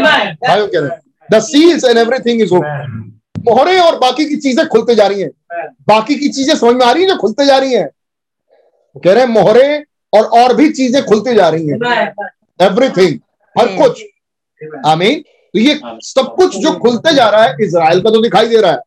भाई 0.00 0.26
कह 0.36 0.54
रहे 0.54 0.82
हैं 0.82 1.00
the 1.28 1.40
seals 1.42 1.84
and 1.84 1.98
everything 1.98 2.40
is 2.42 2.54
open 2.54 3.12
मोहरे 3.46 3.78
और 3.78 3.98
बाकी 3.98 4.24
की 4.28 4.36
चीज़ें 4.36 4.66
खुलते 4.68 4.94
जा 4.94 5.06
रही 5.06 5.22
हैं। 5.22 5.30
बाकी 5.88 6.14
की 6.14 6.28
चीज़ें 6.28 6.54
समझ 6.54 6.74
में 6.74 6.84
आ 6.86 6.90
रही 6.92 7.02
है 7.02 7.08
जो 7.08 7.16
खुलते 7.16 7.46
जा 7.46 7.58
रही 7.58 7.72
हैं? 7.74 7.88
कह 8.96 9.12
रहे 9.12 9.22
हैं 9.22 9.30
मोहरे 9.30 9.84
और 10.12 10.24
और 10.40 10.54
भी 10.56 10.70
चीज़ें 10.72 11.04
खुलती 11.04 11.34
जा 11.34 11.48
रही 11.48 11.68
हैं। 11.68 11.76
एवरीथिंग 12.60 13.18
हर 13.56 13.76
कुछ। 13.76 14.02
आमीन। 14.86 15.20
तो 15.20 15.58
ये 15.60 15.80
सब 16.04 16.34
कुछ 16.36 16.56
जो 16.56 16.72
खुलते 16.78 17.14
जा 17.14 17.28
रहा 17.28 17.44
है 17.44 17.56
इसराइल 17.60 18.00
का 18.00 18.10
तो 18.10 18.20
दिखाई 18.22 18.48
दे 18.48 18.60
रहा 18.60 18.72
है। 18.72 18.80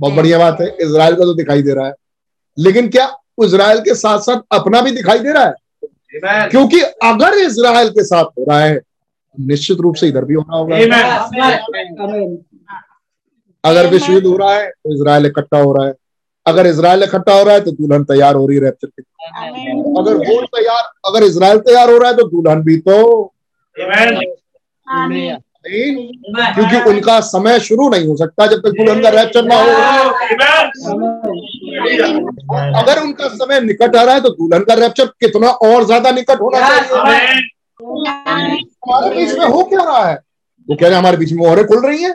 बहुत 0.00 0.14
बढ़िया 0.14 0.38
बात 0.38 0.60
है 0.60 0.66
इसराइल 0.80 1.14
का 1.14 1.24
तो 1.24 1.34
दिखाई 1.34 1.62
दे 1.62 1.74
रहा 1.74 1.86
है। 1.86 1.94
लेकिन 2.58 2.88
क्या 2.88 3.06
इसराइल 3.44 3.80
के 3.80 3.94
साथ 3.94 4.18
साथ 4.20 4.40
अपना 4.52 4.80
भी 4.80 4.90
दिखाई 4.90 5.18
दे 5.18 5.32
रहा 5.32 5.44
है? 5.44 5.54
क्योंकि 6.48 6.80
अगर 6.80 7.38
इसराइल 7.38 7.88
के 7.88 8.04
साथ 8.04 8.24
हो 8.38 8.44
रहा 8.50 8.60
है 8.60 8.80
निश्चित 9.36 9.80
रूप 9.80 9.94
से 9.94 10.08
इधर 10.08 10.24
भी 10.24 10.34
होना 10.34 10.56
होगा। 10.56 10.76
अगर 13.64 13.86
विश्व 13.86 14.12
युद्ध 14.12 14.26
हो 14.26 14.36
रहा 14.36 14.54
है 14.54 14.68
तो 14.68 14.94
इसराइल 14.94 15.26
इकट्ठा 15.26 15.58
हो 15.58 15.72
रहा 15.76 15.86
है। 15.86 15.92
अगर 16.48 16.66
इसराइल 16.66 17.02
इकट्ठा 17.02 17.34
हो 17.34 17.42
रहा 17.44 17.54
है 17.54 17.60
तो 17.60 17.70
दुल्हन 17.72 18.04
तैयार 18.04 18.34
हो 18.34 18.46
रही 18.46 18.56
है 18.56 18.62
रैप्चर 18.64 18.88
के 18.88 19.02
अगर 20.00 20.14
वो 20.28 20.40
तैयार 20.56 20.82
अगर 21.06 21.24
इसराइल 21.24 21.58
तैयार 21.68 21.90
हो 21.90 21.98
रहा 21.98 22.10
है 22.10 22.16
तो 22.16 22.28
दुल्हन 22.28 22.62
भी 22.62 22.76
तो 22.88 22.96
क्योंकि 26.54 26.76
उनका 26.90 27.18
समय 27.22 27.58
शुरू 27.60 27.88
नहीं 27.90 28.06
हो 28.06 28.16
सकता 28.16 28.46
जब 28.46 28.58
तक 28.58 28.76
दुल्हन 28.76 29.02
का 29.02 29.08
रैप्चर 29.10 29.44
ना 29.44 29.54
हो। 29.54 29.68
अगर 32.80 33.00
उनका 33.02 33.28
समय 33.28 33.60
निकट 33.60 33.96
आ 33.96 34.02
रहा 34.02 34.14
है 34.14 34.20
तो 34.20 34.30
दुल्हन 34.30 34.62
का 34.64 34.74
रैप्चर 34.74 35.06
कितना 35.20 35.48
और 35.48 35.84
ज़्यादा 35.86 36.10
निकट 36.10 36.40
होना 36.40 36.60
चाहिए। 36.60 37.42
हमारे 37.80 39.10
बीच 39.16 39.38
में 39.38 39.46
हो 39.46 39.62
क्या 39.64 39.82
रहा 39.82 40.04
है? 40.06 40.14
वो 40.68 40.76
कह 40.76 40.86
रहे 40.86 40.90
हैं 40.90 40.98
हमारे 40.98 41.16
बीच 41.16 41.32
में 41.32 41.38
मोहरे 41.38 41.64
खुल 41.64 41.86
रही 41.86 42.02
हैं? 42.02 42.14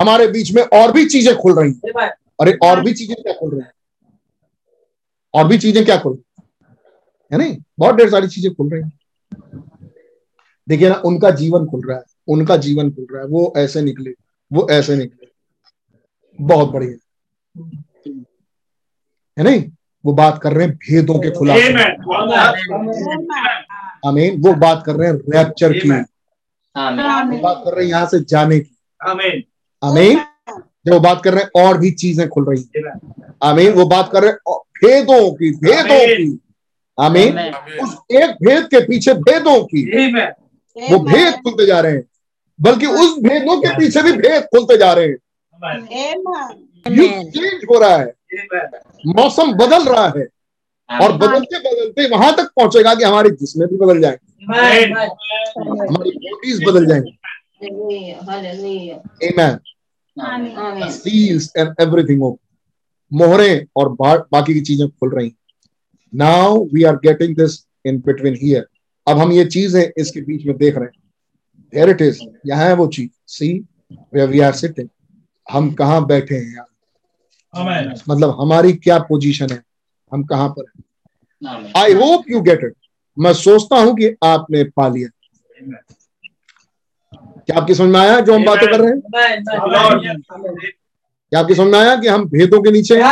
हमारे 0.00 0.26
बीच 0.28 0.54
में 0.54 0.62
और 0.62 0.92
भी 0.92 1.04
चीज़ें 1.06 1.34
खुल 1.36 1.52
रही 1.58 1.72
हैं। 1.72 2.10
अरे 2.40 2.52
और 2.52 2.80
भी 2.80 2.92
चीज़ें 2.94 3.16
क्या 3.22 3.32
खुल 3.32 3.50
रहे 3.50 3.60
हैं? 3.60 3.72
और 5.34 5.48
भी 5.48 5.58
चीज़ें 5.58 5.84
क्या 5.84 5.98
खुल 5.98 6.12
रही 6.12 6.42
है? 7.32 7.38
नहीं? 7.38 7.58
बहुत 7.78 7.94
ढेर 7.94 8.10
सारी 8.10 8.28
चीज़ें 8.28 8.54
खुल 8.54 8.70
रही 8.70 8.82
हैं। 8.82 8.92
देखिए 10.68 10.88
ना 10.88 10.94
उनका 10.94 11.30
जीवन 11.30 11.66
खुल 11.66 11.88
रहा 11.88 11.98
है। 11.98 12.04
उनका 12.28 12.56
जीवन 12.56 12.90
खुल 12.90 13.06
रहा 13.12 13.22
है। 13.22 13.28
वो 13.28 13.52
ऐसे 13.56 13.82
निकले। 13.82 14.14
वो 14.52 14.68
ऐसे 14.70 14.96
निकले। 14.96 15.26
बहुत 16.40 16.70
बढ़िया। 16.70 16.96
है 19.38 19.44
नहीं? 19.44 19.64
वो 20.04 20.12
बात 20.12 20.40
कर 20.42 20.52
रहे 20.52 20.66
हैं 20.66 20.76
भेदों 20.76 21.18
के 21.18 21.30
खुलासे। 21.30 21.72
आमीन। 24.08 24.42
वो 24.42 24.54
बात 24.54 24.82
कर 24.86 24.96
रहे 24.96 25.08
हैं 25.08 25.14
रैप्चर 25.14 25.72
की। 25.72 25.90
बात 27.38 27.62
कर 27.64 27.74
रहे 27.74 27.84
हैं 27.84 27.90
यहाँ 27.90 28.06
से 28.06 28.20
जाने 28.20 28.60
की। 28.60 28.76
आमीन। 29.82 30.35
जब 30.86 30.92
वो 30.92 30.98
बात 31.00 31.22
कर 31.24 31.34
रहे 31.34 31.42
हैं 31.42 31.64
और 31.64 31.78
भी 31.78 31.90
चीज़ें 31.90 32.28
खुल 32.28 32.44
रही 32.44 32.64
हैं। 32.76 32.82
आमीन 33.42 33.72
वो 33.72 33.84
बात 33.86 34.10
कर 34.12 34.22
रहे 34.22 34.30
हैं 34.30 34.58
भेदों 34.82 35.30
की 35.32 35.50
भेदों 35.56 35.98
की। 36.16 36.38
आमीन 36.98 37.38
उस 37.82 37.96
एक 38.12 38.30
भेद 38.42 38.64
के 38.64 38.80
पीछे 38.86 39.14
भेदों 39.14 39.62
की। 39.64 39.82
वो 40.76 40.98
भेद 40.98 41.34
खुलते 41.34 41.66
जा 41.66 41.80
रहे 41.80 41.92
हैं 41.92 42.02
बल्कि 42.58 42.86
उस 42.86 43.18
भेदों 43.18 43.56
के 43.60 43.68
पीछे 43.76 44.02
भी 44.02 44.12
भेद 44.12 44.42
खुलते 44.44 44.76
जा 44.76 44.92
रहे 44.92 45.06
हैं। 45.06 45.16
युग 46.86 47.10
चेंज 47.30 47.64
हो 47.70 47.78
रहा 47.80 47.96
है। 47.96 48.14
मौसम 49.06 49.52
बदल 49.52 49.84
रहा 49.84 50.06
है 50.16 50.26
और 50.90 51.12
बदलते 51.12 51.58
बदलते 51.58 52.08
वहाँ 52.08 52.34
तक 52.36 52.50
पहुंचेगा 52.56 52.94
कि 52.94 53.04
हमारे 53.04 53.30
जिसमें 53.30 53.66
भी 53.68 53.76
बदल 53.76 54.00
जाएँगे। 54.00 54.52
हमारी 55.60 56.10
बॉडीज 56.10 56.62
बदल 56.68 56.86
जाएँगी। 56.86 57.18
Amen. 60.16 60.90
Seals 60.92 61.52
and 61.54 61.74
everything 61.78 62.22
open. 62.22 62.40
मोहरे 63.12 63.66
और 63.76 63.88
बाकी 63.92 64.54
की 64.54 64.60
चीज़ें 64.60 64.88
खुल 64.90 65.10
रही 65.10 65.32
now 66.12 66.64
we 66.72 66.82
are 66.84 66.96
getting 66.96 67.34
this 67.36 67.52
in 67.86 67.98
between 68.06 68.36
here 68.42 68.66
अब 69.06 69.18
हम 69.18 69.32
ये 69.32 69.44
चीज़ें 69.46 69.82
इसके 69.98 70.20
बीच 70.22 70.46
में 70.46 70.56
देख 70.56 70.76
रहे 70.76 70.84
हैं 70.84 71.04
देयर 71.72 71.90
इट 71.90 72.02
इज़ 72.02 72.20
यहाँ 72.46 72.64
है 72.64 72.74
वो 72.74 72.86
चीज़ 72.88 73.10
सी 73.28 73.52
वी 74.14 74.40
आर 74.40 74.52
सिटिंग 74.54 74.88
हम 75.46 75.70
कहाँ 75.74 76.04
बैठे 76.06 76.34
हैं 76.34 76.54
यार 76.54 77.94
मतलब 78.08 78.36
हमारी 78.40 78.72
क्या 78.78 78.98
पोजीशन 79.08 79.52
है 79.52 79.62
हम 80.12 80.24
कहाँ 80.24 80.48
पर 80.48 80.64
हैं 80.66 81.72
I 81.76 81.92
hope 81.94 82.30
you 82.30 82.40
get 82.42 82.64
it 82.64 82.74
मैं 83.16 83.32
सोचता 83.36 83.80
हूँ 83.80 83.94
कि 83.96 84.14
आपने 84.24 84.64
पा 84.76 84.88
लिया 84.88 85.08
क्या 87.48 87.56
आपकी 87.60 87.74
समझ 87.74 87.88
में 87.92 87.98
आया 88.00 88.18
जो 88.20 88.34
हम 88.34 88.44
बातें 88.44 88.68
कर 88.68 88.80
रहे 88.80 88.90
हैं? 88.90 89.00
क्या 91.32 91.40
आपकी 91.40 91.54
समझ 91.54 91.72
में 91.72 91.78
आया 91.78 91.96
कि 91.96 92.08
हम 92.08 92.24
भेदों 92.28 92.60
के 92.62 92.70
नीचे 92.70 92.96
हैं? 92.96 93.02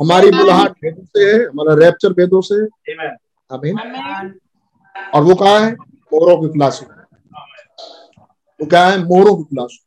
हमारी 0.00 0.30
बुलाहट 0.30 0.70
भेदों 0.82 1.04
से 1.04 1.24
है 1.26 1.38
हमारा 1.44 1.74
रैप्चर 1.84 2.12
भेदों 2.12 2.40
से 2.40 2.54
है। 2.54 3.08
और 5.14 5.22
वो 5.22 5.34
कहा 5.34 5.58
है? 5.58 5.72
मोरों 5.72 6.36
की 6.42 6.48
क्लास 6.52 6.80
वो 8.60 8.66
क्या 8.66 8.86
है? 8.86 8.98
मोरों 9.04 9.34
की 9.36 9.42
क्लास 9.54 9.78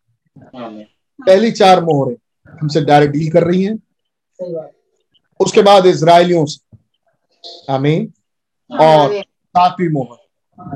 पहली 0.55 1.51
चार 1.51 1.83
मोहरे 1.83 2.15
हमसे 2.61 2.81
डायरेक्ट 2.85 3.13
डील 3.13 3.31
कर 3.31 3.43
रही 3.43 3.63
हैं। 3.63 3.77
उसके 5.39 5.61
बाद 5.61 5.85
इसराइलियों 5.85 6.45
से। 6.45 7.73
आमीन 7.73 8.11
और 8.69 9.13
सातवीं 9.21 9.89
मोहर। 9.89 10.24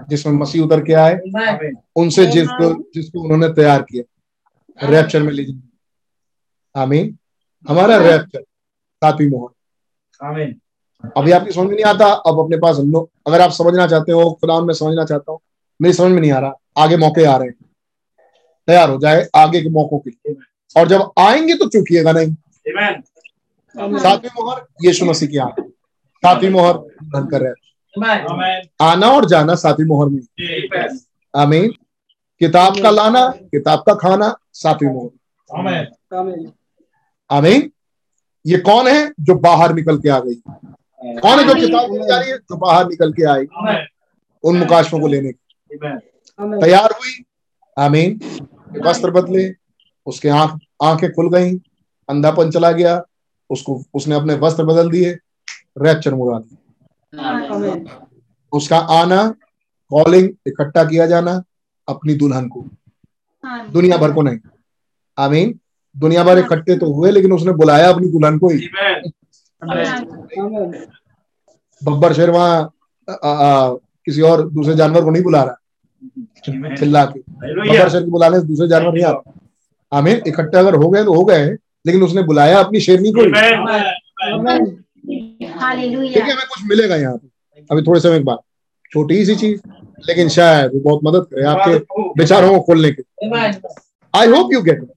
जिसमें 0.09 0.33
मसीह 0.33 0.63
उतर 0.63 0.81
के 0.83 0.93
आए 0.93 1.13
उनसे 1.95 2.25
जिसको 2.27 2.73
जिसको 2.93 3.21
उन्होंने 3.21 3.49
तैयार 3.53 3.81
किया 3.81 4.89
रैप्चर 4.89 5.23
में 5.23 5.31
लीजिए 5.33 5.61
आमीन। 6.75 7.17
हमारा 7.65 7.97
रैप्चर 7.97 8.41
सातवीं 8.41 9.29
मोहर। 9.29 10.27
आमीन 10.27 10.55
अभी 11.17 11.31
आपकी 11.31 11.51
समझ 11.51 11.67
में 11.67 11.75
नहीं 11.75 11.85
आता 11.85 12.05
अब 12.29 12.39
अपने 12.39 12.57
पास 12.57 12.77
लो 12.85 13.09
अगर 13.27 13.41
आप 13.41 13.51
समझना 13.51 13.87
चाहते 13.87 14.11
हो 14.11 14.29
खुदा 14.41 14.59
में 14.61 14.73
समझना 14.73 15.05
चाहता 15.05 15.31
हूँ 15.31 15.39
मेरी 15.79 15.93
समझ 15.93 16.11
में 16.11 16.19
नहीं 16.21 16.31
आ 16.31 16.39
रहा 16.39 16.83
आगे 16.83 16.97
मौके 16.97 17.23
आ 17.25 17.35
रहे 17.37 17.47
हैं। 17.47 17.55
तैयार 18.67 18.89
हो 18.89 18.97
जाए 18.99 19.27
आगे 19.35 19.61
के 19.61 19.69
मौकों 19.69 19.99
के 19.99 20.09
लिए। 20.09 20.35
और 20.75 20.87
जब 20.87 21.11
आएँगे 21.19 21.53
तो 21.53 21.67
चूकिएगा 21.69 22.11
नहीं। 22.11 22.33
सातवीं 23.99 24.29
मोहर 24.41 24.65
यीशु 24.85 25.05
मसीह 25.05 25.29
की 25.29 25.37
आँख। 25.37 25.59
सातवीं 26.23 26.49
मोहर 26.49 26.77
कर 27.25 27.41
रहे 27.41 27.49
आना 28.81 29.07
और 29.07 29.25
जाना 29.25 29.55
सातवीं 29.55 29.85
मोहर 29.85 30.09
में। 30.09 30.21
आमीन। 31.33 31.71
किताब 32.41 32.81
का 32.83 32.89
लाना 32.89 33.27
किताब 33.51 33.79
का 33.79 33.93
खाना 33.93 34.33
सातवीं 34.53 34.89
मोहर। 34.89 35.09
आमीन। 37.29 37.71
ये 38.45 38.57
कौन 38.57 38.87
है 38.87 39.11
जो 39.19 39.35
बाहर 39.35 39.73
निकल 39.73 39.97
के 39.97 40.09
आ 40.09 40.19
गई? 40.19 40.35
कौन 41.19 41.39
है 41.39 41.47
जो 41.47 41.53
किताब 41.55 41.91
लेने 41.93 42.07
जा 42.07 42.19
रही 42.19 42.31
है 42.31 42.37
जो 42.37 42.57
बाहर 42.57 42.87
निकल 42.87 43.11
के 43.13 43.23
आई? 43.23 43.45
उन 44.43 44.57
मुकाशों 44.57 44.99
को 44.99 45.07
लेने। 45.07 45.31
की 45.31 45.77
तैयार 46.61 46.91
हुई? 46.91 47.23
आमीन। 47.77 48.19
वस्त्र 48.85 49.11
बदले 49.11 49.53
उसके 50.05 50.29
आँख 50.29 50.59
आँखें 50.83 51.11
खुल 51.11 51.29
गई 51.29 51.55
अंधापन 52.09 52.51
चला 52.51 52.71
गया 52.71 53.01
उसको 53.49 53.81
उसने 53.93 54.15
अपने 54.15 54.33
वस्त्र 54.35 54.63
बदल 54.63 54.89
दिए 54.91 55.11
रैप्चर 55.81 56.13
मुरा 56.13 56.39
दिया। 56.39 56.58
उसका 58.53 58.77
आना 58.77 59.27
कॉलिंग 59.91 60.29
इकट्ठा 60.47 60.83
किया 60.83 61.05
जाना 61.07 61.41
अपनी 61.87 62.13
दुल्हन 62.15 62.47
को। 62.47 62.65
दुनिया 63.71 63.97
भर 63.97 64.11
को 64.13 64.21
नहीं। 64.21 64.37
आमीन। 65.17 65.59
दुनिया 65.95 66.23
भर 66.23 66.37
इकट्ठे 66.37 66.77
तो 66.77 66.91
हुए 66.93 67.11
लेकिन 67.11 67.31
उसने 67.33 67.51
बुलाया 67.51 67.89
अपनी 67.89 68.07
दुल्हन 68.07 68.37
को 68.39 68.49
ही। 68.49 68.69
बब्बर 71.81 72.13
शेर 72.13 72.29
वहाँ 72.29 72.71
किसी 73.07 74.21
और 74.21 74.49
दूसरे 74.49 74.75
जानवर 74.75 75.03
को 75.03 75.09
नहीं 75.09 75.23
बुला 75.23 75.43
रहा। 75.43 75.55
चिल्ला 76.75 77.03
के। 77.05 77.19
बब्बर 77.19 77.89
शेर 77.89 78.03
को 78.03 78.11
बुलाने 78.11 78.39
से 78.39 78.47
दूसरे 78.47 78.67
जानवर 78.67 78.93
नहीं 78.93 79.03
आता। 79.03 79.33
आमीन। 79.91 80.21
इकट्ठे 80.27 80.57
अगर 80.57 80.75
हो 80.75 80.89
गए 80.89 81.03
तो 81.03 81.13
हो 81.13 81.23
गए 81.25 81.45
लेकिन 81.85 82.03
उसने 82.03 82.23
बुलाया 82.23 82.59
अपनी 82.59 82.79
शेरनी 82.79 83.11
को 83.11 83.21
ही। 83.21 83.31
देखिए, 86.13 86.33
हमें 86.33 86.45
कुछ 86.45 86.63
मिलेगा 86.69 86.95
यहाँ 86.95 87.17
पे। 87.17 87.27
अभी 87.71 87.81
थोड़े 87.81 87.99
समय 87.99 88.17
के 88.17 88.23
बाद। 88.23 88.39
छोटी 88.91 89.25
सी 89.25 89.35
चीज़, 89.35 89.59
लेकिन 90.07 90.29
शायद 90.29 90.71
वो 90.73 90.79
बहुत 90.79 90.99
मदद 91.03 91.25
करे 91.31 91.43
आपके 91.45 91.73
विचारों 92.19 92.49
को 92.51 92.59
खोलने 92.61 92.91
के 92.91 93.01
आई 94.13 94.27
होप 94.27 94.53
यू 94.53 94.61
गेट 94.61 94.87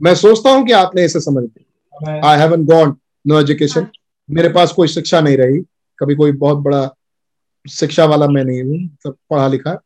मैं 0.00 0.14
सोचता 0.16 0.50
हूँ 0.50 0.64
कि 0.66 0.72
आपने 0.72 1.04
इसे 1.04 1.20
समझ 1.20 1.42
लिया। 1.44 2.28
I 2.28 2.38
haven't 2.38 2.64
gone 2.66 2.96
no 3.24 3.40
education 3.40 3.86
मेरे 4.28 4.48
पास 4.48 4.72
कोई 4.72 4.88
शिक्षा 4.88 5.20
नहीं 5.20 5.36
रही। 5.36 5.60
कभी 5.98 6.14
कोई 6.14 6.32
बहुत 6.34 6.58
बड़ा 6.58 6.88
शिक्षा 7.66 8.04
वाला 8.04 8.26
मैं 8.28 8.44
नहीं 8.44 8.62
हूँ, 8.62 8.78
सब 9.04 9.16
पढ़ा 9.30 9.46
लिखा। 9.48 9.78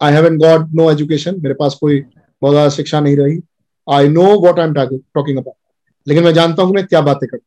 I 0.00 0.12
haven't 0.12 0.38
got 0.38 0.74
no 0.74 0.90
education 0.90 1.40
मेरे 1.42 1.54
पास 1.54 1.74
कोई 1.80 2.00
बहुत 2.42 2.52
ज़्यादा 2.52 2.68
शिक्षा 2.70 3.00
नहीं 3.00 3.16
रही। 3.16 3.38
I 3.86 4.08
know 4.08 4.24
what 4.40 4.58
I 4.58 4.66
am 4.66 4.74
talking 4.74 5.38
about 5.38 5.54
लेकिन 6.06 6.24
मैं 6.24 6.32
जानता 6.34 6.62
हूँ 6.62 6.74
मैं 6.74 6.86
क्या 6.86 7.00
बातें 7.02 7.28
करता 7.28 7.44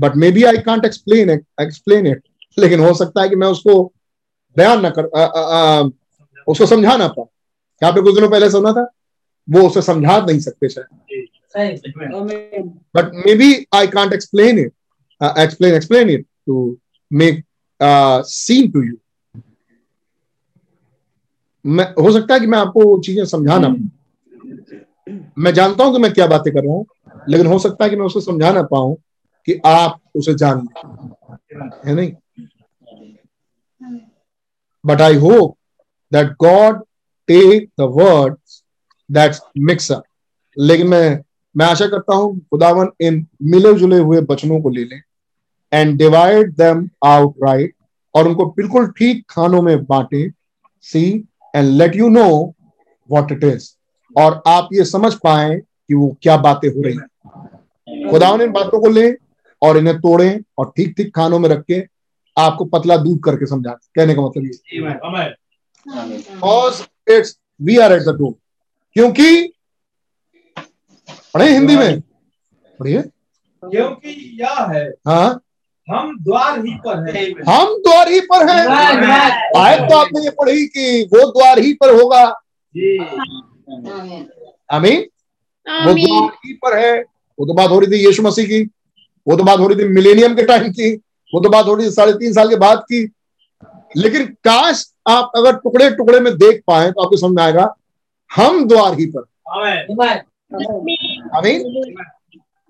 but 0.00 0.16
maybe 0.30 0.42
I 0.44 0.56
can't 0.66 0.84
explain 0.84 1.30
it 1.30 1.44
explain 1.60 2.06
it 2.06 2.22
लेकिन 2.58 2.80
हो 2.80 2.92
सकता 2.94 3.22
है 3.22 3.28
कि 3.28 3.36
मैं 3.36 3.46
उसको 3.48 3.82
बयान 4.56 4.80
ना 4.80 4.90
कर 4.90 5.10
आ, 5.16 5.22
आ, 5.22 5.80
आ, 5.80 5.88
उसको 6.48 6.66
समझा 6.66 6.96
ना 6.96 7.08
पाऊँ। 7.08 7.26
क्या 7.78 7.88
आपने 7.88 8.02
कुछ 8.02 8.14
दिनों 8.14 8.28
पहले 8.30 8.50
सुना 8.50 8.72
था? 8.72 8.86
वो 9.48 9.66
उसे 9.66 9.82
समझा 9.82 10.18
नहीं 10.26 10.38
सकते 10.40 10.68
शायद। 10.68 10.86
But 12.96 13.10
maybe 13.34 13.66
I 13.74 13.86
can't 13.86 14.12
explain 14.12 14.58
it 14.58 14.72
explain 15.38 15.74
explain 15.74 16.10
it 16.10 16.26
to 16.46 16.78
make 17.10 17.44
sense 18.26 18.70
to 18.70 18.82
you 18.82 18.96
मैं 21.64 21.84
हो 22.02 22.12
सकता 22.12 22.34
है 22.34 22.40
कि 22.40 22.46
मैं 22.46 22.58
आपको 22.58 23.00
चीज़ें 23.02 23.24
समझाना 23.24 23.68
मैं 25.38 25.52
जानता 25.54 25.84
हूँ 25.84 25.92
कि 25.92 25.98
मैं 25.98 26.12
क्या 26.12 26.26
बातें 26.26 26.52
कर 26.54 26.64
रहा 26.64 26.74
हूँ 26.74 26.86
लेकिन 27.28 27.46
हो 27.46 27.58
सकता 27.58 27.84
है 27.84 27.90
कि 27.90 27.96
मैं 27.96 28.06
उसको 28.06 28.20
समझा 28.20 28.52
ना 28.52 28.62
पाऊँ। 28.62 28.96
कि 29.48 29.60
आप 29.66 30.00
उसे 30.16 30.34
जान 30.34 30.66
है 31.86 31.94
नहीं? 31.94 32.12
But 34.84 35.00
I 35.00 35.14
hope 35.16 35.56
that 36.12 36.32
God 36.40 36.82
take 37.28 37.68
the 37.80 37.88
word 37.96 38.36
that's 39.10 39.40
mix 39.60 39.90
up 39.92 40.02
लेकिन 40.56 40.86
मैं 40.88 41.18
मैं 41.54 41.66
आशा 41.66 41.86
करता 41.86 42.14
हूँ 42.14 42.38
खुदावन 42.40 42.88
इन 43.00 43.26
मिले 43.52 43.72
जुले 43.74 43.98
हुए 43.98 44.20
बचनों 44.30 44.60
को 44.60 44.70
ले 44.70 44.84
लें 44.84 45.00
and 45.72 45.96
divide 45.98 46.52
them 46.56 46.88
out 47.04 47.34
right 47.44 47.74
और 48.14 48.28
उनको 48.28 48.46
बिल्कुल 48.56 48.86
ठीक 48.98 49.24
खानों 49.30 49.62
में 49.62 49.84
बांटे 49.84 50.28
see 50.84 51.04
and 51.54 51.70
let 51.70 51.96
you 51.96 52.08
know 52.08 52.28
what 53.10 53.32
it 53.32 53.44
is 53.44 53.70
और 54.16 54.42
आप 54.46 54.68
ये 54.72 54.84
समझ 54.84 55.12
पाए 55.14 55.56
कि 55.58 55.94
वो 55.94 56.16
क्या 56.22 56.36
बातें 56.36 56.68
हो 56.68 56.82
रही 56.82 56.96
हैं। 56.96 58.10
खुदावन 58.10 58.40
इन 58.42 58.52
बातों 58.52 58.80
को 58.80 58.88
ले 58.88 59.10
और 59.62 59.76
इन्हें 59.78 59.96
तोड़े 59.98 60.28
और 60.58 60.72
ठीक 60.76 60.94
ठीक 60.96 61.14
खानों 61.16 61.38
में 61.38 61.48
रख 61.48 61.64
के 61.70 61.82
आपको 62.36 62.64
पतला 62.64 62.96
दूध 62.96 63.22
करके 63.24 63.46
समझा 63.46 63.70
कहने 63.96 64.14
का 64.14 64.22
मतलब 64.22 64.44
ये। 64.44 64.50
It's 67.08 67.38
we 67.62 67.76
are 67.78 67.92
at 67.92 68.02
the 68.02 68.16
door 68.18 68.34
क्योंकि 68.96 69.52
पढ़े 71.34 71.50
हिंदी 71.52 71.76
में? 71.76 72.00
पढ़िए। 72.80 73.02
क्योंकि 73.02 74.38
यह 74.42 74.62
है 74.72 74.84
हाँ। 75.06 75.40
हम 75.88 76.16
द्वार 76.20 76.58
ही 76.66 76.74
पर 76.86 76.98
हैं। 77.08 77.24
हम 77.48 77.74
द्वार 77.82 78.08
ही 78.08 78.20
पर 78.32 78.48
हैं। 78.48 78.66
आयत 79.56 79.80
तो 79.90 79.96
आपने 79.96 80.22
ये 80.24 80.30
पढ़ी 80.30 80.66
कि 80.66 81.02
वो 81.12 81.26
द्वार 81.30 81.58
ही 81.58 81.72
पर 81.82 81.94
होगा। 82.00 82.22
आमीन। 84.70 85.00
वो 85.66 85.92
द्वार 85.94 86.30
ही 86.46 86.52
पर 86.64 86.76
है। 86.78 86.98
वो 87.38 87.46
तो 87.46 87.54
बात 87.54 87.70
हो 87.70 87.78
रही 87.78 87.92
थी 87.92 88.04
यीशु 88.06 88.22
मसीह 88.22 88.46
की। 88.46 88.62
वो 89.26 89.36
तो 89.36 89.44
बात 89.44 89.58
हो 89.58 89.66
रही 89.68 89.78
थी 89.78 89.88
मिलेनियम 89.90 90.34
के 90.34 90.42
टाइम 90.46 90.70
की 90.72 90.94
वो 91.32 91.40
तो 91.40 91.48
बात 91.50 91.66
हो 91.66 91.74
रही 91.74 91.86
थी 91.86 91.90
साढ़े 91.92 92.12
तीन 92.12 92.32
साल 92.32 92.48
के 92.48 92.56
बाद 92.56 92.78
की। 92.82 93.04
लेकिन 93.96 94.26
काश 94.44 94.84
आप 95.08 95.32
अगर 95.36 95.56
टुकड़े 95.56 95.90
टुकड़े 95.90 96.20
में 96.20 96.32
देख 96.38 96.62
पाए 96.66 96.90
तो 96.90 97.02
आपको 97.02 97.16
समझ 97.16 97.40
आएगा 97.40 97.74
हम 98.30 98.66
द्वार 98.68 98.94
ही 98.98 99.06
पर। 99.06 99.24
Amen 101.36 101.62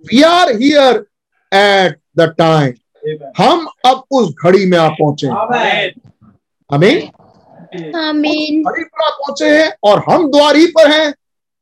we 0.04 0.22
are 0.22 0.50
here 0.56 1.04
at 1.52 1.98
the 2.18 2.34
time 2.38 2.72
हम 3.38 3.66
अब 3.86 4.02
उस 4.10 4.34
घड़ी 4.44 4.64
में 4.66 4.78
आप 4.78 4.96
पहुँचे 5.00 5.28
आमीन 6.70 7.08
आमीन 7.98 8.62
घड़ी 8.62 8.84
पर 8.84 9.04
आप 9.04 9.18
पहुँचे 9.18 9.50
हैं 9.50 9.72
और 9.84 10.02
हम 10.08 10.30
द्वार 10.30 10.56
ही 10.56 10.66
पर 10.76 10.90
हैं। 10.90 11.12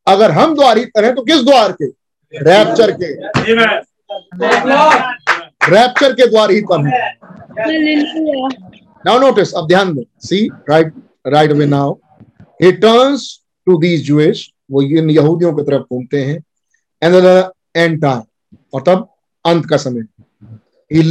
अगर 0.06 0.30
हम 0.30 0.54
द्वार 0.54 0.78
ही 0.78 0.84
पर 0.86 1.04
हैं 1.04 1.14
तो 1.14 1.22
किस 1.22 1.42
द्वार 1.44 1.72
के? 1.72 1.86
रैप्चर 2.34 2.90
के। 2.92 3.12
रैप्चर 5.70 6.12
के 6.12 6.26
द्वारा 6.26 6.52
ही 6.52 6.60
पढ़ 6.70 6.82
नाउ 9.04 9.18
नोटिस 9.20 9.52
अब 9.54 9.66
ध्यान 9.68 9.92
दो। 9.94 10.04
See 10.22 10.46
right 10.70 10.92
right 11.26 11.52
way 11.52 11.66
now 11.66 11.92
he 12.62 12.72
turns 12.74 13.28
to 13.66 13.76
these 13.80 14.04
Jewish 14.06 14.50
वो 14.72 14.82
इन 14.82 15.10
यहूदियों 15.10 15.52
की 15.52 15.62
तरफ़ 15.62 15.82
घूमते 15.82 16.22
हैं। 16.24 16.36
एंड 17.02 17.14
एंड 17.76 18.00
टाइम 18.02 18.22
और 18.74 18.82
तब 18.86 19.08
अंत 19.44 19.66
का 19.70 19.76
समय। 19.76 20.00
He 20.90 21.02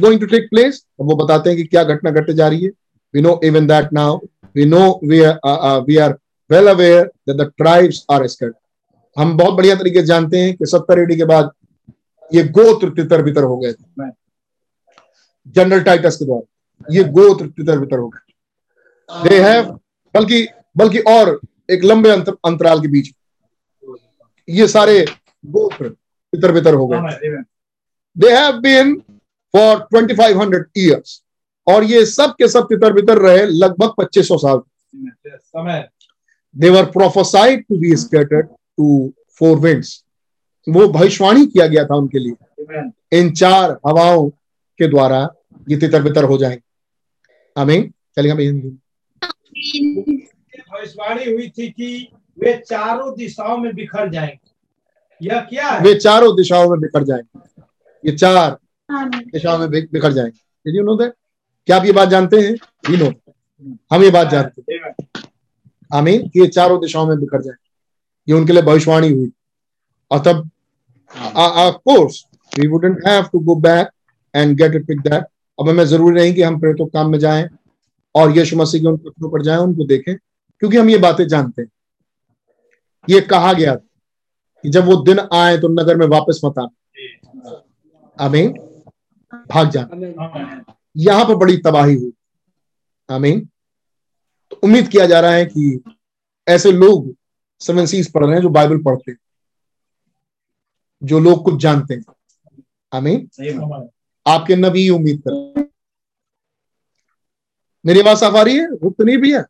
going 0.00 0.20
to 0.20 0.26
take 0.26 0.48
place 0.50 0.84
अब 1.00 1.06
वो 1.06 1.16
बताते 1.16 1.50
हैं 1.50 1.56
कि 1.58 1.64
क्या 1.64 1.84
घटना 1.84 2.10
घटने 2.10 2.34
जा 2.34 2.48
रही 2.48 2.64
है। 2.64 2.70
We 3.14 3.20
know 3.20 3.40
even 3.44 3.66
that 3.66 3.92
now 3.92 4.16
we 4.54 4.64
know 4.64 5.00
we 5.04 5.20
are 5.22 5.80
we 5.86 5.96
are 5.96 6.16
well 6.50 6.66
aware 6.68 7.10
tribes 7.28 8.04
are 8.10 8.26
scattered 8.26 8.54
हम 9.16 9.36
बहुत 9.36 9.54
बढ़िया 9.54 9.74
तरीके 9.76 10.00
से 10.00 10.06
जानते 10.06 10.38
हैं 10.38 10.54
कि 10.56 10.66
सत्तर 10.66 10.98
एडी 10.98 11.16
के 11.16 11.24
बाद 11.24 11.50
ये 12.30 12.42
गोत्र 12.58 12.90
तितर 12.94 13.22
बितर 13.22 13.42
हो 13.42 13.56
गए 13.58 13.72
थे। 13.72 14.10
जनरल 15.56 15.80
टाइटस 15.82 16.16
के 16.16 16.24
द्वारा 16.24 16.94
ये 16.94 17.04
गोत्र 17.12 17.46
तितर 17.46 17.78
बितर 17.78 17.98
हो 17.98 18.08
गए 18.08 19.28
दे 19.28 19.40
हैव 19.42 19.64
बल्कि 20.14 20.46
बल्कि 20.76 20.98
और 20.98 21.40
एक 21.70 21.84
लंबे 21.84 22.10
अंतर, 22.10 22.32
अंतराल 22.46 22.80
के 22.80 22.88
बीच 22.88 23.12
ये 24.48 24.68
सारे 24.68 25.04
गोत्र 25.44 25.88
तितर 25.88 26.52
बितर 26.52 26.74
हो 26.74 26.86
गए 26.86 27.42
they 28.16 28.30
have 28.36 28.60
been 28.60 28.94
for 29.54 29.86
2500 29.94 30.62
years 30.76 31.20
और 31.66 31.84
ये 31.84 32.04
सब 32.06 32.34
के 32.38 32.48
सब 32.48 32.66
तितर 32.68 32.92
बितर 32.92 33.18
रहे 33.18 33.44
लगभग 33.46 33.94
2500 34.00 34.38
साल। 34.38 34.60
समय 35.36 35.88
they 36.56 36.82
prophesied 36.92 37.64
to 37.68 37.78
be 37.78 37.96
scattered 37.96 38.48
to 38.80 39.12
four 39.38 39.58
winds 39.58 40.04
वो 40.68 40.88
भविष्यवाणी 40.88 41.46
किया 41.46 41.66
गया 41.66 41.84
था 41.84 41.96
उनके 41.96 42.18
लिए। 42.18 42.32
इन 43.20 43.32
चार 43.32 43.70
हवाओं 43.70 44.30
के 44.78 44.88
द्वारा 44.88 45.28
ये 45.70 45.76
तितर 45.76 46.02
बितर 46.02 46.24
हो 46.24 46.38
जाएँगे। 46.38 46.62
आमीन। 47.60 47.92
चलिए 48.16 48.32
हम 48.32 48.38
भविष्यवाणी 50.72 51.24
हुई 51.24 51.48
थी 51.48 51.70
कि 51.70 52.12
वे 52.38 52.62
चारों 52.66 53.14
दिशाओं 53.18 53.58
में 53.58 53.74
बिखर 53.74 54.10
जाएँगे। 54.10 54.50
यह 55.22 55.40
क्या 55.40 55.68
है? 55.68 55.80
वे 55.80 55.94
चारों 55.94 56.36
दिशाओं 56.36 56.70
में 56.70 56.80
बिखर 56.80 57.04
जाएँगे। 57.04 57.62
ये 58.10 58.16
चार 58.16 58.58
दिशाओं 59.16 59.58
में 59.58 59.70
बिखर 59.70 60.12
जाएँगे। 60.12 60.76
यू 60.76 60.82
नो 60.82 60.96
दैट 60.96 61.14
क्या 61.66 61.76
आप 61.76 61.84
ये 61.84 61.92
बात 61.92 62.08
जानते 62.08 62.40
हैं? 62.40 62.54
यू 62.90 62.96
नो 62.96 63.12
हम 63.92 64.02
ये 64.02 64.10
बात 64.10 64.28
जानते 64.28 64.74
हैं। 64.74 64.94
आमीन। 65.94 66.28
कि 66.28 66.40
ये 66.40 66.46
चारों 66.46 66.80
दिशाओं 66.80 67.06
में 67.06 67.18
बिखर 67.18 67.42
जाएँगे। 67.42 67.69
ये 68.28 68.34
उनके 68.34 68.52
लिए 68.52 68.62
भविष्यवाणी 68.62 69.08
हुई। 69.12 69.30
और 70.10 70.18
तब 70.18 70.48
of 71.36 71.76
course 71.84 72.24
we 72.58 72.66
wouldn't 72.68 73.06
have 73.06 73.24
to 73.32 73.38
go 73.38 73.54
back 73.60 73.88
and 74.34 74.56
get 74.56 74.74
it 74.74 74.86
pick 74.86 75.00
that 75.00 75.24
अब 75.58 75.68
हमें 75.68 75.84
ज़रूरी 75.84 76.14
नहीं 76.14 76.34
कि 76.34 76.42
हम 76.42 76.58
प्रेरितों 76.60 76.86
के 76.86 76.90
काम 76.90 77.10
में 77.10 77.18
जाएँ 77.18 77.48
और 78.14 78.36
यीशु 78.38 78.56
मसीह 78.56 78.80
के 78.80 78.86
उन 78.88 78.96
पत्रों 78.96 79.30
पर 79.30 79.42
जाएँ 79.42 79.58
उनको 79.58 79.84
देखें 79.84 80.14
क्योंकि 80.16 80.76
हम 80.76 80.90
ये 80.90 80.98
बातें 80.98 81.26
जानते 81.28 81.62
हैं। 81.62 81.68
ये 83.08 83.20
कहा 83.20 83.52
गया 83.52 83.74
था 83.76 83.86
कि 84.64 84.68
जब 84.68 84.84
वो 84.84 84.96
दिन 84.96 85.18
आए 85.32 85.58
तो 85.58 85.68
नगर 85.68 85.96
में 85.96 86.06
वापस 86.06 86.40
मत 86.44 86.58
आना। 86.58 87.62
आमीन। 88.18 88.52
भाग 89.50 89.70
जाना। 89.70 90.64
यहाँ 90.96 91.24
पर 91.24 91.34
बड़ी 91.34 91.56
तबाही 91.56 91.94
हुई। 91.94 92.12
आमीन। 93.08 93.48
तो 94.50 94.60
उम्मीद 94.64 94.88
किया 94.88 95.06
जा 95.06 95.20
रहा 95.20 95.30
है 95.30 95.44
कि 95.46 95.80
ऐसे 96.48 96.72
लोग 96.72 97.14
सेवन 97.60 97.86
पढ़ 98.14 98.24
रहे 98.24 98.34
हैं 98.34 98.42
जो 98.42 98.48
बाइबल 98.48 98.82
पढ़ते 98.82 99.10
हैं 99.10 99.18
जो 101.02 101.18
लोग 101.20 101.44
कुछ 101.44 101.60
जानते 101.62 101.94
हैं 101.94 102.04
आमीन 102.92 103.28
Amen. 103.40 103.88
आपके 104.26 104.56
नबी 104.56 104.88
उम्मीद 104.90 105.22
कर 105.26 105.68
मेरी 107.84 108.00
आवाज़ 108.00 108.18
साफ़ 108.18 108.36
आ 108.36 108.42
रही 108.42 108.56
है 108.56 108.66
रुक 108.70 108.94
तो 108.98 109.04
नहीं 109.04 109.18
भी 109.18 109.32
है. 109.32 109.44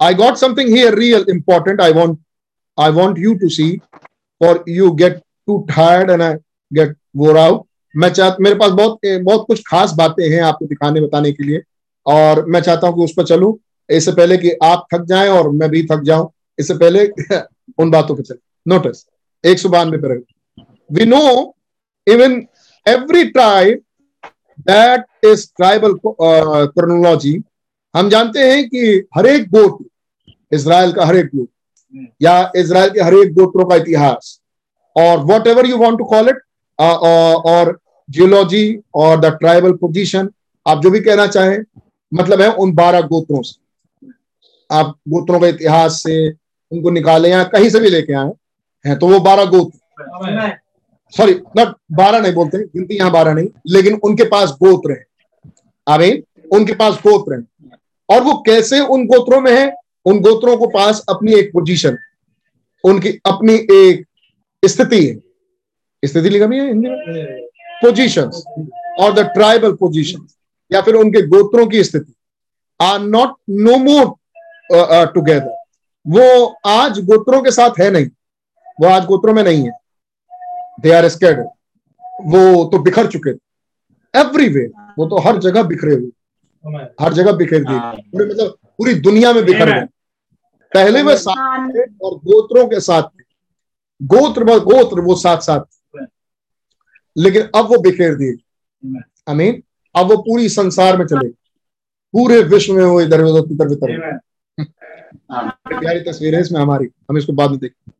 I 0.00 0.12
got 0.14 0.38
something 0.38 0.68
here 0.68 0.94
real 0.94 1.24
important. 1.24 1.80
I 1.80 1.90
want 1.90 2.18
I 2.78 2.90
want 2.90 3.18
you 3.18 3.38
to 3.38 3.48
see, 3.50 3.80
for 4.40 4.62
you 4.66 4.94
get 4.94 5.22
too 5.48 5.64
tired 5.68 6.10
and 6.10 6.22
I 6.22 6.36
get 6.70 6.94
wore 7.14 7.36
out. 7.38 7.66
मैं 7.96 8.08
चाह, 8.10 8.30
मेरे 8.40 8.56
पास 8.56 8.70
बहुत 8.72 8.98
बहुत 9.04 9.44
कुछ 9.46 9.62
खास 9.66 9.92
बातें 9.98 10.24
हैं 10.24 10.40
आपको 10.42 10.66
दिखाने, 10.66 11.00
बताने 11.00 11.32
के 11.32 11.44
लिए। 11.44 11.62
और 12.06 12.44
मैं 12.46 12.60
चाहता 12.60 12.86
हूँ 12.86 12.96
कि 12.96 13.04
उस 13.04 13.12
पर 13.16 13.24
चलूँ। 13.26 13.56
इससे 13.88 14.12
पहले 14.12 14.36
कि 14.36 14.50
आप 14.64 14.86
थक 14.94 15.04
जाएँ 15.08 15.28
और 15.30 15.50
मैं 15.50 15.68
भी 15.70 15.82
थक 15.86 16.02
जाऊँ, 16.04 16.30
इससे 16.58 16.74
पहले 16.74 17.06
उन 17.80 17.90
बातों 17.90 18.14
पर 18.16 18.22
चले। 18.22 18.38
नोटिस 18.66 19.04
एक 19.44 19.58
सौ 19.58 19.68
बानवे 19.68 19.98
पर 19.98 20.22
we 20.90 21.04
know 21.06 21.54
even 22.06 22.46
every 22.86 23.24
tribe 23.26 23.80
that 24.60 25.26
is 25.26 25.46
tribal 25.56 25.94
chronology 26.04 27.40
हम 27.94 28.08
जानते 28.10 28.40
हैं 28.42 28.68
कि 28.68 29.06
हर 29.16 29.26
एक 29.26 29.48
गोत्र 29.50 29.84
इसराइल 30.52 30.92
का 30.92 31.04
हर 31.06 31.16
एक 31.16 31.26
गोत्र 31.26 32.06
या 32.22 32.52
इसराइल 32.56 32.90
के 32.90 33.00
हर 33.00 33.14
एक 33.14 33.32
गोत्रों 33.34 33.64
का 33.68 33.76
इतिहास, 33.76 34.40
और 34.96 35.18
whatever 35.46 35.66
you 35.66 35.76
want 35.78 35.98
to 35.98 36.04
call 36.04 36.28
it 36.28 36.40
और 36.78 37.78
जियोलॉजी 38.08 38.78
और 38.94 39.20
द 39.20 39.32
ट्राइबल 39.34 39.72
पोजीशन 39.76 40.28
आप 40.66 40.82
जो 40.82 40.90
भी 40.90 41.00
कहना 41.00 41.26
चाहें 41.26 41.58
मतलब 42.12 42.40
है 42.40 42.50
उन 42.54 42.72
बारह 42.74 43.00
गोत्रों 43.02 43.42
से। 43.42 44.08
आप 44.70 44.94
गोत्रों 45.08 45.40
के 45.40 45.48
इतिहास 45.48 46.02
से 46.02 46.28
उनको 46.30 46.90
निकाले 46.90 47.30
या 47.30 47.42
कहीं 47.46 47.68
से 47.70 47.80
भी 47.80 47.90
लेके 47.90 48.12
आए 48.12 48.30
हैं 48.84 48.98
तो 48.98 49.08
वो 49.08 49.20
बारह 49.20 49.44
गोत्र। 49.46 50.54
सॉरी 51.12 51.34
नॉट 51.56 51.74
बारह 51.92 52.20
नहीं 52.20 52.32
बोलते 52.34 52.58
गिनती 52.58 52.96
यहाँ 52.96 53.10
बारह 53.12 53.34
नहीं 53.34 53.48
लेकिन 53.68 53.98
उनके 54.04 54.24
पास 54.28 54.50
गोत्र 54.62 54.92
है। 54.92 55.04
आमीन? 55.86 56.22
उनके 56.52 56.74
पास 56.74 56.94
गोत्र 57.06 57.34
है। 57.34 57.40
और 58.08 58.22
वो 58.22 58.32
कैसे 58.46 58.80
उन 58.80 59.06
गोत्रों 59.06 59.40
में 59.40 59.52
है? 59.52 59.72
उन 60.06 60.20
गोत्रों 60.20 60.56
को 60.56 60.66
पास 60.68 61.04
अपनी 61.08 61.34
एक 61.34 61.52
पोजीशन 61.52 61.96
उनकी 62.84 63.10
अपनी 63.26 63.54
एक 63.72 64.04
स्थिति 64.62 65.04
है। 65.06 65.14
स्थिति 66.02 66.28
लिखा 66.28 66.46
भी 66.46 66.58
है 66.58 66.66
हिंदी 66.66 66.88
में? 66.88 67.45
पोजीशन 67.82 68.30
और 69.00 69.12
द 69.12 69.26
ट्राइबल 69.34 69.72
पोजीशन 69.76 70.26
या 70.70 70.80
फिर 70.82 70.94
उनके 70.94 71.22
गोत्रों 71.28 71.66
की 71.66 71.82
स्थिति 71.84 72.14
are 72.80 73.00
not 73.00 73.34
no 73.50 73.76
more 73.78 74.06
together 75.14 75.54
वो 76.06 76.46
आज 76.66 76.98
गोत्रों 77.06 77.42
के 77.42 77.50
साथ 77.50 77.80
है 77.80 77.90
नहीं 77.90 78.06
वो 78.78 78.88
आज 78.88 79.04
गोत्रों 79.06 79.34
में 79.34 79.42
नहीं 79.42 79.64
है। 79.64 79.72
दे 80.80 80.92
आर 80.92 81.08
स्कैड 81.08 81.40
वो 82.26 82.64
तो 82.72 82.78
बिखर 82.82 83.06
चुके 83.06 83.32
थे 83.34 84.20
एवरीवेयर 84.20 84.70
वो 84.98 85.06
तो 85.06 85.18
हर 85.20 85.38
जगह 85.40 85.62
बिखरे 85.64 85.94
हुए 85.94 86.80
हर 87.00 87.12
जगह 87.14 87.32
बिखर 87.36 87.64
दिए 87.64 87.78
पूरे 87.78 88.26
मतलब 88.26 88.56
पूरी 88.78 88.94
दुनिया 89.00 89.32
में 89.32 89.44
बिखर 89.44 89.70
गए। 89.70 89.84
पहले 90.72 91.02
वे 91.02 91.16
साथ 91.16 91.68
थे 91.68 91.82
और 92.04 92.14
गोत्रों 92.20 92.66
के 92.68 92.80
साथ 92.80 93.02
थे। 93.02 93.24
गोत्र 94.00 94.44
व 94.44 94.58
गोत्र 94.60 95.00
वो 95.00 95.14
साथ 95.16 95.38
साथ 95.40 95.60
थे। 95.60 95.75
लेकिन 97.18 97.42
अब 97.42 97.64
वो 97.64 97.78
बिखेर 97.78 98.14
दिए। 98.14 98.34
अमीन 99.28 99.62
अब 99.94 100.06
वो 100.06 100.16
पूरी 100.16 100.48
संसार 100.48 100.96
में 100.96 101.06
चले। 101.06 101.28
पूरे 102.12 102.42
विश्व 102.42 102.74
में 102.74 102.84
वो 102.84 103.00
इधर 103.00 103.22
उधर 103.22 103.52
इधर 103.52 103.66
उधर 103.66 104.18
Amen. 105.32 105.50
प्यारी 105.80 106.00
तस्वीर 106.00 106.34
है 106.34 106.40
इसमें 106.40 106.60
हमारी। 106.60 106.86
हम 107.10 107.18
इसको 107.18 107.32
बाद 107.32 107.50
में 107.50 107.58
देखें। 107.58 107.92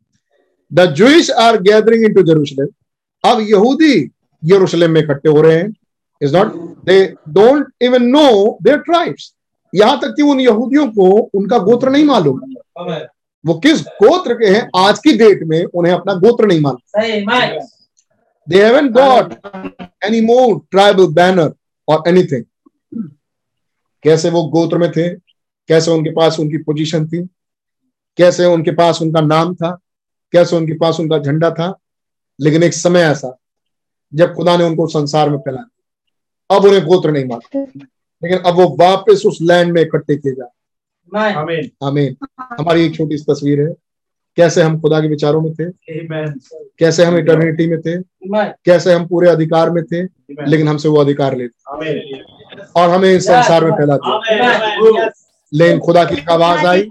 The 0.72 0.86
Jewish 0.86 1.30
are 1.30 1.62
gathering 1.62 2.04
into 2.14 2.22
Jerusalem 2.22 2.68
अब 3.24 3.40
यहूदी 3.40 4.10
यरूशलेम 4.44 4.90
में 4.90 5.00
इकट्ठे 5.00 5.28
हो 5.28 5.40
रहे 5.40 5.56
हैं। 5.56 5.74
Is 6.22 6.36
not 6.36 6.54
they 6.84 7.14
don't 7.28 7.66
even 7.82 8.02
know 8.02 8.58
their 8.62 8.78
tribes 8.78 9.34
यहाँ 9.74 10.00
तक 10.00 10.08
कि 10.08 10.22
उन 10.22 10.40
यहूदियों 10.40 10.86
को 10.88 11.30
उनका 11.34 11.58
गोत्र 11.58 11.90
नहीं 11.90 12.04
मालूम। 12.04 12.40
वो 13.46 13.54
किस 13.54 13.82
गोत्र 13.82 14.34
के 14.34 14.46
हैं? 14.46 14.68
आज 14.76 14.98
की 14.98 15.12
डेट 15.18 15.42
में 15.42 15.64
उन्हें 15.64 15.92
अपना 15.92 16.14
गोत्र 16.14 16.46
नहीं 16.46 16.60
मालूम। 16.60 17.00
They 18.48 18.64
haven't 18.64 18.92
got 18.92 19.32
any 20.04 20.20
more 20.20 20.60
tribal 20.70 21.06
banner 21.06 21.54
और 21.88 22.02
एनीथिंग 22.08 22.44
कैसे 24.02 24.30
वो 24.30 24.42
गोत्र 24.42 24.78
में 24.78 24.92
थे? 24.92 25.08
कैसे 25.68 25.90
उनके 25.90 26.10
पास 26.10 26.40
उनकी 26.40 26.58
पोजीशन 26.58 27.06
थी? 27.06 27.26
कैसे 28.16 28.44
उनके 28.44 28.70
पास 28.70 29.02
उनका 29.02 29.20
नाम 29.20 29.54
था? 29.54 29.78
कैसे 30.32 30.56
उनके 30.56 30.72
पास 30.72 31.00
उनका 31.00 31.18
झंडा 31.18 31.50
था? 31.50 31.78
लेकिन 32.40 32.62
एक 32.62 32.74
समय 32.74 33.00
ऐसा 33.00 33.38
जब 34.14 34.34
खुदा 34.34 34.56
ने 34.56 34.64
उनको 34.64 34.86
संसार 34.86 35.30
में 35.30 35.38
फैला 35.38 35.62
दिया। 35.62 36.56
अब 36.56 36.64
उन्हें 36.64 36.84
गोत्र 36.84 37.10
नहीं 37.10 37.24
मालूम। 37.24 37.66
लेकिन 38.24 38.38
अब 38.38 38.54
वो 38.54 38.76
वापस 38.80 39.22
उस 39.26 39.38
लैंड 39.42 39.72
में 39.72 39.82
इकट्ठे 39.82 40.16
किए 40.16 40.32
जा 40.32 40.52
Amen. 41.16 41.36
Amen. 41.36 41.66
आमीन 41.82 42.16
हमारी 42.40 42.86
एक 42.86 42.96
छोटी 42.96 43.18
सी 43.18 43.24
तस्वीर 43.32 43.60
है। 43.60 43.74
कैसे 44.36 44.62
हम 44.62 44.80
खुदा 44.80 45.00
के 45.00 45.08
विचारों 45.08 45.40
में 45.40 45.52
थे? 45.54 45.64
कैसे 46.78 47.04
हम 47.04 47.16
इटर्निटी 47.18 47.66
में 47.66 47.80
थे? 47.80 47.96
कैसे 48.64 48.92
हम 48.92 49.06
पूरे 49.06 49.28
अधिकार 49.30 49.70
में 49.70 49.84
थे? 49.84 50.02
लेकिन 50.46 50.68
हमसे 50.68 50.88
वो 50.88 50.96
अधिकार 50.96 51.36
लेते 51.36 52.18
और 52.76 52.90
हमें 52.90 53.12
इस 53.12 53.26
संसार 53.26 53.64
में 53.64 53.72
फैला 53.72 53.96
दिया 53.96 55.10
लेकिन 55.52 55.78
खुदा 55.78 56.04
की 56.04 56.24
आवाज़ 56.30 56.66
आई। 56.66 56.88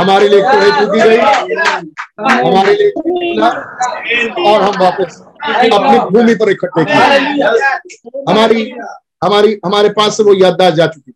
हमारे 0.00 0.28
लिए 0.28 0.42
कुरेद 0.42 0.74
फूकी 0.74 1.00
गई 1.00 1.16
हमारे 2.46 2.74
लिए 2.74 2.90
और 4.50 4.62
हम 4.62 4.74
वापस 4.80 5.20
अपनी 5.72 5.98
भूमि 6.10 6.34
पर 6.34 6.50
इकट्ठे 6.50 6.84
किए। 6.84 6.94
हमारी 8.28 8.70
हमारी 9.24 9.58
हमारे 9.66 9.88
पास 9.88 10.16
से 10.16 10.22
वो 10.22 10.34
याददाश्त 10.34 10.76
जा 10.76 10.86
चुकी. 10.86 11.12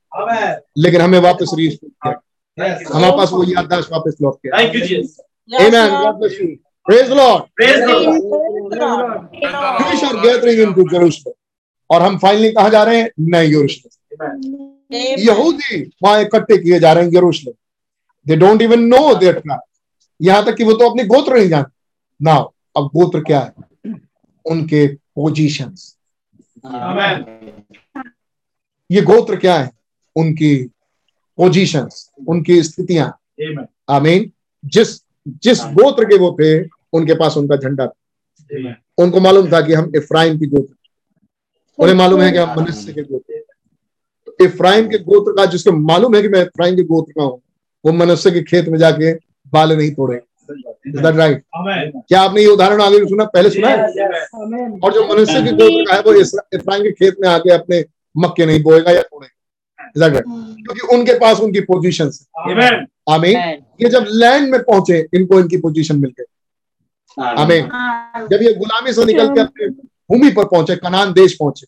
लेकिन 0.83 1.01
हमें 1.01 1.19
वापस 1.19 1.51
रीच 1.59 1.75
किया. 1.75 2.21
हमारे 2.59 3.17
पास 3.17 3.33
वो 3.33 3.45
याददाश्त 3.45 3.93
वापस 3.93 4.17
लौट 4.23 4.37
के 4.37 4.51
Thank 4.51 4.75
you, 4.75 4.83
Jesus. 4.83 5.21
Amen. 5.51 5.91
God 5.93 6.19
bless 6.19 6.39
you. 6.39 6.59
Praise 6.87 7.09
the 7.09 7.15
Lord. 7.15 7.43
Praise 7.57 7.81
the 7.81 7.89
Lord. 7.89 8.21
Jewish 9.81 10.03
are 10.05 10.17
gathering 10.23 10.61
into 10.67 10.85
Jerusalem. 10.91 11.35
और 11.91 12.03
हम 12.03 12.17
फाइनली 12.19 12.51
कहा 12.53 12.69
जा 12.69 12.83
रहे 12.85 13.01
हैं 13.01 13.09
नए 13.21 13.47
यरूशलेम 13.47 15.17
यहूदी 15.21 15.81
वहाँ 16.03 16.21
इकट्ठे 16.23 16.57
किए 16.59 16.79
जा 16.81 16.93
रहे 16.93 17.05
हैं 17.05 17.11
यरूशलेम 17.15 17.55
they 18.27 18.37
don't 18.37 18.63
even 18.63 18.85
know 18.95 19.15
their 19.15 19.39
tribe 19.41 19.61
यहाँ 20.21 20.45
तक 20.47 20.55
कि 20.57 20.65
वो 20.65 20.73
तो 20.73 20.89
अपने 20.91 21.05
गोत्र 21.07 21.37
नहीं 21.37 21.49
जानते 21.49 21.73
नाउ 22.21 22.49
अब 22.77 22.91
गोत्र 22.95 23.21
क्या 23.27 23.41
है 23.41 23.95
उनके 24.47 24.87
पोजीशंस 25.17 25.91
Amen. 26.65 27.25
ये 28.91 29.01
गोत्र 29.03 29.37
क्या 29.37 29.59
है 29.59 29.71
उनकी 30.17 30.55
पोजीशंस 31.39 32.11
उनकी 32.29 32.63
स्थितियाँ। 32.63 33.09
Amen. 33.41 33.67
आमीन। 33.89 34.31
जिस 34.65 35.01
जिस 35.43 35.61
गोत्र 35.75 36.05
के 36.05 36.19
वो 36.19 36.31
थे 36.41 36.51
उनके 36.93 37.15
पास 37.15 37.37
उनका 37.37 37.57
झंडा 37.57 37.87
था। 37.87 38.75
उनको 38.99 39.21
मालूम 39.21 39.47
था 39.53 39.61
कि 39.61 39.73
हम 39.73 39.93
इफ्राइम 39.97 40.39
की 40.39 40.47
गोत्र 40.47 40.75
उन्हें 41.79 41.97
मालूम 41.97 42.21
है 42.21 42.31
कि 42.33 42.39
हम 42.39 42.61
मनुष्य 42.61 42.93
के 42.93 43.03
गोत्र 43.03 43.41
तो 44.27 44.45
इफ्राइम 44.45 44.89
के 44.89 44.99
गोत्र 44.99 45.33
का 45.33 45.47
जिसको 45.47 45.73
मालूम 45.73 46.15
है 46.17 46.23
कि 46.23 46.29
मैं 46.29 46.43
इफ्राइम 46.43 46.77
के 46.77 46.83
गोत्र 46.85 47.13
का 47.13 47.23
हूँ 47.23 47.41
वो 47.85 47.93
मनुष्य 47.93 48.31
के 48.31 48.43
खेत 48.43 48.69
में 48.69 48.79
जाके 48.79 49.13
बाल 49.53 49.77
नहीं 49.77 49.91
तोड़े। 49.95 50.17
That 50.47 51.15
right 51.17 51.43
Amen. 51.59 52.03
क्या 52.09 52.21
आपने 52.21 52.41
ये 52.41 52.47
उदाहरण 52.47 52.81
आगे 52.83 52.99
सुना? 53.09 53.25
पहले 53.25 53.51
सुना 53.51 53.69
है? 53.69 53.77
Yes, 53.77 53.95
yes. 54.01 54.83
और 54.85 54.93
जो 54.93 55.07
मनुष्य 55.09 55.43
के 55.43 55.53
गोत्र 55.53 55.85
का 55.89 55.95
है 55.95 56.01
वो 56.01 56.15
इफ्राइम 56.15 56.83
के 56.83 56.91
खेत 56.93 57.17
में 57.21 57.29
आके 57.29 57.53
अपने 57.53 57.85
मक्के 58.15 58.47
नहीं 58.47 58.63
बोएगा 58.63 58.91
या 58.91 59.03
तोड़ेगा। 59.03 59.31
दैट 59.97 60.13
राइट 60.13 60.25
क्योंकि 60.27 60.97
उनके 60.97 61.19
पास 61.19 61.41
उनकी 61.41 61.61
पोजीशन 61.61 62.11
Amen. 62.51 62.75
आमीन। 63.11 63.37
ये 63.83 63.89
जब 63.89 64.07
लैंड 64.09 64.51
में 64.51 64.63
पहुँचे 64.63 65.07
इनको 65.15 65.41
इनकी 65.41 65.57
पोजीशन 65.57 65.99
मिल 65.99 66.15
गई। 66.21 66.25
आमीन। 67.23 67.69
जब 68.31 68.43
ये 68.43 68.53
गुलामी 68.55 68.93
से 68.93 69.05
निकल 69.05 69.35
के 69.35 69.41
अपने 69.41 69.69
भूमि 70.11 70.31
पर 70.31 70.45
पहुँचे 70.45 70.77
कनान 70.77 71.13
देश 71.13 71.35
पहुँचे 71.35 71.67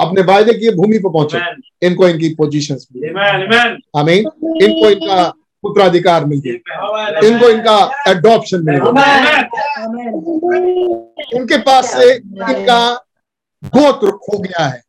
अपने 0.00 0.22
वायदे 0.22 0.54
की 0.54 0.70
भूमि 0.70 0.98
पर 0.98 1.10
पहुँचे 1.10 1.38
इनको 1.86 2.08
इनकी 2.08 2.34
पोजीशन 2.34 2.74
मिल। 2.74 3.12
Amen. 3.12 3.48
Amen. 3.48 3.76
आमीन। 3.96 4.24
इनको 4.62 4.90
इनका 4.90 5.32
पुत्राधिकार 5.62 6.24
मिल 6.24 6.42
गया। 6.46 6.54
इनको 7.28 7.48
इनका 7.48 7.90
एडॉप्शन 8.08 8.64
मिल 8.64 8.76
गया। 8.76 8.88
उनके 11.40 11.58
पास 11.58 11.92
से 11.94 12.14
इनका 12.14 12.94
गोत्र 13.64 14.10
खो 14.10 14.38
गया 14.38 14.66
है. 14.66 14.82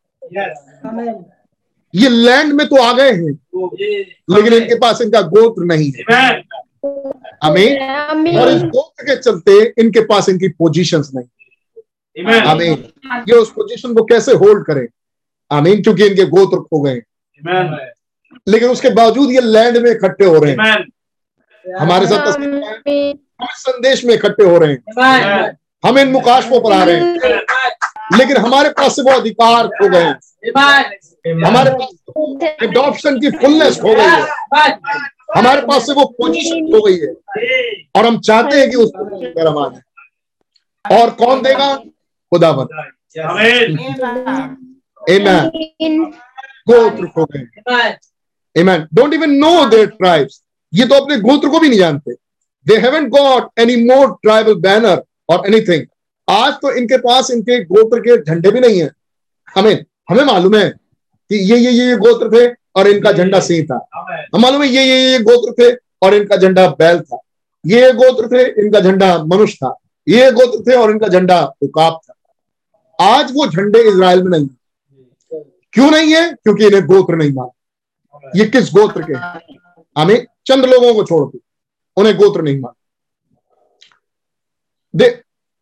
ये 1.98 2.10
लैंड 2.10 2.54
में 2.54 2.66
तो 2.68 2.82
आ 2.82 2.92
गए 2.94 3.12
हैं 3.12 3.32
लेकिन 4.30 4.54
इनके 4.54 4.76
पास 4.76 5.02
इनका 5.02 5.22
गोत्र 5.22 5.64
नहीं 5.66 5.92
है। 5.92 6.04
अमीन 7.44 8.38
और 8.40 8.50
इस 8.50 8.62
गोत्र 8.64 9.04
के 9.04 9.16
चलते 9.16 9.74
इनके 9.78 10.00
पास 10.06 10.30
इनकी 10.30 10.48
पोजीशंस 10.48 11.12
नहीं। 11.16 11.28
हमें 12.40 12.70
ये 13.30 13.36
उस 13.36 13.50
पोजीशन 13.52 13.94
को 13.94 14.04
कैसे 14.04 14.34
होल्ड 14.34 14.66
करें? 14.66 14.88
अमीन 15.52 15.82
क्योंकि 15.84 16.06
इनके 16.06 16.26
गोत्र 16.26 16.60
खो 16.60 16.82
गए। 16.82 17.02
लेकिन 18.48 18.70
उसके 18.70 18.90
बावजूद 18.90 19.32
ये 19.32 19.42
लैंड 19.42 19.78
में 19.78 19.92
इकट्ठे 19.92 20.26
हो 20.26 20.44
रहे 20.44 20.52
हैं। 20.52 20.58
हमारे 21.80 22.08
साथ 22.08 22.28
हम 23.42 23.48
संदेश 23.52 24.04
में 24.06 24.14
इकट्ठे 24.14 24.44
हो 24.44 24.58
रहे 24.58 24.72
हैं। 24.72 24.94
हम 25.86 25.98
इन 26.00 26.08
मुकाशों 26.12 26.62
पर 26.62 26.72
आ 26.74 26.84
रहे 26.84 26.96
हैं। 26.96 27.18
लेकिन 28.18 28.38
हमारे 28.38 28.70
पास 28.70 28.96
से 28.96 29.02
वो 29.02 29.12
अधिकार 29.12 29.68
खो 29.68 29.90
गए। 29.90 30.14
हमारे 31.46 31.72
पास 31.72 32.58
एडॉप्शन 32.64 33.20
की 33.20 33.30
फुलनेस 33.38 33.80
हो 33.84 33.94
गई 33.96 34.10
है। 34.12 34.22
हमारे 35.38 35.62
पास 35.62 35.86
से 35.86 35.94
वो 35.94 36.06
पोजीशन 36.18 36.60
हो 36.74 36.82
गई 36.82 36.98
है। 36.98 37.14
और 37.96 38.06
हम 38.06 38.20
चाहते 38.20 38.60
हैं 38.60 38.70
कि 38.70 38.76
उस 38.76 38.92
पर 38.96 39.48
हम 39.48 39.58
आ 39.58 39.68
जाए 39.70 41.00
और 41.00 41.10
कौन 41.22 41.42
देगा? 41.44 41.76
खुदावन 42.32 42.68
Amen. 45.10 45.44
गोत्र 46.70 47.06
खो 47.08 47.26
गए। 47.26 47.96
Amen. 48.56 48.80
Don't 48.98 49.14
even 49.14 49.32
know 49.42 49.58
their 49.70 49.88
tribes. 49.92 50.34
ये 50.74 50.86
तो 50.86 50.96
अपने 50.96 51.18
गोत्र 51.20 51.50
को 51.50 51.60
भी 51.60 51.70
नहीं 51.70 51.80
जानते। 51.80 52.14
They 52.66 52.78
haven't 52.78 53.10
got 53.10 53.60
any 53.60 53.76
more 53.84 54.12
tribal 54.24 54.56
banner 54.62 55.04
और 55.30 55.48
एनीथिंग 55.48 55.86
आज 56.28 56.54
तो 56.62 56.72
इनके 56.78 56.98
पास 56.98 57.32
इनके 57.32 57.64
गोत्र 57.66 58.00
के 58.00 58.18
झंडे 58.24 58.52
भी 58.52 58.60
नहीं 58.60 58.82
है। 58.82 58.90
हमें 59.48 59.86
हमें 60.10 60.24
मालूम 60.24 60.56
है 60.56 60.68
कि 61.32 61.36
ये 61.52 61.58
ये 61.58 61.72
ये 61.72 61.96
गोत्र 61.98 62.30
थे 62.34 62.46
और 62.76 62.88
इनका 62.88 63.12
झंडा 63.12 63.40
सिंह 63.40 63.66
था। 63.66 63.78
हम 64.36 64.42
मालूम 64.42 64.62
है 64.64 64.68
ये 64.70 64.84
ये 64.86 65.12
ये 65.12 65.20
गोत्र 65.24 65.52
थे 65.60 65.76
और 66.02 66.14
इनका 66.14 66.38
झंडा 66.38 66.68
बैल 66.80 67.00
था। 67.02 67.20
ये 67.66 67.92
गोत्र 67.94 68.28
थे 68.28 68.44
इनका 68.62 68.80
झंडा 68.80 69.18
मनुष्य 69.26 69.58
था। 69.64 69.74
ये 70.08 70.32
गोत्र 70.32 70.60
थे 70.68 70.76
और 70.78 70.92
इनका 70.92 71.08
झंडा 71.08 71.42
उकाब 71.64 72.00
था। 72.04 72.14
आज 73.00 73.32
वो 73.36 73.48
झंडे 73.48 73.80
इसराइल 73.90 74.24
में 74.24 74.38
नहीं 74.38 74.48
क्यों 75.74 75.90
नहीं 75.92 76.14
है? 76.14 76.32
क्योंकि 76.34 76.66
इन्हें 76.66 76.86
गोत्र 76.86 77.16
नहीं 77.16 77.34
मान 77.34 77.50
ये 78.36 78.46
किस 78.46 78.70
गोत्र 78.74 79.02
के? 79.04 79.14
हमें 79.96 80.26
चंद 80.48 80.66
लोगों 80.66 80.94
को 80.94 81.04
छोड़ 81.04 81.28
के 81.30 81.40
उन्हें 81.98 82.16
गोत्र 82.18 82.42
नहीं 82.42 82.60
मान 82.60 82.74
they 84.94 85.10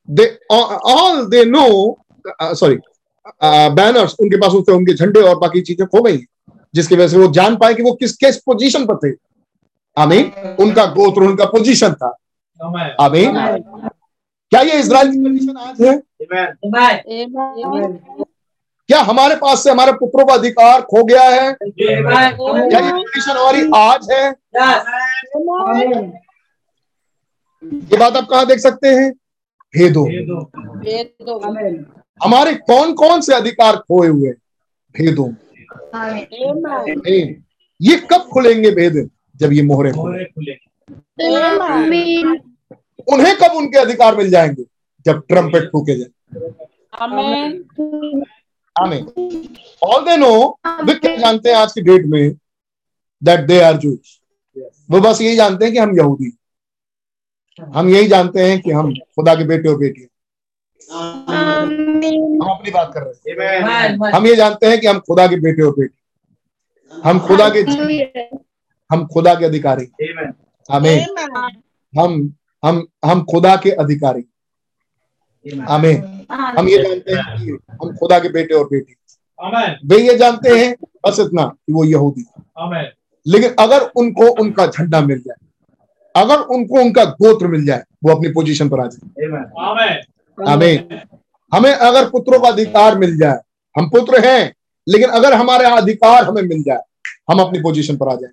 they 0.08 0.26
all 0.52 1.26
they 1.30 1.44
know 1.46 1.68
sorry 2.42 2.76
banners 3.76 4.16
उनके 4.20 4.38
पास 4.38 4.54
उससे 4.54 4.72
उनके 4.72 4.94
झंडे 4.94 5.22
और 5.22 5.38
बाकी 5.40 5.62
चीज़ें 5.62 5.88
खो 5.88 6.02
गई 6.02 6.18
जिसकी 6.74 6.96
वजह 6.96 7.08
से 7.08 7.18
वो 7.18 7.28
जान 7.34 7.56
पाए 7.56 7.74
कि 7.74 7.84
वो 7.84 7.92
किस 7.94 8.16
किस 8.18 8.38
पोजीशन 8.38 8.86
पर 8.86 8.96
थे। 9.04 9.12
आमीन। 9.98 10.32
उनका 10.60 10.86
गोत्र 10.96 11.22
उनका 11.22 11.46
पोजीशन 11.46 11.94
था। 11.94 12.08
आमीन। 13.02 13.34
क्या 14.52 14.62
ये 14.62 14.80
इसराइल 14.80 15.12
की 15.12 15.24
कंडीशन 15.24 15.58
आज 15.58 15.82
है? 15.82 16.02
क्या 18.90 19.00
हमारे 19.02 19.36
पास 19.36 19.64
से 19.64 19.70
हमारे 19.72 19.92
पुत्रों 19.92 20.26
का 20.26 20.34
अधिकार 20.34 20.82
खो 20.82 21.04
गया 21.04 21.24
है? 21.24 21.52
क्या 21.62 21.90
ये 22.80 22.92
कंडीशन 22.92 23.32
हमारी 23.32 23.62
आज 23.76 24.08
है? 24.12 24.28
ये 27.64 27.98
बात 27.98 28.16
आप 28.16 28.28
कहा 28.30 28.44
देख 28.44 28.60
सकते 28.60 28.88
हैं? 28.88 29.12
भेदो। 29.74 30.06
हमारे 32.22 32.54
कौन 32.70 32.94
कौन 32.94 33.22
से 33.22 33.34
अधिकार 33.36 33.76
खोए 33.78 34.08
हुए 34.08 34.32
भेदों 34.96 35.30
ये 37.80 37.96
कब 38.12 38.28
खुलेंगे 38.34 38.72
भेद? 38.72 39.10
जब 39.36 39.54
ये 39.54 39.62
मोहरे 39.64 39.92
खुले। 39.92 40.54
उन्हें 43.14 43.36
कब 43.38 43.56
उनके 43.56 43.80
अधिकार 43.80 44.16
मिल 44.16 44.30
जाएँगे? 44.30 44.64
जब 45.06 45.22
ट्रम्पेट 45.28 45.70
फूके 45.72 45.96
जाए। 46.00 46.50
आमीन। 48.76 49.08
ऑल 49.84 50.06
दे 50.06 50.18
नो 50.18 50.32
वे 50.84 50.94
क्या 50.94 51.16
जानते 51.16 51.50
हैं 51.50 51.58
आज 51.58 51.72
की 51.72 51.82
डेट 51.82 52.06
में? 52.06 52.36
दैट 53.22 53.46
दे 53.48 53.60
आर 53.62 53.78
जूस 53.78 54.20
वो 54.92 55.00
बस 55.02 55.22
यही 55.22 55.36
जानते 55.36 55.66
हैं 55.66 55.74
कि 55.74 55.80
हम 55.80 55.98
यहूदी 55.98 56.32
हम 57.76 57.90
यही 57.90 58.08
जानते 58.08 58.50
हैं 58.50 58.60
कि 58.62 58.72
हम 58.72 58.94
खुदा 58.94 59.36
के 59.36 59.44
बेटे 59.48 59.70
और 59.70 59.78
बेटियाँ 59.78 60.08
हम 60.92 62.50
अपनी 62.52 62.72
बात 62.72 62.92
कर 62.94 63.02
रहे 63.02 63.46
हैं। 63.48 63.98
हम 64.16 64.28
ये 64.28 64.36
जानते 64.36 64.68
हैं 64.68 64.80
कि 64.80 64.88
हम 64.88 65.00
खुदा 65.00 65.28
के 65.28 65.36
बेटे 65.40 65.64
और 65.64 65.72
बेटी 65.80 67.00
हम 67.06 67.20
खुदा 67.20 67.50
के 67.50 67.60
हम 68.90 69.06
खुदा 69.08 69.34
के 69.36 69.46
अधिकारी। 69.46 69.86
आमीन। 70.70 71.00
हम 71.94 72.34
हम 72.66 72.86
हम 73.06 73.24
खुदा 73.24 73.56
के 73.56 73.72
अधिकारी। 73.84 74.24
आमीन। 75.70 76.26
हम 76.32 76.68
ये 76.70 76.78
जानते 76.84 77.14
हैं 77.14 77.38
कि 77.38 77.58
हम 77.82 77.96
खुदा 77.98 78.20
के 78.20 78.30
बेटे 78.30 78.54
और 78.54 78.66
बेटी। 78.66 78.96
वे 79.86 79.98
ये 79.98 80.16
जानते 80.18 80.50
हैं 80.60 80.76
बस 81.08 81.20
इतना 81.20 81.46
कि 81.46 81.74
वो 81.74 81.84
यहूदी। 81.86 82.26
लेकिन 83.26 83.56
अगर 83.60 83.82
उनको 83.96 84.28
उनका 84.42 84.66
झंडा 84.68 85.02
मिल 85.02 85.20
जाए 85.20 85.44
अगर 86.16 86.40
उनको 86.56 86.80
उनका 86.82 87.04
गोत्र 87.06 87.48
मिल 87.48 87.66
जाए 87.66 87.84
वो 88.04 88.16
अपनी 88.16 88.30
पोजीशन 88.30 88.70
पर 88.70 88.80
आ 88.80 88.86
जाए। 88.88 89.26
आमीन। 90.38 91.00
हमें 91.52 91.72
अगर 91.72 92.10
पुत्रों 92.10 92.40
का 92.40 92.48
अधिकार 92.48 92.98
मिल 92.98 93.18
जाए 93.18 93.40
हम 93.76 93.90
पुत्र 93.90 94.26
हैं 94.26 94.54
लेकिन 94.88 95.10
अगर 95.12 95.34
हमारे 95.34 95.66
अधिकार 95.68 96.24
हमें 96.24 96.42
मिल 96.44 96.64
जाए 96.64 96.82
हम 97.32 97.40
अपनी 97.40 97.60
पोजीशन 97.60 97.98
पर 97.98 98.10
आ 98.10 98.16
जाए। 98.16 98.32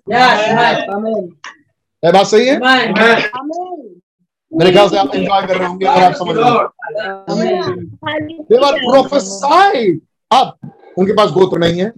बात 2.03 2.25
सही 2.27 2.47
है? 2.47 2.57
मेरे 4.51 4.71
ख्याल 4.71 4.89
से 4.89 4.97
आप 4.97 5.15
एंजॉय 5.15 5.45
कर 5.47 5.57
रहे 5.57 5.67
होंगे 5.67 5.85
अगर 5.85 6.03
आप 6.03 6.13
समझ 6.13 6.35
रहे 6.37 6.49
प्रोफेसाइड 8.81 9.99
अब 10.31 10.71
उनके 10.97 11.13
पास 11.13 11.29
गोत्र 11.31 11.57
नहीं 11.59 11.79
है 11.81 11.91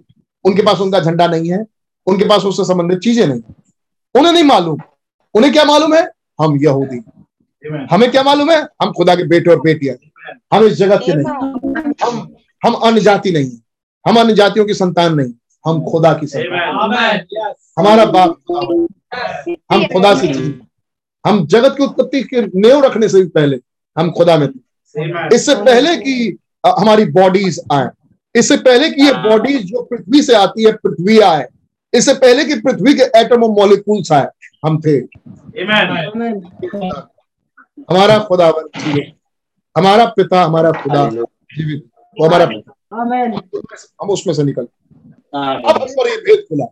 उनके 0.46 0.62
पास 0.62 0.80
उनका 0.82 1.00
झंडा 1.00 1.28
नहीं 1.28 1.52
है 1.52 1.66
उनके 2.08 2.26
पास 2.26 2.44
उससे 2.46 2.64
संबंधित 2.66 3.00
चीज़ें 3.00 3.26
नहीं 3.28 3.42
उन्हें 4.16 4.32
नहीं 4.34 4.44
मालूम। 4.44 4.78
उन्हें 5.36 5.52
क्या 5.54 5.64
मालूम 5.66 5.94
है? 5.94 6.02
हम 6.42 6.58
यहूदी। 6.62 7.00
हमें 7.92 8.10
क्या 8.12 8.24
मालूम 8.24 8.52
है? 8.52 8.62
हम 8.82 8.92
खुदा 8.92 9.16
के 9.16 9.24
बेटे 9.28 9.50
और 9.52 9.60
बेटियाँ 9.62 9.96
हम 10.54 10.66
इस 10.66 10.74
जगत 10.74 11.02
के 11.06 11.14
नहीं। 11.14 11.26
हम 12.04 12.36
हम 12.62 12.74
अन्य 12.74 13.02
जाति 13.02 13.32
नहीं 13.32 13.52
हम 14.06 14.20
अन्य 14.20 14.34
जातियों 14.34 14.66
की 14.66 14.74
संतान 14.74 15.14
नहीं। 15.16 15.34
हम 15.66 15.84
खुदा 15.84 16.14
की 16.14 16.28
संतान 16.28 17.26
हमारा 17.80 18.06
बाप 18.08 18.38
हम 19.72 19.86
खुदा 19.94 20.14
से 20.16 20.28
जी 20.28 20.54
हम 21.26 21.46
जगत 21.48 21.76
की 21.78 21.84
उत्पत्ति 21.84 22.22
के 22.24 22.42
नेव 22.42 22.84
रखने 22.86 23.10
से 23.10 23.22
भी 23.22 23.28
पहले 23.30 23.60
हम 23.98 24.12
खुदा 24.12 24.38
में 24.38 24.48
थे। 24.48 25.36
इससे 25.36 25.56
पहले 25.56 25.96
कि 25.98 26.38
हमारी 26.64 27.06
बॉडीज 27.12 27.60
आए। 27.74 27.88
इससे 28.36 28.58
पहले 28.58 28.90
कि 28.90 29.06
ये 29.06 29.14
बॉडीज 29.24 29.66
जो 29.66 29.82
पृथ्वी 29.82 30.22
से 30.22 30.36
आती 30.36 30.64
है 30.66 30.72
पृथ्वी 30.74 31.20
आए। 31.20 31.46
इससे 31.94 32.14
पहले 32.14 32.44
कि 32.46 32.56
पृथ्वी 32.60 32.94
के 32.94 33.04
एटम 33.20 33.44
और 33.44 33.50
मॉलिक्यूल्स 33.60 34.12
आए 34.12 34.28
हम 34.66 34.80
थे। 34.82 35.00
हमारा 37.78 38.18
खुदा 38.20 38.48
हमारा 39.76 40.06
पिता 40.18 40.42
हमारा 40.44 40.72
खुदा 40.72 41.10
जीवित। 41.10 41.84
वो 42.18 42.26
हमारा 42.26 42.46
हम 44.02 44.10
उसमें 44.10 44.34
से 44.34 44.44
निकल। 44.44 44.64
अब 44.64 45.82
हम 45.82 45.88
पर 45.98 46.08
ये 46.10 46.18
भेद 46.18 46.46
खुला। 46.50 46.66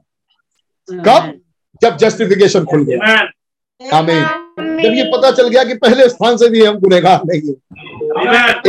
कब? 0.89 1.33
जब 1.81 1.97
जस्टिफिकेशन 1.97 2.65
खुल 2.65 2.83
गया। 2.85 2.97
आमीन। 3.97 4.23
जब 4.83 4.93
ये 4.95 5.03
पता 5.13 5.31
चल 5.31 5.47
गया 5.47 5.63
कि 5.63 5.73
पहले 5.75 6.07
स्थान 6.09 6.37
से 6.37 6.49
भी 6.49 6.63
हम 6.65 6.77
गुनेगार 6.79 7.21
नहीं 7.25 7.41
है। 7.41 7.53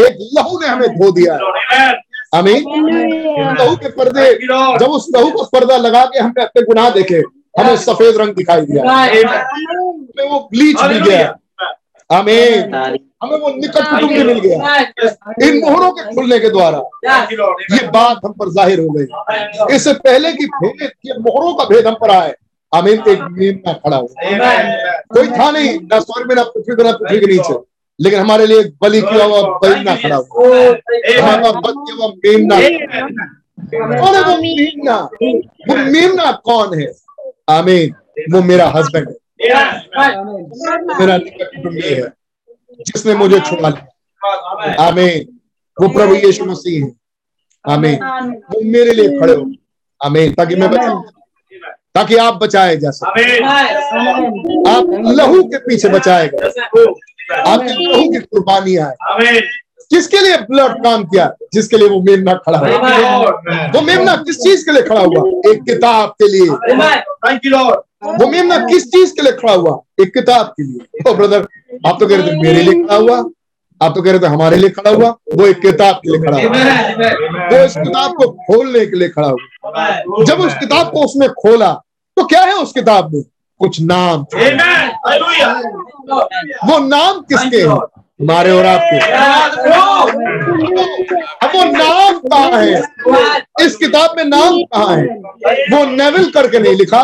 एक 0.07 0.17
लहू 0.39 0.59
ने 0.61 0.67
हमें 0.67 0.89
धो 0.91 1.11
दिया 1.13 1.35
आमीन। 2.39 2.65
लहू 3.61 3.77
के 3.77 3.89
पर्दे 3.89 4.33
जब 4.79 4.91
उस 4.91 5.07
लहू 5.17 5.31
का 5.31 5.43
पर्दा 5.53 5.77
लगा 5.77 6.05
के 6.05 6.19
हमने 6.19 6.43
अपने 6.43 6.63
गुनाह 6.63 6.91
देखे 6.91 7.23
हमें 7.61 7.77
सफ़ेद 7.77 8.17
रंग 8.17 8.35
दिखाई 8.35 8.61
दिया। 8.61 8.85
हमें 9.25 10.29
वो 10.31 10.49
ब्लीच 10.53 10.81
भी 10.83 11.01
गया। 11.01 11.37
आमीन। 12.11 12.75
हमें 13.23 13.39
वो 13.39 13.51
निकट 13.51 13.89
कुटुंब 13.91 14.11
मिल 14.11 14.39
गया। 14.41 14.57
इन 15.43 15.61
मोहरों 15.61 15.91
के 15.93 16.03
खुलने 16.15 16.39
के 16.39 16.51
द्वारा। 16.51 16.79
ये 17.73 17.87
बात 17.89 18.21
हम 18.25 18.33
पर 18.33 18.51
ज़ाहिर 18.53 18.81
हो 18.81 18.89
गई। 18.89 19.75
इससे 19.75 19.93
पहले 20.01 20.33
की 20.33 20.47
भेद 20.47 20.91
ये 21.07 21.19
मोहरों 21.21 21.55
का 21.55 21.65
भेद 21.65 21.87
हम 21.87 21.95
पर 22.01 22.11
आए 22.11 22.35
आमीन 22.73 23.03
एक 23.09 23.21
मीम 23.33 23.61
में 23.67 23.75
खड़ा 23.77 23.97
हुआ। 23.97 24.09
कोई 25.15 25.27
था 25.29 25.51
नहीं 25.51 25.79
ना 25.83 26.01
स्वर्ग 26.01 26.29
में 26.29 26.35
ना 26.37 26.43
पृथ्वी 26.45 26.77
में 26.77 26.85
ना 26.85 26.93
पृथ्वी 26.93 27.19
के 27.21 27.27
नीचे। 27.27 27.55
लेकिन 27.99 28.21
हमारे 28.21 28.47
लिए 28.47 28.63
बलि 28.83 29.01
किया 29.01 29.25
हुआ 29.25 29.41
बलिना 29.59 29.95
खड़ा 29.97 30.17
हुआ। 30.17 30.47
हमारा 30.47 31.51
बद 31.53 31.75
किया 31.79 31.97
हुआ 31.97 32.09
मेमना। 32.25 32.57
कौन 33.75 34.15
है 34.15 34.23
वो 34.23 34.37
मेमना? 34.39 34.97
वो 35.69 35.77
मेमना 35.93 36.31
कौन 36.45 36.79
है? 36.81 36.87
आमीन। 37.51 37.95
वो 38.33 38.43
मेरा 38.43 38.67
हस्बैंड 38.77 39.09
है। 39.09 39.15
मेरा 40.99 41.17
निकट 41.17 41.83
है। 41.85 42.13
जिसने 42.87 43.15
मुझे 43.15 43.41
छुड़ा 43.41 43.69
लिया। 43.69 44.89
आमीन। 44.89 45.39
वो 45.81 45.89
प्रभु 45.89 46.15
यीशु 46.15 46.45
मसीह 46.45 46.85
है। 46.85 46.93
आमीन। 47.75 47.99
वो 48.35 48.61
मेरे 48.65 48.95
लिए 48.95 49.21
खड़े 49.21 49.35
हो। 49.35 49.53
अमीन 50.05 50.33
ताकि 50.33 50.55
मैं 50.57 50.71
बचा 50.71 51.01
ताकि 51.95 52.17
आप 52.17 52.35
बचाए 52.35 52.77
जा 52.77 52.91
सके। 52.91 53.45
आप 54.71 55.03
लहू 55.17 55.43
के 55.43 55.59
पीछे 55.59 55.89
बचाए 55.89 56.29
गए। 56.29 56.47
आपके 57.37 57.93
लहू 57.93 58.13
की 58.13 58.19
कुर्बानी 58.19 58.77
आए। 58.77 58.95
किसके 59.91 60.19
लिए 60.21 60.37
ब्लड 60.37 60.85
काम 60.85 61.05
किया? 61.05 61.35
जिसके 61.55 61.77
लिए 61.77 61.89
वो 61.89 62.01
मेमना 62.03 62.35
खड़ा 62.35 62.59
हुआ। 62.59 62.69
वो 63.69 63.81
मेमना 63.81 64.17
किस 64.17 64.37
चीज़ 64.37 64.65
के 64.67 64.73
लिए 64.73 64.83
खड़ा 64.83 65.01
हुआ? 65.01 65.51
एक 65.53 65.63
किताब 65.63 66.09
के 66.09 66.29
लिए। 66.29 66.51
मेमना 68.29 68.59
किस 68.67 68.87
चीज़ 68.87 69.13
के 69.15 69.23
लिए 69.23 69.33
खड़ा 69.33 69.53
हुआ? 69.53 69.79
एक 70.01 70.13
किताब 70.15 70.47
के 70.47 70.63
लिए। 70.63 71.11
ओ 71.11 71.15
ब्रदर 71.15 71.47
आप 71.87 71.97
तो 72.01 72.07
कह 72.07 72.17
रहे 72.17 72.27
थे 72.27 72.37
मेरे 72.43 72.63
लिए 72.63 72.83
खड़ा 72.85 72.97
हुआ। 72.97 73.17
आप 73.81 73.93
तो 73.95 74.03
कह 74.03 74.11
रहे 74.11 74.21
थे 74.21 74.27
हमारे 74.27 74.57
लिए 74.57 74.71
खड़ा 74.71 74.91
हुआ। 74.91 75.09
वो 75.35 75.47
एक 75.47 75.61
किताब 75.61 75.95
के 75.97 76.11
लिए 76.11 76.21
खड़ा 76.21 76.39
हुआ। 76.39 76.49
वो 77.49 77.65
इस 77.65 77.75
किताब 77.77 78.11
को 78.13 78.29
खोलने 78.47 78.85
के 78.87 78.97
लिए 78.97 79.09
खड़ा 79.09 79.29
हुआ। 79.29 80.25
जब 80.25 80.41
उस 80.41 80.55
किताब 80.55 80.91
को 80.93 81.05
उसने 81.05 81.29
खोला 81.43 81.73
तो 82.17 82.25
क्या 82.25 82.43
है 82.43 82.55
उस 82.55 82.73
किताब 82.73 83.15
में? 83.15 83.23
कुछ 83.61 83.81
नाम 83.81 84.25
वो 86.69 86.79
नाम 86.79 87.21
किसके 87.23 87.57
हैं? 87.57 87.79
हमारे 88.21 88.51
और 88.51 88.67
आपके। 88.67 88.99
अब 91.47 91.51
वो 91.55 91.65
नाम 91.65 92.19
कहा 92.27 92.59
है? 92.59 92.83
इस 93.63 93.77
किताब 93.77 94.15
में 94.17 94.25
नाम 94.25 94.59
कहा 94.75 94.95
है? 94.95 95.07
वो 95.73 95.85
नेवल 95.87 96.25
करके 96.31 96.59
नहीं 96.59 96.75
लिखा, 96.75 97.03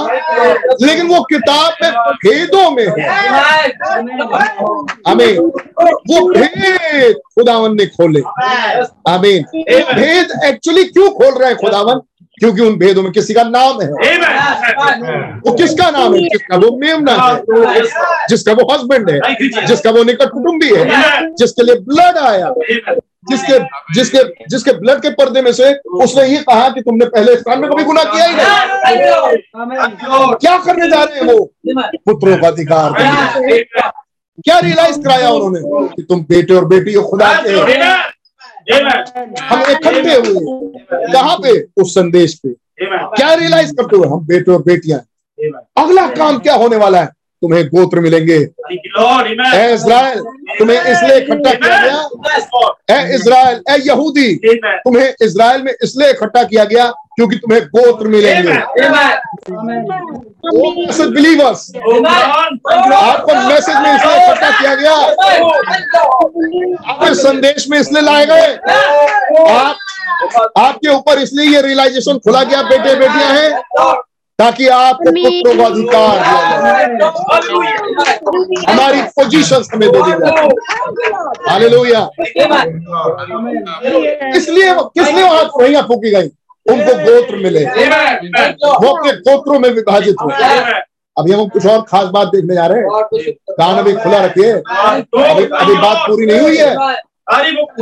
लेकिन 0.83 1.07
वो 1.07 1.23
किताब 1.23 1.75
में 1.83 1.91
भेदों 2.25 2.71
में 2.71 2.87
है। 2.87 3.09
हमें 5.09 5.39
वो 6.11 6.29
भेद 6.33 7.17
खुदावन 7.35 7.75
ने 7.75 7.87
खोले। 7.87 8.21
आमीन। 9.11 9.43
भेद 9.95 10.29
एक्चुअली 10.45 10.85
क्यों 10.85 11.11
खोल 11.11 11.35
रहे 11.39 11.49
हैं 11.49 11.57
खुदावन? 11.57 12.01
क्योंकि 12.41 12.63
उन 12.63 12.77
भेदों 12.79 13.03
में 13.03 13.11
किसी 13.13 13.35
का 13.35 13.43
नाम 13.45 13.81
है 13.83 13.89
वो 15.47 15.53
किसका 15.55 15.91
नाम 15.91 16.15
है? 16.15 16.21
जिसका 16.29 16.57
वो 16.57 16.77
मेमना 16.79 17.13
है 17.15 17.35
जिसका 18.31 18.53
वो 18.53 18.73
हस्बैंड 18.73 19.11
है 19.11 19.19
जिसका 19.67 19.91
वो 19.91 20.03
निकट 20.05 20.31
कुटुंबी 20.33 20.75
है 20.77 20.85
जिसके 21.37 21.63
लिए 21.65 21.75
ब्लड 21.89 22.19
आया। 22.19 22.53
जिसके 23.31 23.59
जिसके 23.95 24.23
जिसके 24.49 24.73
ब्लड 24.73 25.01
के 25.03 25.11
पर्दे 25.15 25.41
में 25.43 25.53
से 25.53 25.73
उसने 26.05 26.27
ये 26.29 26.37
कहा 26.43 26.69
कि 26.69 26.81
तुमने 26.83 27.07
पहले 27.07 27.35
स्थान 27.37 27.61
में 27.61 27.69
कभी 27.71 27.85
गुना 27.85 28.05
किया 28.05 28.25
ही 28.27 28.35
नहीं। 28.37 28.47
क्या 30.35 30.57
करने 30.67 30.89
जा 30.91 31.03
रहे 31.03 31.17
हैं? 31.17 31.27
वो 31.27 31.39
पुत्रों 32.07 32.37
का 32.37 32.49
अधिकार 32.49 32.93
क्या 34.45 34.59
रियलाइज़ 34.59 35.01
कराया 35.03 35.31
उन्होंने 35.31 35.89
कि 35.89 36.03
तुम 36.03 36.21
बेटे 36.29 36.55
और 36.55 36.65
बेटी 36.69 36.93
हो 36.95 37.03
खुदा 37.03 37.33
के। 37.43 37.53
हम 38.69 39.63
इकट्ठे 39.71 40.15
हुए 40.15 41.13
कहाँ 41.13 41.37
पे? 41.37 41.61
उस 41.83 41.95
संदेश 41.95 42.35
पे। 42.35 42.53
क्या 42.83 43.33
रियलाइज़ 43.35 43.73
करते 43.77 43.97
हुए 43.97 44.09
हम 44.09 44.27
बेटे 44.27 44.53
और 44.53 44.63
बेटियाँ 44.63 45.01
अगला 45.83 46.07
काम 46.15 46.39
क्या 46.39 46.55
होने 46.55 46.77
वाला 46.77 47.01
है? 47.03 47.09
तुम्हें 47.43 47.67
गोत्र 47.67 48.01
मिलेंगे। 48.01 48.37
ए 48.37 49.73
इज़राइल 49.73 50.19
तुम्हें 50.59 50.81
इसलिए 50.83 51.17
इकट्ठा 51.17 51.53
किया 51.53 51.77
गया। 51.83 51.99
ए 52.91 53.15
इज़राइल 53.15 53.63
ए 53.71 53.77
यहूदी 53.87 54.35
तुम्हें 54.57 55.15
इज़राइल 55.23 55.63
में 55.63 55.73
इसलिए 55.73 56.11
इकट्ठा 56.11 56.43
किया 56.45 56.65
गया 56.65 56.91
क्योंकि 57.17 57.37
तुम्हें 57.37 57.63
गोत्र 57.69 58.09
मिलेंगे। 58.09 58.53
बिलीवर्स 61.11 61.71
आपको 62.97 63.35
मैसेज 63.35 63.77
में 63.77 63.95
इसलिए 63.95 64.17
इकट्ठा 64.17 64.51
किया 64.61 64.75
गया। 64.75 64.95
आपके 66.91 67.15
संदेश 67.15 67.67
में 67.71 67.79
इसलिए 67.81 68.03
लाए 68.03 68.27
गए। 68.27 68.55
आप 69.49 69.77
आपके 70.59 70.89
ऊपर 70.89 71.19
इसलिए 71.19 71.47
ये 71.47 71.61
रियलाइजेशन 71.63 72.19
खुला 72.19 72.43
गया 72.45 72.63
बेटे 72.65 72.95
बेटियाँ 72.95 73.33
हैं। 73.33 73.51
ताकि 74.41 74.69
आपको 74.69 75.11
पुत्रों 75.25 75.57
को 75.57 75.71
अधिकार 75.71 76.19
दिया 76.19 76.61
जाए। 76.61 76.85
हमारी 78.69 79.03
पोजीशन 79.03 79.63
हमें 79.75 79.93
दे 79.93 79.99
दी 79.99 80.13
जाए। 80.13 80.49
हालेलुया 81.51 82.09
इसलिए 84.37 84.73
वो- 84.73 84.85
किस 84.85 85.15
लिए 85.15 85.23
वहाँ 85.23 85.45
वहीं 85.45 85.77
फूकी 85.77 86.11
गई? 86.11 86.29
उनको 86.73 86.95
गोत्र 86.95 87.37
मिले। 87.37 87.65
वो 88.67 88.97
अपने 88.97 89.13
गोत्रों 89.13 89.59
में 89.61 89.71
विभाजित 89.71 90.17
हुए। 90.23 90.35
अभी 91.19 91.33
हम 91.33 91.49
कुछ 91.49 91.67
और 91.67 91.83
खास 91.83 92.05
बात 92.07 92.29
देखने 92.29 92.55
जा 92.55 92.67
रहे 92.67 92.79
हैं। 92.79 92.89
कान 93.33 93.79
अभी 93.79 93.93
खुला 93.93 94.19
रखिए। 94.19 94.53
अभी 95.31 95.45
अभी 95.45 95.75
बात 95.75 95.97
पूरी 96.11 96.27
नहीं 96.27 96.41
हुई 96.41 96.57
है। 96.57 96.75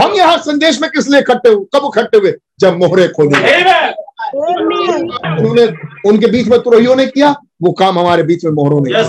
हम 0.02 0.12
यहाँ 0.14 0.38
संदेश 0.38 0.80
में 0.82 0.90
किस 0.90 1.10
लिए 1.10 1.20
इकट्ठे 1.20 1.48
हुए? 1.48 1.64
कब 1.74 1.90
इकट्ठे 1.96 2.18
हुए? 2.18 2.34
जब 2.60 2.76
मोहरे 2.76 3.08
खोली 3.08 3.40
उन्होंने 4.34 5.66
उनके 6.08 6.26
बीच 6.26 6.48
में 6.48 6.58
तुरहियों 6.60 6.96
ने 6.96 7.06
किया 7.06 7.34
वो 7.62 7.72
काम 7.72 7.98
हमारे 7.98 8.22
बीच 8.22 8.44
में 8.44 8.52
मोहरों 8.52 8.80
ने 8.80 8.90
किया। 8.90 9.02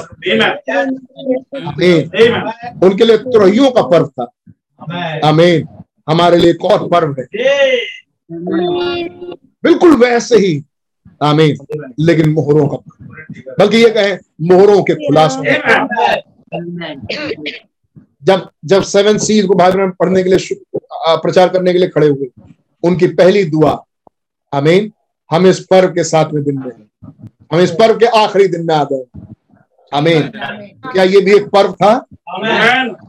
आमीन। 1.70 2.52
उनके 2.84 3.06
लिए 3.06 3.18
तुरहियों 3.18 3.72
का 3.72 3.82
पर्व 3.82 4.08
था। 4.08 4.24
आमीन 5.28 5.68
हमारे 6.10 6.38
लिए 6.38 6.52
एक 6.52 6.66
और 6.66 6.88
पर्व 6.88 7.16
है। 7.20 7.26
बिल्कुल 9.64 9.96
वैसे 9.96 10.38
ही। 10.38 10.64
आमीन 11.24 11.58
लेकिन 12.00 12.30
मोहरों 12.34 12.68
का 12.68 12.78
पर्व। 12.78 13.06
बल्कि 13.60 13.78
ये 13.78 13.90
कहें 13.90 14.18
मोहरों 14.42 14.84
के 14.84 14.96
खुलासों। 14.96 15.44
जब 18.24 18.50
जब 18.66 18.82
सेवन 18.82 19.18
सीज 19.18 19.46
को 19.46 19.56
बाइबल 19.56 19.78
में 19.78 19.92
पढ़ने 19.92 20.24
के 20.24 20.30
लिए 20.30 20.56
प्रचार 21.08 21.50
करने 21.50 21.74
के 21.74 21.80
लिए 21.80 21.88
खड़े 21.88 22.08
हुए 22.08 22.28
उनकी 22.84 23.08
पहली 23.08 23.44
दुआ। 23.44 23.84
आमीन 24.54 24.92
हम 25.32 25.48
इस 25.48 25.60
पर्व 25.60 25.90
के 25.90 26.04
सातवें 26.04 26.44
दिन 26.44 26.58
में 26.60 26.72
हम 27.54 27.60
इस 27.60 27.72
पर्व 27.72 27.98
के 27.98 28.06
आखिरी 28.06 28.48
दिन 28.48 28.66
में 28.66 28.76
आ 28.76 28.84
गए। 28.84 29.04
आमीन। 29.94 30.22
क्या 30.92 31.04
ये 31.04 31.22
भी 31.22 31.36
एक 31.36 31.48
पर्व 31.48 31.72
था? 31.72 32.06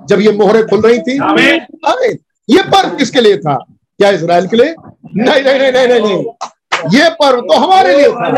जब 0.09 0.21
ये 0.21 0.33
मोहरें 0.33 0.67
खुल 0.67 0.81
रही 0.81 0.99
थी? 0.99 1.19
आमीन। 1.19 1.61
आमीन। 1.87 2.19
ये 2.49 2.63
पर्व 2.63 2.97
किसके 2.97 3.21
लिए 3.21 3.37
था? 3.37 3.55
क्या 3.99 4.11
इसराइल 4.11 4.47
के 4.47 4.57
लिए? 4.57 4.75
नहीं 5.17 5.43
नहीं 5.43 5.59
नहीं 5.59 5.73
नहीं 5.73 5.89
नहीं, 5.89 6.01
नहीं। 6.01 7.01
ये 7.01 7.09
पर्व 7.11 7.41
तो 7.41 7.57
हमारे 7.57 7.97
लिए 7.97 8.09
था। 8.09 8.29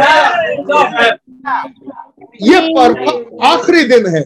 ये 2.43 2.61
पर्व 2.61 3.47
आखिरी 3.47 3.85
दिन 3.85 4.07
है। 4.17 4.23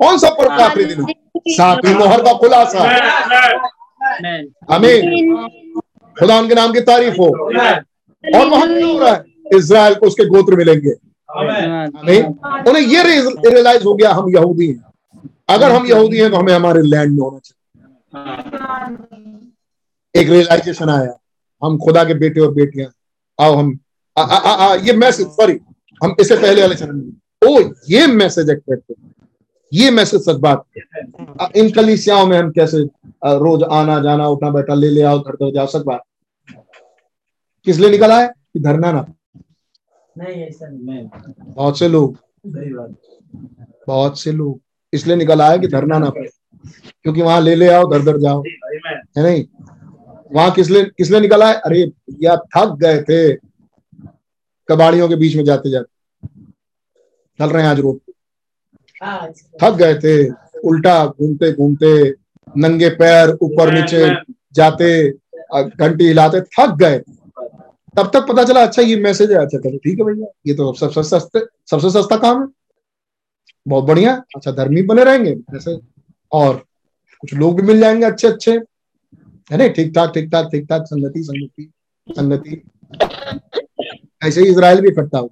कौन 0.00 0.18
सा 0.18 0.28
पर्व 0.30 0.48
का 0.48 0.64
आखिरी 0.64 0.84
दिन 0.84 1.00
है? 1.00 1.14
सातवीं 1.48 1.94
मोहर 1.94 2.22
का 2.22 2.32
खुलासा। 2.32 2.84
आमीन। 4.74 5.36
खुदा 6.18 6.38
उनके 6.38 6.54
नाम 6.54 6.72
की 6.72 6.80
तारीफ़ 6.80 7.14
हो। 7.14 7.50
और 8.24 8.48
वहाँ 8.48 8.66
क्या 8.68 8.86
हो 8.86 8.98
रहा 8.98 9.12
है? 9.12 9.24
इसराइल 9.56 9.94
को 9.94 10.06
उसके 10.06 10.24
गोत्र 10.26 10.56
मिलेंगे। 10.56 10.92
आमीन। 11.28 12.24
उन्हें 12.68 12.82
ये 12.82 13.02
रियलाइज़ 13.02 13.84
हो 13.84 13.94
गया 13.94 14.10
हम 14.12 14.28
यहूदी 14.36 14.66
हैं। 14.66 14.84
अगर 15.48 15.72
हम 15.72 15.86
यहूदी 15.86 16.18
हैं 16.18 16.30
तो 16.30 16.36
हमें 16.36 16.52
हमारे 16.52 16.82
लैंड 16.82 17.12
में 17.12 17.20
होना 17.20 17.38
चाहिए। 17.38 17.58
एक 20.14 20.28
रियलाइजेशन 20.30 20.88
आया। 20.90 21.16
हम 21.62 21.76
खुदा 21.78 22.04
के 22.04 22.14
बेटे 22.14 22.40
और 22.40 22.52
बेटियाँ 22.54 22.90
आओ 23.38 23.54
हम 23.54 23.78
आ, 24.16 24.22
आ, 24.22 24.36
आ, 24.36 24.52
आ, 24.52 24.74
ये 24.76 24.92
मैसेज 24.92 25.26
सॉरी 25.26 25.58
हम 26.02 26.14
इससे 26.20 26.36
पहले 26.36 26.60
वाले 26.60 26.74
चरण 26.74 26.96
में 26.96 27.48
ओ 27.48 27.60
ये 27.90 28.06
मैसेज 28.06 28.50
एक्सपेक्ट 28.50 28.92
ये 29.72 29.90
मैसेज 29.90 30.20
सच 30.20 30.36
बात 30.36 30.64
इन 31.56 31.70
कलिसियाओं 31.70 32.26
में 32.26 32.38
हम 32.38 32.50
कैसे 32.50 32.78
रोज 33.42 33.62
आना 33.72 33.98
जाना 34.02 34.26
उठना 34.28 34.50
बैठा 34.50 34.74
ले 34.74 34.88
ले 34.90 35.02
आओ 35.02 35.18
घर 35.18 35.50
जाओ 35.50 35.66
सच 35.66 35.82
बात। 35.86 36.02
किस 37.66 37.78
लिए 37.78 37.90
निकल 37.90 38.10
आए 38.12 38.26
कि 38.26 38.60
धरना 38.60 38.92
ना? 38.92 39.04
नहीं 40.18 40.42
ऐसा 40.44 40.68
नहीं 40.68 41.08
बहुत 41.54 41.78
से 41.78 41.88
लोग। 41.88 42.18
बहुत 43.86 44.20
से 44.20 44.32
लोग। 44.32 44.60
इसलिए 44.92 45.16
निकल 45.16 45.40
आए 45.42 45.58
कि 45.58 45.68
धरना 45.68 45.98
ना 45.98 46.10
पड़े। 46.10 46.28
क्योंकि 47.02 47.22
वहाँ 47.22 47.40
ले 47.40 47.54
ले 47.54 47.68
आओ 47.68 47.90
दर 47.90 48.02
दर 48.02 48.18
जाओ। 48.18 48.42
है 49.16 49.22
नहीं? 49.22 49.44
वहाँ 50.34 50.50
किस 50.50 50.70
लिए 50.70 50.84
किस 50.98 51.10
लिए 51.10 51.20
निकल 51.20 51.42
आए 51.42 51.54
अरे 51.54 51.90
या 52.22 52.36
थक 52.56 52.76
गए 52.82 53.02
थे। 53.02 53.34
कबाड़ियों 54.68 55.08
के 55.08 55.16
बीच 55.16 55.36
में 55.36 55.44
जाते 55.44 55.70
जाते। 55.70 56.48
चल 57.38 57.48
रहे 57.50 57.62
हैं 57.62 57.70
आज 57.70 57.80
रोड 57.80 57.98
पे। 57.98 58.12
थक 59.62 59.74
गए 59.74 59.94
थे। 59.94 60.14
उल्टा 60.68 61.04
घूमते 61.06 61.52
घूमते 61.52 61.92
नंगे 62.56 62.88
पैर 63.00 63.30
ऊपर 63.42 63.72
नीचे 63.72 64.08
जाते 64.54 64.90
घंटी 65.54 66.06
हिलाते 66.06 66.40
थक 66.40 66.74
गए। 66.80 66.98
तब 67.96 68.10
तक 68.14 68.26
पता 68.28 68.44
चला 68.44 68.62
अच्छा 68.66 68.82
ये 68.82 68.96
मैसेज 69.02 69.30
है 69.32 69.38
अच्छा 69.38 69.58
चलो 69.58 69.78
ठीक 69.84 69.98
है 69.98 70.04
भैया 70.04 70.26
ये 70.46 70.54
तो 70.54 70.72
सबसे 70.74 71.02
सस्ते 71.08 71.40
सबसे 71.70 71.90
सस्ता 71.90 72.16
काम 72.16 72.42
है। 72.42 72.46
बहुत 73.66 73.84
बढ़िया 73.84 74.14
अच्छा 74.36 74.52
धर्मी 74.52 74.82
बने 74.82 75.04
रहेंगे 75.04 75.30
ऐसे। 75.56 75.78
और 76.32 76.56
कुछ 77.22 77.34
लोग 77.34 77.60
भी 77.60 77.66
मिल 77.66 77.80
जाएँगे 77.80 78.06
अच्छे 78.06 78.28
अच्छे। 78.28 78.52
है 78.52 79.56
नहीं? 79.58 79.70
ठीक 79.70 79.92
ठाक 79.94 80.12
ठीक 80.14 80.30
ठाक 80.32 80.48
ठीक 80.52 80.66
ठाक 80.68 80.84
संगति 80.86 81.22
संगति 81.24 81.70
संगति 82.08 82.62
ऐसे 84.22 84.40
ही 84.42 84.50
इसराइल 84.50 84.80
भी 84.80 84.88
इकट्ठा 84.88 85.18
हुआ। 85.18 85.28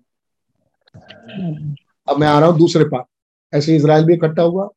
अब 2.08 2.18
मैं 2.18 2.28
आ 2.28 2.38
रहा 2.40 2.48
हूँ 2.48 2.58
दूसरे 2.58 2.84
पार्ट 2.84 3.06
ऐसे 3.52 3.72
ही 3.72 3.78
इसराइल 3.78 4.04
भी 4.04 4.14
इकट्ठा 4.14 4.42
हुआ 4.42 4.68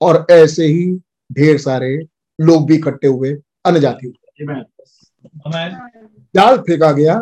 और 0.00 0.26
ऐसे 0.30 0.66
ही 0.66 0.90
ढेर 1.30 1.58
सारे 1.58 1.96
लोग 2.38 2.66
भी 2.66 2.74
इकट्ठे 2.76 3.08
हुए 3.08 3.32
अन्य 3.66 3.80
जाति 3.80 4.06
हुए 4.06 4.62
जाल 6.34 6.56
फेंका 6.58 6.90
गया। 6.92 7.14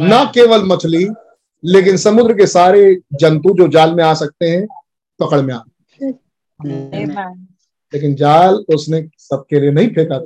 न 0.00 0.24
केवल 0.34 0.64
मछली 0.64 1.06
लेकिन 1.64 1.96
समुद्र 1.96 2.34
के 2.34 2.46
सारे 2.46 2.94
जंतु 3.20 3.54
जो 3.58 3.66
जाल 3.68 3.94
में 3.94 4.02
आ 4.04 4.12
सकते 4.14 4.50
हैं 4.50 4.66
पकड़ 5.20 5.40
में 5.42 5.54
आ 5.54 5.60
लेकिन 7.92 8.14
जाल 8.14 8.54
उसने 8.74 9.02
सबके 9.18 9.60
लिए 9.60 9.70
नहीं 9.70 9.88
फेंका। 9.88 10.16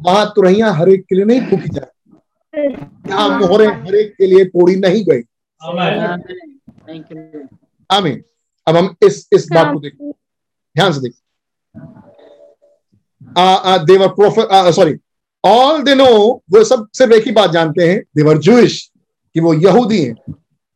वहाँ 0.00 0.26
तुरैया 0.36 0.70
हर 0.72 0.88
एक 0.88 1.04
के 1.08 1.14
लिए 1.14 1.24
नहीं 1.24 1.40
फूकी 1.40 1.68
जाए 1.68 1.90
यहाँ 3.08 3.28
मोहरे 3.40 3.66
हर 3.66 3.94
एक 3.94 4.14
के 4.18 4.26
लिए 4.26 4.44
तोड़ी 4.44 4.76
नहीं 4.76 5.04
गई। 5.04 5.22
आमीन 7.90 8.22
अब 8.66 8.76
हम 8.76 8.94
इस 9.06 9.28
इस 9.32 9.46
बात 9.52 9.72
को 9.74 9.80
देखें। 9.80 10.10
ध्यान 10.10 10.92
से 10.92 11.00
देखें। 11.00 11.20
They were 13.84 14.08
prophet 14.10 14.72
sorry 14.74 14.94
all 15.44 15.82
they 15.82 15.94
know 15.94 16.06
वो 16.50 16.62
सब 16.64 16.86
सिर्फ़ 16.92 17.12
एक 17.12 17.24
ही 17.26 17.32
बात 17.32 17.50
जानते 17.50 17.88
हैं 17.88 18.00
देवर 18.16 18.38
जूश 18.38 18.80
कि 19.34 19.40
वो 19.40 19.54
यहूदी 19.54 20.02
हैं। 20.02 20.14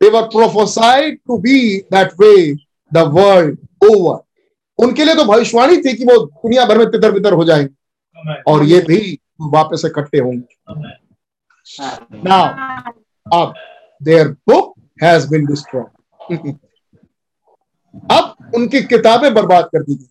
They were 0.00 0.22
prophesied 0.28 1.18
to 1.18 1.38
be 1.38 1.78
that 1.92 2.12
way 2.20 2.34
the 2.92 2.98
world 3.14 3.58
over 3.84 4.18
उनके 4.78 5.04
लिए 5.04 5.14
तो 5.14 5.24
भविष्यवाणी 5.24 5.76
थी 5.76 5.92
कि 5.96 6.04
वो 6.04 6.16
दुनिया 6.18 6.64
भर 6.66 6.78
में 6.78 6.86
तितर 6.90 7.12
बितर 7.12 7.32
हो 7.32 7.44
जाएँगे। 7.44 8.40
और 8.48 8.64
ये 8.64 8.80
भी 8.80 9.18
वापस 9.52 9.82
इकट्ठे 9.86 10.18
होंगे। 10.18 10.90
नाउ 12.24 12.44
अब 13.32 13.54
their 14.02 14.28
book 14.48 14.74
has 15.02 15.28
been 15.28 15.44
destroy 15.46 15.84
अब 18.10 18.34
उनकी 18.54 18.80
किताबें 18.82 19.32
बर्बाद 19.34 19.64
कर 19.64 19.82
दी 19.82 19.94
गई। 19.94 20.08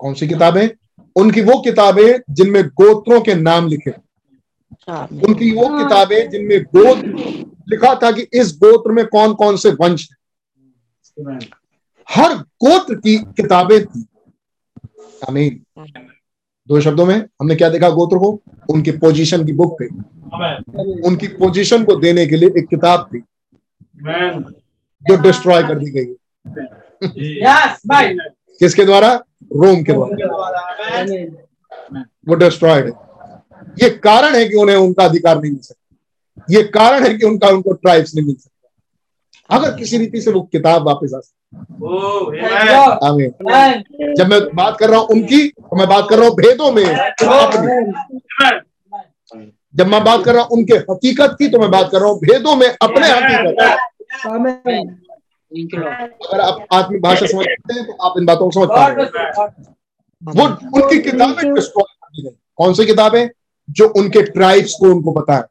कौन 0.00 0.14
सी 0.14 0.28
किताबें? 0.28 0.68
उनकी 1.16 1.40
वो 1.40 1.60
किताबें 1.60 2.18
जिनमें 2.30 2.62
गोत्रों 2.64 3.20
के 3.20 3.34
नाम 3.34 3.66
लिखे। 3.68 3.90
उनकी 5.24 5.50
वो 5.50 5.68
किताबें 5.78 6.30
जिनमें 6.30 6.62
गोत्र 6.76 7.06
लिखा 7.68 7.94
था 7.94 8.10
कि 8.12 8.22
इस 8.32 8.52
गोत्र 8.56 8.92
में 8.92 9.06
कौन 9.06 9.34
कौन 9.34 9.56
से 9.56 9.70
वंश 9.70 10.08
है। 10.10 11.38
हर 12.08 12.34
गोत्र 12.34 12.94
की 12.94 13.16
किताबें 13.16 13.84
थी। 13.86 14.04
आमीन। 15.28 15.64
दो 16.68 16.80
शब्दों 16.80 17.06
में 17.06 17.16
हमने 17.16 17.54
क्या 17.56 17.68
देखा 17.68 17.88
गोत्र 17.90 18.18
को? 18.18 18.40
उनकी 18.70 18.90
पोजीशन 18.90 19.44
की 19.46 19.52
बुक 19.52 19.76
थी 19.80 19.86
उनकी 21.06 21.26
पोजीशन 21.26 21.84
को 21.84 21.94
देने 21.96 22.26
के 22.26 22.36
लिए 22.36 22.48
एक 22.58 22.66
किताब 22.68 23.08
थी। 23.14 23.18
जो 25.02 25.16
डिस्ट्रॉय 25.22 25.62
कर 25.62 25.78
दी 25.78 25.90
गई 25.90 26.14
किसके 28.60 28.84
द्वारा? 28.84 29.20
रोम 29.50 29.82
के 29.82 29.92
द्वारा 29.92 30.10
वो 32.28 32.34
डिस्ट्रॉयड 32.34 32.86
है। 32.86 32.92
ये 33.82 33.88
कारण 34.04 34.34
है 34.34 34.44
कि 34.48 34.56
उन्हें 34.56 34.76
उनका 34.76 35.04
अधिकार 35.04 35.40
नहीं 35.40 35.52
मिल 35.52 35.60
सकता। 35.60 35.96
ये 36.50 36.62
कारण 36.74 37.04
है 37.06 37.14
कि 37.14 37.26
उनका 37.26 37.48
उनको 37.48 37.72
ट्राइब्स 37.72 38.14
नहीं 38.14 38.26
मिल 38.26 38.34
सकता। 38.34 39.56
अगर 39.56 39.76
किसी 39.76 39.98
रीति 39.98 40.20
से 40.20 40.30
वो 40.32 40.40
किताब 40.52 40.86
वापस 40.86 41.12
आ 41.14 41.20
सकती 41.20 41.36
जब 44.14 44.26
मैं 44.30 44.40
बात 44.56 44.76
कर 44.80 44.90
रहा 44.90 44.98
हूँ 45.00 45.08
उनकी 45.08 45.46
तो 45.48 45.76
मैं 45.76 45.88
बात 45.88 46.06
कर 46.10 46.18
रहा 46.18 46.28
हूँ 46.28 46.36
भेदों 46.36 46.72
में 46.72 46.84
अपने। 46.84 47.82
जब 49.74 49.86
मैं 49.86 50.02
बात 50.04 50.24
कर 50.24 50.34
रहा 50.34 50.42
हूँ 50.42 50.58
उनके 50.58 50.74
हकीकत 50.90 51.36
की 51.38 51.48
तो 51.48 51.58
मैं 51.58 51.70
बात 51.70 51.88
कर 51.92 52.00
रहा 52.00 52.08
हूँ 52.10 52.18
भेदों 52.20 52.54
में 52.56 52.66
अपने 52.68 53.08
हकीकत 53.10 53.56
अगर 55.52 56.40
आप 56.40 56.66
आत्मिक 56.72 57.02
भाषा 57.02 57.26
समझ 57.26 57.44
सकते 57.44 57.74
हैं 57.74 57.84
तो 57.86 57.92
आप 58.06 58.18
इन 58.18 58.26
बातों 58.26 58.50
को 58.50 58.50
समझ 58.50 58.68
पाएँगे। 58.68 59.04
वो 60.22 60.46
उनकी 60.76 60.98
किताबें 61.00 61.54
डिस्ट्रॉय 61.54 62.30
कौन 62.58 62.74
सी 62.74 62.86
किताबें? 62.86 63.28
जो 63.68 63.88
उनके 63.96 64.22
ट्राइब्स 64.24 64.74
को 64.80 64.86
उनको 64.86 65.12
बताए। 65.12 65.44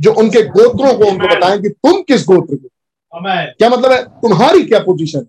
जो। 0.00 0.12
उनके 0.12 0.42
गोत्रों 0.44 0.94
को 0.94 1.04
उनको 1.04 1.28
बताएँ 1.28 1.58
कि 1.62 1.68
तुम 1.68 2.02
किस 2.02 2.24
गोत्र 2.26 2.56
को 2.56 2.68
क्या 3.12 3.68
मतलब 3.68 3.92
है? 3.92 4.02
तुम्हारी 4.02 4.62
क्या 4.62 4.78
पोजीशन 4.80 5.26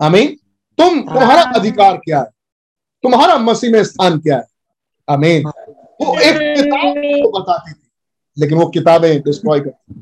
अमीन 0.00 0.36
तुम 0.78 1.00
तुम्हारा 1.02 1.42
अधिकार 1.56 1.96
क्या 1.96 2.18
है? 2.18 2.30
तुम्हारा 3.04 3.36
मसीह 3.38 3.70
में 3.72 3.82
स्थान 3.84 4.18
क्या 4.18 4.36
है? 4.36 4.44
अमीन 5.08 5.46
वो 5.46 6.18
एक 6.20 6.36
किताब 6.56 6.94
को 7.22 7.38
बताती 7.38 7.72
थी 7.72 7.86
लेकिन 8.36 8.58
वो 8.58 8.66
किताबें 8.68 9.20
डिस्ट्रॉय 9.20 9.60
करती 9.60 10.00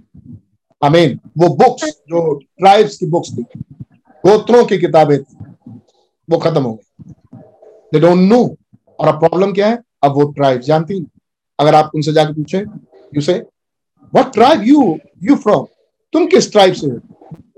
अमीन 0.83 1.19
वो 1.39 1.49
बुक्स 1.57 1.85
जो 2.09 2.35
ट्राइब्स 2.35 2.97
की 2.99 3.07
बुक्स 3.07 3.31
थी, 3.33 3.43
गोत्रों 4.25 4.65
की 4.67 4.79
किताबें 4.79 5.19
थी, 5.19 5.37
वो 6.29 6.39
खत्म 6.39 6.63
हो 6.63 6.73
गई। 6.73 7.13
दे 7.93 8.01
डोंट 8.01 8.19
नो 8.23 8.43
और 8.99 9.09
अब 9.09 9.19
प्रॉब्लम 9.21 9.53
क्या 9.53 9.69
है? 9.69 9.79
अब 10.05 10.13
वो 10.13 10.25
ट्राइब 10.33 10.61
जानती 10.61 11.05
अगर 11.59 11.75
आप 11.75 11.91
उनसे 11.95 12.13
जाके 12.13 12.33
पूछे 12.33 12.59
you 12.59 13.21
say 13.21 13.35
what 14.15 14.33
tribe 14.33 14.63
you 14.65 14.83
you 15.23 15.37
from 15.37 15.67
तुम 16.15 16.27
किस 16.27 16.51
ट्राइब 16.53 16.75
से 16.75 16.87
हो? 16.87 17.01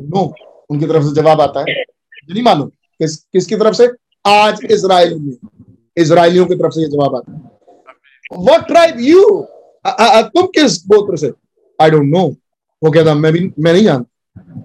नो 0.03 0.33
उनकी 0.71 0.87
तरफ़ 0.87 1.05
से 1.05 1.15
जवाब 1.15 1.41
आता 1.41 1.61
है। 1.61 1.83
नहीं 2.31 2.43
मालूम 2.43 2.69
किस, 2.69 3.17
किसकी 3.17 3.57
तरफ़ 3.57 3.75
से। 3.75 3.89
आज 4.27 4.61
इसराइल 4.71 5.15
में। 5.19 5.37
इसराइलियों 5.97 6.47
की 6.47 6.55
तरफ़ 6.55 6.73
से 6.73 6.81
ये 6.81 6.89
जवाब 6.89 7.15
आता 7.17 7.33
है। 7.33 7.39
व्हाट 8.39 8.67
ट्राइब 8.67 9.01
यू 9.01 9.23
तुम 9.87 10.47
किस 10.55 10.83
गोत्र 10.87 11.17
से? 11.17 11.33
आई 11.79 11.91
डोंट 11.91 12.05
नो 12.07 12.29
वो 12.83 12.91
कहता 12.91 13.15
मैं 13.15 13.33
भी 13.33 13.41
मैं 13.59 13.73
नहीं 13.73 13.85
जानता 13.85 14.59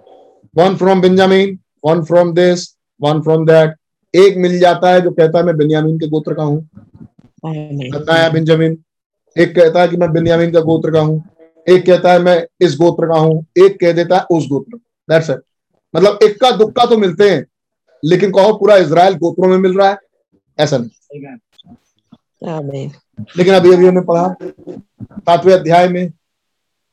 one 0.56 0.76
from 0.76 1.02
Benjamin 1.02 1.57
one 1.85 2.03
from 2.03 2.34
this 2.34 2.68
one 2.99 3.22
from 3.22 3.45
that 3.45 3.76
एक 4.14 4.38
मिल 4.38 4.57
जाता 4.60 4.90
है 4.90 5.02
जो 5.02 5.11
कहता 5.11 5.40
है 5.40 5.45
मैं 5.45 5.56
बेंजामिन 5.57 5.98
के 5.99 6.07
गोत्र 6.07 6.34
का 6.34 6.44
हूँ 6.44 6.68
बताया 7.45 8.30
बेंजामिन 8.30 8.77
एक 9.35 9.56
कहता 9.56 9.81
है 9.81 9.88
कि 9.88 9.98
मैं 9.98 10.11
बेंजामिन 10.11 10.52
का 10.52 10.60
गोत्र 10.61 10.91
का 10.91 10.99
हूँ 11.02 11.23
एक 11.68 11.85
कहता 11.85 12.14
है 12.14 12.19
मैं 12.19 12.38
इस 12.61 12.76
गोत्र 12.77 13.07
का 13.07 13.19
हूँ 13.19 13.45
एक 13.57 13.80
कह 13.80 13.91
देता 13.94 14.18
है 14.18 14.38
उस 14.38 14.48
गोत्र 14.48 14.77
दैट्स 15.10 15.30
इट 15.30 15.41
मतलब 15.94 16.19
इक्का 16.23 16.52
दुक्का 16.52 16.85
तो 16.85 16.98
मिलते 16.98 17.30
हैं 17.30 17.45
लेकिन 18.03 18.31
कहो 18.31 18.53
पूरा 18.53 18.76
इसराइल 18.77 19.15
गोत्रों 19.15 19.49
में 19.49 19.57
मिल 19.57 19.77
रहा 19.77 19.90
है 19.90 19.98
ऐसा 20.57 20.77
नहीं 20.77 20.90
लेकिन 23.38 23.53
अभी 23.53 23.73
अभी 23.73 23.88
हमने 23.88 24.02
पढ़ा 24.02 24.27
सातवें 24.40 25.53
अध्याय 25.53 25.88
में 25.88 26.11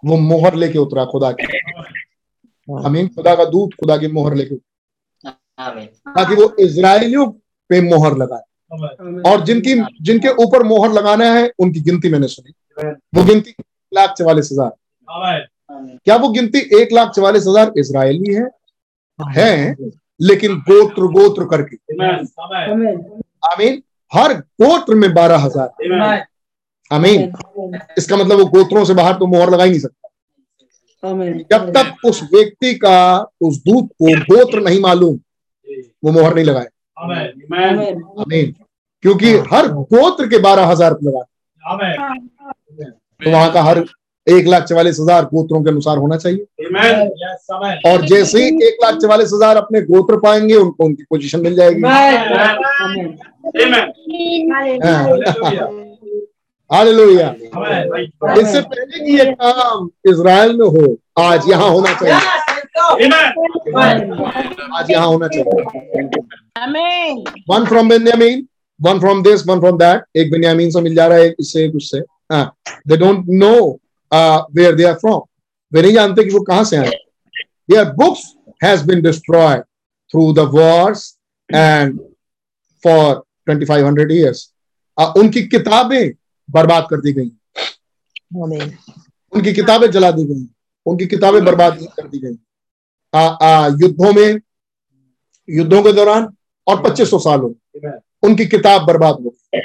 वो 0.02 0.16
मोहर 0.18 0.54
लेके 0.54 0.78
उतरा 0.78 1.04
खुदा 1.04 1.30
की। 1.32 1.46
अमीन 2.68 3.08
खुदा 3.08 3.34
का 3.34 3.44
दूध 3.46 3.74
खुदा 3.80 3.96
की 3.96 4.08
मोहर 4.08 4.34
लेके 4.34 4.56
ताकि 5.58 6.34
वो 6.34 6.54
इसराइलियों 6.60 7.26
पे 7.70 7.80
मोहर 7.80 8.16
लगाए। 8.16 8.42
और 9.22 9.44
जिनकी 9.44 9.74
जिनके 10.02 10.28
ऊपर 10.44 10.62
मोहर 10.62 10.92
लगाना 10.92 11.24
है 11.32 11.50
उनकी 11.58 11.80
गिनती 11.80 12.08
मैंने 12.08 12.28
सुनी। 12.28 12.52
वो 13.14 13.24
गिनती 13.24 13.54
लाख 13.92 14.14
चवालीस 14.18 14.48
हज़ार। 14.52 14.70
क्या 16.04 16.16
वो 16.16 16.28
गिनती 16.28 16.58
एक 16.80 16.92
लाख 16.92 17.10
चवालीस 17.10 17.46
हज़ार 17.46 17.72
इसराइली 17.78 18.34
है? 18.34 18.48
है 19.18 19.76
लेकिन 20.20 20.56
गोत्र 20.60 21.06
गोत्र 21.12 21.44
करके। 21.46 21.76
आमीन। 23.46 23.82
हर 24.12 24.32
गोत्र 24.34 24.94
में 24.94 25.12
बारह 25.14 25.38
हज़ार। 25.38 26.24
आमीन 26.90 27.32
इसका 27.98 28.16
मतलब 28.16 28.38
वो 28.38 28.44
गोत्रों 28.48 28.84
से 28.84 28.94
बाहर 28.94 29.14
तो 29.14 29.26
मोहर 29.26 29.50
लगा 29.50 29.64
ही 29.64 29.70
नहीं 29.70 29.80
सकता। 29.80 30.08
जब 31.50 31.70
तक 31.72 32.06
उस 32.06 32.22
व्यक्ति 32.32 32.74
का 32.76 32.96
उस 33.42 33.56
दूत 33.58 33.88
को 34.02 34.14
गोत्र 34.24 34.60
नहीं 34.60 34.80
मालूम 34.80 35.18
वो 36.04 36.12
मोहर 36.12 36.34
नहीं 36.34 36.44
लगाए। 36.44 36.66
आमीन 37.02 38.54
क्योंकि 39.04 39.30
हर 39.52 39.68
गोत्र 39.68 40.26
के 40.28 40.38
बारह 40.40 40.66
हज़ार 40.66 40.96
लगा 41.02 41.22
तो 43.20 43.30
वहाँ 43.30 43.52
का 43.52 43.62
हर 43.62 43.84
एक 44.26 44.46
लाख 44.46 44.64
चवालीस 44.64 44.98
हज़ार 45.00 45.24
गोत्रों 45.24 45.62
के 45.62 45.70
अनुसार 45.70 45.98
होना 45.98 46.16
चाहिए। 46.16 46.46
और 47.86 48.06
जैसे 48.06 48.42
ही 48.42 48.48
एक 48.66 48.76
लाख 48.84 48.96
चवालीस 48.96 49.30
हज़ार 49.34 49.56
अपने 49.56 49.80
गोत्र 49.82 50.16
पाएँगे 50.20 50.54
उनको 50.56 50.84
उनकी 50.84 51.04
पोजीशन 51.10 51.40
मिल 51.40 51.54
जाएगी। 51.56 51.82
हालेलुया। 56.70 57.28
इससे 58.40 58.60
पहले 58.60 59.04
कि 59.04 59.18
ये 59.18 59.24
काम 59.32 59.88
इसराइल 60.10 60.56
में 60.56 60.66
हो 60.66 60.96
आज 61.20 61.48
यहाँ 61.50 61.68
होना 61.70 61.92
चाहिए। 62.00 62.14
आज 64.78 64.90
यहाँ 64.90 65.06
होना 65.06 65.28
चाहिए। 65.28 65.44
One 67.50 67.64
from 67.66 67.88
Benjamin 67.88 68.46
one 68.80 69.00
from 69.00 69.22
this 69.22 69.46
one 69.48 69.60
from 69.60 69.78
that 69.78 70.18
एक 70.18 70.30
बेन्यामीन 70.32 70.70
से 70.70 70.80
मिल 70.80 70.94
जा 70.94 71.06
रहा 71.06 71.18
है 71.18 71.34
इससे 71.40 71.64
एक 71.64 71.74
उससे 71.76 72.00
they 72.32 72.96
don't 72.96 73.24
know 73.42 73.54
where 74.54 74.74
they 74.74 74.84
are 74.84 74.94
from 75.00 75.20
वे 75.72 75.82
नहीं 75.82 75.92
जानते 75.94 76.24
कि 76.24 76.30
वो 76.30 76.40
कहाँ 76.42 76.64
से 76.64 76.76
आए। 76.76 76.90
Their 77.70 77.84
books 77.94 78.22
has 78.64 78.86
been 78.86 79.02
destroyed 79.02 79.60
through 80.14 80.32
the 80.34 80.38
wars 80.54 81.00
and 81.50 81.98
for 82.84 83.22
2500 83.48 84.10
years 84.10 84.48
उनकी 85.18 85.42
किताबें 85.42 86.10
बर्बाद 86.50 86.86
कर 86.90 87.00
दी 87.00 87.12
गई। 87.12 87.30
उनकी 89.32 89.52
किताबें 89.52 89.90
जला 89.90 90.10
दी 90.10 90.24
गई। 90.24 90.46
उनकी 90.86 91.06
किताबें 91.06 91.44
बर्बाद 91.44 91.78
कर 91.96 92.08
दी 92.08 92.18
गई। 92.18 92.36
युद्धों 93.82 94.12
में 94.12 94.40
युद्धों 95.48 95.82
के 95.82 95.92
दौरान 95.92 96.28
और 96.66 96.82
2500 96.82 97.18
सालों। 97.18 97.52
उनकी 98.22 98.46
किताब 98.46 98.86
बर्बाद 98.86 99.14
हो 99.14 99.30
गई। 99.30 99.60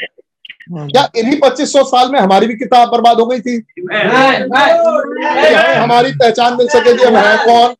क्या 0.70 1.10
इन्हीं 1.16 1.40
पच्चीस 1.40 1.74
सौ 1.74 1.84
साल 1.84 2.12
में 2.12 2.20
हमारी 2.20 2.48
भी 2.48 2.56
किताब 2.56 2.90
बर्बाद 2.90 3.20
हो 3.20 3.26
गई 3.26 3.40
थी? 3.40 3.56
हमें 3.91 5.76
हमारी 5.76 6.12
पहचान 6.12 6.57
मिल 6.57 6.68
सके 6.68 6.94
कि 6.98 7.03
हम 7.03 7.16
हैं 7.16 7.38
कौन? 7.45 7.76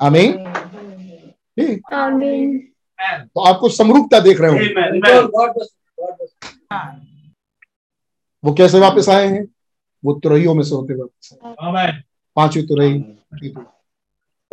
आमीन। 0.00 0.32
तो 3.34 3.40
आप 3.40 3.58
कुछ 3.58 3.76
समरूपता 3.78 4.20
देख 4.20 4.40
रहे 4.40 4.50
हो 4.50 4.56
वो 8.44 8.52
कैसे 8.54 8.78
वापस 8.80 9.08
आए 9.08 9.26
हैं? 9.26 9.44
वो 10.04 10.12
तुरैयों 10.14 10.54
में 10.54 10.62
से 10.64 10.74
होते 10.74 10.94
वापस 10.94 11.38
आए। 11.76 11.92
पांचवी 12.36 12.62
तुरही 12.62 13.54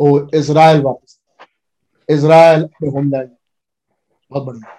ओ 0.00 0.18
इज़राइल 0.34 0.80
वापस 0.82 1.18
इज़राइल 2.08 2.62
अपने 2.62 2.88
होमलैंड 2.88 3.30
बहुत 4.30 4.44
बढ़िया। 4.44 4.74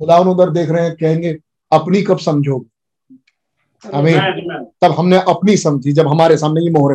खुदा 0.00 0.18
उधर 0.18 0.50
देख 0.50 0.70
रहे 0.70 0.84
हैं 0.84 0.94
कहेंगे 0.96 1.32
अपनी 1.72 2.02
कब 2.02 2.18
समझोगे? 2.18 2.68
हमें 3.84 4.14
तब 4.82 4.92
हमने 4.92 5.18
अपनी 5.28 5.56
समझी 5.56 5.92
जब 5.92 6.08
हमारे 6.08 6.36
सामने 6.36 6.60
ये 6.60 6.70
मोहरे 6.70 6.94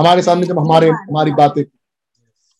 हमारे 0.00 0.22
सामने 0.22 0.46
जब 0.46 0.58
हमारे 0.58 0.88
हमारी 0.88 1.30
बातें। 1.32 1.64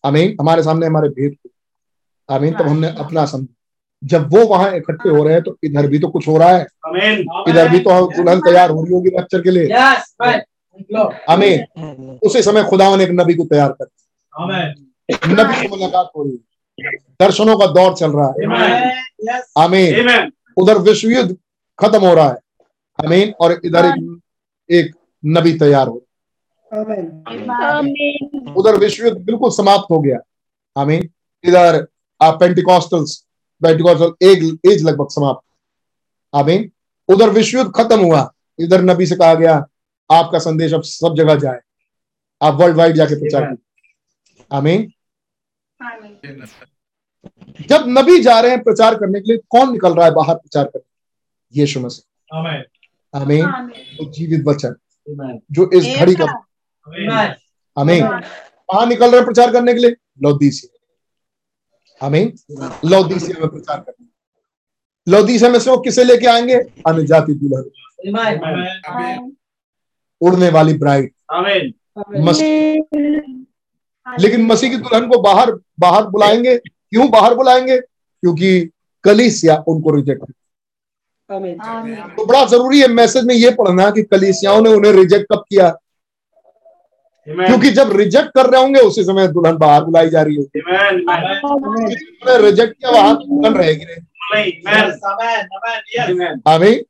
अमीन 0.03 0.35
हमारे 0.41 0.63
सामने 0.63 0.85
हमारे 0.85 1.09
भेद। 1.09 1.35
को 1.35 2.33
अमीन 2.35 2.53
तब 2.53 2.67
हमने 2.67 2.87
अपना 2.87 3.25
समझा। 3.25 3.53
जब 4.03 4.29
वो 4.33 4.45
वहाँ 4.47 4.71
इकट्ठे 4.75 5.09
हो 5.09 5.23
रहे 5.23 5.33
हैं 5.33 5.43
तो 5.43 5.57
इधर 5.63 5.87
भी 5.87 5.99
तो 5.99 6.07
कुछ 6.09 6.27
हो 6.27 6.37
रहा 6.37 6.49
है। 6.49 6.65
इधर 7.49 7.69
भी 7.69 7.79
तो 7.79 8.05
दुल्हन 8.13 8.39
तैयार 8.41 8.69
हो 8.69 8.83
रही 8.83 8.93
होगी 8.93 9.09
लेक्चर 9.09 9.41
के 9.41 9.51
लिए। 9.51 9.67
अमीन 11.29 12.17
उसी 12.23 12.41
समय 12.41 12.63
खुदा 12.63 12.95
ने 12.95 13.03
एक 13.03 13.11
नबी 13.11 13.33
को 13.33 13.45
तैयार 13.45 13.71
कर 13.71 13.85
नबी 15.29 15.53
से 15.53 15.67
मुलाकात 15.67 16.09
हो 16.17 16.23
रही 16.23 16.31
है। 16.31 16.91
दर्शनों 17.19 17.57
का 17.59 17.65
दौर 17.73 17.93
चल 17.95 18.11
रहा 18.11 18.27
है। 18.27 19.41
आमीन 19.57 20.31
उधर 20.57 20.77
विश्व 20.81 21.09
युद्ध 21.09 21.35
खत्म 21.79 21.99
हो 21.99 22.13
रहा 22.13 22.27
है। 22.27 22.37
अमीन 22.99 23.33
और 23.41 23.59
इधर 23.65 23.85
एक, 23.85 24.21
एक 24.69 24.91
नबी 25.23 25.53
तैयार 25.59 25.87
हो 25.87 26.03
आमीन 26.71 28.53
उधर 28.57 28.77
विश्व 28.77 29.05
युद्ध 29.05 29.17
बिल्कुल 29.17 29.51
समाप्त 29.51 29.91
हो 29.91 29.99
गया। 30.01 30.17
आमीन 30.75 31.09
इधर 31.43 31.85
आप 32.21 32.39
पेंटिकॉस्टल्स 32.39 33.23
पेंटिकॉस्टल 33.61 34.27
एज 34.27 34.57
एज 34.71 34.83
लगभग 34.83 35.07
समाप्त। 35.09 35.47
आमीन। 36.33 36.71
उधर 37.09 37.29
विश्व 37.29 37.57
युद्ध 37.57 37.71
खत्म 37.75 37.99
हुआ। 37.99 38.31
इधर 38.59 38.81
नबी 38.81 39.05
से 39.05 39.15
कहा 39.15 39.33
गया 39.33 39.55
आपका 40.09 40.39
संदेश 40.39 40.73
अब 40.73 40.81
सब 40.83 41.15
जगह 41.17 41.35
जाए। 41.35 41.59
आप 42.41 42.53
वर्ल्ड 42.53 42.77
वाइड 42.77 42.95
जाके 42.95 43.15
प्रचार 43.15 43.45
कीजिए। 43.45 44.43
आमीन। 44.51 44.91
जब 47.61 47.83
नबी 47.87 48.19
जा 48.21 48.39
रहे 48.39 48.51
हैं 48.51 48.63
प्रचार 48.63 48.95
करने 48.95 49.19
के 49.19 49.31
लिए 49.31 49.37
कौन 49.49 49.71
निकल 49.71 49.93
रहा 49.93 50.05
है 50.05 50.11
बाहर 50.11 50.35
प्रचार 50.35 50.65
करने? 50.65 51.59
यीशु 51.59 51.79
मसीह। 51.79 52.37
आमीन। 53.13 53.45
तो 53.71 54.11
जीवित 54.11 54.43
वचन। 54.47 54.75
जो 55.51 55.69
इस 55.73 55.97
घड़ी 55.99 56.15
का 56.15 56.25
आमीन। 57.77 58.07
कहा 58.07 58.85
निकल 58.85 59.05
रहे 59.05 59.15
हैं 59.15 59.25
प्रचार 59.25 59.51
करने 59.51 59.73
के 59.73 59.79
लिए? 59.79 59.95
लौदीसिया 60.23 60.80
आमीन 62.01 62.31
लौदीसिया 62.89 63.39
में 63.39 63.49
प्रचार 63.49 63.79
करना 63.79 64.07
लौदीसिया 65.07 65.49
में 65.51 65.59
से 65.59 65.69
वो 65.71 65.77
किसे 65.77 66.03
लेके 66.03 66.27
आएँगे 66.27 66.55
अन्य 66.87 67.03
जाति 67.05 67.33
दुल्हन 67.33 67.69
उड़ने 70.21 70.49
वाली 70.49 70.73
ब्राइड 70.77 71.11
मसीह 72.27 72.81
लेकिन 74.07 74.45
मसीह 74.45 74.69
की 74.69 74.77
दुल्हन 74.77 75.07
को 75.09 75.21
बाहर 75.21 75.51
बाहर 75.79 76.05
बुलाएँगे 76.09 76.57
क्यों 76.57 77.09
बाहर 77.11 77.35
बुलाएँगे 77.35 77.77
क्योंकि 77.79 78.59
कलीसिया 79.03 79.55
उनको 79.67 79.95
रिजेक्ट 79.95 80.31
तो 82.17 82.25
बड़ा 82.25 82.45
ज़रूरी 82.45 82.79
है 82.81 82.87
मैसेज 82.87 83.25
में 83.25 83.33
ये 83.35 83.49
पढ़ना 83.59 83.89
कि 83.91 84.03
कलीसियाओं 84.03 84.61
ने 84.61 84.69
उन्हें 84.69 84.91
रिजेक्ट 84.93 85.25
कब 85.33 85.43
किया 85.49 85.69
क्योंकि 87.27 87.69
जब 87.69 87.91
रिजेक्ट 87.95 88.29
कर 88.35 88.49
रहे 88.49 88.61
होंगे 88.61 88.79
उसी 88.79 89.03
समय 89.03 89.27
दुल्हन 89.27 89.57
बाहर 89.57 89.83
बुलाई 89.83 90.09
जा 90.09 90.21
रही 90.21 90.35
होगी। 90.35 90.59
रिजेक्ट 92.45 92.73
किया 92.73 92.91
वहाँ 92.91 93.15
दुल्हन 93.17 93.53
रहेगी 93.57 93.85
आमीन। 96.47 96.83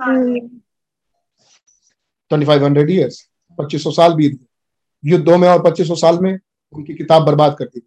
आमीन 0.00 0.48
2500 2.30 2.90
ईयर्स 2.90 3.16
2500 3.58 3.90
साल 3.90 4.14
बीत 4.14 4.32
गए। 4.32 4.46
युद्धों 5.04 5.38
में 5.38 5.48
और 5.48 5.62
2500 5.62 5.94
साल 5.96 6.18
में 6.18 6.38
उनकी 6.72 6.94
किताब 6.94 7.22
बर्बाद 7.22 7.56
कर 7.58 7.64
दी 7.64 7.82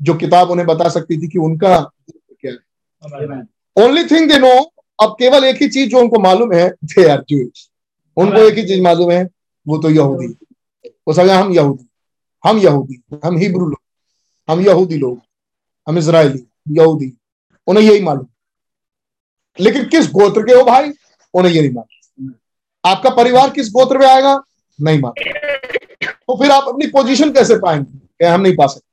जो 0.00 0.14
किताब 0.14 0.50
उन्हें 0.50 0.66
बता 0.66 0.88
सकती 0.88 1.18
थी 1.22 1.28
कि 1.28 1.38
उनका 1.38 1.78
क्या 2.10 2.52
है। 2.52 2.58
ओनली 3.76 4.04
थिंग 4.04 4.28
दे 4.30 4.38
नो 4.38 4.52
अब 4.98 5.16
केवल 5.18 5.44
एक 5.44 5.62
ही 5.62 5.68
चीज़ 5.68 5.90
जो 5.90 5.98
उनको 5.98 6.20
मालूम 6.20 6.52
है 6.52 6.68
दे 6.84 7.08
आर 7.08 7.24
जूस 7.28 7.70
उनको 8.16 8.38
एक 8.38 8.54
ही 8.54 8.62
चीज़ 8.68 8.82
मालूम 8.82 9.10
है 9.10 9.22
वो 9.66 9.78
तो 9.78 9.90
यहूदी। 9.90 10.26
वो 11.08 11.12
समझा 11.14 11.38
हम 11.40 11.52
यहूदी। 11.52 11.86
हम 12.44 12.58
यहूदी 12.58 13.02
हम 13.24 13.36
हिब्रू 13.38 13.66
लोग 13.66 13.80
हम 14.48 14.60
यहूदी 14.60 14.96
लोग 14.98 15.20
हम 15.86 15.98
इसराइली 15.98 16.46
यहूदी 16.68 17.12
उन्हें 17.66 17.84
यही 17.84 18.02
मालूम। 18.02 18.26
लेकिन 19.58 19.84
किस 19.88 20.10
गोत्र 20.10 20.42
के 20.42 20.54
हो 20.54 20.64
भाई? 20.64 20.90
उन्हें 21.34 21.52
ये 21.52 21.60
नहीं 21.60 21.72
मालूम। 21.72 22.32
आपका 22.84 23.10
परिवार 23.10 23.50
किस 23.50 23.70
गोत्र 23.70 23.98
में 23.98 24.06
आएगा? 24.06 24.42
नहीं 24.78 25.00
मालूम। 25.00 25.32
तो 26.08 26.36
फिर 26.42 26.50
आप 26.50 26.68
अपनी 26.68 26.86
पोजीशन 26.86 27.32
कैसे 27.32 27.56
पाएँगे? 27.56 27.98
क्या 28.18 28.34
हम 28.34 28.40
नहीं 28.40 28.56
पा 28.56 28.66
सकते। 28.66 28.84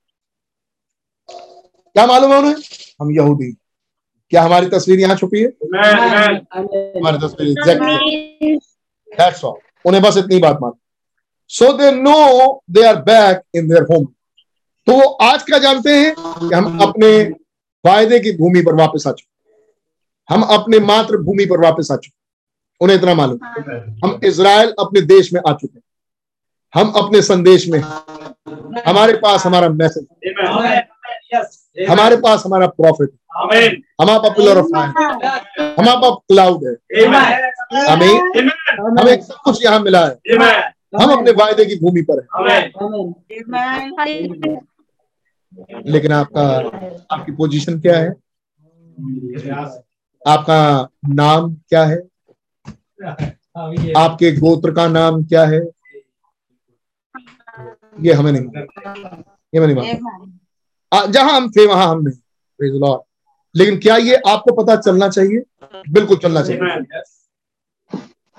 क्या 1.95 2.05
मालूम 2.07 2.31
है 2.31 2.37
उन्हें? 2.37 2.55
हम 3.01 3.11
यहूदी। 3.11 3.51
क्या 4.31 4.41
हमारी 4.43 4.67
तस्वीर 4.67 4.99
यहाँ 4.99 5.15
छुपी 5.15 5.41
है? 5.41 5.47
हमारी 6.97 7.17
तस्वीर 7.27 7.49
एग्जैक्टली 7.49 8.59
दैट्स 9.19 9.43
ऑल 9.43 9.57
उन्हें 9.85 10.03
बस 10.03 10.17
इतनी 10.17 10.39
बात 10.39 10.57
मालूम। 10.61 10.77
So 11.51 11.71
they 11.77 11.91
know 11.91 12.63
they 12.71 12.85
are 12.87 12.95
back 13.03 13.41
in 13.55 13.67
their 13.69 13.83
home 13.91 14.05
तो 14.87 14.93
वो 14.93 15.07
आज 15.23 15.43
क्या 15.43 15.57
जानते 15.59 15.89
हैं? 15.89 16.13
कि 16.15 16.55
हम 16.55 16.79
अपने 16.81 17.09
वायदे 17.85 18.19
की 18.19 18.31
भूमि 18.37 18.61
पर 18.61 18.75
वापस 18.75 19.07
आ 19.07 19.11
चुके 19.11 19.31
हम 20.29 20.41
अपने 20.53 20.79
मातृभूमि 20.81 21.45
पर 21.45 21.61
वापस 21.61 21.91
आ 21.91 21.95
चुके 21.95 22.21
उन्हें 22.81 22.97
इतना 22.97 23.13
मालूम 23.13 23.39
हम 24.03 24.19
इज़राइल 24.25 24.73
अपने 24.79 25.01
देश 25.03 25.33
में 25.33 25.41
आ 25.47 25.53
चुके 25.53 25.77
हैं। 25.77 25.83
हम 26.73 26.91
अपने 26.97 27.21
संदेश 27.21 27.67
में 27.69 27.79
हमारे 28.87 29.13
पास 29.17 29.45
हमारा 29.45 29.69
मैसेज 29.71 30.05
हमारे 31.77 32.15
पास 32.15 32.43
हमारा 32.45 32.67
प्रॉफिट 32.79 33.09
हमारे 34.01 34.19
पास 34.19 34.31
पिलर 34.37 34.57
ऑफ़ 34.57 34.65
फायर 34.65 34.89
हमारे 35.79 35.97
पास 36.01 36.17
क्लाउड 36.27 36.65
है। 36.65 36.73
हमें 37.91 38.13
हमें 38.99 39.21
सब 39.21 39.35
कुछ 39.43 39.63
यहाँ 39.65 39.79
मिला 39.79 40.05
है। 40.07 40.13
हम 41.01 41.11
अपने 41.11 41.31
वायदे 41.31 41.65
की 41.65 41.75
भूमि 41.75 42.01
पर 42.09 42.19
है। 42.19 42.25
लेकिन 45.91 46.11
आपका 46.11 46.43
आपकी 47.15 47.31
पोजीशन 47.31 47.79
क्या 47.81 47.97
है? 47.97 48.09
आपका 50.27 50.59
नाम 51.13 51.53
क्या 51.69 51.83
है? 51.85 51.97
आपके 53.97 54.31
गोत्र 54.35 54.71
का 54.73 54.87
नाम 54.87 55.23
क्या 55.23 55.45
है? 55.45 55.61
ये 58.01 58.13
हमें 58.13 58.31
नहीं 58.31 58.43
ये 59.53 59.57
हमें 59.57 59.67
नहीं 59.67 59.75
मालूम। 59.75 60.39
जहाँ 60.93 61.33
हम 61.33 61.49
थे 61.51 61.65
वहाँ 61.67 61.87
हम 61.87 62.01
नहीं 62.03 62.79
लॉर्ड 62.79 63.01
लेकिन 63.55 63.77
क्या 63.79 63.95
ये 63.97 64.15
आपको 64.27 64.53
पता 64.53 64.75
चलना 64.75 65.07
चाहिए? 65.09 65.43
बिल्कुल 65.89 66.17
चलना 66.17 66.41
चाहिए। 66.41 67.01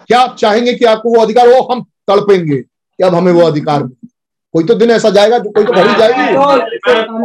क्या 0.08 0.20
आप 0.20 0.36
चाहेंगे 0.36 0.72
कि 0.74 0.84
आपको 0.84 1.14
वो 1.14 1.20
अधिकार 1.22 1.48
हो? 1.48 1.60
हम 1.62 1.82
तड़पेंगे 2.08 2.56
कि 2.56 3.04
अब 3.04 3.14
हमें 3.14 3.32
वो 3.32 3.42
अधिकार 3.42 3.82
मिले। 3.82 4.08
कोई 4.54 4.64
तो 4.64 4.74
दिन 4.74 4.90
ऐसा 4.90 5.10
जाएगा 5.10 5.38
जो 5.38 5.50
कोई 5.50 5.64
तो 5.64 5.72
घड़ी 5.72 5.94
जाएगी। 5.94 6.26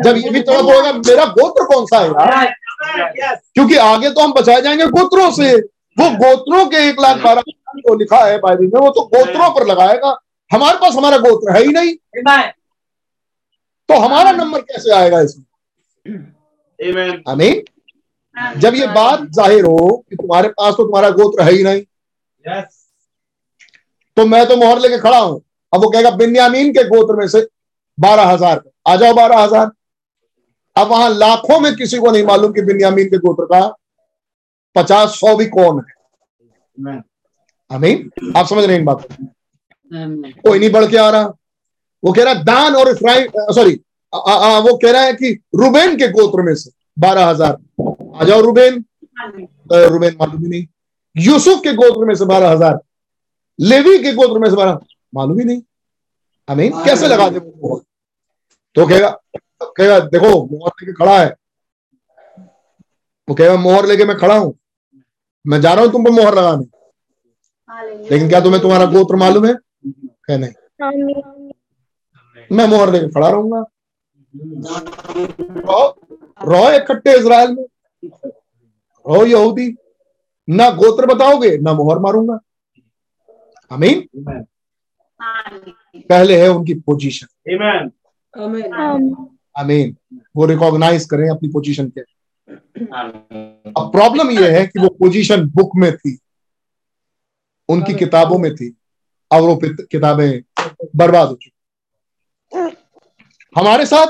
जब 0.03 0.17
ये 0.17 0.29
भी 0.29 0.41
तड़प 0.41 0.65
होगा 0.65 0.93
मेरा 0.93 1.25
गोत्र 1.25 1.65
कौन 1.65 1.85
सा 1.85 1.99
है 1.99 2.47
क्योंकि 3.53 3.75
आगे 3.77 4.09
तो 4.09 4.21
हम 4.21 4.33
बचाए 4.33 4.61
जाएँगे 4.61 4.85
गोत्रों 4.89 5.29
से। 5.31 5.55
वो 5.97 6.09
गोत्रों 6.17 6.65
के 6.65 6.77
एक 6.89 7.01
लाख 7.01 7.17
बारह 7.17 7.41
को 7.41 7.95
लिखा 7.95 8.23
है 8.25 8.37
बाइबल 8.37 8.65
में 8.65 8.79
वो 8.81 8.89
तो 8.89 9.01
गोत्रों 9.07 9.49
पर 9.55 9.65
लगाएगा। 9.67 10.15
हमारे 10.51 10.77
पास 10.77 10.95
हमारा 10.95 11.17
गोत्र 11.17 11.55
है 11.55 11.63
ही 11.63 11.71
नहीं। 11.71 11.95
तो 13.89 13.97
हमारा 13.97 14.31
नंबर 14.33 14.61
कैसे 14.61 14.93
आएगा 14.95 15.19
इसमें? 15.21 15.45
आमीन। 17.27 17.63
जब 18.57 18.75
ये 18.75 18.87
बात 18.89 19.21
ज़ाहिर 19.31 19.65
हो 19.65 19.87
कि 20.09 20.15
तुम्हारे 20.15 20.49
पास 20.49 20.73
तो 20.73 20.83
तुम्हारा 20.83 21.09
गोत्र 21.11 21.43
है 21.43 21.51
ही 21.51 21.63
नहीं 21.63 21.81
तो 24.17 24.25
मैं 24.25 24.45
तो 24.47 24.55
मोहर 24.57 24.79
लेके 24.79 24.97
खड़ा 24.99 25.17
हूँ। 25.19 25.41
अब 25.73 25.81
वो 25.83 25.89
कहेगा 25.89 26.09
बिन्यामीन 26.17 26.71
के 26.73 26.83
गोत्र 26.85 27.15
में 27.15 27.27
से 27.27 27.41
बारह 27.97 28.23
हज़ार 28.25 28.61
आ 28.87 28.95
जाओ 28.95 29.13
बारह 29.13 29.37
हज़ार। 29.37 29.71
अब 30.75 30.87
वहाँ 30.87 31.09
लाखों 31.09 31.59
में 31.59 31.75
किसी 31.75 31.97
को 31.99 32.11
नहीं 32.11 32.23
मालूम 32.25 32.51
कि 32.53 32.61
बिन्यामीन 32.63 33.07
के 33.09 33.17
गोत्र 33.17 33.45
का 33.45 33.61
पचास 34.75 35.19
सौ 35.19 35.35
भी 35.37 35.45
कौन 35.49 35.79
है। 35.79 36.97
अमीन 37.71 38.09
आप 38.37 38.45
समझ 38.45 38.63
रहे 38.63 38.73
हैं 38.73 38.79
इन 38.79 38.85
बात 38.85 39.07
कोई 39.91 40.59
नहीं 40.59 40.71
बढ़ 40.71 40.85
के 40.85 40.97
आ 40.97 41.09
रहा। 41.09 41.33
वो 42.03 42.11
कह 42.13 42.23
रहा 42.23 42.33
है 42.33 42.43
दान 42.43 42.75
और 42.75 42.89
इफ्राइम 42.89 43.53
सॉरी 43.53 43.73
वो 44.13 44.77
कह 44.77 44.91
रहा 44.91 45.01
है 45.01 45.13
कि 45.13 45.31
रुबेन 45.55 45.95
के 45.97 46.07
गोत्र 46.11 46.41
में 46.43 46.53
से 46.55 46.71
बारह 46.97 47.25
हज़ार। 47.25 47.57
आ 48.15 48.23
जाओ 48.25 48.41
रुबेन। 48.41 48.83
रुबेन 49.71 50.15
मालूम 50.19 50.41
ही 50.43 50.49
नहीं। 50.49 50.65
यूसुफ 51.15 51.61
के 51.63 51.73
गोत्र 51.75 52.05
में 52.05 52.13
से 52.15 52.25
बारह 52.25 52.49
हज़ार 52.49 52.79
लेवी 53.59 53.97
के 54.03 54.13
गोत्र 54.13 54.39
में 54.39 54.49
से 54.49 54.55
बारह 54.55 54.79
मालूम 55.13 55.39
ही 55.39 55.45
नहीं। 55.45 55.61
हमें 56.47 56.71
कैसे 56.83 57.07
लगा 57.07 57.29
दे 57.29 57.39
तो 58.75 58.85
कहेगा 58.87 59.09
कहेगा 59.61 59.99
देखो 59.99 60.27
मोहर 60.45 60.71
लेके 60.81 60.93
खड़ा 60.93 61.17
है। 61.19 61.29
वो 63.27 63.35
कहेगा 63.35 63.55
मोहर 63.57 63.85
लेके 63.87 64.05
मैं 64.05 64.17
खड़ा 64.17 64.35
हूँ। 64.35 64.53
मैं 65.45 65.59
जा 65.61 65.73
रहा 65.73 65.83
हूँ 65.83 65.91
तुम 65.91 66.03
पर 66.05 66.11
मोहर 66.11 66.35
लगाने। 66.35 66.65
लेकिन 68.09 68.29
क्या 68.29 68.39
तुम्हें 68.41 68.61
तुम्हारा 68.61 68.85
गोत्र 68.91 69.15
मालूम 69.15 69.45
है? 69.45 69.53
कह 69.53 70.37
नहीं। 70.37 70.51
मैं 72.51 72.67
मोहर 72.67 72.91
लेके 72.91 73.07
खड़ा 73.09 73.29
रहूँगा। 73.29 73.63
रहो 75.59 75.87
रहो 76.43 76.71
इकट्ठे 76.71 77.17
इसराइल 77.19 77.51
में। 77.51 77.63
रहो 78.03 79.25
यहूदी। 79.25 79.75
ना 80.47 80.69
गोत्र 80.75 81.05
बताओगे 81.05 81.57
ना 81.57 81.73
मोहर 81.73 81.99
मारूँगा। 81.99 82.39
अमीन 83.71 84.07
पहले 86.09 86.41
है 86.41 86.47
उनकी 86.49 86.73
पोजीशन 86.73 87.27
अमीन 89.55 89.95
वो 90.35 90.45
रिकॉग्नाइज 90.45 91.05
करें 91.05 91.29
अपनी 91.29 91.49
पोजीशन 91.49 91.89
के 91.97 92.01
अब 93.71 93.91
प्रॉब्लम 93.91 94.29
ये 94.31 94.51
है 94.59 94.65
कि 94.67 94.79
वो 94.79 94.89
पोजीशन 94.99 95.45
बुक 95.49 95.75
में 95.75 95.95
थी। 95.97 96.17
उनकी 97.69 97.93
किताबों 97.93 98.37
में 98.39 98.53
थी। 98.55 98.75
और 99.31 99.41
वो 99.41 99.59
किताबें 99.63 100.41
बर्बाद 100.95 101.27
हो 101.27 101.33
चुकी। 101.33 101.51
हमारे 103.55 103.85
साथ 103.85 104.07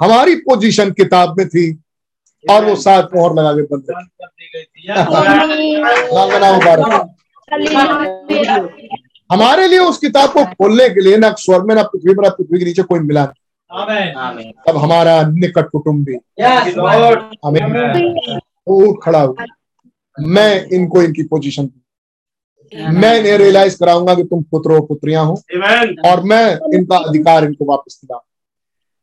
हमारी 0.00 0.34
पोजीशन 0.34 0.90
किताब 0.90 1.38
में 1.38 1.48
थी 1.48 1.70
और 2.44 2.64
वो 2.64 2.74
साथ 2.76 3.02
मोहर 3.14 3.34
लगा 3.34 3.52
के 3.52 3.62
बंद 3.62 3.84
हमारे 9.32 9.66
लिए 9.68 9.78
उस 9.78 9.98
किताब 9.98 10.32
को 10.32 10.44
खोलने 10.44 10.88
के 10.88 11.00
लिए 11.00 11.16
ना 11.16 11.30
स्वर 11.38 11.62
में 11.62 11.74
ना 11.74 11.82
पृथ्वी 11.82 12.14
पर 12.14 12.22
ना 12.22 12.28
पृथ्वी 12.28 12.58
के 12.58 12.64
नीचे 12.64 12.82
कोई 12.82 13.00
मिला 13.00 13.24
नहीं। 14.30 14.52
तब 14.68 14.76
हमारा 14.76 15.20
निकट 15.22 15.68
कुटुंबी 15.70 16.14
हमें 17.44 17.60
खड़ा 19.02 19.20
हुआ। 19.20 19.44
मैं 20.18 20.64
इनको 20.66 21.02
इनकी 21.02 21.22
पोजीशन 21.22 21.70
मैं 22.72 23.18
इन्हें 23.18 23.36
रियलाइज़ 23.38 23.78
कराऊँगा 23.78 24.14
कि 24.14 24.24
तुम 24.24 24.42
पुत्र 24.42 24.80
पुत्रियाँ 24.86 25.24
हो। 25.24 25.34
और 26.10 26.22
मैं 26.22 26.44
इनका 26.76 26.96
अधिकार 27.08 27.44
इनको 27.44 27.64
वापस 27.64 28.00
दिला 28.02 28.16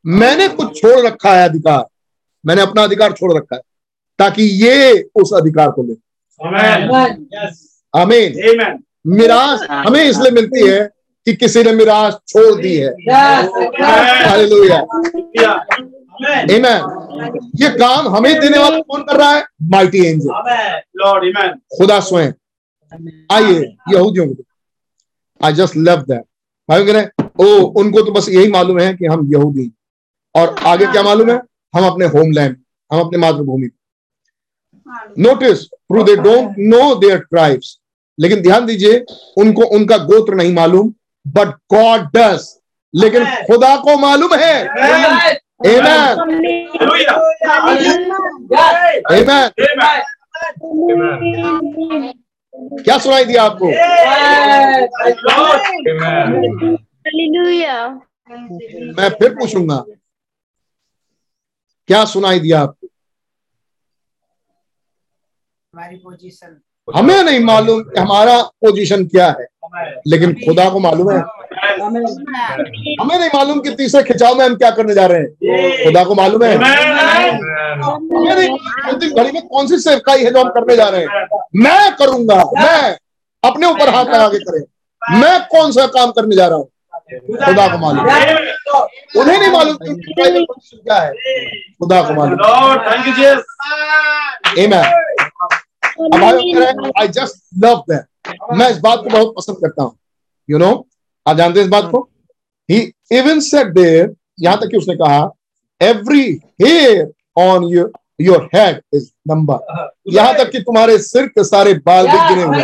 मैंने 0.04 0.48
कुछ 0.48 0.80
छोड़ 0.80 1.06
रखा 1.06 1.32
है 1.34 1.48
अधिकार। 1.48 1.84
मैंने 2.44 2.62
अपना 2.62 2.82
अधिकार 2.82 3.12
छोड़ 3.12 3.32
रखा 3.36 3.56
है 3.56 3.62
ताकि 4.18 4.42
ये 4.64 5.02
उस 5.14 5.32
अधिकार 5.36 5.70
को 5.70 5.82
ले। 5.82 5.94
अमीन 7.94 8.78
मिराज 9.06 9.66
हमें 9.70 10.02
इसलिए 10.04 10.30
मिलती 10.30 10.66
है 10.68 10.80
कि 11.26 11.34
किसी 11.36 11.62
ने 11.62 11.72
मिराज 11.72 12.12
छोड़ 12.28 12.60
दी 12.60 12.76
है। 12.76 12.90
Amen. 16.50 16.80
ये 17.56 17.68
काम 17.78 18.08
हमें 18.08 18.40
देने 18.40 18.58
वाला 18.58 18.78
कौन 18.80 19.02
कर 19.02 19.16
रहा 19.16 19.30
है? 19.32 19.44
माइटी 19.70 20.04
एंजल 20.06 20.28
खुदा 21.78 21.98
स्वयं। 22.00 22.32
आइए 23.32 23.60
यहूदियों 23.92 24.26
को 24.26 24.42
आई 25.40 25.52
जस्ट 25.52 25.76
लव 25.76 26.02
दैट 26.02 26.22
भाई 26.68 26.84
कह 26.86 26.92
रहे 26.92 27.04
ओ 27.40 27.46
उनको 27.80 28.02
तो 28.02 28.12
बस 28.12 28.28
यही 28.28 28.50
मालूम 28.50 28.78
है 28.80 28.92
कि 28.94 29.06
हम 29.06 29.28
यहूदी 29.32 29.70
और 30.34 30.54
आगे 30.66 30.86
क्या 30.86 31.02
मालूम 31.02 31.30
है? 31.30 31.40
हम 31.74 31.86
अपने 31.86 32.06
होमलैंड 32.06 32.56
हम 32.90 33.00
अपने 33.00 33.18
मातृभूमि। 33.18 33.68
Notice 35.18 35.64
through 35.64 36.02
they 36.02 36.16
don't 36.16 36.54
know 36.58 36.94
their 37.00 37.18
tribes 37.20 37.78
लेकिन 38.18 38.40
ध्यान 38.42 38.66
दीजिए 38.66 39.04
उनको 39.38 39.64
उनका 39.76 39.96
गोत्र 40.04 40.34
नहीं 40.34 40.54
मालूम 40.54 40.92
बट 41.26 41.48
गॉड 41.74 42.06
डस 42.16 42.54
लेकिन 42.94 43.24
खुदा 43.46 43.74
को 43.76 43.96
मालूम 43.98 44.34
है. 44.34 44.54
क्या 52.82 52.98
सुनाई 52.98 53.24
दिया 53.24 53.42
आपको? 53.42 53.66
मैं 58.96 59.08
फिर 59.10 59.34
पूछूँगा 59.34 59.84
क्या 61.88 62.04
सुनाई 62.04 62.38
दिया 62.40 62.60
आपको? 62.60 62.86
हमारी 65.74 65.96
पोजीशन 65.96 66.56
हमें 66.88 67.22
नहीं 67.24 67.40
मालूम 67.44 67.80
कि 67.82 68.00
हमारा 68.00 68.40
पोजीशन 68.64 69.06
क्या 69.06 69.26
है 69.30 69.46
लेकिन 70.08 70.32
खुदा 70.44 70.68
को 70.70 70.78
मालूम 70.80 71.10
है। 71.10 71.18
हमें 71.80 73.18
नहीं 73.18 73.28
मालूम 73.34 73.60
कि 73.60 73.70
तीसरे 73.76 74.02
खिंचाव 74.02 74.34
में 74.38 74.44
हम 74.44 74.54
क्या 74.56 74.70
करने 74.70 74.94
जा 74.94 75.06
रहे 75.06 75.18
हैं। 75.20 75.84
खुदा 75.84 76.04
को 76.04 76.14
मालूम 76.14 76.44
है। 76.44 76.54
हमें 76.54 78.34
नहीं 78.34 78.48
अंतिम 78.48 79.10
घड़ी 79.12 79.32
में 79.32 79.46
कौन 79.48 79.66
सी 79.66 79.78
सेवकाई 79.80 80.24
है 80.24 80.30
जो 80.30 80.40
हम 80.40 80.50
करने 80.50 80.76
जा 80.76 80.88
रहे 80.88 81.00
हैं। 81.00 81.28
मैं 81.56 81.94
करूँगा 81.96 82.36
मैं 82.54 82.96
अपने 83.42 83.66
ऊपर 83.66 83.94
हाथ 83.94 84.04
लगा 84.04 84.28
के 84.28 84.38
करें। 84.40 84.62
मैं 85.20 85.38
कौन 85.48 85.72
सा 85.72 85.86
काम 85.88 86.10
करने 86.12 86.36
जा 86.36 86.46
रहा 86.46 86.56
हूँ? 86.56 86.68
खुदा 87.12 87.66
को 87.68 87.78
मालूम 87.78 88.06
उन्हें 89.20 89.38
नहीं 89.38 89.50
मालूम 89.52 89.76
क्या 89.76 90.96
है। 90.96 91.12
खुदा 91.78 92.02
को 92.02 92.14
मालूम 92.14 92.38
आई 97.00 97.08
जस्ट 97.08 97.36
लव 97.64 97.82
दैट 97.90 98.04
मैं 98.58 98.68
इस 98.70 98.78
बात 98.80 98.98
को 98.98 99.10
बहुत 99.10 99.34
पसंद 99.36 99.56
करता 99.62 99.82
हूँ। 99.82 99.96
यू 100.48 100.58
नो 100.58 100.70
आप 101.26 101.36
जानते 101.36 101.58
हैं 101.60 101.64
इस 101.66 101.70
बात 101.72 101.90
को? 101.90 102.00
ही 102.68 102.78
इवन 103.18 103.40
सेट 103.40 103.66
देयर 103.74 104.14
यहाँ 104.40 104.56
तक 104.60 104.68
कि 104.70 104.76
उसने 104.76 104.94
कहा 104.96 105.20
every 105.80 106.24
hair 106.62 107.10
on 107.42 107.64
your 107.74 107.92
your 108.20 108.48
head 108.54 108.80
is 108.94 109.10
number 109.28 109.86
यहाँ 110.14 110.34
तक 110.38 110.50
कि 110.50 110.60
तुम्हारे 110.60 110.98
सिर 110.98 111.26
के 111.26 111.44
सारे 111.44 111.74
बाल 111.86 112.06
भी 112.06 112.18
गिने 112.28 112.42
हुए 112.42 112.62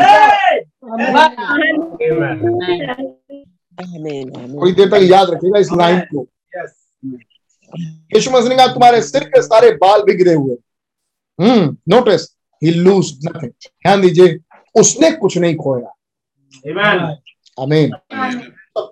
थोड़ी 3.79 4.73
देर 4.73 4.89
तक 4.89 5.01
याद 5.03 5.31
रखिएगा 5.31 5.59
इस 5.59 5.73
लाइन 5.73 6.01
को 6.15 6.27
यीशु 8.15 8.31
मसीह 8.31 8.49
ने 8.49 8.57
कहा 8.57 8.67
तुम्हारे 8.67 9.03
सिर 9.03 9.25
के 9.25 9.43
सारे 9.43 9.71
बाल 9.77 10.03
भी 10.03 10.15
गिरे 10.17 10.35
हुए 10.35 10.57
hmm 11.39 11.77
notice 11.89 12.29
he 12.63 12.71
lose 12.73 13.13
nothing 13.27 13.51
ध्यान 13.51 14.01
दीजिए 14.01 14.39
उसने 14.75 15.11
कुछ 15.13 15.37
नहीं 15.39 15.57
खोया 15.57 15.93
अमीन 17.59 17.93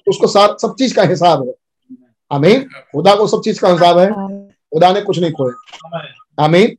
उसको 0.09 0.27
साथ 0.27 0.57
सब 0.63 0.75
चीज़ 0.79 0.95
का 0.97 1.03
हिसाब 1.05 1.47
है 1.49 1.55
अमीन 2.31 2.63
खुदा 2.93 3.15
को 3.15 3.27
सब 3.27 3.43
चीज़ 3.45 3.61
का 3.61 3.69
हिसाब 3.69 3.99
है 3.99 4.11
खुदा 4.11 4.93
ने 4.93 5.01
कुछ 5.01 5.19
नहीं 5.19 5.33
खोया 5.33 6.45
अमीन 6.45 6.77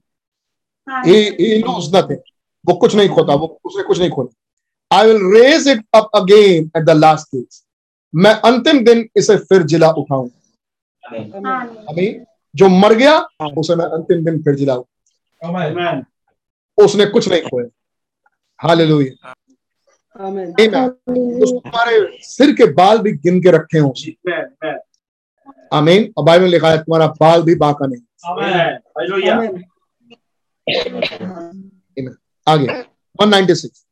लूज 1.61 1.95
नथिंग 1.95 2.19
वो 2.65 2.73
कुछ 2.75 2.95
नहीं 2.95 3.09
खोता 3.09 3.33
वो 3.33 3.47
उसने 3.65 3.83
कुछ 3.83 3.99
नहीं 3.99 4.09
खोला 4.09 4.97
I 4.97 5.07
will 5.07 5.21
raise 5.33 5.67
it 5.67 5.85
up 5.95 6.09
again 6.15 6.71
at 6.77 6.83
the 6.83 6.89
last 6.97 7.35
days 7.35 7.61
मैं 8.13 8.41
अंतिम 8.41 8.85
दिन 8.85 9.09
इसे 9.15 9.37
फिर 9.37 9.63
जिला 9.63 9.87
अमीन। 9.87 10.31
जो 12.55 12.69
मर 12.69 12.93
गया 12.93 13.27
उसे 13.57 13.75
मैं 13.75 13.85
अंतिम 13.85 14.25
दिन 14.25 14.43
फिर 14.43 14.55
जिलाऊँगा 14.55 16.01
उसने 16.77 17.05
कुछ 17.05 17.29
नहीं 17.29 17.41
खोया। 17.41 17.67
हालेलुया। 18.59 19.33
तुम्हारे 21.09 22.17
सिर 22.21 22.55
के 22.55 22.73
बाल 22.73 22.97
भी 22.97 23.11
गिन 23.11 23.41
के 23.41 23.51
रखे 23.51 23.77
हो। 23.77 23.93
आमीन 25.73 26.13
और 26.17 26.23
बाइबल 26.23 26.45
लिखा 26.45 26.71
है 26.71 26.77
तुम्हारा 26.77 27.13
बाल 27.19 27.43
भी 27.43 27.55
बाका 27.55 27.85
नहीं। 27.85 28.01
आगे। 32.47 32.83
196 33.19 33.85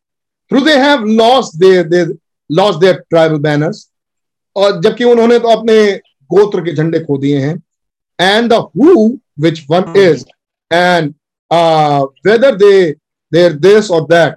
through 0.51 0.61
they 0.61 0.77
have 0.77 1.05
lost 1.05 1.59
their 1.59 1.87
they 1.87 2.05
lost 2.49 2.79
their 2.79 3.03
tribal 3.09 3.39
banners 3.39 3.90
और 4.55 4.79
जबकि 4.81 5.03
उन्होंने 5.03 5.39
तो 5.39 5.47
अपने 5.49 5.75
गोत्र 6.29 6.61
के 6.61 6.73
झंडे 6.73 6.99
खो 6.99 7.17
दिए 7.17 7.39
हैं। 7.39 7.55
And 8.19 8.49
the 8.49 8.53
who. 8.53 9.07
One 9.69 9.93
is 9.97 10.23
and 10.71 11.13
they 12.55 12.91
there 13.31 13.53
this 13.55 13.91
और 13.91 14.01
that 14.07 14.35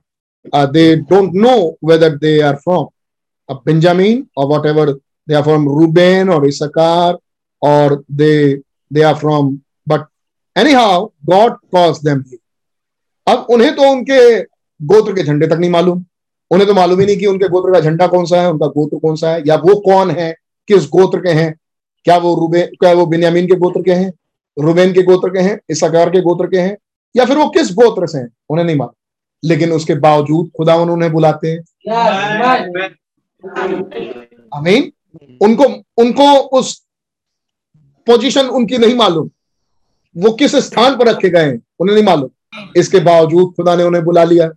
they 0.73 0.95
don't 0.97 1.35
know 1.35 1.57
whether 1.85 2.17
they 2.17 2.41
are 2.41 2.55
from 2.57 2.87
Benjamin 3.67 4.27
और 4.37 4.47
whatever 4.67 4.91
they 5.29 5.35
are 5.35 5.43
from 5.43 5.69
Reuben 5.79 6.31
और 6.31 6.47
इसकार 6.47 7.19
और 7.63 8.03
they 8.13 8.33
they 8.91 9.03
are 9.03 9.15
from 9.15 9.57
but 9.89 10.07
anyhow 10.73 11.05
God 11.27 11.57
call 11.73 11.99
them 12.05 12.23
अब 13.27 13.47
उन्हें 13.51 13.75
तो 13.77 13.91
उनके 13.91 14.41
गोत्र 14.81 15.13
के 15.15 15.23
झंडे 15.23 15.47
तक 15.47 15.53
नहीं 15.55 15.71
मालूम। 15.71 16.05
उन्हें 16.51 16.69
तो 16.69 16.75
मालूम 16.75 17.01
ही 17.01 17.07
नहीं 17.07 17.17
कि 17.17 17.27
उनके 17.27 17.49
गोत्र 17.49 17.73
का 17.73 17.81
झंडा 17.81 18.07
कौन 18.07 18.25
सा 18.25 18.41
है, 18.41 18.51
उनका 18.51 18.67
गोत्र 18.67 18.99
कौन 18.99 19.17
सा 19.17 19.31
है, 19.31 19.43
या 19.47 19.57
वो 19.57 19.81
कौन 19.81 20.11
है, 20.11 20.37
किस 20.69 20.85
गोत्र 20.85 21.19
के 21.19 21.29
हैं, 21.29 21.55
क्या 22.05 22.17
वो 22.17 22.35
रूबे, 22.35 22.63
क्या 22.63 22.93
वो 22.93 23.07
बिन्यामीन 23.07 23.47
के 23.47 23.55
गोत्र 23.55 23.83
के 23.83 23.93
हैं, 23.93 24.13
रुबेन 24.59 24.93
के 24.93 25.03
गोत्र 25.03 25.29
के 25.29 25.39
हैं 25.39 25.61
इसकार 25.71 26.11
के 26.11 26.21
गोत्र 26.21 26.47
के 26.47 26.59
हैं, 26.59 26.77
या 27.17 27.25
फिर 27.25 27.37
वो 27.37 27.49
किस 27.49 27.73
गोत्र 27.73 28.07
से 28.07 28.19
हैं, 28.19 28.29
उन्हें 28.51 28.67
नहीं 28.67 28.77
मालूम। 28.77 29.49
लेकिन 29.49 29.73
उसके 29.73 29.95
बावजूद 29.95 30.51
खुदा 30.57 30.77
उन्हें 30.77 31.13
बुलाते 31.13 31.49
हैं। 31.49 31.59
अमीन 34.55 34.93
उनको 35.43 35.65
उनको 36.03 36.37
उस 36.37 36.85
पोजीशन 38.07 38.47
उनकी 38.47 38.79
नहीं 38.79 38.95
मालूम। 38.95 39.31
वो 40.17 40.33
किस 40.33 40.57
स्थान 40.57 40.97
पर 40.97 41.09
रखे 41.09 41.31
गए 41.31 41.45
हैं, 41.45 41.63
उन्हें 41.81 41.97
नहीं 41.97 42.05
मालूम। 42.05 42.31
इसके 42.77 43.01
बावजूद 43.01 43.53
खुदा 43.53 43.77
ने 43.77 43.85
उन्हें 43.85 44.05
बुला 44.05 44.25
लिया. 44.25 44.51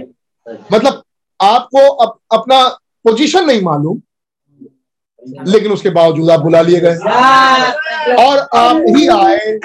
मतलब 0.72 1.02
आपको 1.42 1.88
अप, 1.88 2.18
अपना 2.32 2.68
पोजीशन 3.04 3.46
नहीं 3.46 3.62
मालूम 3.62 4.00
लेकिन 5.46 5.72
उसके 5.72 5.90
बावजूद 5.90 6.30
आप 6.30 6.40
बुला 6.40 6.60
लिए 6.62 6.80
गए। 6.80 6.96
और 8.14 8.38
आप 8.58 8.82
ही 8.88 9.08
आए। 9.08 9.58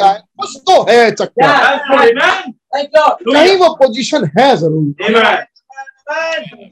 आए। 0.00 0.18
कुछ 0.40 0.56
तो 0.56 0.82
है 0.90 1.10
चक्कर। 1.10 1.42
नहीं 3.32 3.56
वो 3.56 3.68
पोजीशन 3.74 4.30
है 4.38 4.56
ज़रूर। 4.56 4.84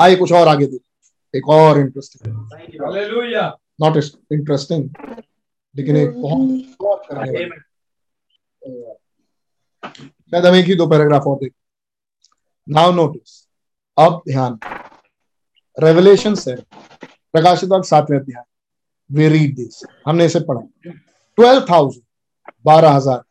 आइए 0.02 0.16
कुछ 0.16 0.32
और 0.32 0.48
आगे 0.48 0.66
देखिए 0.66 0.89
एक 1.34 1.48
और 1.48 1.78
इंटरेस्टिंग 1.78 2.34
नॉट 3.80 3.96
इंटरेस्टिंग 4.32 4.88
लेकिन 5.74 5.96
एक 5.96 6.20
बहुत 6.22 7.02
करने 7.10 7.48
शायद 10.32 10.46
हम 10.46 10.54
एक 10.54 10.66
ही 10.66 10.74
दो 10.76 10.86
पैराग्राफ 10.86 11.26
और 11.26 11.36
देख। 11.36 11.52
नाउ 12.66 12.92
नोटिस 12.92 13.46
अब 13.98 14.20
ध्यान। 14.28 14.58
रेवलेशन 15.76 16.34
से 16.34 16.54
प्रकाशित 16.54 17.70
सातवें 17.86 18.18
अध्याय। 18.18 18.44
वी 19.10 19.28
रीड 19.28 19.54
दिस 19.56 19.82
हमने 20.06 20.24
इसे 20.24 20.40
पढ़ा। 20.48 20.60
ट्वेल्व 21.38 21.64
थाउज़ेंड 21.70 22.02
बारह 22.66 22.90
हज़ार। 22.90 23.22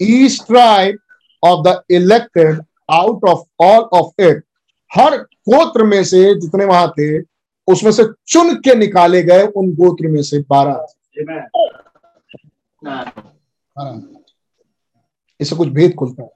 East 0.00 0.46
tribe 0.46 0.98
of 1.42 1.66
the 1.68 1.80
elected 1.92 2.60
out 2.92 3.24
of 3.28 3.44
all 3.64 3.82
of 3.98 4.22
it 4.22 4.44
हर 4.90 5.16
गोत्र 5.48 5.84
में 5.84 6.02
से 6.04 6.22
जितने 6.40 6.64
वहाँ 6.64 6.92
थे 6.98 7.18
उसमें 7.68 7.90
से 7.92 8.04
चुन 8.28 8.54
के 8.60 8.74
निकाले 8.74 9.22
गए 9.22 9.46
उन 9.46 9.72
गोत्र 9.74 10.08
में 10.08 10.22
से 10.22 10.38
बारह। 10.50 10.86
इससे 15.40 15.56
कुछ 15.56 15.68
भेद 15.68 15.94
खुलता 15.94 16.22
है। 16.22 16.28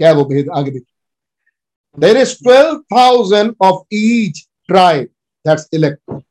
क्या 0.00 0.08
है 0.08 0.14
वो 0.14 0.24
भेद? 0.24 0.48
आगे 0.50 0.70
देखिए। 0.70 0.86
There 1.98 2.16
is 2.16 2.34
twelve 2.36 2.78
thousand 2.92 3.54
of 3.62 3.84
each 3.94 4.46
tribe 4.68 5.08
that's 5.44 5.68
elect 5.74 6.22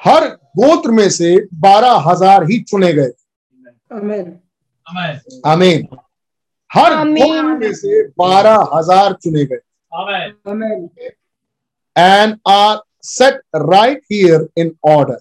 हर 0.00 0.26
गोत्र 0.56 0.90
में 0.90 1.08
से 1.10 1.36
बारह 1.60 2.08
हज़ार 2.08 2.44
ही 2.50 2.60
चुने 2.62 2.92
गए। 2.92 3.12
आमीन 5.46 5.86
हर 6.70 6.94
गोत्र 7.08 7.42
में 7.42 7.72
से 7.74 8.02
बारह 8.08 8.68
हज़ार 8.74 9.12
चुने 9.22 9.44
गए। 9.44 9.60
And 11.96 12.36
are 12.48 12.78
set 13.02 13.40
right 13.56 14.00
here 14.12 14.48
in 14.56 14.72
order 14.88 15.18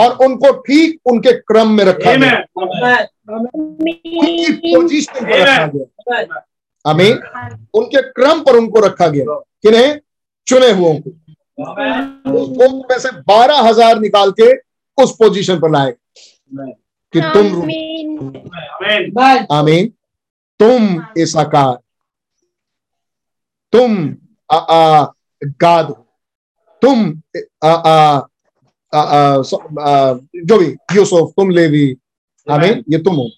और 0.00 0.24
उनको 0.24 0.52
ठीक 0.58 1.00
उनके 1.06 1.32
क्रम 1.32 1.70
में 1.70 1.84
रखा 1.84 2.14
गया। 2.14 2.36
उनकी 3.34 4.52
पोजीशन 4.74 5.24
पर 5.24 5.40
रखा 5.40 5.66
गया। 5.66 6.44
अमीन 6.84 7.16
उनके 7.74 8.02
क्रम 8.10 8.40
पर 8.42 8.56
उनको 8.56 8.80
रखा 8.80 9.06
गया। 9.06 9.24
किन्हें? 9.62 10.00
चुने 10.46 10.70
हुओं 10.70 10.94
को। 11.00 11.10
उस 12.32 12.48
में 12.90 12.98
से 12.98 13.10
बारह 13.20 13.58
हज़ार 13.68 13.98
निकाल 14.00 14.30
के 14.40 14.52
उस 14.98 15.12
पोजीशन 15.16 15.60
पर 15.60 15.70
लाए। 15.70 15.92
कि 17.14 17.20
तुम 17.34 17.46
आमीन। 19.52 19.86
तुम 20.60 21.04
इस 21.16 21.36
आकार 21.36 21.78
तुम 23.72 23.96
आ, 24.50 24.56
आ, 24.56 25.04
गाद 25.62 25.86
हो। 25.86 26.04
तुम 26.82 27.00
आ, 27.64 27.68
आ, 27.68 28.20
आ, 28.92 29.00
आ, 29.00 29.42
आ, 29.80 30.14
जो 30.46 30.58
भी 30.58 30.66
यूसुफ 30.96 31.32
तुम 31.36 31.50
लेवी 31.50 31.86
आमीन 32.46 32.84
ये 32.92 32.98
तुम 33.04 33.16
हो। 33.16 33.28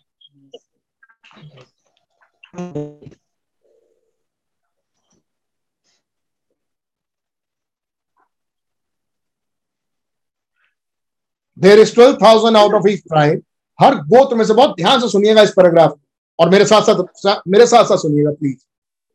There 11.58 11.78
is 11.80 11.94
twelve 11.94 12.14
thousand 12.22 12.56
out 12.56 12.74
of 12.74 12.88
each 12.88 13.02
tribe 13.02 13.42
हर 13.78 13.94
गोत्र 14.08 14.36
में 14.36 14.44
से 14.44 14.54
बहुत 14.54 14.74
ध्यान 14.76 15.00
से 15.00 15.08
सुनिएगा 15.08 15.42
इस 15.42 15.50
पैराग्राफ 15.56 15.98
और 16.38 16.50
मेरे 16.50 16.64
साथ 16.66 16.82
साथ 16.90 17.42
मेरे 17.48 17.66
साथ 17.66 17.84
साथ 17.84 17.96
सुनिएगा 17.98 18.30
प्लीज़ 18.30 18.58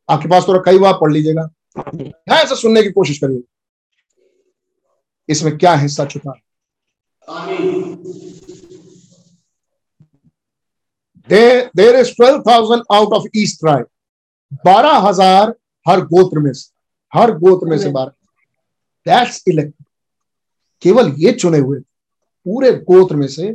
आपके 0.10 0.28
पास 0.30 0.46
तो 0.46 0.54
रखा 0.54 0.72
ही 0.72 0.78
हुआ 0.78 0.92
पढ़ 0.98 1.12
लीजिएगा। 1.12 1.50
ध्यान 1.78 2.46
से 2.48 2.56
सुनने 2.56 2.84
की 2.84 2.92
कोशिश 2.92 3.18
करिए। 3.20 3.44
इसमें 5.30 5.58
क्या 5.58 5.74
हिस्सा 5.76 6.06
छुपा? 6.06 6.34
There 11.30 11.96
is 11.96 12.12
twelve 12.16 12.42
thousand 12.48 12.84
out 12.94 13.14
of 13.14 13.24
east 13.38 13.60
tribe 13.60 13.86
बारह 14.66 14.98
हज़ार 15.08 15.54
हर 15.86 16.02
गोत्र 16.06 16.40
में 16.40 16.52
से 16.54 16.72
हर 17.14 17.32
गोत्र 17.38 17.70
में 17.70 17.78
से 17.78 17.90
बारह। 17.92 18.12
दैट्स 19.06 19.44
इलेक्ट 19.48 19.74
केवल 20.84 21.14
ये 21.18 21.32
चुने 21.34 21.58
हुए 21.60 21.80
पूरे 21.80 22.72
गोत्र 22.90 23.16
में 23.16 23.28
से 23.28 23.52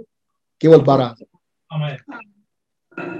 केवल 0.60 0.81
बारह 0.82 1.05
हज़ार। 1.05 1.98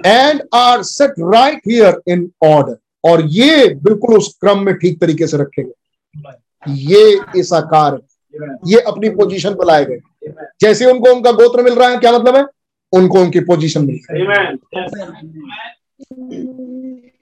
And 0.07 0.43
are 0.55 0.83
set 0.85 1.15
right 1.35 1.61
here 1.69 2.01
in 2.09 2.31
order 2.45 2.79
और 3.05 3.23
ये 3.27 3.69
बिल्कुल 3.75 4.17
उस 4.17 4.37
क्रम 4.41 4.65
में 4.65 4.75
ठीक 4.75 5.01
तरीके 5.01 5.27
से 5.27 5.37
रखे 5.37 5.63
गए 5.63 6.33
ये 6.69 7.21
इस 7.37 7.53
आकार 7.53 8.01
ये 8.67 8.81
अपनी 8.81 9.09
पोजीशन 9.11 9.55
पर 9.55 9.67
लाए 9.67 9.85
गए। 9.85 9.99
जैसे 10.61 10.87
उनको 10.91 11.15
उनका 11.15 11.31
गोत्र 11.33 11.63
मिल 11.63 11.75
रहा 11.75 11.89
है, 11.89 11.97
क्या 11.97 12.13
मतलब 12.13 12.37
है? 12.37 12.45
उनको 12.93 13.21
उनकी 13.21 13.41
पोजीशन 13.41 13.85
मिल 13.87 14.01
रही 14.11 14.23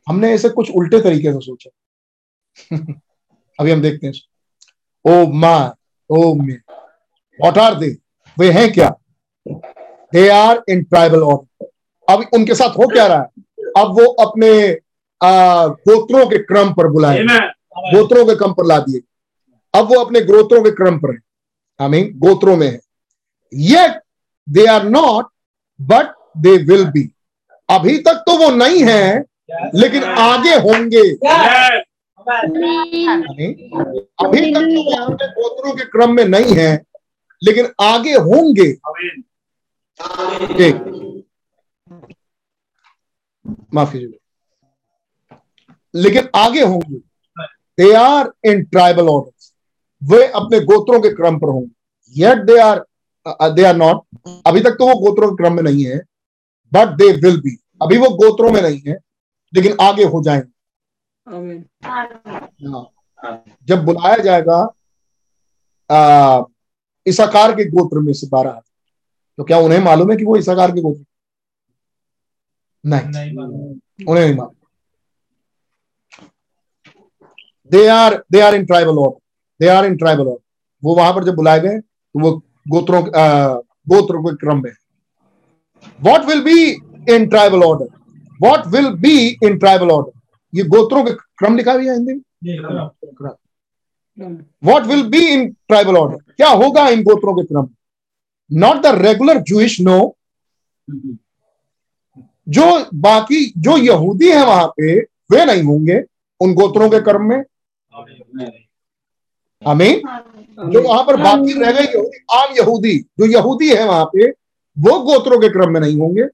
हमने 0.09 0.33
ऐसे 0.35 0.49
कुछ 0.49 0.71
उल्टे 0.71 1.01
तरीके 1.01 1.33
से 1.33 1.39
सोचा। 1.41 1.71
अभी 3.61 3.71
हम 3.71 3.83
देखते 3.83 4.07
हैं 4.07 4.13
ओ 5.05 5.27
मार 5.33 5.73
ओ 6.11 6.35
मे 6.35 6.53
वॉट 7.39 7.59
आर 7.59 7.75
दे 7.75 7.97
वे 8.37 8.51
हैं 8.53 8.73
क्या? 8.73 8.89
They 10.13 10.29
are 10.29 10.63
in 10.69 10.83
tribal 10.83 11.23
order 11.23 11.67
अब 12.09 12.25
उनके 12.35 12.55
साथ 12.55 12.79
हो 12.79 12.87
क्या 12.89 13.07
रहा 13.07 13.19
है? 13.19 13.29
अब 13.79 13.91
वो 14.01 14.05
अपने 14.27 14.51
गोत्रों 15.21 16.27
के 16.27 16.39
क्रम 16.45 16.73
पर 16.75 16.87
बुलाए 16.89 17.25
गोत्रों 17.93 18.25
के 18.27 18.35
क्रम 18.37 18.53
पर 18.53 18.67
ला 18.67 18.79
दिए। 18.81 19.01
अब 19.75 19.89
वो 19.91 20.01
अपने 20.01 20.21
गोत्रों 20.23 20.63
के 20.63 20.71
क्रम 20.73 20.99
पर 20.99 21.11
है। 21.13 21.19
आई 21.81 21.89
मीन 21.89 22.13
गोत्रों 22.19 22.57
में 22.57 22.67
है। 22.67 22.79
ये 23.53 23.89
they 24.49 24.67
are 24.67 24.85
not 24.85 25.27
but 25.81 26.15
they 26.37 26.57
will 26.65 26.85
be 26.91 27.11
अभी 27.69 27.99
तक 27.99 28.23
तो 28.27 28.37
वो 28.39 28.51
नहीं 28.57 28.83
है 28.85 29.25
लेकिन 29.75 30.05
आगे 30.05 30.55
होंगे। 30.57 31.03
अभी 34.19 34.53
तक 34.53 34.61
तो 34.61 34.83
वो 34.85 34.97
अपने 34.97 35.27
गोत्रों 35.29 35.73
के 35.73 35.85
क्रम 35.87 36.15
में 36.17 36.25
नहीं 36.27 36.55
है 36.55 36.73
लेकिन 37.43 37.69
आगे 37.83 38.15
होंगे। 38.15 38.71
माफ़ 43.75 43.97
लेकिन 45.95 46.29
आगे 46.37 46.63
होंगे। 46.63 46.99
They 47.79 47.93
are 47.95 48.33
in 48.45 48.63
tribal 48.65 49.09
order 49.09 49.31
वे 50.03 50.27
अपने 50.27 50.61
गोत्रों 50.63 51.01
के 51.01 51.11
क्रम 51.15 51.39
पर 51.39 51.49
होंगे। 51.49 51.71
Yet 52.17 52.39
they 52.47 52.59
are 52.61 52.85
they 53.53 53.65
are 53.65 53.77
not 53.77 54.29
अभी 54.47 54.61
तक 54.61 54.77
तो 54.79 54.87
वो 54.87 54.95
गोत्रों 55.01 55.31
के 55.31 55.37
क्रम 55.37 55.57
में 55.57 55.63
नहीं 55.63 55.85
है 55.85 55.99
बट 56.73 56.95
दे 56.99 57.11
विल 57.19 57.41
बी 57.41 57.57
अभी 57.83 57.97
वो 57.99 58.09
गोत्रों 58.17 58.51
में 58.53 58.61
नहीं 58.63 58.81
है 58.87 58.97
लेकिन 59.53 59.77
आगे 59.81 60.05
हो 60.05 60.23
जाएँगे। 60.23 60.53
जब 63.69 63.85
बुलाया 63.85 64.17
जाएगा 64.19 64.57
आ, 65.91 66.43
इसाकार 67.07 67.53
के 67.53 67.65
गोत्र 67.71 67.99
में 67.99 68.13
से 68.13 68.27
बारह 68.27 68.61
तो 69.39 69.45
क्या 69.45 69.59
उन्हें 69.59 69.79
मालूम 69.81 70.11
है 70.11 70.17
कि 70.17 70.25
वो 70.25 70.37
इसाकार 70.37 70.71
के 70.73 70.81
गोत्र? 70.81 71.05
नहीं, 72.85 73.07
नहीं 73.07 73.37
उन्हें 74.07 74.25
नहीं 74.25 74.35
मालूम। 74.37 74.55
They 77.71 77.87
are 77.89 78.15
they 78.33 78.41
are 78.41 78.55
in 78.55 78.65
tribal 78.67 78.99
order 78.99 79.19
they 79.61 79.69
are 79.69 79.87
in 79.87 79.97
tribal 79.97 80.27
order 80.27 80.43
वो 80.83 80.95
वहाँ 80.97 81.13
पर 81.15 81.25
जब 81.25 81.35
बुलाए 81.37 81.61
गए 81.61 81.79
तो 81.79 82.21
वो 82.21 82.31
गोत्रों 82.69 83.03
गोत्रों 83.91 84.23
के 84.23 84.35
क्रम 84.37 84.63
में। 84.63 84.73
What 86.01 86.25
will 86.27 86.41
be 86.45 86.69
in 87.15 87.27
tribal 87.29 87.63
order 87.65 87.87
what 88.41 88.67
will 88.75 88.89
be 89.03 89.17
in 89.47 89.59
tribal 89.59 89.91
order 89.91 90.13
ये 90.53 90.65
गोत्रों 90.75 91.05
के 91.05 91.13
क्रम 91.13 91.57
लिखा 91.57 91.73
हुआ 91.73 91.83
है 91.83 91.95
हिंदी 91.95 92.15
में? 92.15 92.21
What 94.65 94.87
will 94.87 95.03
be 95.09 95.27
in 95.33 95.49
tribal 95.69 95.97
order 95.97 96.17
क्या 96.37 96.49
होगा 96.63 96.89
इन 96.89 97.03
गोत्रों 97.03 97.35
के 97.37 97.45
क्रम 97.45 97.69
not 98.51 98.83
the 98.83 98.95
regular 99.03 99.39
Jews 99.49 99.81
no 99.81 99.99
जो 102.49 102.65
बाकी 103.01 103.45
जो 103.59 103.77
यहूदी 103.77 104.31
है 104.31 104.45
वहाँ 104.47 104.67
पे 104.77 104.99
वे 105.33 105.45
नहीं 105.45 105.63
होंगे 105.63 106.01
उन 106.41 106.55
गोत्रों 106.55 106.89
के 106.91 107.01
क्रम 107.01 107.23
में। 107.29 107.43
हमें 109.63 110.03
जो 110.59 110.81
वहाँ 110.83 111.03
पर 111.05 111.17
बाकी 111.17 111.53
रह 111.61 111.73
गए 111.73 111.85
यहूदी 111.85 112.19
आम 112.35 112.55
यहूदी 112.57 112.99
जो 113.21 113.27
यहूदी 113.27 113.69
है 113.71 113.85
वहाँ 113.87 114.05
पे 114.15 114.29
वो 114.77 114.99
गोत्रों 115.03 115.39
के 115.41 115.49
क्रम 115.49 115.73
में 115.73 115.81
नहीं 115.81 115.97
होंगे। 116.01 116.25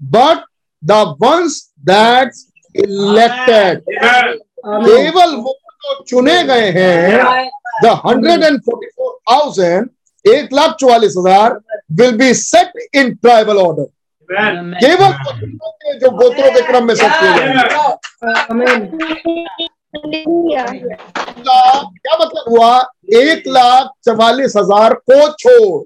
But 0.00 0.44
the 0.82 0.92
ones 1.22 1.60
that 1.86 2.32
elected 2.74 3.82
केवल 4.66 5.34
वो 5.36 5.52
जो 5.84 6.02
चुने 6.08 6.42
गए 6.44 6.70
हैं 6.70 7.18
the 7.82 7.86
hundred 8.06 8.42
and 8.44 8.60
forty 8.60 8.86
four 8.88 9.12
thousand 9.32 9.88
एक 10.24 10.52
लाख 10.52 10.76
चौवालीस 10.80 11.14
हज़ार 11.18 11.58
will 12.00 12.16
be 12.16 12.32
set 12.34 12.96
in 12.96 13.14
tribal 13.14 13.58
order 13.58 13.86
केवल 14.80 15.12
जो 16.00 16.10
गोत्रों 16.12 16.50
के 16.54 16.62
क्रम 16.68 16.86
में 16.86 16.94
सेट 16.94 17.12
किए 17.12 17.32
गए 17.34 17.54
का 19.98 21.82
क्या 21.82 22.16
मतलब 22.16 22.44
हुआ 22.48 22.70
एक 23.16 23.42
लाख 23.48 23.90
चवालीस 24.04 24.52
हज़ार 24.56 24.94
को 25.10 25.28
छोड़। 25.34 25.84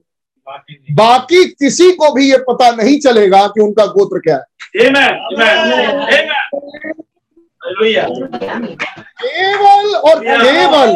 बाकी 0.92 1.44
किसी 1.44 1.90
को 1.92 2.12
भी 2.12 2.30
ये 2.30 2.38
पता 2.48 2.70
नहीं 2.72 2.98
चलेगा 3.00 3.46
कि 3.46 3.60
उनका 3.62 3.84
गोत्र 3.88 4.18
क्या 4.20 4.36
है 4.36 4.44
केवल 9.20 9.94
और 9.96 10.16
केवल 10.20 10.90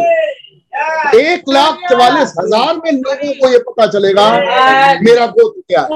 एक 1.16 1.42
लाख 1.48 1.74
चवालीस 1.90 2.32
हज़ार 2.38 2.76
में 2.76 2.92
लोगों 2.92 3.32
को 3.32 3.50
ये 3.50 3.58
पता 3.68 3.86
चलेगा 3.88 4.30
मेरा 5.02 5.26
गोत्र 5.36 5.60
क्या 5.68 5.82
है 5.82 5.88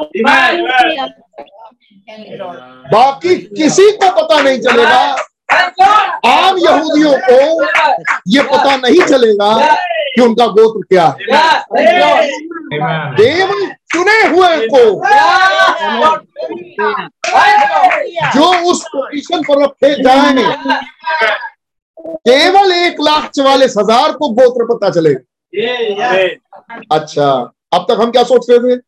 बाकी 2.93 3.35
किसी 3.37 3.91
को 3.93 4.11
पता 4.21 4.41
नहीं 4.43 4.61
चलेगा। 4.61 5.01
आम 5.49 6.59
यहूदियों 6.59 7.13
को 7.21 7.39
ये 8.29 8.43
पता 8.45 8.77
नहीं 8.77 9.01
चलेगा 9.03 9.51
कि 10.15 10.21
उनका 10.23 10.47
गोत्र 10.49 10.83
क्या 10.89 11.07
है। 11.09 11.27
केवल 13.15 13.67
चुने 13.93 14.19
हुए 14.27 14.67
को 14.69 14.83
जो 18.35 18.47
उस 18.71 18.83
पोजीशन 18.87 19.43
पर 19.43 19.63
रखे 19.63 19.95
जाएँगे। 20.03 20.47
केवल 22.01 22.73
एक 22.73 23.01
लाख 23.01 23.31
चवालीस 23.31 23.75
हज़ार 23.79 24.13
को 24.13 24.29
गोत्र 24.35 24.65
पता 24.75 24.91
चलेगा। 24.91 25.21
अच्छा 26.93 27.29
अब 27.75 27.87
तक 27.89 28.01
हम 28.01 28.11
क्या 28.11 28.23
सोच 28.25 28.47
रहे 28.51 28.59
थे 28.67 28.81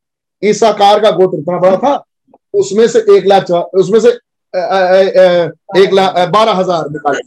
ईसाकार 0.43 1.01
का 1.01 1.11
गोत्र 1.11 1.39
इतना 1.39 1.59
बड़ा 1.59 1.77
था, 1.77 2.05
उसमें 2.55 2.87
से 2.89 2.99
एक 3.17 3.27
लाख 3.27 3.51
उसमें 3.51 4.01
से 4.01 4.11
एक 4.55 5.91
लाख 5.95 6.29
बारह 6.31 6.53
हज़ार 6.55 6.89
निकाले। 6.91 7.21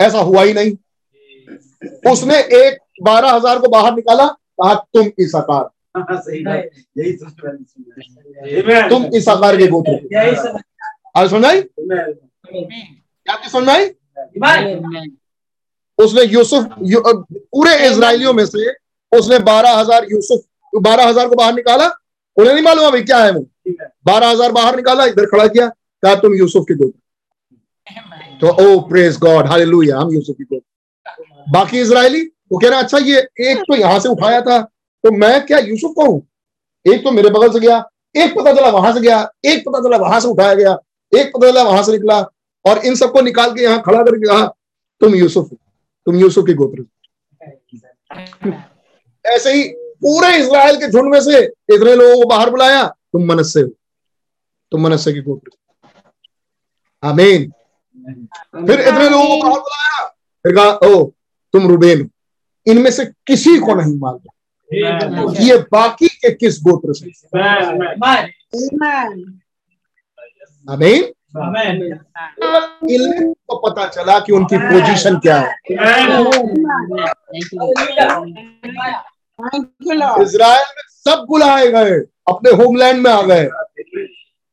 ऐसा 0.00 0.18
हुआ 0.20 0.42
ही 0.42 0.52
नहीं। 0.54 0.72
उसने 2.04 2.38
एक 2.58 2.78
बारह 3.02 3.30
हज़ार 3.30 3.58
को 3.58 3.68
बाहर 3.70 3.94
निकाला 3.94 4.26
कहा 4.26 4.74
तुम 4.74 5.10
इस 5.18 5.34
आकार 5.34 5.70
तुम 8.88 9.04
ईसाकार 9.16 9.56
के 9.56 9.66
गोत्र 9.68 9.92
के। 10.04 10.30
आज 11.16 11.30
सुन 11.30 11.44
आई 11.44 11.60
क्या 11.62 13.36
समझ 13.48 13.68
आई 13.68 13.84
उसने 15.98 16.22
यूसुफ 16.24 16.64
यू, 16.84 17.00
पूरे 17.06 17.74
इसराइलियों 17.88 18.32
में 18.32 18.44
से 18.46 18.70
उसने 19.12 19.38
बारह 19.44 19.76
हज़ार 19.78 20.06
यूसुफ 20.10 20.40
बारह 20.72 21.08
हज़ार 21.08 21.28
को 21.28 21.34
बाहर 21.36 21.54
निकाला। 21.54 21.86
उन्हें 22.36 22.52
नहीं 22.54 22.64
मालूम 22.64 22.86
अभी 22.86 23.02
क्या 23.02 23.18
है 23.18 23.30
वो। 23.32 23.44
बारह 24.06 24.28
हज़ार 24.28 24.52
बाहर 24.52 24.76
निकाला 24.76 25.04
इधर 25.06 25.26
खड़ा 25.26 25.46
किया 25.46 25.68
कहा 26.02 26.14
तुम 26.22 26.34
यूसुफ 26.34 26.64
के 26.68 26.74
गोत्र 26.74 26.98
तो 28.40 28.48
ओ 28.64 28.80
प्रेज 28.88 29.16
गॉड 29.18 29.46
हालेलुया 29.46 29.98
हम 29.98 30.12
यूसुफ 30.12 30.36
की 30.38 30.44
गोत्र 30.44 31.52
बाकी 31.52 31.80
इसराइली 31.80 32.22
वो 32.52 32.58
कह 32.58 32.68
रहे 32.68 32.78
अच्छा 32.82 32.98
ये 32.98 33.18
एक 33.50 33.58
तो 33.68 33.76
यहाँ 33.76 33.98
से 34.00 34.08
उठाया 34.08 34.40
था 34.40 34.60
तो 35.04 35.10
मैं 35.16 35.44
क्या 35.46 35.58
यूसुफ 35.58 35.92
को 35.96 36.04
हूँ? 36.06 36.22
एक 36.86 37.04
तो 37.04 37.10
मेरे 37.10 37.30
बगल 37.30 37.52
से 37.52 37.60
गया 37.60 37.76
एक 38.14 38.34
पता 38.38 38.52
चला 38.54 38.68
वहाँ 38.70 38.92
से 38.94 39.00
गया 39.00 39.18
एक 39.44 39.62
पता 39.66 39.80
चला 39.82 39.96
वहाँ 39.96 40.20
से 40.20 40.28
उठाया 40.28 40.54
गया 40.54 40.76
एक 41.12 41.32
पता 41.36 41.50
चला 41.50 41.62
वहाँ 41.62 41.82
से 41.82 41.92
निकला 41.92 42.20
और 42.64 42.78
इन 42.86 42.94
सबको 42.96 43.20
निकाल 43.22 43.54
के 43.54 43.62
यहाँ 43.62 43.80
खड़ा 43.86 44.02
करके 44.02 44.26
कहा 44.26 44.46
तुम 45.00 45.14
यूसुफ 45.14 45.50
हो, 45.50 45.56
तुम 46.06 46.16
यूसुफ 46.16 46.46
के 46.46 46.54
गोत्र 46.54 46.84
ऐसे 49.24 49.52
ही 49.52 49.62
पूरे 50.04 50.36
इसराइल 50.36 50.76
के 50.76 50.90
झुंड 50.90 51.10
में 51.12 51.20
से 51.20 51.42
इतने 51.74 51.94
लोगों 51.96 52.22
को 52.22 52.28
बाहर 52.28 52.50
बुलाया 52.50 52.84
तुम 52.86 53.24
मनस्से 53.28 53.60
हो। 53.60 53.68
तुम 54.74 54.82
मनस्से 54.82 55.12
के 55.12 55.20
गोत्र 55.22 55.50
आमीन। 57.02 57.50
फिर 58.66 58.80
इतने 58.80 59.08
लोगों 59.08 59.40
को 59.40 59.48
बुलाया 59.48 60.06
फिर 60.44 60.54
कहा 60.54 60.70
ओ 60.88 61.04
तुम 61.54 61.66
रुबेन 61.68 62.08
इनमें 62.66 62.90
से 62.90 63.04
किसी 63.26 63.58
को 63.58 63.74
नहीं 63.74 63.98
मालूम 63.98 64.32
ये 65.40 65.56
बाकी 65.72 66.08
के 66.08 66.30
किस 66.34 66.58
गोत्र 66.62 66.92
से? 66.92 67.10
आमीन। 70.68 71.02
इन्हें 72.90 73.32
को 73.48 73.56
पता 73.68 73.86
चला 73.88 74.18
कि 74.20 74.32
उनकी 74.32 74.56
पोजीशन 74.58 75.18
क्या 75.18 75.38
है। 75.38 75.54
इज़राइल 80.22 80.66
में 80.76 80.84
सब 80.88 81.24
बुलाए 81.28 81.66
गए 81.72 81.96
अपने 82.28 82.50
होमलैंड 82.62 83.02
में 83.02 83.10
आ 83.10 83.22
गए। 83.22 83.48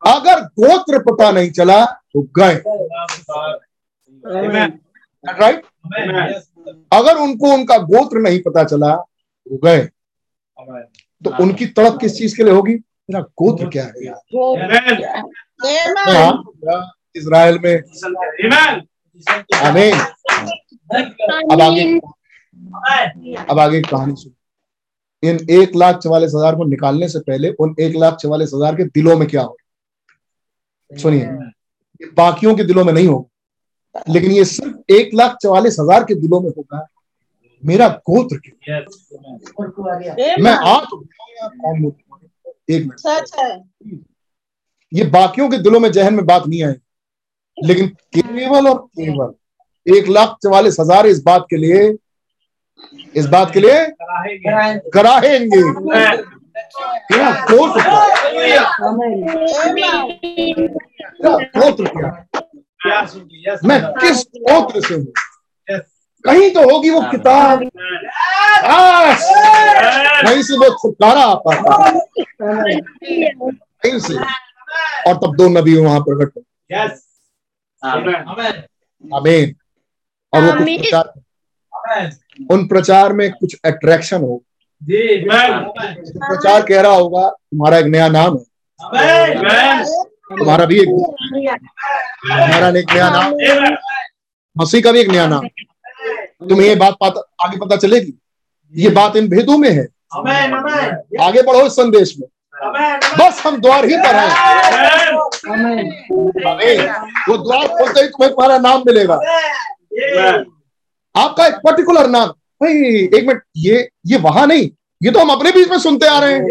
अगर 0.04 0.40
गोत्र 0.60 1.00
पता 1.02 1.32
नहीं 1.32 1.50
चला 1.52 1.84
तो 1.86 2.22
गए। 2.40 2.56
राइट 5.26 5.62
अगर 6.94 7.18
उनको 7.18 7.54
उनका 7.54 7.78
गोत्र 7.78 8.20
नहीं 8.20 8.40
पता 8.42 8.64
चला 8.64 8.96
तो 8.96 9.58
गए। 9.66 9.82
तो 11.24 11.36
उनकी 11.44 11.66
तड़प 11.68 11.98
किस 12.02 12.18
चीज़ 12.18 12.36
के 12.38 12.44
लिए 12.44 12.54
होगी? 12.54 12.74
मेरा 12.74 13.20
गोत्र 13.38 13.70
क्या 13.70 13.84
है 13.86 14.06
यार? 14.06 14.16
हाँ, 16.10 16.32
में। 17.58 17.76
आमीन। 19.62 19.96
अब 21.52 21.62
आगे। 21.62 22.00
अब 23.50 23.60
आगे 23.60 23.82
कहानी 23.82 24.16
सुन। 24.16 24.34
इन 25.24 25.38
एक 25.52 25.76
लाख 25.76 25.98
चवालीस 25.98 26.32
हज़ार 26.36 26.56
को 26.56 26.64
निकालने 26.66 27.08
से 27.10 27.20
पहले 27.20 27.50
उन 27.60 27.76
एक 27.80 27.96
लाख 27.96 28.16
चवालीस 28.16 28.52
हज़ार 28.56 28.76
के 28.76 28.84
दिलों 28.86 29.18
में 29.18 29.28
क्या 29.28 29.42
हो 29.42 29.58
सुनिए 30.92 31.24
ये 32.02 32.10
बाकियों 32.18 32.56
के 32.56 32.64
दिलों 32.64 32.84
में 32.86 32.94
नहीं 32.94 33.08
होगा 33.08 34.04
लेकिन 34.10 34.32
ये 34.32 34.46
सिर्फ़ 34.46 34.94
एक 34.94 35.14
लाख 35.16 35.38
चवालीस 35.42 35.78
हज़ार 35.80 36.04
के 36.04 36.16
दिलों 36.16 36.40
में 36.42 36.50
होगा 36.50 36.86
मेरा 37.64 37.88
गोत्र 38.10 38.38
क्या 38.38 38.80
मैं 40.40 40.54
आ 40.54 40.80
तो 40.86 40.98
कौन 40.98 41.92
एक 42.70 42.82
मिनट। 42.82 43.00
है 43.40 43.50
ये 44.92 45.04
बाकियों 45.10 45.50
के 45.50 45.58
दिलों 45.58 45.80
में 45.80 45.92
जहन 45.92 46.14
में 46.14 46.26
बात 46.26 46.48
नहीं 46.48 46.64
आई 46.64 46.74
लेकिन 47.58 47.88
केवल 48.18 48.68
और 48.68 48.78
केवल 49.00 49.34
एक 49.98 50.08
लाख 50.10 50.36
चवालीस 50.44 50.78
हज़ार 50.80 51.08
इस 51.08 51.22
बात 51.24 51.46
के 51.50 51.58
लिए 51.58 51.82
इस 53.16 53.26
बात 53.28 53.52
के 53.54 53.60
लिए 53.60 53.86
कराहेंगे। 54.94 55.62
क्या? 56.76 56.92
मेरा 57.12 57.32
गोत्र 61.52 61.88
क्या 61.88 63.02
मैं 63.66 63.80
किस 63.94 64.22
गोत्र 64.38 64.82
से 64.88 64.96
हूँ? 64.96 65.06
कहीं 66.26 66.50
तो 66.54 66.62
होगी 66.72 66.90
वो 66.90 67.02
किताब। 67.12 67.60
कहीं 70.26 70.42
से 70.44 70.58
वो 70.58 70.70
छुटकारा 70.74 71.22
आ 71.22 71.34
पाता 71.48 71.92
कहीं 72.42 74.00
से। 74.00 74.16
और 75.10 75.16
तब 75.18 75.36
दो 75.38 75.48
नबी 75.50 75.76
वहाँ 75.78 76.00
प्रकट 76.02 76.32
हुए 76.38 76.44
आमीन। 79.18 79.56
और 80.34 80.44
वो 80.44 80.52
कुछ 80.58 80.66
प्रचार 80.82 81.06
उन 82.52 82.68
प्रचार 82.68 83.14
में 83.14 83.32
कुछ 83.32 83.56
अट्रैक्शन 83.66 84.22
हो 84.22 84.44
प्रचार 84.82 86.62
कह 86.62 86.82
रहा 86.82 86.92
होगा 86.92 87.28
तुम्हारा 87.30 87.78
एक 87.78 87.86
नया 87.86 88.08
नाम 88.10 88.38
है। 88.38 88.44
तुम्हारा 90.38 90.66
भी 90.66 90.80
एक 90.80 90.90
तुम्हारा 90.90 92.68
एक 92.80 92.92
नया 92.94 93.10
नाम 93.10 93.34
मसीह 94.56 94.82
का 94.82 94.92
भी 94.92 95.00
एक 95.00 95.10
नया 95.10 95.28
नाम 95.28 95.48
तुम्हें 96.50 96.68
ये 96.68 96.76
बात 96.76 96.96
पता 97.02 97.22
आगे 97.46 97.58
पता 97.58 97.76
चलेगी। 97.78 98.14
ये 98.74 98.90
बात 98.90 99.16
इन 99.16 99.28
भेदों 99.30 99.58
में 99.58 99.70
है। 99.70 99.86
आगे 101.22 101.42
बढ़ो 101.42 101.66
इस 101.66 101.74
संदेश 101.74 102.16
में। 102.20 102.28
बस 103.20 103.42
हम 103.46 103.60
द्वार 103.62 103.86
ही 103.86 103.98
पर 103.98 104.16
हैं। 104.16 104.30
वो 107.30 107.38
द्वार 107.38 107.68
खोलते 107.68 108.02
ही 108.02 108.08
तुम्हें 108.08 108.32
तुम्हारा 108.32 108.58
नाम 108.60 108.84
मिलेगा। 108.88 109.16
आपका 111.16 111.48
एक 111.48 111.56
पर्टिकुलर 111.66 112.08
नाम। 112.10 112.34
भाई 112.62 112.74
एक 113.18 113.28
मिनट 113.28 113.42
ये 113.58 113.90
ये 114.08 114.18
वहाँ 114.20 114.46
नहीं 114.48 114.70
ये 115.02 115.12
तो 115.12 115.20
हम 115.20 115.30
अपने 115.30 115.52
बीच 115.52 115.70
में 115.70 115.78
सुनते 115.80 116.08
आ 116.08 116.20
रहे 116.20 116.34
हैं। 116.34 116.42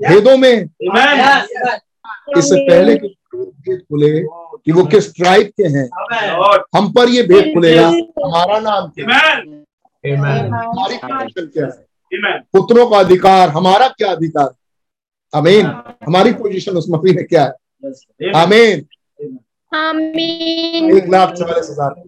भेदों 0.00 0.36
में। 0.36 0.54
इससे 2.38 2.56
पहले 2.60 2.96
कि 2.96 3.08
भेद 3.34 3.80
खुले 3.80 4.10
कि 4.20 4.72
वो 4.72 4.84
किस 4.86 5.14
ट्राइब 5.14 5.46
के 5.56 5.66
हैं 5.76 5.88
हम 6.76 6.90
पर 6.92 7.08
ये 7.08 7.22
भेद 7.24 7.52
खुलेगा 7.54 7.86
हमारा 7.86 8.58
नाम 8.60 8.88
क्या? 8.90 9.18
है 10.04 10.16
हमारी 10.16 10.96
पोजीशन 10.96 11.46
क्या 11.46 11.66
है? 11.66 12.38
पुत्रों 12.52 12.86
का 12.90 12.98
अधिकार 12.98 13.48
हमारा 13.50 13.88
क्या 13.88 14.10
अधिकार? 14.12 14.50
अमीन 15.32 15.66
हमारी 16.06 16.32
पोजीशन 16.34 16.76
उस 16.76 16.86
मसीह 16.90 17.14
में 17.14 17.24
क्या 17.26 17.44
है? 17.44 17.52
आमीन 18.36 18.86
आमीन 19.72 20.96
एक 20.96 21.08
लाख 21.10 21.32
चालीस 21.32 21.70
हज़ार। 21.70 22.02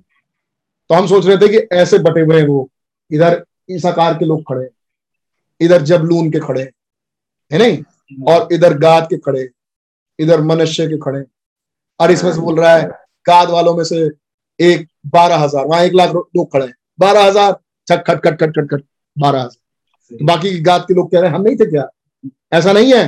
तो 0.91 0.95
हम 0.95 1.07
सोच 1.07 1.27
रहे 1.27 1.37
थे 1.37 1.49
कि 1.49 1.59
ऐसे 1.77 1.99
बटे 2.01 2.21
हुए 2.21 2.39
हैं 2.39 2.47
वो 2.47 2.69
इधर 3.11 3.43
ईसाकार 3.71 4.15
के 4.19 4.25
लोग 4.25 4.43
खड़े 4.49 4.63
हैं, 4.63 4.71
इधर 5.61 5.83
जबलून 5.83 6.31
के 6.31 6.39
खड़े 6.41 6.63
है 7.51 7.59
नहीं? 7.59 7.83
और 8.29 8.49
इधर 8.53 8.77
गाद 8.79 9.07
के 9.11 9.17
खड़े 9.19 9.49
इधर 10.19 10.41
मनुष्य 10.43 10.87
के 10.89 10.97
खड़े। 10.99 11.23
और 12.01 12.11
इसमें 12.11 12.33
से 12.33 12.41
बोल 12.41 12.59
रहा 12.61 12.75
है 12.77 12.89
गाद 13.27 13.51
वालों 13.51 13.75
में 13.77 13.85
से 13.85 13.99
एक 14.61 14.87
बारह 15.15 15.37
हज़ार 15.37 15.67
वहाँ 15.67 15.83
एक 15.85 15.95
लाख 15.95 16.15
लोग 16.15 16.53
खड़े 16.53 16.67
हैं। 16.67 16.75
बारह 16.99 17.25
हज़ार 17.25 17.53
छट 17.89 18.05
खट 18.07 18.21
खट 18.25 18.39
खट 18.41 18.51
खट 18.57 18.71
खट 18.71 18.83
बारह 19.17 19.41
हज़ार। 19.41 20.25
बाकी 20.25 20.59
गाद 20.61 20.85
के 20.89 20.95
लोग 20.95 21.11
कह 21.13 21.21
रहे 21.21 21.29
हैं 21.29 21.37
हम 21.37 21.43
नहीं 21.43 21.57
थे 21.57 21.71
क्या? 21.71 21.89
ऐसा 22.53 22.73
नहीं 22.73 22.93
है। 22.93 23.05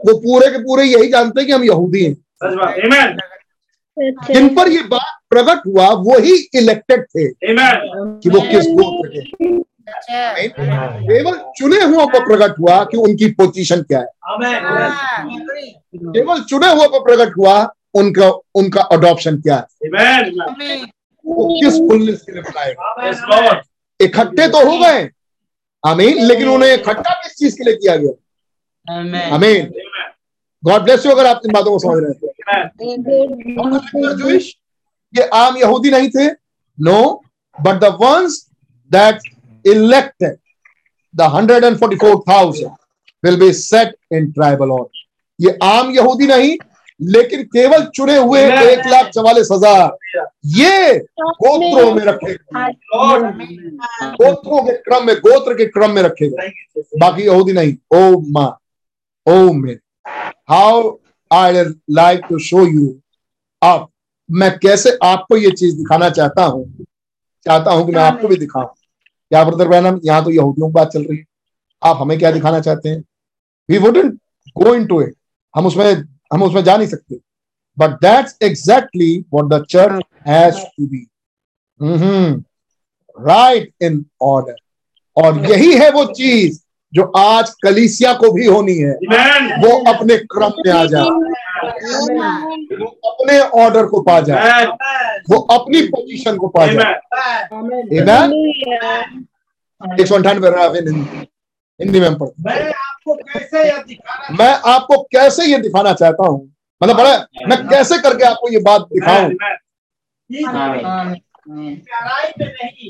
वो 0.00 0.16
पूरे 0.18 0.50
के 0.50 0.58
पूरे 0.64 0.84
यही 0.84 1.08
जानते 1.10 1.40
हैं 1.40 1.46
कि 1.46 1.52
हम 1.52 1.64
यहूदी 1.64 2.04
हैं। 2.04 2.14
जिन 4.26 4.54
पर 4.54 4.68
ये 4.68 4.82
बात 4.84 5.09
प्रकट 5.30 5.66
हुआ 5.66 5.88
वही 6.06 6.34
इलेक्टेड 6.54 7.04
थे 7.04 7.28
कि 7.32 8.30
वो 8.30 8.40
किस 8.40 8.66
गोत्र 8.70 9.08
के 9.10 10.12
हैं। 10.12 10.48
केवल 11.02 11.36
चुने 11.56 11.80
हुओं 11.82 12.06
पर 12.06 12.24
प्रकट 12.26 12.58
हुआ 12.60 12.82
कि 12.84 12.96
उनकी 12.96 13.30
पोजीशन 13.30 13.82
क्या 13.82 13.98
है। 13.98 14.06
केवल 15.96 16.40
चुने 16.40 16.68
हुओं 16.68 16.88
पर 16.88 17.00
प्रकट 17.00 17.36
हुआ 17.38 17.54
उनका 17.94 18.28
उनका 18.54 18.82
अडॉप्शन 18.92 19.40
क्या 19.40 19.56
है। 19.56 19.88
वो 21.26 21.44
किस 21.54 21.74
फुलनेस 21.78 22.22
के 22.22 22.32
लिए 22.32 22.42
बनाएगा 22.42 23.60
इकट्ठे 24.00 24.48
तो 24.48 24.58
हो 24.70 24.78
गए। 24.78 25.08
आमीन। 25.84 26.22
लेकिन 26.24 26.48
उन्हें 26.48 26.72
इकट्ठा 26.74 27.14
किस 27.14 27.32
चीज़ 27.36 27.56
के 27.56 27.64
लिए 27.64 27.74
किया 27.74 27.96
गया? 27.96 28.12
आमीन। 29.34 29.72
गॉड 30.62 30.82
ब्लेस 30.82 31.06
यू 31.06 31.12
अगर 31.12 31.26
आप 31.26 31.40
इन 31.46 31.52
बातों 31.52 31.70
को 31.70 31.78
समझ 31.78 32.02
रहे 32.02 32.10
हैं। 32.10 32.18
जूश 34.18 34.54
ये 35.14 35.28
आम 35.34 35.56
यहूदी 35.56 35.90
नहीं 35.90 36.08
थे? 36.10 36.26
No 36.78 37.22
but 37.58 37.80
the 37.80 37.96
ones 38.00 38.46
that 38.90 39.18
elected 39.64 40.36
the 41.14 41.30
hundred 41.34 41.64
and 41.64 41.76
forty 41.78 41.96
four 41.96 42.16
thousand 42.28 42.70
will 43.24 43.36
be 43.40 43.52
set 43.54 43.94
in 44.12 44.30
tribal 44.32 44.70
order 44.70 44.98
ये 45.38 45.58
आम 45.64 45.90
यहूदी 45.90 46.26
नहीं 46.26 46.56
लेकिन 47.00 47.42
केवल 47.44 47.84
चुने 47.96 48.16
हुए 48.16 48.40
एक 48.62 48.86
लाख 48.86 49.06
चवालीस 49.10 49.48
हज़ार। 49.52 50.16
ये 50.56 50.98
गोत्रों 51.20 51.94
में 51.94 52.02
रखे 52.04 52.32
गए। 52.32 52.72
गोत्रों 54.14 54.62
के 54.64 54.72
क्रम 54.78 55.06
में 55.06 55.14
गोत्र 55.16 55.54
के 55.54 55.66
क्रम 55.66 55.90
में 55.90 56.02
रखे 56.02 56.28
गए। 56.28 56.48
बाकी 57.00 57.22
यहूदी 57.22 57.52
नहीं। 57.52 57.74
ओ 57.92 58.20
मा 58.32 58.44
ओ 59.26 59.52
may 59.52 59.72
how 60.50 60.90
I 61.30 61.64
like 61.90 62.26
to 62.28 62.38
show 62.48 62.66
you 62.66 62.86
अब 63.62 63.88
मैं 64.30 64.50
कैसे 64.58 64.90
आपको 65.02 65.36
ये 65.36 65.50
चीज़ 65.50 65.76
दिखाना 65.76 66.08
चाहता 66.10 66.44
हूँ? 66.44 66.64
चाहता 67.46 67.72
हूँ 67.72 67.86
कि 67.86 67.92
मैं 67.92 68.02
आपको 68.02 68.28
भी 68.28 68.36
दिखाऊँ। 68.36 68.66
क्या 68.66 69.42
ब्रदर 69.44 69.68
बैनम 69.68 70.00
यहाँ 70.04 70.24
तो 70.24 70.30
यहूदियों 70.30 70.68
की 70.68 70.72
बात 70.72 70.92
चल 70.92 71.02
रही 71.02 71.16
है। 71.18 71.24
आप 71.82 71.96
हमें 72.00 72.18
क्या 72.18 72.30
दिखाना 72.30 72.60
चाहते 72.60 72.88
हैं? 72.88 73.02
We 73.68 73.78
wouldn't 73.78 74.14
go 74.56 74.74
into 74.86 75.00
it 75.02 75.14
हम 75.54 75.66
उसमें 75.66 75.92
हम 76.32 76.42
उसमें 76.42 76.62
जा 76.64 76.76
नहीं 76.76 76.88
सकते। 76.88 77.16
But 77.78 77.90
that's 78.02 78.36
exactly 78.42 79.18
what 79.34 79.52
the 79.52 79.64
church 79.70 80.04
has 80.28 80.56
to 80.66 80.86
be 80.86 81.06
right 83.16 83.72
in 83.82 84.04
order 84.22 84.56
और 85.16 85.38
यही 85.46 85.72
है 85.74 85.90
वो 85.90 86.04
चीज़। 86.12 86.60
जो 86.94 87.02
आज 87.02 87.50
कलीसिया 87.50 88.12
को 88.14 88.32
भी 88.32 88.46
होनी 88.46 88.74
है 88.74 88.92
वो 89.56 89.92
अपने 89.92 90.16
क्रम 90.16 90.52
में 90.66 90.72
आ 90.72 90.84
जाए 90.84 91.04
वो 92.78 92.86
अपने 92.86 93.40
ऑर्डर 93.40 93.86
को 93.86 94.00
पा 94.00 94.20
जाए 94.20 94.66
वो 95.30 95.38
अपनी 95.38 95.82
पोजीशन 95.82 96.36
को 96.36 96.48
पा 96.48 96.66
जाए 96.66 96.94
एक 100.00 100.06
सौ 100.06 100.14
अंठानवे 100.14 100.80
हिंदी 101.80 102.00
में 102.00 102.08
हम 102.08 102.14
पढ़ते 102.14 102.42
मैं 102.42 102.72
आपको 102.72 103.14
कैसे 103.14 103.68
यह 103.68 103.78
दिखाना 103.78 104.36
मैं 104.38 104.72
आपको 104.72 105.02
कैसे 105.02 105.44
ये 105.44 105.58
दिखाना 105.58 105.92
चाहता 105.92 106.26
हूँ? 106.26 106.52
मतलब 106.82 106.96
बड़ा 106.96 107.26
मैं 107.48 107.68
कैसे 107.68 107.98
करके 107.98 108.24
आपको 108.24 108.52
ये 108.52 108.58
बात 108.58 108.80
दिखाऊँ? 108.80 109.30
जी 110.30 110.44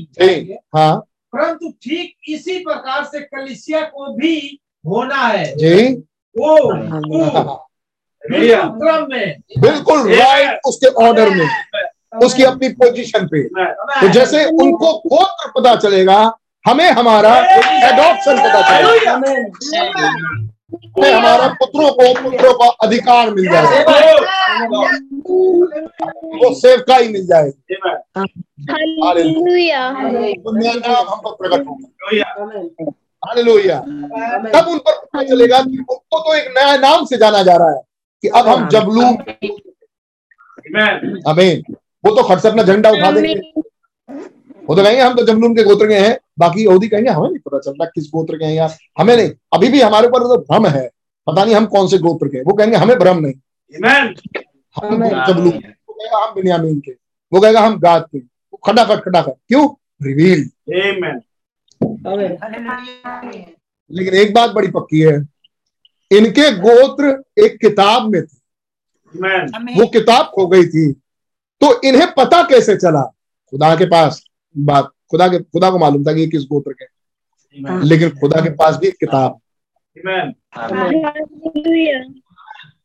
जाएँगे, 0.04 0.58
हाँ। 0.76 1.02
परंतु 1.32 1.70
ठीक 1.82 2.14
इसी 2.28 2.58
प्रकार 2.58 3.04
से 3.04 3.20
कलिसिया 3.20 3.80
को 3.80 4.12
भी 4.16 4.60
होना 4.84 5.16
है। 5.16 5.54
जी। 5.56 5.92
वो 6.36 6.56
क्रम 8.22 9.06
में। 9.10 9.36
बिल्कुल 9.58 10.12
राइट 10.14 10.60
उसके 10.66 10.86
ऑर्डर 11.04 11.30
में। 11.30 11.48
उसकी 12.24 12.42
अपनी 12.42 12.68
पोजीशन 12.68 13.26
पे। 13.26 13.42
तो 14.00 14.08
जैसे 14.08 14.44
उनको 14.44 14.92
गोत्र 15.06 15.50
पता 15.56 15.74
चलेगा 15.76 16.18
हमें 16.64 16.90
हमारा 16.90 17.34
एडॉप्शन 17.88 18.36
पता 18.38 18.60
चलेगा। 18.70 19.14
हमें 20.72 21.12
हमारा 21.12 21.46
पुत्रों 21.54 21.90
को 21.90 22.04
पुत्रों 22.22 22.52
का 22.54 22.66
अधिकार 22.86 23.30
मिल 23.30 23.44
जाएगा। 23.44 23.94
वो 26.36 26.54
सेवकाई 26.54 27.08
मिल 27.08 27.26
जाएगी। 27.26 27.78
हालेलुया। 29.02 29.82
दुनिया 29.92 30.72
नाम 30.74 31.08
हम 31.08 31.20
पर 31.24 31.32
प्रकट 31.32 31.66
होगा। 31.66 31.88
हालेलुया। 33.22 33.78
तब 33.80 34.68
उन 34.68 34.78
पर 34.78 34.92
पता 34.92 35.22
चलेगा 35.22 35.60
कि 35.60 35.76
उनको 35.78 36.18
तो 36.18 36.34
एक 36.34 36.46
नया 36.58 36.76
नाम 36.76 37.04
से 37.04 37.16
जाना 37.16 37.42
जा 37.42 37.56
रहा 37.56 37.70
है 37.70 37.80
कि 38.24 38.28
अब 38.28 38.48
हम 38.48 38.68
जबलू 38.68 39.02
अमीन 41.30 41.74
वो 42.04 42.14
तो 42.16 42.22
खट 42.22 42.38
से 42.38 42.48
अपना 42.48 42.62
झंडा 42.62 42.90
उठा 42.90 43.10
देंगे। 43.10 43.34
वो 44.70 44.74
तो 44.76 44.82
कहेंगे 44.82 45.00
हम 45.02 45.14
तो 45.14 45.24
जमलून 45.26 45.54
के 45.56 45.62
गोत्र 45.64 45.86
के 45.88 45.94
हैं 45.94 46.16
बाकी 46.38 46.64
यहूदी 46.64 46.88
कहेंगे 46.88 47.10
हमें 47.10 47.28
नहीं 47.28 47.38
पता 47.38 47.58
चलता 47.60 47.84
किस 47.84 48.04
गोत्र 48.12 48.36
के 48.38 48.44
हैं 48.44 48.54
यार 48.54 48.76
हमें 48.98 49.16
नहीं। 49.16 49.30
अभी 49.52 49.68
भी 49.68 49.80
हमारे 49.80 50.08
ऊपर 50.08 50.22
तो 50.24 50.36
भ्रम 50.42 50.66
है 50.68 50.86
पता 51.26 51.44
नहीं 51.44 51.54
हम 51.54 51.66
कौन 51.66 51.88
से 51.88 51.98
गोत्र 51.98 52.28
के 52.28 52.42
वो 52.42 52.54
कहेंगे 52.54 52.76
हमें 52.76 52.98
भ्रम 52.98 53.18
नहीं। 53.18 53.32
हम 54.76 55.08
जबलून 55.26 55.48
वो 55.48 55.92
कहेगा 55.92 56.18
हम 56.18 56.34
बिन्यामीन 56.34 56.78
के 56.80 56.92
वो 57.32 57.40
कहेगा 57.40 57.60
हम 57.60 57.78
गाद 57.80 58.06
के 58.12 58.18
वो 58.18 58.60
खटाखट 58.66 59.02
खटाखट। 59.04 59.34
क्यों? 59.48 59.68
रिवील। 60.02 60.48
लेकिन 63.90 64.14
एक 64.14 64.34
बात 64.34 64.50
बड़ी 64.50 64.68
पक्की 64.68 65.00
है 65.00 65.16
इनके 66.10 66.50
गोत्र 66.58 67.12
एक 67.44 67.58
किताब 67.60 68.10
में 68.12 68.22
थे। 68.22 68.38
वो 69.74 69.86
किताब 69.88 70.30
खो 70.34 70.46
गई 70.46 70.64
थी 70.66 70.90
तो 71.60 71.80
इन्हें 71.82 72.08
पता 72.14 72.42
कैसे 72.42 72.76
चला? 72.76 73.02
खुदा 73.52 73.74
के 73.76 73.84
पास। 73.86 74.24
बात 74.54 74.90
खुदा 75.10 75.26
के 75.28 75.38
खुदा 75.38 75.70
को 75.70 75.78
मालूम 75.78 76.04
था 76.04 76.12
कि 76.12 76.20
ये 76.20 76.26
किस 76.26 76.42
गोत्र 76.44 76.72
के 76.72 76.84
लेकिन 77.86 78.10
खुदा 78.20 78.40
के 78.40 78.50
पास 78.56 78.76
भी 78.76 78.88
एक 78.88 78.96
किताब। 79.00 79.38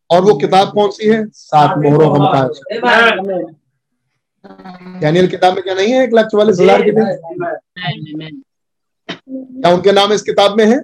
और 0.10 0.22
वो 0.22 0.34
किताब 0.38 0.72
कौन 0.74 0.90
सी 0.92 1.08
है? 1.10 1.26
सात 1.28 1.78
मोहरों 1.78 2.14
का 2.14 2.20
मुकाश 2.20 2.60
डैनियल 5.02 5.28
किताब 5.28 5.54
में 5.54 5.64
क्या 5.64 5.74
नहीं 5.74 5.92
है? 5.94 6.04
एक 6.04 6.14
लाख 6.14 6.26
चौवालीस 6.26 6.60
हज़ार 6.60 6.82
की 6.82 6.92
नहीं। 6.92 8.30
क्या 9.10 9.72
उनके 9.74 9.92
नाम 9.92 10.12
इस 10.14 10.22
किताब 10.22 10.58
में 10.58 10.66
है? 10.66 10.78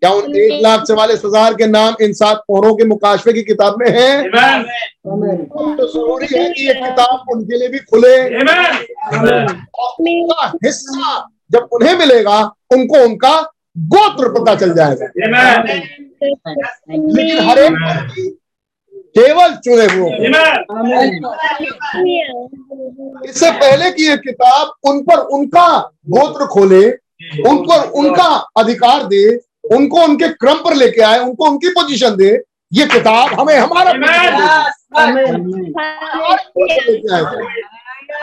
क्या 0.00 0.10
उन 0.10 0.36
एक 0.36 0.60
लाख 0.62 0.82
चवालीस 0.82 1.22
हज़ार 1.24 1.54
के 1.54 1.66
नाम 1.66 1.94
इन 2.02 2.12
सात 2.12 2.42
मोहरों 2.50 2.74
के 2.76 2.84
मुकाशवे 2.84 3.32
की 3.32 3.42
किताब 3.42 3.76
में 3.78 3.88
है? 3.90 4.22
तो 4.22 5.86
ज़रूरी 5.88 6.26
है 6.32 6.48
कि 6.52 6.66
ये 6.66 6.74
किताब 6.74 7.24
उनके 7.34 7.58
लिए 7.58 7.68
भी 7.68 7.78
खुले। 7.90 8.16
उनका 10.04 10.46
हिस्सा 10.64 11.28
जब 11.52 11.68
उन्हें 11.72 11.94
मिलेगा 11.98 12.38
उनको 12.72 13.04
उनका 13.04 13.34
गोत्र 13.90 14.28
पता 14.32 14.54
चल 14.54 14.74
जाएगा। 14.74 15.06
लेकिन 16.22 17.38
हर 17.48 17.58
एक 17.58 17.72
केवल 19.18 19.54
चुने 19.64 19.84
हुए 19.92 20.10
इससे 23.28 23.50
पहले 23.60 23.90
कि 23.90 24.08
ये 24.08 24.16
किताब 24.26 24.72
उन 24.90 25.00
पर 25.02 25.18
उनका 25.36 25.66
गोत्र 26.16 26.46
खोले 26.54 26.84
उन 27.50 27.56
पर 27.68 27.88
उनका 28.00 28.28
अधिकार 28.60 29.04
दे 29.12 29.22
उनको 29.76 30.02
उनके 30.04 30.28
क्रम 30.42 30.58
पर 30.64 30.74
लेके 30.74 31.02
आए 31.02 31.18
उनको 31.18 31.48
उनकी 31.50 31.68
पोजीशन 31.78 32.16
दे 32.16 32.30
ये 32.72 32.86
किताब 32.86 33.40
हमें 33.40 33.56
हमारा 33.56 33.92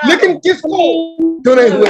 लेकिन 0.08 0.34
किसको 0.44 0.78
चुने 1.46 1.68
हुए 1.70 1.90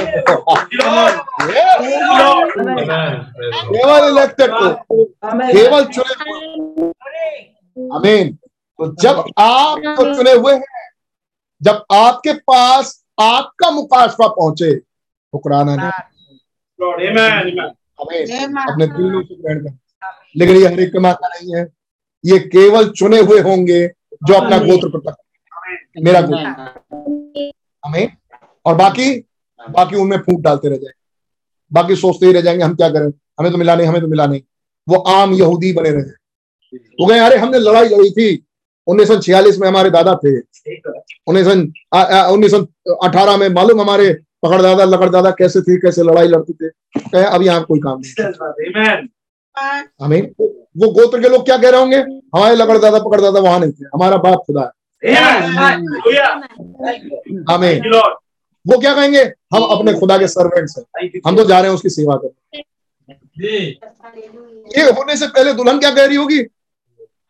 केवल 3.67 4.07
इलेक्टेड 4.09 4.49
को। 4.53 4.67
केवल 5.51 5.83
चुने 5.95 6.13
हुए। 6.21 6.89
अमीन 7.97 8.37
तो 8.79 8.93
जब 9.01 9.23
आप 9.39 9.79
तो 9.97 10.13
चुने 10.15 10.31
हुए 10.31 10.53
हैं 10.53 10.89
जब 11.61 11.83
आपके 11.93 12.33
पास 12.49 13.03
आपका 13.21 13.69
मुकाशवा 13.71 14.27
पहुँचे 14.29 14.75
ठुकराना 14.75 15.75
नहीं 15.75 15.91
हमें 17.99 18.19
अपने 18.63 18.87
दिल 18.87 19.05
में 19.05 19.19
उसे 19.19 19.35
ग्रहण 19.35 19.59
कर। 19.59 19.73
लेकिन 20.35 20.55
ये 20.55 20.67
हर 20.67 20.79
एक 20.79 20.95
माता 21.01 21.27
नहीं 21.27 21.55
है। 21.55 21.63
ये 22.23 22.39
केवल 22.39 22.89
चुने 22.91 23.19
हुए 23.19 23.39
होंगे 23.41 23.85
जो 23.87 24.33
अपना 24.33 24.57
गोत्र 24.57 24.89
प्रकट 24.89 25.15
मेरा 25.97 26.21
गोत्र। 26.21 26.71
हमें 27.83 28.15
और 28.65 28.75
बाकी 28.75 29.13
बाकी 29.59 29.95
उनमें 29.95 30.17
फूट 30.17 30.41
डालते 30.41 30.69
रह 30.69 30.75
जाएँगे 30.75 31.01
बाकी 31.71 31.95
सोचते 31.95 32.25
ही 32.25 32.33
रह 32.33 32.41
जाएँगे 32.41 32.63
हम 32.63 32.75
क्या 32.75 32.89
करें? 32.89 33.11
हमें 33.39 33.51
तो 33.51 33.57
मिला 33.57 33.75
नहीं 33.75 33.87
हमें 33.87 34.01
तो 34.01 34.07
मिला 34.07 34.25
नहीं। 34.25 34.41
वो 34.87 34.97
आम 35.11 35.33
यहूदी 35.33 35.71
बने 35.73 35.89
रहे 35.89 36.01
वो 36.99 37.05
गए 37.07 37.19
अरे 37.19 37.37
हमने 37.37 37.59
लड़ाई 37.59 37.87
लड़ी 37.89 38.09
थी। 38.11 38.45
उन्नीस 38.87 39.07
सौ 39.07 39.17
छियालीस 39.19 39.59
में 39.59 39.67
हमारे 39.67 39.89
दादा 39.89 40.13
थे। 40.23 40.37
उन्नीस 41.27 41.47
उन्नीस 41.47 42.51
सौ 42.51 42.59
अठारह 43.03 43.37
में 43.37 43.47
मालूम 43.49 43.81
हमारे 43.81 44.13
पकड़ 44.43 44.61
दादा 44.61 44.83
लकड़ 44.85 45.09
दादा 45.09 45.31
कैसे 45.31 45.61
थे 45.61 45.77
कैसे 45.81 46.03
लड़ाई 46.03 46.27
लड़ते 46.27 46.53
थे। 46.53 46.69
कहे 46.99 47.23
अब 47.25 47.41
यहाँ 47.41 47.63
कोई 47.63 47.79
काम 47.79 47.99
नहीं। 47.99 49.07
हमें 50.01 50.21
वो 50.77 50.87
गोत्र 50.91 51.21
के 51.21 51.29
लोग 51.29 51.45
क्या 51.45 51.57
कह 51.57 51.69
रहे 51.69 51.79
होंगे? 51.79 51.97
हमारे 51.97 52.55
लकड़ 52.55 52.77
दादा 52.77 52.99
पकड़ 52.99 53.21
दादा 53.21 53.39
वहाँ 53.39 53.59
नहीं 53.59 53.71
थे। 53.71 53.85
हमारा 53.93 54.17
बाप 54.17 54.43
खुदा 54.47 54.61
है। 54.61 54.71
हमें 57.49 57.81
वो 58.65 58.77
क्या 58.79 58.93
कहेंगे? 58.95 59.21
हम 59.53 59.63
अपने 59.71 59.93
खुदा 59.93 60.17
के 60.17 60.27
सर्वेंट्स 60.27 60.77
हैं। 60.77 61.21
हम 61.27 61.35
तो 61.37 61.43
जा 61.45 61.59
रहे 61.59 61.69
हैं 61.69 61.75
उसकी 61.75 61.89
सेवा 61.89 62.15
करने। 62.15 62.61
ये 64.77 64.91
होने 64.91 65.15
से 65.17 65.27
पहले 65.27 65.53
दुल्हन 65.53 65.79
क्या 65.79 65.91
कह 65.91 66.05
रही 66.05 66.15
होगी? 66.15 66.39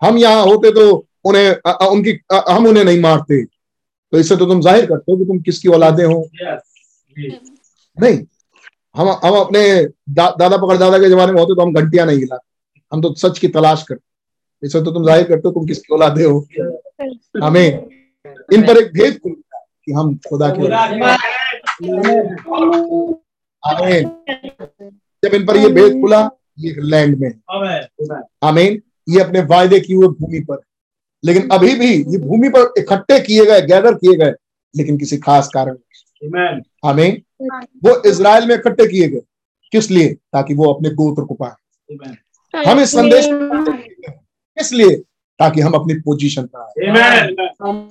हम 0.02 0.18
यहाँ 0.18 0.44
होते 0.46 0.72
तो 0.72 1.06
उन्हें 1.26 1.56
आ, 1.68 1.72
आ, 1.72 1.86
उनकी 1.88 2.20
आ, 2.34 2.44
हम 2.50 2.68
उन्हें 2.68 2.84
नहीं 2.84 3.02
मारते। 3.02 3.44
तो 3.44 4.20
इससे 4.20 4.36
तो 4.38 4.46
तुम 4.46 4.62
ज़ाहिर 4.62 4.86
करते 4.86 5.12
हो 5.12 5.18
कि 5.18 5.26
तुम 5.26 5.40
किसकी 5.42 5.70
औलादे 5.70 6.04
हो? 6.04 6.30
नहीं। 7.98 8.18
हम 8.96 9.08
हम 9.24 9.36
अपने 9.36 9.62
दा, 9.86 10.30
दादा 10.40 10.58
पकड़ 10.58 10.78
दादा 10.78 10.98
के 11.00 11.10
जमाने 11.10 11.32
में 11.32 11.40
होते 11.40 11.56
तो 11.56 11.62
हम 11.62 11.74
घंटियाँ 11.74 12.06
नहीं 12.08 12.20
हिलाते। 12.20 12.48
हम 12.92 13.02
तो 13.02 13.14
सच 13.18 13.40
की 13.40 13.48
तलाश 13.50 13.84
करते 13.84 14.68
इससे 14.68 14.82
तो 14.82 14.92
तुम 14.92 15.06
ज़ाहिर 15.06 15.24
करते 15.28 15.48
हो 15.48 15.52
तुम 15.54 15.66
किसकी 15.68 15.94
औलादे 15.94 16.24
हो। 16.24 16.40
हमें 17.44 17.66
इन 18.54 18.62
पर 18.68 18.78
एक 18.78 18.92
भेद 18.94 19.18
खुलता 19.20 19.58
है 19.58 19.64
कि 19.86 19.92
हम 19.92 20.16
खुदा 20.28 20.50
के 20.50 20.62
आमीन। 23.64 24.10
जब 25.24 25.34
इन 25.34 25.46
पर 25.46 25.58
ये 25.58 25.70
भेद 25.72 26.00
खुला 26.02 26.30
ये 26.60 26.76
लैंड 26.82 27.18
में 27.20 27.32
आमीन। 28.44 28.82
ये 29.10 29.20
अपने 29.22 29.42
वायदे 29.46 29.80
की 29.80 29.94
हुए 29.94 30.08
भूमि 30.10 30.40
पर। 30.50 30.58
लेकिन 31.24 31.50
अभी 31.52 31.74
भी 31.76 31.92
ये 31.94 32.18
भूमि 32.18 32.50
पर 32.50 32.74
इकट्ठे 32.78 33.20
किए 33.20 33.46
गए 33.46 33.62
गैदर 33.68 33.94
किए 33.94 34.16
गए 34.18 34.34
लेकिन 34.76 34.98
किसी 34.98 35.18
खास 35.18 35.50
कारण 35.54 35.76
हमें 36.86 37.22
वो 37.86 38.02
इसराइल 38.10 38.48
में 38.48 38.56
इकट्ठे 38.56 38.88
किए 38.88 39.08
गए। 39.10 39.22
किस 39.74 39.90
लिए? 39.92 40.08
ताकि 40.08 40.54
वो 40.54 40.72
अपने 40.74 40.90
गोत्र 40.90 41.24
को 41.26 41.34
पाए। 41.34 42.66
हम 42.66 42.80
इस 42.80 42.92
संदेश 42.92 43.26
इसलिए 44.58 44.96
ताकि 45.40 45.62
हम 45.62 45.74
अपनी 45.74 45.94
पोजीशन 46.02 46.46
पाए 46.56 46.88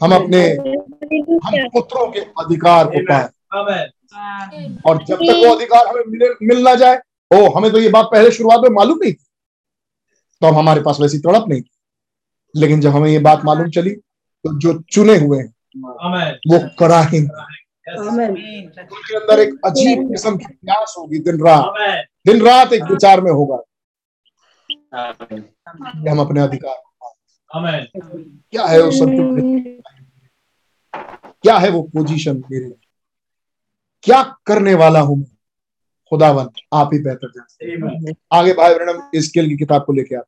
हम 0.02 0.12
अपने 0.15 0.43
हम 0.51 1.69
पुत्रों 1.73 2.07
के 2.12 2.20
अधिकार 2.20 2.86
को 2.86 3.02
पाए। 3.09 3.28
और 4.86 5.05
जब 5.05 5.17
तक 5.17 5.43
वो 5.44 5.55
अधिकार 5.55 5.86
हमें 5.86 6.02
मिल, 6.09 6.35
मिल 6.43 6.62
ना 6.65 6.75
जाए 6.75 7.01
ओ 7.31 7.49
हमें 7.57 7.70
तो 7.73 7.78
ये 7.78 7.89
बात 7.89 8.09
पहले 8.12 8.31
शुरुआत 8.31 8.61
में 8.61 8.70
मालूम 8.70 8.99
नहीं 9.02 9.12
थी। 9.12 9.25
तो 10.43 10.47
हमारे 10.55 10.81
पास 10.83 10.99
वैसी 11.01 11.19
तड़प 11.19 11.44
नहीं 11.49 11.61
थी। 11.62 11.70
लेकिन 12.55 12.81
जब 12.81 12.90
हमें 12.90 13.10
ये 13.10 13.18
बात 13.18 13.44
मालूम 13.44 13.70
चली 13.70 13.90
तो 13.90 14.58
जो 14.60 14.72
चुने 14.82 15.16
हुए 15.16 15.39
हैं 15.39 15.55
वो 16.48 16.58
कराहेंगे 16.78 17.26
उनके 17.92 19.16
अंदर 19.16 19.40
एक 19.40 19.55
अजीब 19.64 20.08
किस्म 20.10 20.36
की 20.36 20.47
प्यास 20.47 20.94
होगी 20.98 21.18
दिन 21.18 21.40
रात। 21.47 21.74
दिन 22.26 22.42
रात 22.42 22.72
एक 22.72 22.82
विचार 22.82 23.20
में 23.20 23.31
होगा। 23.32 23.62
हम 26.10 26.20
अपने 26.20 26.40
अधिकार 26.40 26.82
क्या 28.50 28.66
है 28.66 28.81
उस 28.81 28.98
क्या 31.42 31.56
है 31.58 31.70
वो 31.70 31.82
पोजीशन 31.82 32.42
मेरे 32.50 32.70
क्या 34.02 34.22
करने 34.47 34.74
वाला 34.74 35.00
हूँ 35.00 35.16
मैं? 35.16 35.24
खुदावन 36.12 36.48
आप 36.72 36.90
ही 36.92 36.98
बेहतर 36.98 37.31
जानते 37.36 38.12
आगे 38.32 38.52
भाई 38.52 38.74
ब्रणम 38.74 39.20
स्केल 39.20 39.48
की 39.48 39.56
किताब 39.56 39.84
को 39.84 39.92
लेके 39.92 40.14
आप 40.14 40.26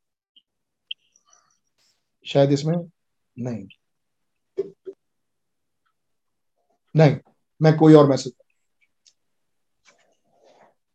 शायद 2.25 2.51
इसमें 2.51 2.75
नहीं। 3.37 3.67
नहीं, 6.95 7.15
मैं 7.61 7.75
कोई 7.77 7.93
और 7.93 8.09
मैसेज 8.09 8.33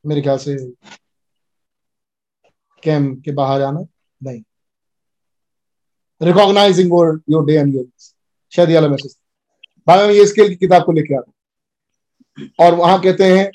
मेरे 0.04 0.22
ख्याल 0.22 0.38
से 0.38 0.56
कैम 2.82 3.14
के 3.16 3.32
बाहर 3.32 3.62
आना 3.62 3.80
नहीं। 4.20 4.42
Recognizing 6.20 6.92
your 7.30 7.44
day 7.46 7.54
and 7.54 7.74
your 7.74 7.86
शायद 8.52 8.68
ये 8.68 8.74
वाला 8.74 8.88
मैसेज। 8.88 9.16
भाई 9.86 9.98
हम 9.98 10.10
ये 10.10 10.26
स्केल 10.26 10.48
की 10.48 10.56
किताब 10.56 10.84
को 10.84 10.92
लेके 10.92 11.14
आते 11.16 12.48
और 12.58 12.74
वहाँ 12.74 13.00
कहते 13.00 13.24
हैं, 13.26 13.50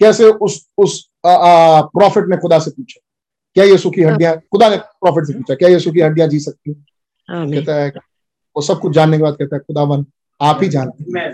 कैसे 0.00 0.24
उस 0.26 0.66
उस 0.78 1.08
प्रॉफिट 1.26 2.28
ने 2.28 2.36
खुदा 2.36 2.58
से 2.58 2.70
पूछा, 2.70 3.00
क्या 3.56 3.64
यीशु 3.64 3.78
सुखी 3.78 4.02
हड्डियाँ, 4.02 4.36
खुदा 4.52 4.68
ने 4.68 4.76
प्रॉफिट 4.76 5.26
से 5.26 5.32
पूछा, 5.32 5.54
क्या 5.54 5.68
ये 5.68 5.78
सुखी 5.80 6.00
हड्डियाँ 6.00 6.28
जी 6.28 6.40
सकती 6.40 6.70
हैं? 6.70 6.84
कहता 7.32 7.74
है 7.74 7.88
वो 8.56 8.62
सब 8.62 8.78
कुछ 8.78 8.92
जानने 8.92 9.16
के 9.16 9.22
बाद 9.22 9.34
कहता 9.34 9.56
है 9.56 9.60
खुदावन 9.60 10.04
आप 10.40 10.62
ही 10.62 10.68
जानते 10.68 11.04
हैं। 11.04 11.30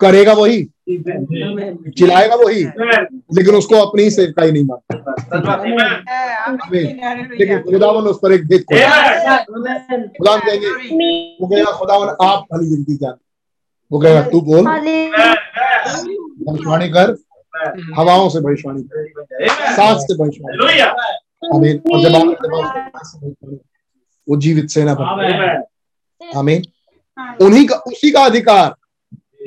करेगा 0.00 0.32
वही 0.32 0.62
चिल्लाएगा 0.88 2.34
वही 2.34 2.62
लेकिन 2.64 3.54
उसको 3.54 3.76
अपनी 3.76 4.02
ही 4.02 4.10
सेवकाई 4.10 4.52
नहीं 4.52 4.64
मानता। 4.64 4.94
लेकिन 6.72 7.62
खुदावन 7.62 8.04
उस 8.10 8.18
पर 8.22 8.32
एक 8.32 8.46
भेद 8.48 8.64
खुदा 10.18 10.36
कहेंगे 10.36 10.68
वो 11.40 11.48
कहेगा 11.48 11.72
खुदावन 11.78 12.08
आप 12.26 12.46
भली 12.52 12.66
ज़िंदगी 12.66 12.96
जान। 12.96 13.14
वो 13.90 13.98
कहेगा 14.00 14.22
तू 14.28 14.40
बोल। 14.40 14.64
भविष्यवाणी 16.46 16.88
कर। 16.88 17.14
हवाओं 17.96 18.28
से 18.28 18.40
भविष्यवाणी 18.40 18.82
कर। 18.82 19.08
सांस 19.76 20.02
से 20.02 20.14
भविष्यवाणी 20.18 20.56
और 21.76 22.00
जब 22.02 22.14
आप 22.16 22.26
वो 24.28 24.36
जीवित 24.36 24.68
सेना 24.70 24.94
बन 24.94 25.62
आमीन। 26.36 26.62
उन्हीं 27.40 27.66
का 27.66 27.76
उसी 27.76 28.10
का 28.10 28.24
अधिकार। 28.24 28.74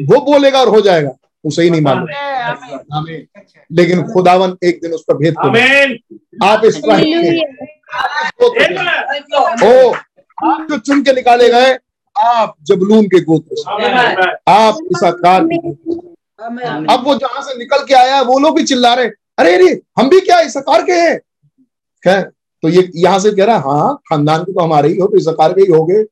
वो 0.05 0.19
बोलेगा 0.25 0.59
और 0.59 0.69
हो 0.69 0.81
जाएगा। 0.81 1.11
उसे 1.45 1.63
ही 1.63 1.69
नहीं 1.69 1.81
मालूम। 1.81 2.07
आमीन। 2.97 3.41
लेकिन 3.71 4.01
खुदावन 4.03 4.55
एक 4.63 4.79
दिन 4.81 4.91
उस 4.91 5.03
पर 5.07 5.17
भेद 5.17 5.35
को 5.37 5.49
आप 6.45 6.65
इस 6.65 6.77
ओ 9.63 9.93
आप 10.51 10.67
जो 10.69 10.77
चुन 10.77 11.03
के 11.03 11.13
निकाले 11.13 11.49
गए 11.49 11.77
आप 12.15 12.55
जबलून 12.63 13.05
के 13.05 13.19
गोत्र 13.21 13.55
से। 13.55 13.71
आप 14.51 14.77
इस 14.91 15.03
आकार 15.03 15.41
अब 16.93 17.03
वो 17.05 17.15
जहाँ 17.15 17.41
से 17.41 17.57
निकल 17.57 17.83
के 17.87 17.93
आया 17.93 18.21
वो 18.21 18.39
लोग 18.39 18.55
भी 18.57 18.63
चिल्ला 18.63 18.93
रहे 18.93 19.07
अरे 19.37 19.55
अरे 19.55 19.79
हम 19.99 20.09
भी 20.09 20.19
क्या 20.21 20.39
इस 20.39 20.57
आकार 20.57 20.83
के 20.83 20.91
हैं? 20.91 21.17
खैर 22.03 22.31
तो 22.65 22.69
ये 22.69 22.89
यहाँ 22.95 23.19
से 23.19 23.31
कह 23.31 23.45
रहा 23.45 23.55
है 23.55 23.61
हाँ 23.63 23.95
खानदान 24.09 24.43
के 24.43 24.53
तो 24.53 24.61
हमारे 24.61 24.89
ही 24.89 24.97
हो 24.97 25.07
तो 25.07 25.17
इस 25.17 25.27
आकार 25.27 25.53
के 25.53 25.61
ही 25.61 25.71
हो 25.71 25.83
गए। 25.85 26.03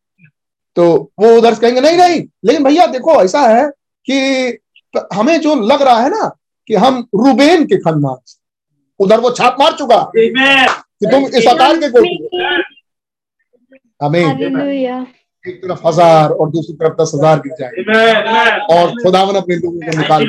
तो 0.78 0.84
वो 1.20 1.36
उधर 1.38 1.56
कहेंगे 1.56 1.82
नहीं 1.82 1.98
नहीं 1.98 2.20
लेकिन 2.46 2.64
भैया 2.64 2.86
देखो 2.88 3.14
ऐसा 3.24 3.40
है 3.42 3.66
कि 4.08 4.18
हमें 5.14 5.40
जो 5.42 5.56
लग 5.64 5.82
रहा 5.82 6.02
है 6.02 6.10
ना 6.10 6.28
कि 6.70 6.76
हम 6.76 7.00
रूबेन 7.16 7.66
के 7.66 7.78
खानदान 7.78 8.18
से 8.26 8.38
उधर 9.00 9.20
वो 9.20 9.32
छाप 9.32 9.56
मार 9.60 9.72
चुका। 9.78 9.98
कि 10.16 11.06
तुम 11.06 11.26
इस 11.28 11.48
आकार 11.48 11.78
के 11.78 11.90
गोत्र 11.90 12.62
हमें 14.02 14.22
एक 14.22 15.62
तरफ़ 15.64 15.88
हज़ार 15.88 16.30
और 16.30 16.50
दूसरी 16.52 16.76
तरफ़ 16.76 17.02
दस 17.02 17.12
हज़ार 17.16 17.40
गिर 17.40 17.54
जाएँगे। 17.60 18.76
और 18.76 18.92
खुदावन 19.04 19.36
अपने 19.36 19.56
लोगों 19.56 19.80
को 19.80 19.98
निकाल 19.98 20.22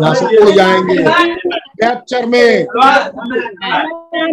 यहाँ 0.00 0.14
से 0.14 0.36
उड़ 0.42 0.50
जाएँगे। 0.50 1.02
कैप्चर 1.80 2.26
में। 2.26 2.66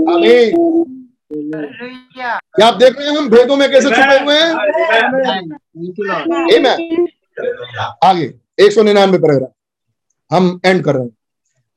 हमें 0.07 0.96
क्या 1.31 2.67
आप 2.67 2.73
देख 2.75 2.97
रहे 2.97 3.07
हैं 3.07 3.17
हम 3.17 3.29
भेदों 3.29 3.55
में 3.57 3.69
कैसे 3.71 3.89
छुपे 3.89 4.17
हुए 4.19 4.35
हैं? 4.35 4.51
आगे 8.03 8.33
एक 8.59 8.71
सौ 8.71 8.83
निन्यानवे 8.83 9.17
पर 9.17 9.47
हम 10.31 10.59
एंड 10.65 10.83
कर 10.83 10.95
रहे 10.95 11.03
हैं। 11.03 11.11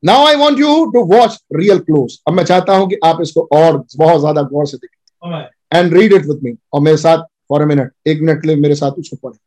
Now 0.03 0.27
I 0.27 0.37
want 0.37 0.59
you 0.61 0.85
to 0.93 1.03
watch 1.07 1.39
real 1.55 1.79
close 1.81 2.19
अब 2.29 2.35
मैं 2.35 2.45
चाहता 2.45 2.77
हूँ 2.77 2.89
कि 2.91 2.97
आप 3.05 3.19
इसको 3.23 3.49
और 3.53 3.85
बहुत 3.97 4.21
ज़्यादा 4.21 4.43
गौर 4.53 4.67
से 4.67 4.77
देखें। 4.77 5.45
And 5.73 5.95
read 5.95 6.13
it 6.13 6.27
with 6.27 6.43
me 6.45 6.57
और 6.73 6.81
मेरे 6.81 6.97
साथ 6.97 7.19
फॉर 7.49 7.63
अ 7.63 7.67
मिनट 7.67 7.93
एक 8.09 8.21
मिनट 8.21 8.41
के 8.43 8.49
लिए 8.49 8.57
मेरे 8.59 8.75
साथ 8.75 8.93
उसको 8.99 9.17
पढ़े। 9.17 9.39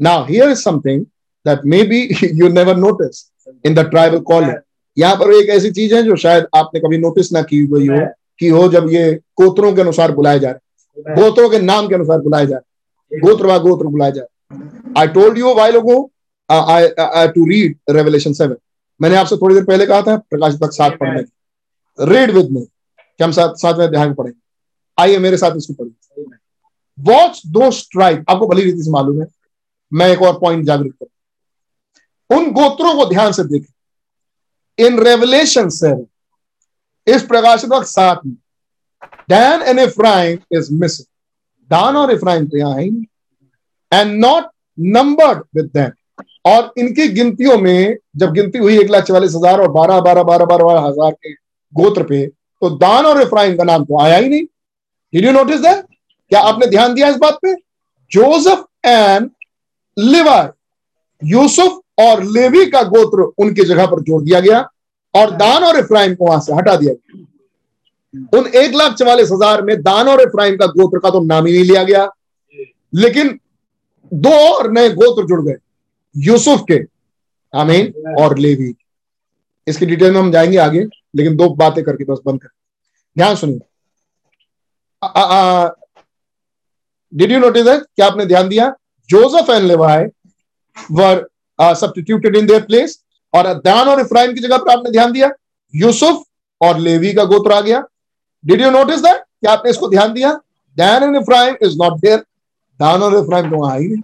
Now 0.00 0.24
here 0.26 0.50
is 0.50 0.62
something 0.62 1.04
that 1.46 1.60
maybe 1.84 2.00
you 2.34 2.48
never 2.48 2.76
notice 2.76 3.30
in 3.66 3.74
the 3.74 3.88
tribal 3.90 4.18
college 4.32 4.56
यहाँ 4.96 5.14
पर 5.16 5.32
एक 5.34 5.48
ऐसी 5.50 5.70
चीज़ 5.70 5.94
है 5.94 6.02
जो 6.02 6.16
शायद 6.16 6.46
आपने 6.56 6.80
कभी 6.80 6.98
नोटिस 6.98 7.32
ना 7.32 7.42
की 7.42 7.60
हुई 7.66 7.86
हो। 7.88 8.06
कि 8.42 8.48
हो 8.48 8.68
जब 8.68 8.88
ये 8.90 9.12
गोत्रों 9.40 9.72
के 9.74 9.80
अनुसार 9.80 10.12
बुलाए 10.12 10.38
जा 10.40 10.50
रहे 10.50 11.14
गोत्रों 11.14 11.48
के 11.50 11.60
नाम 11.60 11.88
के 11.88 11.94
अनुसार 11.94 12.20
बुलाए 12.20 12.46
जा 12.46 12.56
रहे 12.56 13.20
गोत्र 13.20 13.46
व 13.46 13.58
गोत्र 13.60 13.86
बुलाए 13.88 14.12
जा 14.12 14.22
रहे 14.22 14.92
I 14.98 15.08
told 15.14 15.38
you 15.38 15.54
while 15.54 15.76
ago 15.76 15.96
I 16.48 17.28
to 17.28 17.46
read 17.48 17.76
Revelation 17.90 18.32
seven 18.32 18.56
मैंने 19.00 19.16
आपसे 19.16 19.36
थोड़ी 19.36 19.54
देर 19.54 19.64
पहले 19.64 19.86
कहा 19.86 20.02
था, 20.02 20.16
प्रकाश 20.16 20.54
तक 20.62 20.72
साथ 20.72 20.90
पढ़ने 20.98 21.22
की 21.22 22.12
रीड 22.12 22.30
विद 22.30 22.50
मी 22.50 22.60
कि 22.60 23.24
हम 23.24 23.32
साथ 23.32 23.54
साथ 23.58 23.78
में 23.78 23.90
ध्यान 23.90 24.14
पढ़ेंगे। 24.14 24.38
आइए 24.98 25.18
मेरे 25.18 25.36
साथ 25.36 25.56
इसको 25.56 25.74
पढ़िए। 25.74 26.24
वॉच 26.98 27.42
दो 27.48 27.70
स्ट्राइक 27.72 28.24
आपको 28.30 28.46
भली 28.46 28.64
रीति 28.64 28.82
से 28.82 28.90
मालूम 28.90 29.20
है, 29.20 29.26
मैं 29.92 30.08
एक 30.08 30.22
और 30.22 30.38
पॉइंट 30.40 30.64
जागृत 30.66 30.92
करूँ। 30.92 32.38
उन 32.38 32.50
गोत्रों 32.52 32.94
को 32.94 33.06
ध्यान 33.06 33.32
से 33.32 33.44
देखें। 33.44 34.86
इन 34.86 34.98
रेवलेशन 35.00 35.68
सेवन 35.70 36.06
इस 37.06 37.22
प्रकाशित 37.24 37.70
वक्त 37.70 37.86
सात 37.88 38.20
में। 38.26 38.34
Dan 39.30 39.62
and 39.62 39.78
Ephraim 39.80 40.38
is 40.52 40.72
missing 40.74 41.06
Dan 41.70 41.96
और 41.96 42.12
इफ्राइम 42.12 42.46
तो 42.46 42.58
यहाँ 42.58 42.74
है 42.74 42.86
and 43.92 44.18
not 44.20 44.44
numbered 44.78 45.42
with 45.56 45.70
them 45.76 45.90
और 46.46 46.72
इनकी 46.78 47.08
गिनतियों 47.10 47.56
में 47.58 47.96
जब 48.16 48.32
गिनती 48.34 48.58
हुई 48.58 48.78
एक 48.80 48.90
लाख 48.90 49.04
चवालीस 49.04 49.34
हज़ार 49.34 49.60
और 49.60 49.70
बारह 49.72 50.00
बारह 50.00 50.22
बारह 50.22 50.44
बारह 50.44 50.64
बारह 50.64 50.86
हज़ार 50.86 51.12
के 51.12 51.32
गोत्र 51.74 52.02
पे 52.04 52.26
तो 52.26 52.70
दान 52.78 53.06
और 53.06 53.20
इफ्राइम 53.22 53.56
का 53.56 53.64
नाम 53.64 53.84
तो 53.84 54.00
आया 54.00 54.16
ही 54.16 54.28
नहीं। 54.28 54.42
डिड 55.12 55.24
यू 55.24 55.32
नोटिस 55.32 55.60
दैट 55.60 55.84
क्या 56.30 56.40
आपने 56.42 56.66
ध्यान 56.66 56.94
दिया 56.94 57.08
इस 57.08 57.16
बात 57.16 57.38
पे? 57.42 57.54
जोसेफ 58.10 58.64
एंड 58.86 59.30
लिवाई 59.96 60.48
यूसुफ 61.22 61.80
और 62.00 62.22
लेवी 62.26 62.64
का 62.70 62.82
गोत्र 62.84 63.22
उनकी 63.38 63.64
जगह 63.64 63.86
पर 63.86 64.00
जोड़ 64.02 64.22
दिया 64.22 64.40
गया। 64.40 64.60
और 65.14 65.30
दान 65.36 65.64
और 65.64 65.78
इफ्राइम 65.78 66.14
को 66.14 66.26
वहाँ 66.26 66.40
से 66.40 66.54
हटा 66.54 66.76
दिया 66.76 66.92
गया। 66.92 68.38
उन 68.38 68.46
एक 68.56 68.74
लाख 68.74 68.94
चवालीस 68.94 69.30
हज़ार 69.32 69.62
में 69.62 69.76
दान 69.82 70.08
और 70.08 70.20
इफ्राइम 70.22 70.56
का 70.56 70.66
गोत्र 70.68 70.98
का 70.98 71.10
तो 71.10 71.20
नाम 71.24 71.46
ही 71.46 71.52
नहीं 71.52 71.64
लिया 71.64 71.82
गया। 71.84 72.08
लेकिन 72.92 73.38
दो 74.12 74.30
और 74.48 74.70
नए 74.72 74.88
गोत्र 74.90 75.26
जुड़ 75.26 75.40
गए, 75.42 75.56
यूसुफ 76.14 76.64
के, 76.70 76.78
आमीन, 77.54 77.92
और 78.20 78.38
लेवी 78.38 78.74
इसकी 79.66 79.86
डिटेल 79.86 80.12
में 80.12 80.18
हम 80.20 80.30
जाएँगे 80.32 80.56
आगे, 80.58 80.84
लेकिन 81.16 81.36
दो 81.36 81.48
बातें 81.56 81.82
करके 81.84 82.04
बस 82.04 82.18
बंद 82.26 82.40
कर। 82.42 82.48
ध्यान 83.16 83.34
सुनिए। 83.36 83.60
डिड 87.12 87.32
यू 87.32 87.38
नोटिस 87.40 87.64
दैट 87.64 87.82
क्या 87.86 88.06
आपने 88.06 88.26
ध्यान 88.26 88.48
दिया? 88.48 88.68
Joseph 89.10 89.50
and 89.50 89.66
Levi 89.66 90.04
were 90.92 91.26
substituted 91.58 92.36
in 92.36 92.46
their 92.46 92.62
place 92.62 92.98
और 93.34 93.52
दान 93.60 93.88
और 93.88 94.00
इफ्राइम 94.00 94.34
की 94.34 94.40
जगह 94.40 94.58
पर 94.58 94.70
आपने 94.70 94.90
ध्यान 94.90 95.12
दिया 95.12 95.30
यूसुफ 95.74 96.22
और 96.60 96.78
लेवी 96.78 97.12
का 97.14 97.24
गोत्र 97.24 97.52
आ 97.52 97.60
गया। 97.60 97.82
डिड 98.44 98.60
यू 98.60 98.70
नोटिस 98.70 99.00
दैट 99.00 99.16
क्या 99.16 99.52
आपने 99.52 99.70
इसको 99.70 99.88
ध्यान 99.90 100.12
दिया? 100.12 100.32
Dan 100.76 101.02
and 101.02 101.16
Ephraim 101.16 101.56
is 101.62 101.76
not 101.78 102.00
there 102.00 102.18
Dan 102.80 103.02
और 103.02 103.16
इफ्राइम 103.18 103.50
तो 103.50 103.56
वहाँ 103.56 103.78
ही 103.78 103.88
नहीं। 103.88 104.02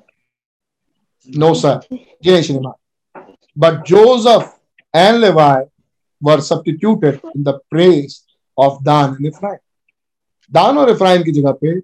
नो 1.28 1.52
सर 1.54 1.80
ये 1.92 2.32
नहीं 2.32 2.42
cinema 2.42 2.72
but 3.56 3.82
Joseph 3.88 4.54
and 4.94 5.16
Levi 5.16 5.64
were 6.22 6.40
substituted 6.40 7.18
in 7.26 7.42
the 7.42 7.58
place 7.70 8.22
of 8.58 8.82
Dan 8.84 9.10
and 9.10 9.26
Ephraim. 9.26 9.56
Dan 10.52 10.78
और 10.78 10.90
इफ्राइम 10.90 11.22
की 11.22 11.32
जगह 11.32 11.52
पे 11.62 11.80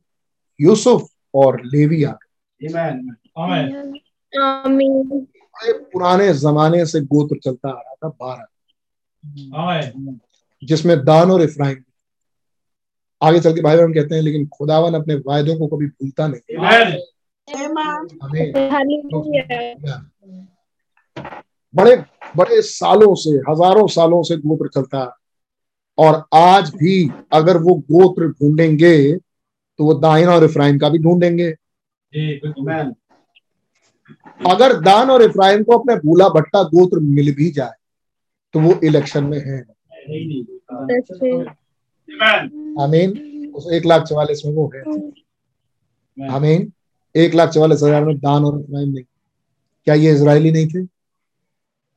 यूसुफ 0.61 1.09
और 1.35 1.61
लेवी 1.65 2.03
आ 2.05 2.13
गए। 2.13 2.29
बड़े 5.57 5.73
पुराने 5.93 6.33
जमाने 6.35 6.85
से 6.87 7.01
गोत्र 7.03 7.37
चलता 7.45 7.69
आ 7.69 7.73
रहा 7.73 7.95
था 7.95 8.09
बारह 8.21 8.47
जिसमें 10.63 10.97
दान 11.05 11.31
और 11.31 11.43
इफ्राइम 11.43 11.83
आगे 13.21 13.41
चल 13.41 13.55
के 13.55 13.61
भाई 13.63 13.77
हम 13.79 13.93
कहते 13.95 14.15
हैं 14.15 14.23
लेकिन 14.23 14.47
खुदावन 14.49 14.95
अपने 14.95 15.15
वायदों 15.27 15.57
को 15.59 15.67
कभी 15.67 15.87
भूलता 15.87 16.27
नहीं। 16.29 16.41
बड़े 21.75 21.97
बड़े 22.37 22.61
सालों 22.63 23.15
से 23.15 23.31
हज़ारों 23.51 23.87
सालों 23.89 24.23
से 24.23 24.37
गोत्र 24.37 24.69
चलता 24.69 25.05
और 25.99 26.23
आज 26.35 26.71
भी 26.75 27.11
अगर 27.33 27.57
वो 27.57 27.75
गोत्र 27.91 28.29
ढूंढेंगे 28.31 28.97
तो 29.17 29.85
वो 29.85 29.95
दाइन 29.95 30.29
और 30.29 30.45
इफ्राइम 30.45 30.79
का 30.79 30.89
भी 30.89 30.99
ढूंढेंगे। 30.99 31.51
अगर 34.41 34.73
दान 34.81 35.11
और 35.11 35.23
इफ्राइम 35.23 35.63
को 35.65 35.79
अपने 35.79 35.95
भूला 35.99 36.29
भट्टा 36.31 36.63
गोत्र 36.65 36.99
मिल 37.01 37.35
भी 37.35 37.51
जाए 37.51 37.73
तो 38.55 38.61
वो 38.61 38.79
इलेक्शन 38.85 39.25
में 39.25 39.39
है। 39.39 39.59
आमीन। 42.83 43.53
उस 43.57 43.67
एक 43.73 43.85
लाख 43.87 44.03
चवालीस 44.03 44.43
में 44.47 44.53
वो 44.55 44.71
है। 44.75 44.83
आमीन। 46.19 46.73
एक 47.15 47.35
लाख 47.35 47.51
चवालीस 47.51 47.83
हज़ार 47.83 48.05
में 48.05 48.17
दान 48.19 48.45
और 48.45 48.61
इफ्राइम 48.61 48.89
नहीं। 48.89 49.05
क्या 49.87 49.95
ये 49.95 50.13
इसराइली 50.15 50.51
नहीं 50.53 50.67
थे? 50.69 50.85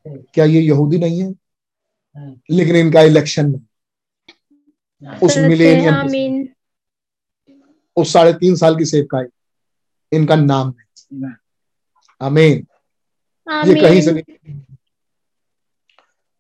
क्या 0.06 0.46
ये 0.46 0.62
यहूदी 0.62 0.98
नहीं 0.98 1.22
है? 1.22 1.34
लेकिन 2.50 2.76
इनका 2.76 3.02
इलेक्शन 3.04 3.50
में। 3.52 3.60
उस 5.24 5.38
मिलेनियम 5.38 6.48
उस 7.98 8.14
साढ़े 8.14 8.34
तीन 8.34 8.56
साल 8.56 8.76
की 8.78 8.86
सेवकाई 8.86 9.26
इनका 10.12 10.36
नाम 10.36 10.68
है। 10.70 11.36
अमीन 12.22 12.66
ये 13.68 13.82
कहीं 13.82 14.02
से 14.02 14.12
नहीं 14.12 14.60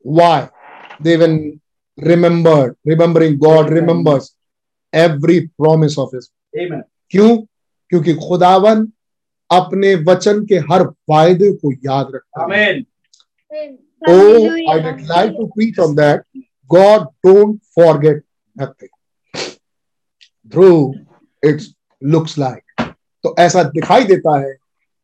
why 0.05 0.41
they 1.03 1.15
one 1.17 1.37
remembered 1.97 2.75
remembering 2.87 3.37
God 3.39 3.69
remembers 3.69 4.35
every 4.93 5.39
promise 5.39 5.97
of 5.99 6.15
his 6.15 6.29
क्यों? 7.11 7.37
क्योंकि 7.91 8.13
खुदावन 8.27 8.85
अपने 9.49 9.93
वचन 10.07 10.45
के 10.45 10.55
हर 10.71 10.83
वायदे 11.09 11.51
को 11.53 11.71
याद 11.71 12.11
रखता 12.15 12.41
है। 12.55 12.73
ओ 14.09 14.71
I 14.71 14.79
would 14.79 15.01
like 15.07 15.31
to 15.31 15.45
preach 15.47 15.79
on 15.79 15.95
that 15.95 16.43
God 16.71 17.03
don't 17.25 17.59
forget 17.75 18.23
nothing 18.55 18.89
through 20.53 20.69
it's 21.43 21.73
looks 22.01 22.37
like 22.37 22.93
तो 23.23 23.35
ऐसा 23.39 23.63
दिखाई 23.63 24.03
देता 24.03 24.39
है 24.39 24.55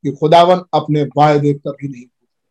कि 0.04 0.12
खुदावन 0.12 0.62
अपने 0.74 1.04
वायदे 1.04 1.54
कभी 1.54 1.88
नहीं 1.88 2.06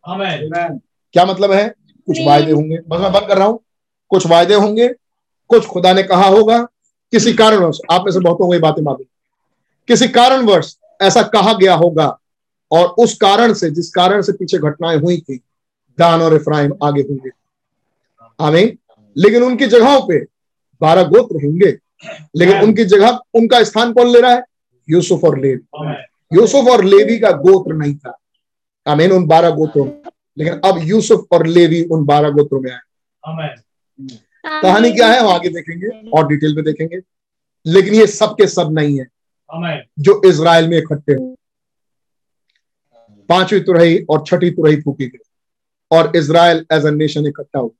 आमेन। 0.04 0.78
क्या 1.12 1.24
मतलब 1.24 1.52
है? 1.52 1.68
कुछ 2.06 2.18
वायदे 2.26 2.52
होंगे। 2.52 2.78
बस 2.88 3.00
मैं 3.00 3.12
बंद 3.12 3.28
कर 3.28 3.38
रहा 3.38 3.46
हूँ। 3.46 3.60
कुछ 4.08 4.26
वायदे 4.26 4.54
होंगे। 4.54 4.88
कुछ 5.48 5.66
खुदा 5.66 5.92
ने 5.92 6.02
कहा 6.02 6.26
होगा। 6.26 6.62
किसी 7.12 7.32
कारणवश 7.32 7.78
आप 7.90 8.04
में 8.04 8.12
से 8.12 8.20
बहुतों 8.20 8.46
को 8.46 8.54
ये 8.54 8.60
बातें 8.60 8.82
मालूम। 8.82 9.04
किसी 9.88 10.08
कारणवश 10.08 10.76
ऐसा 11.02 11.22
कहा 11.22 11.52
गया 11.52 11.74
होगा 11.74 12.18
और 12.72 12.86
उस 12.86 13.16
कारण 13.16 13.52
से 13.52 13.70
जिस 13.70 13.90
कारण 13.90 14.22
से 14.22 14.32
पीछे 14.32 14.58
घटनाएँ 14.58 14.98
हुई 14.98 15.20
थी 15.20 15.40
दान 15.98 16.22
और 16.22 16.34
इफ्राइम 16.34 16.72
आगे 16.82 17.02
होंगे। 17.02 17.30
आमीन। 18.40 18.78
लेकिन 19.18 19.42
उनकी 19.42 19.66
जगहों 19.66 20.00
पे 20.08 20.18
बारह 20.80 21.02
गोत्र 21.02 21.36
होंगे। 21.36 21.78
लेकिन 22.36 22.60
उनकी 22.60 22.84
जगह 22.84 23.20
उनका 23.34 23.64
स्थान 23.64 23.92
कौन 23.92 24.08
ले 24.08 24.20
रहा 24.20 24.32
है? 24.32 24.44
यूसुफ 24.90 25.24
और 25.24 25.38
लेवी। 25.38 25.94
यूसुफ 26.34 26.68
और 26.70 26.84
लेवी 26.84 27.18
का 27.18 27.30
गोत्र 27.38 27.74
नहीं 27.74 27.94
था। 27.96 28.16
आमीन 28.86 29.12
उन 29.12 29.26
बारह 29.26 29.50
गोत्रों 29.50 29.84
में। 29.84 30.02
लेकिन 30.38 30.60
अब 30.64 30.78
यूसुफ 30.82 31.26
और 31.32 31.46
लेवी 31.46 31.82
उन 31.84 32.04
बारह 32.06 32.30
गोत्रों 32.30 32.60
में 32.60 32.70
आए। 32.72 32.80
कहानी 34.62 34.92
क्या 34.92 35.08
है 35.08 35.18
हम 35.20 35.28
आगे 35.28 35.48
देखेंगे 35.48 36.10
और 36.10 36.26
डिटेल 36.28 36.54
में 36.56 36.64
देखेंगे। 36.64 37.00
लेकिन 37.66 37.94
ये 37.94 38.06
सब 38.06 38.34
के 38.34 38.46
सब 38.46 38.72
नहीं 38.72 38.98
है 39.00 39.06
जो 39.98 40.20
इसराइल 40.24 40.68
में 40.68 40.76
इकट्ठे 40.78 41.12
हो 41.12 41.34
पांचवी 43.28 43.60
तुरही 43.60 43.98
और 44.10 44.22
छठी 44.26 44.50
तुरही 44.50 44.80
फूकी 44.80 45.06
गई 45.06 45.18
और 45.90 46.12
इसराइल 46.16 46.64
एज 46.72 46.86
ए 46.86 46.90
नेशन 46.90 47.26
इकट्ठा 47.26 47.58
हुआ। 47.58 47.70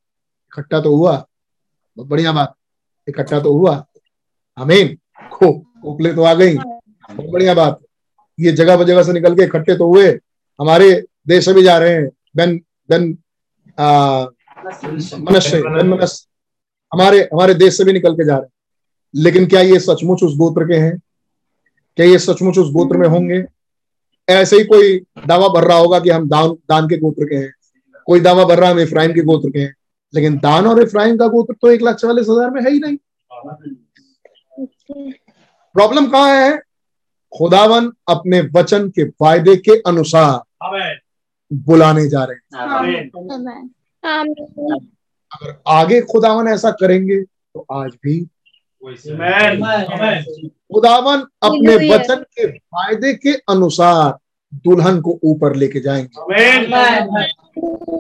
इकट्ठा 0.53 0.81
तो 0.81 0.97
हुआ 0.97 1.17
बहुत 1.97 2.09
बढ़िया 2.09 2.33
बात। 2.33 2.55
इकट्ठा 3.09 3.41
तो 3.41 3.53
हुआ। 3.53 3.75
अमीन 4.59 4.97
खो 5.33 5.53
कोकले 5.83 6.13
तो 6.15 6.23
आ 6.23 6.35
गई। 6.35 6.57
बहुत 6.57 7.31
बढ़िया 7.31 7.55
बात। 7.55 7.81
ये 8.39 8.53
जगह 8.53 8.83
जगह 8.85 9.03
से 9.03 9.13
निकल 9.13 9.35
के 9.35 9.45
इकट्ठे 9.45 9.77
तो 9.77 9.87
हुए 9.87 10.09
हमारे 10.59 10.93
देश 11.29 11.45
से 11.45 11.53
भी 11.53 11.63
जा 11.63 11.77
रहे 11.79 11.95
हैं। 11.95 12.09
बेन 12.37 12.61
मनुष्य 15.21 15.61
बेन 15.61 15.89
मनुष्य 15.89 16.27
हमारे 16.93 17.21
हमारे 17.33 17.55
देश 17.55 17.77
से 17.77 17.85
भी 17.85 17.93
निकल 17.93 18.15
के 18.15 18.25
जा 18.25 18.35
रहे 18.35 18.43
हैं। 18.43 18.51
लेकिन 19.15 19.47
क्या 19.47 19.61
ये 19.61 19.79
सचमुच 19.81 20.23
उस 20.23 20.37
गोत्र 20.37 20.65
के 20.65 20.75
हैं? 20.77 20.97
क्या 21.99 22.07
ये 22.07 22.19
सचमुच 22.19 22.59
उस 22.59 22.71
गोत्र 22.73 22.97
में 22.97 23.09
होंगे? 23.09 23.45
ऐसे 24.29 24.57
ही 24.57 24.65
कोई 24.65 24.99
दावा 25.27 25.49
भर 25.51 25.65
रहा 25.69 25.77
होगा 25.79 25.99
कि 26.01 26.11
हम 26.11 26.29
दान 26.29 26.51
दान 26.71 26.89
के 26.89 26.97
गोत्र 26.99 27.25
के 27.25 27.37
हैं। 27.37 27.53
कोई 28.09 28.21
दावा 28.21 28.45
भर 28.45 28.59
रहा 28.59 28.69
है 28.69 28.75
हम 28.75 28.81
इफ्राइम 28.81 29.13
के 29.13 29.21
गोत्र 29.23 29.51
के 29.51 29.59
हैं। 29.59 29.75
लेकिन 30.15 30.37
दान 30.39 30.67
और 30.67 30.83
इफ्राइम 30.83 31.17
का 31.17 31.27
गोत्र 31.29 31.55
तो 31.55 31.71
एक 31.71 31.83
लाख 31.83 31.97
चालीस 31.97 32.27
हज़ार 32.31 32.51
में 32.51 32.61
है 32.63 32.71
ही 32.71 32.79
नहीं। 32.79 32.97
प्रॉब्लम 35.75 36.07
कहाँ 36.07 36.35
है? 36.37 36.61
खुदावन 37.33 37.91
अपने 38.09 38.41
वचन 38.55 38.89
के 38.89 39.05
वायदे 39.23 39.57
के 39.57 39.79
अनुसार 39.89 40.41
बुलाने 41.53 42.09
जा 42.09 42.25
रहे 42.25 42.37
हैं। 42.37 43.11
अगर 45.33 45.51
आगे 45.69 46.01
खुदावन 46.03 46.49
ऐसा 46.49 46.71
करेंगे 46.71 47.23
तो 47.23 47.67
आज 47.73 47.91
भी 48.03 48.21
खुदावन 50.75 51.21
अपने 51.43 51.75
वचन 51.89 52.23
के 52.35 52.47
वायदे 52.47 53.13
के 53.15 53.33
अनुसार 53.51 54.19
दुल्हन 54.65 55.01
को 55.01 55.19
ऊपर 55.25 55.55
लेके 55.57 55.81
जाएँगे। 55.81 56.17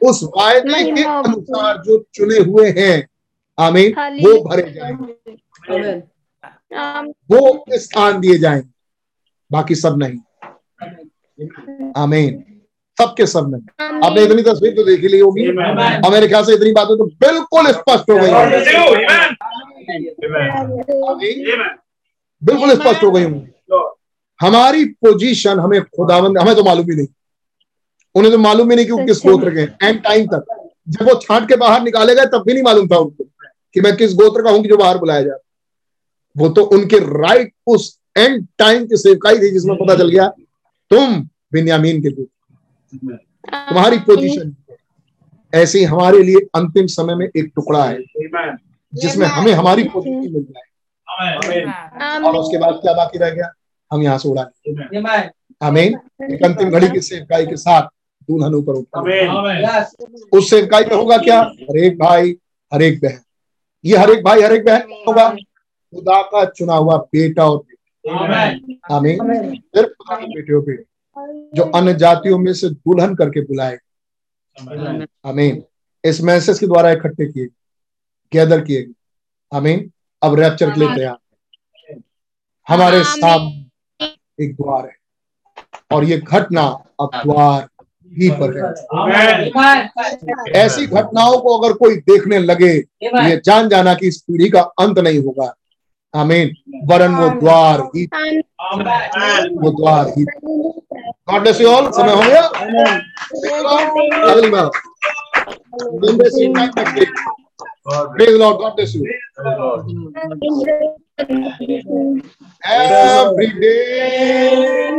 उस 0.09 0.23
वायदे 0.37 0.85
के 0.93 1.03
अनुसार 1.05 1.83
जो 1.83 1.99
चुने 2.15 2.39
हुए 2.39 2.69
हैं 2.79 2.97
आमीन 3.59 3.93
वो 4.27 4.33
भरे 4.45 4.71
जाएँगे। 4.73 5.13
वो 7.31 7.65
स्थान 7.77 8.21
दिए 8.21 8.39
जाएँगे। 8.39 8.72
बाकी 9.53 9.75
सब 9.75 9.99
नहीं। 9.99 10.19
आमीन। 11.97 12.43
सबके 12.99 13.27
सब 13.27 13.51
नहीं। 13.51 14.01
आपने 14.01 14.23
इतनी 14.23 14.43
तस्वीर 14.43 14.73
तो 14.77 14.85
देखी 14.85 15.09
ली 15.09 15.19
होगी। 15.19 15.47
और 15.49 16.11
मेरे 16.13 16.29
ख्याल 16.29 16.45
से 16.45 16.55
इतनी 16.55 16.73
बातें 16.73 16.97
तो 16.99 17.05
बिल्कुल 17.25 17.71
स्पष्ट 17.73 18.11
हो 18.11 18.17
गई 18.17 18.31
बिल्कुल 22.43 22.75
स्पष्ट 22.75 23.05
हो 23.05 23.11
गई 23.11 23.23
होंगी। 23.23 23.49
हमारी 24.41 24.85
पोजीशन 25.05 25.59
हमें 25.61 25.81
खुदावंद 25.87 26.39
हमें 26.39 26.55
तो 26.55 26.63
मालूम 26.65 26.91
ही 26.91 26.97
नहीं। 26.97 27.07
उन्हें 28.15 28.33
तो 28.33 28.39
मालूम 28.39 28.71
ही 28.71 28.77
नहीं 28.77 28.87
कि 28.87 28.93
वो 28.93 29.05
किस 29.07 29.19
गोत्र 29.27 29.55
के 29.55 29.61
हैं। 29.61 29.77
एंड 29.83 30.03
टाइम 30.03 30.27
तक। 30.27 30.45
जब 30.89 31.09
वो 31.09 31.15
छाट 31.21 31.49
के 31.49 31.57
बाहर 31.57 31.83
निकाले 31.83 32.15
गए 32.15 32.27
तब 32.27 32.43
भी 32.47 32.53
नहीं 32.53 32.63
मालूम 32.65 32.89
था 32.89 32.97
उनको 32.99 33.25
कि 33.75 33.81
मैं 33.81 33.97
किस 33.97 34.15
गोत्र 34.15 34.43
का 34.43 34.51
हूँ 34.51 34.63
कि 34.63 34.69
जो 34.69 34.77
बाहर 34.77 34.99
बुलाया 34.99 35.23
जाए। 35.23 35.39
वो 36.37 36.49
तो 36.49 36.63
उनके 36.77 36.99
राइट 36.99 37.53
उस 37.67 37.99
एंड 38.17 38.47
टाइम 38.59 38.87
की 38.87 38.97
सेवकाई 38.97 39.39
थी 39.39 39.51
जिसमें 39.51 39.77
पता 39.77 39.95
चल 39.95 40.09
गया 40.09 40.29
तुम 40.91 41.21
बिन्यामीन 41.53 42.03
के 42.03 42.11
गोत्र 42.11 43.17
तुम्हारी 43.69 43.99
पोजीशन 44.07 44.55
ऐसे 45.53 45.79
ही 45.79 45.85
हमारे 45.85 46.23
लिए 46.23 46.41
अंतिम 46.55 46.87
समय 46.87 47.15
में 47.15 47.27
एक 47.27 47.51
टुकड़ा 47.57 47.85
है 47.85 47.99
जिसमें 48.93 49.27
हमें 49.27 49.53
हमारी 49.53 49.85
पोजीशन 49.85 50.33
मिल 50.33 50.43
जाए। 50.43 50.71
और 52.19 52.37
उसके 52.37 52.59
बाद 52.59 52.79
क्या 52.83 52.93
बाकी 52.93 53.19
रह 53.19 53.31
गया? 53.31 53.51
हम 53.91 54.03
यहाँ 54.03 54.19
से 54.19 54.29
उड़ा। 54.29 54.43
आमीन। 55.61 55.99
एक 56.33 56.45
अंतिम 56.45 56.71
घड़ी 56.71 56.89
की 56.89 57.01
सेवकाई 57.01 57.47
के 57.47 57.57
साथ 57.57 57.89
दुल्हन 58.29 58.55
ऊपर 58.55 58.73
उठा। 58.73 59.01
उस 60.33 60.51
सेवकाई 60.51 60.85
में 60.85 60.97
होगा 60.97 61.17
क्या? 61.19 61.41
हर 61.41 61.79
एक 61.79 61.99
भाई 61.99 62.37
हर 62.73 62.83
एक 62.83 63.01
बहन। 63.01 63.19
ये 63.85 63.97
हर 63.97 64.11
एक 64.11 64.25
भाई 64.25 64.43
हर 64.43 64.53
एक 64.53 64.65
बहन 64.65 65.05
होगा। 65.09 65.29
खुदा 65.29 66.21
का 66.23 66.45
चुना 66.47 66.75
हुआ 66.75 66.97
बेटा 66.97 67.49
और 67.51 67.59
आमीन। 68.05 69.55
सिर्फ़ 69.57 69.91
खुदा 69.91 70.17
के 70.17 70.27
बेटे 70.27 70.55
और 70.55 70.63
बेटी 70.63 70.85
जो 71.55 71.63
अन्य 71.63 71.95
जातियों 71.95 72.39
में 72.39 72.53
से 72.55 72.71
दुल्हन 72.71 73.15
करके 73.15 73.41
बुलाए। 73.41 73.79
आमीन। 75.27 75.63
इस 76.05 76.21
मैसेज 76.21 76.59
के 76.59 76.67
द्वारा 76.67 76.91
इकट्ठे 76.91 77.27
किए 77.33 77.47
गैदर 78.33 78.61
किए। 78.61 78.83
गए 78.83 78.93
आमीन। 79.53 79.91
अब 80.23 80.35
रैप्चर 80.35 80.71
के 80.71 80.81
लिए 80.81 80.95
तैयार। 80.95 81.17
हमारे 82.69 83.03
साथ 83.05 83.51
एक 84.41 84.55
द्वार 84.55 84.87
है 84.87 84.97
और 85.93 86.05
ये 86.05 86.19
घटना 86.19 86.63
अब 87.01 87.11
द्वार 87.15 87.69
ही 88.13 88.31
पर 88.31 88.57
है। 88.57 88.73
ऐसी 90.65 90.87
घटनाओं 90.87 91.39
को 91.41 91.57
अगर 91.59 91.73
कोई 91.73 91.97
देखने 91.97 92.39
लगे 92.39 92.79
तो 92.81 93.23
ये 93.23 93.41
जान 93.45 93.69
जाना 93.69 93.95
कि 93.95 94.09
इस 94.09 94.21
पीढ़ी 94.23 94.49
का 94.51 94.61
अंत 94.61 94.99
नहीं 94.99 95.19
होगा। 95.19 95.55
Amen. 96.15 96.53
Varan 96.87 97.17
wo 97.17 97.29
dwar 97.41 97.89
he. 97.93 98.09
God 101.27 101.41
bless 101.43 101.61
you 101.61 101.69
all. 101.69 101.93
Samay 101.93 102.13
ho 102.13 102.21
gaya. 102.21 102.51
Amen. 104.29 104.61
God 106.01 106.19
bless 106.19 106.37
you. 106.39 106.53
Praise 108.17 108.33
the 108.33 108.39
Lord. 108.39 108.59
God 108.61 108.77
bless 108.77 108.95
you. 108.95 109.05
Every 112.65 113.49
day 113.61 114.93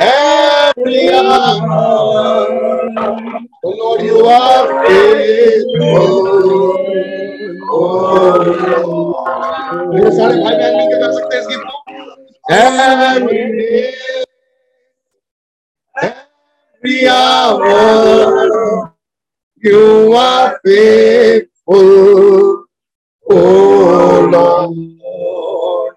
every 0.00 1.10
hour, 1.12 2.48
oh 3.64 3.70
Lord, 3.78 4.02
you 4.02 4.26
are 4.26 4.86
faithful. 4.86 6.08
Oh 7.70 8.44
Lord. 8.44 9.16
मेरे 9.94 10.10
सारे 10.16 10.36
भाई 10.42 10.54
बहन 10.56 10.76
मिलकर 10.76 11.00
कर 11.00 11.12
सकते 11.12 11.36
हैं 11.36 11.42
इस 11.42 11.48
गीत 11.48 11.60
को 11.66 11.72
Every 12.46 13.44
day, 13.58 13.94
every 15.94 17.08
hour, 17.08 18.94
you 19.62 20.14
are 20.14 20.60
faithful. 20.66 22.66
Oh 23.26 24.28
Lord, 24.34 25.94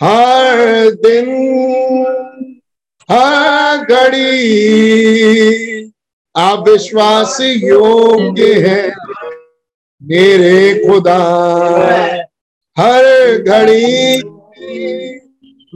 हर 0.00 0.90
दिन 1.06 1.28
हर 3.09 3.77
घड़ी। 3.85 4.23
आप 6.35 6.67
विश्वास 6.69 7.37
योग्य 7.41 8.53
है, 8.67 8.81
मेरे 10.01 10.87
खुदा। 10.87 11.19
हर 12.77 13.03
घड़ी, 13.37 14.17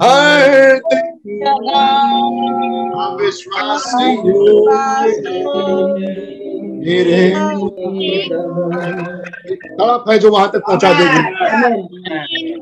हर 0.03 0.81
आप 2.97 3.17
विश्वास 3.21 3.85
मेरे 6.81 7.29
तड़प 9.71 10.05
है 10.09 10.17
जो 10.19 10.31
वहाँ 10.31 10.49
तक 10.51 10.61
पहुँचा 10.67 10.93
देगी। 10.93 11.19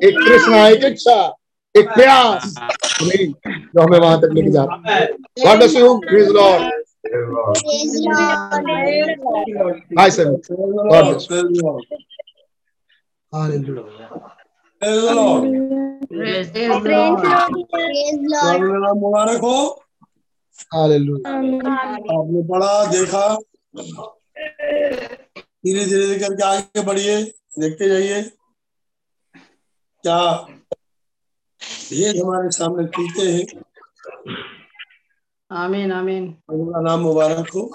एक 0.07 0.15
कृष्णा 0.19 0.67
एक 0.67 0.83
इच्छा। 0.85 1.38
एक 1.75 1.89
प्यास 1.89 2.53
नहीं 3.01 3.27
जो 3.53 3.81
हमें 3.81 3.99
वहाँ 3.99 4.19
तक 4.21 4.29
लेके 4.33 4.51
जा 4.51 4.63
रहा 4.63 4.93
है 4.93 5.05
God 5.45 5.57
bless 5.57 5.75
you 5.75 5.97
please 5.99 6.29
lord 6.33 6.61
hi 9.99 10.11
sir 10.11 10.29
God 10.29 11.05
bless 11.05 11.27
hallelujah 13.33 14.07
मुबारक 18.93 19.41
हो 19.41 19.55
आपने 22.17 22.41
पढ़ा 22.49 22.71
देखा। 22.91 23.23
धीरे 25.65 25.85
धीरे 25.85 26.19
करके 26.19 26.43
आगे 26.45 26.81
बढ़िए। 26.85 27.21
देखते 27.59 27.87
जाइए। 27.89 28.21
क्या 30.03 30.19
भेद 31.69 32.21
हमारे 32.23 32.49
सामने 32.49 32.85
खुलते 32.87 33.21
हैं। 33.21 33.45
आमीन 35.51 35.91
आमीन। 35.91 36.31
का 36.51 36.81
नाम 36.81 36.99
मुबारक 36.99 37.49
हो। 37.55 37.71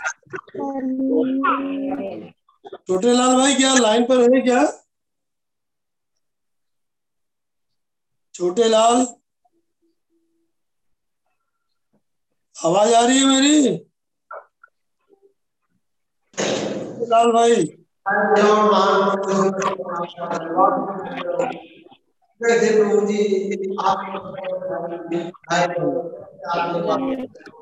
छोटे 2.88 3.12
लाल 3.12 3.36
भाई 3.36 3.54
क्या 3.54 3.74
लाइन 3.74 4.04
पर 4.04 4.34
है 4.34 4.40
क्या? 4.40 4.62
छोटे 8.34 8.68
लाल 8.68 9.06
आवाज़ 12.56 12.94
आ 12.94 13.06
रही 13.06 13.18
है 13.18 13.26
मेरी? 13.26 13.68
लाल 17.08 17.32
भाई। 17.32 17.64
कैसे 22.46 22.70
प्रभु 22.78 23.00
जी 23.06 23.76
आप 23.84 24.00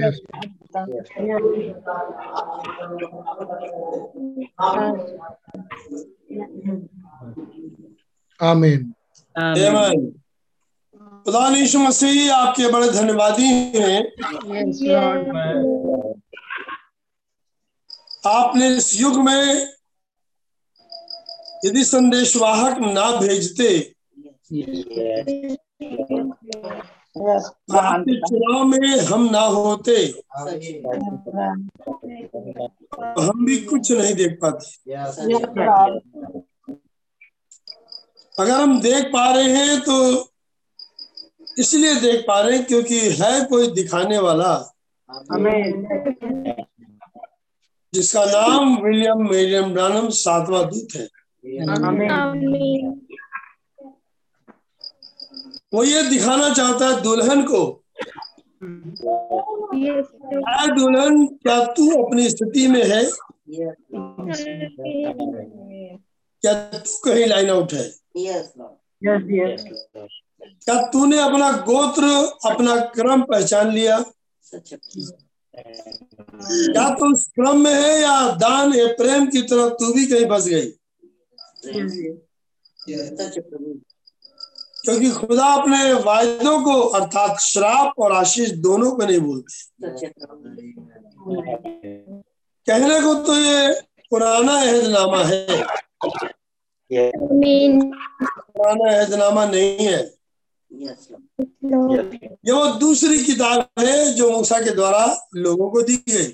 Yes, 0.00 0.16
Lord. 0.24 0.48
आमीन 8.40 8.80
आमीन 9.36 10.06
खुदा 11.26 11.44
यीशु 11.56 11.78
मसीह 11.78 12.34
आपके 12.34 12.68
बड़े 12.72 12.88
धन्यवादी 12.90 13.48
हैं। 13.76 14.00
आपने 18.26 18.66
इस 18.76 18.88
युग 19.00 19.16
में 19.26 19.44
यदि 21.64 21.84
संदेशवाहक 21.84 22.78
ना 22.96 23.10
भेजते 23.20 23.68
आपके 27.72 28.20
चुनाव 28.20 28.64
में 28.64 28.98
हम 29.00 29.28
ना 29.32 29.40
होते। 29.40 29.96
हम 33.20 33.44
भी 33.46 33.56
कुछ 33.64 33.92
नहीं 33.92 34.14
देख 34.14 34.38
पाते। 34.42 34.92
अगर 38.34 38.60
हम 38.60 38.80
देख 38.80 39.06
पा 39.06 39.30
रहे 39.32 39.56
हैं 39.56 39.80
तो 39.80 39.96
इसलिए 41.58 41.94
देख 41.94 42.24
पा 42.28 42.40
रहे 42.40 42.56
हैं 42.56 42.66
क्योंकि 42.66 43.00
है 43.00 43.44
कोई 43.44 43.70
दिखाने 43.70 44.18
वाला। 44.18 44.52
जिसका 47.94 48.24
नाम 48.24 48.76
विलियम 48.82 49.30
मेरियम 49.30 49.72
ब्रानम 49.72 50.08
सातवां 50.08 50.64
दूत 50.64 50.88
है। 50.96 51.08
वो 55.74 55.84
ये 55.84 56.02
दिखाना 56.02 56.54
चाहता 56.54 56.88
है 56.88 57.00
दुल्हन 57.02 57.42
को। 57.42 57.84
दुल्हन 60.74 61.26
क्या 61.26 61.64
तू 61.64 62.06
अपनी 62.06 62.30
स्थिति 62.30 62.66
में 62.68 62.84
है? 62.84 63.02
क्या 66.42 66.54
तू 66.78 66.98
कहीं 67.04 67.26
लाइन 67.26 67.50
आउट 67.50 67.72
है? 67.72 67.92
क्या 70.42 70.82
तूने 70.82 71.18
अपना 71.18 71.50
गोत्र 71.52 72.04
अपना 72.50 72.76
क्रम 72.76 73.22
पहचान 73.22 73.70
लिया? 73.70 73.98
क्या 75.54 76.88
तू 76.94 77.12
उस 77.12 77.28
क्रम 77.34 77.60
में 77.60 77.74
है 77.74 78.00
या 78.00 78.30
दान 78.36 78.74
या 78.74 78.86
प्रेम 78.86 79.26
की 79.26 79.42
तरफ़ 79.42 79.72
तू 79.72 79.92
भी 79.92 80.06
कहीं 80.06 80.26
फंस 80.26 80.46
गई? 80.48 80.72
क्योंकि 84.84 85.10
खुदा 85.10 85.46
अपने 85.46 85.92
वायदों 85.92 86.62
को 86.62 86.80
अर्थात 86.80 87.40
श्राप 87.40 87.94
और 87.98 88.12
आशीष 88.12 88.50
दोनों 88.50 88.90
को 88.92 89.06
नहीं 89.06 89.20
बोलते। 89.20 89.52
कहने 92.66 93.00
को 93.00 93.14
तो 93.14 93.34
ये 93.34 93.80
पुराना 94.10 94.52
अहदनामा 94.52 95.24
है। 95.24 95.46
पुराना 98.22 98.98
अहदनामा 98.98 99.44
नहीं 99.46 99.76
है। 99.78 100.14
ये 102.46 102.52
वो 102.52 102.66
दूसरी 102.66 103.24
किताब 103.24 103.68
है 103.78 104.14
जो 104.14 104.30
मूसा 104.30 104.58
के 104.58 104.70
द्वारा 104.70 105.28
लोगों 105.36 105.70
को 105.70 105.82
दी 105.82 105.96
गई। 106.08 106.26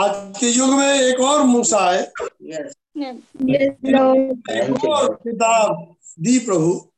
आज 0.00 0.38
के 0.40 0.46
युग 0.46 0.70
में 0.70 1.00
एक 1.00 1.20
और 1.20 1.42
मूसा 1.42 1.90
है। 1.90 2.12
किताब 5.22 5.96
दी 6.20 6.38
प्रभु। 6.38 6.90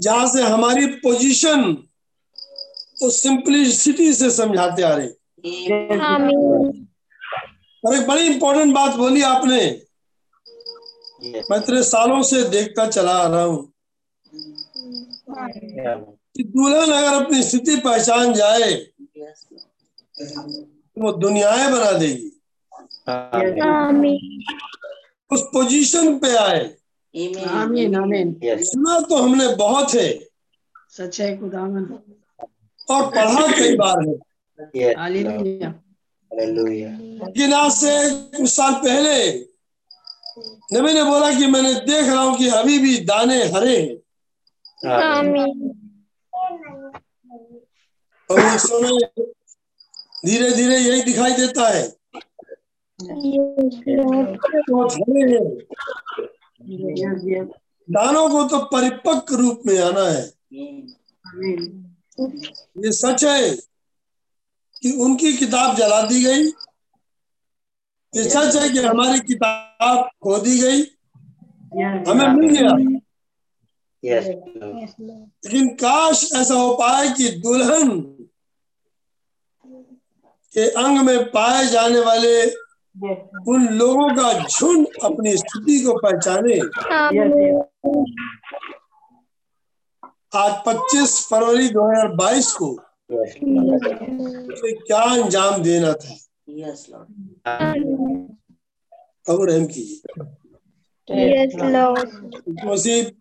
जहाँ 0.00 0.26
से 0.28 0.42
हमारी 0.42 0.86
पोजीशन 0.86 1.88
उस 3.02 3.22
सिंपलिसिटी 3.22 4.14
से 4.14 4.30
समझाते 4.30 4.82
आ 4.82 4.94
रहे। 4.94 5.08
और 7.86 7.94
एक 7.94 8.06
बड़ी 8.06 8.22
इंपॉर्टेंट 8.22 8.74
बात 8.74 8.94
बोली 8.94 9.22
आपने। 9.22 9.82
मैं 11.24 11.56
इतने 11.56 11.82
सालों 11.82 12.22
से 12.22 12.42
देखता 12.42 12.86
चला 12.86 13.12
आ 13.12 13.26
रहा 13.26 13.42
हूँ। 13.42 13.72
कि 16.36 16.42
दुल्हन 16.44 16.92
अगर 16.92 17.24
अपनी 17.24 17.42
स्थिति 17.42 17.76
पहचान 17.76 18.32
जाए 18.32 18.74
तो 20.14 21.02
वो 21.02 21.12
दुनियाएँ 21.12 21.72
बना 21.72 21.92
देगी। 21.92 22.35
उस 25.32 25.42
पोजीशन 25.42 26.18
पे 26.18 26.36
आए। 26.36 26.76
आमीन 27.48 27.94
आमीन 27.96 28.40
सुना 28.64 29.00
तो 29.00 29.16
हमने 29.16 29.56
बहुत 29.56 29.94
है। 29.94 30.28
सच 30.90 31.20
है 31.20 31.40
खुदावन। 31.40 31.98
और 32.90 33.10
पढ़ा 33.10 33.46
कई 33.58 33.76
बार 33.76 34.08
है। 34.08 34.14
आज 37.52 37.72
से 37.72 38.10
कुछ 38.38 38.48
साल 38.50 38.74
पहले 38.74 39.46
नबी 40.72 40.92
ने 40.92 41.04
बोला 41.04 41.38
कि 41.38 41.46
मैंने 41.46 41.74
देख 41.74 42.06
रहा 42.06 42.22
हूँ 42.22 42.36
कि 42.38 42.48
अभी 42.48 42.78
भी 42.78 42.98
दाने 42.98 43.44
हरे 43.44 43.76
हैं। 43.76 43.96
और 48.30 48.40
इस 48.40 48.62
समय 48.62 48.98
धीरे 50.26 50.50
धीरे 50.50 50.78
यही 50.78 51.02
दिखाई 51.02 51.32
देता 51.32 51.68
हैं। 51.68 51.96
दानों 57.90 58.28
को 58.30 58.44
तो 58.44 58.58
परिपक्व 58.64 59.34
रूप 59.34 59.62
में 59.66 59.78
आना 59.78 60.00
है। 60.00 60.32
ये 62.78 62.92
सच 62.92 63.24
है 63.24 63.50
कि 64.82 64.92
उनकी 64.92 65.32
किताब 65.32 65.76
जला 65.76 66.00
दी 66.02 66.24
गई। 66.24 66.42
ये 68.14 68.24
सच 68.24 68.56
है 68.56 68.68
कि 68.70 68.78
हमारी 68.78 69.20
किताब 69.20 70.10
खो 70.22 70.38
दी 70.38 70.60
गई। 70.60 70.82
हमें 72.08 72.28
मिल 72.28 72.48
गया। 72.50 72.98
लेकिन 75.44 75.68
काश 75.68 76.32
ऐसा 76.34 76.54
हो 76.54 76.74
पाए 76.74 77.08
कि 77.08 77.28
दुल्हन 77.28 78.00
के 80.54 80.70
अंग 80.70 80.98
में 80.98 81.24
पाए 81.30 81.66
जाने 81.66 82.00
वाले 82.00 82.65
उन 83.48 83.68
लोगों 83.68 84.08
का 84.10 84.44
झुंड 84.44 84.86
अपनी 85.04 85.36
स्थिति 85.36 85.80
को 85.80 85.92
पहचाने। 85.98 86.58
आज 90.34 90.52
25 90.66 91.26
फरवरी 91.30 91.68
2022 91.68 92.52
को 92.52 92.68
उसे 94.52 94.72
क्या 94.72 94.98
अंजाम 94.98 95.62
देना 95.62 95.92
था? 95.92 96.14
अब 99.28 99.42
रहम 99.42 99.66
कीजिए। 99.66 100.24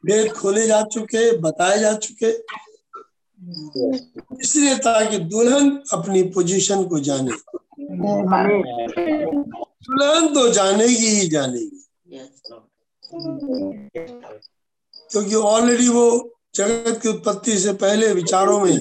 भेद 0.06 0.32
खोले 0.32 0.68
जा 0.68 0.82
चुके 0.84 1.38
बताए 1.38 1.80
जा 1.80 1.94
चुके। 1.94 2.32
इसलिए 4.42 4.76
ताकि 4.76 5.18
दुल्हन 5.18 5.84
अपनी 5.94 6.24
पोजीशन 6.24 6.84
को 6.84 7.00
जाने। 7.00 7.32
दुल्हन 9.88 10.34
तो 10.34 10.48
जानेगी 10.54 11.08
ही 11.08 11.28
जानेगी। 11.30 11.82
क्योंकि 15.12 15.36
ऑलरेडी 15.36 15.88
वो 15.88 16.06
जगत 16.56 17.00
की 17.02 17.10
उत्पत्ति 17.10 17.58
से 17.60 17.74
पहले 17.74 18.14
विचारों 18.14 18.60
में 18.60 18.80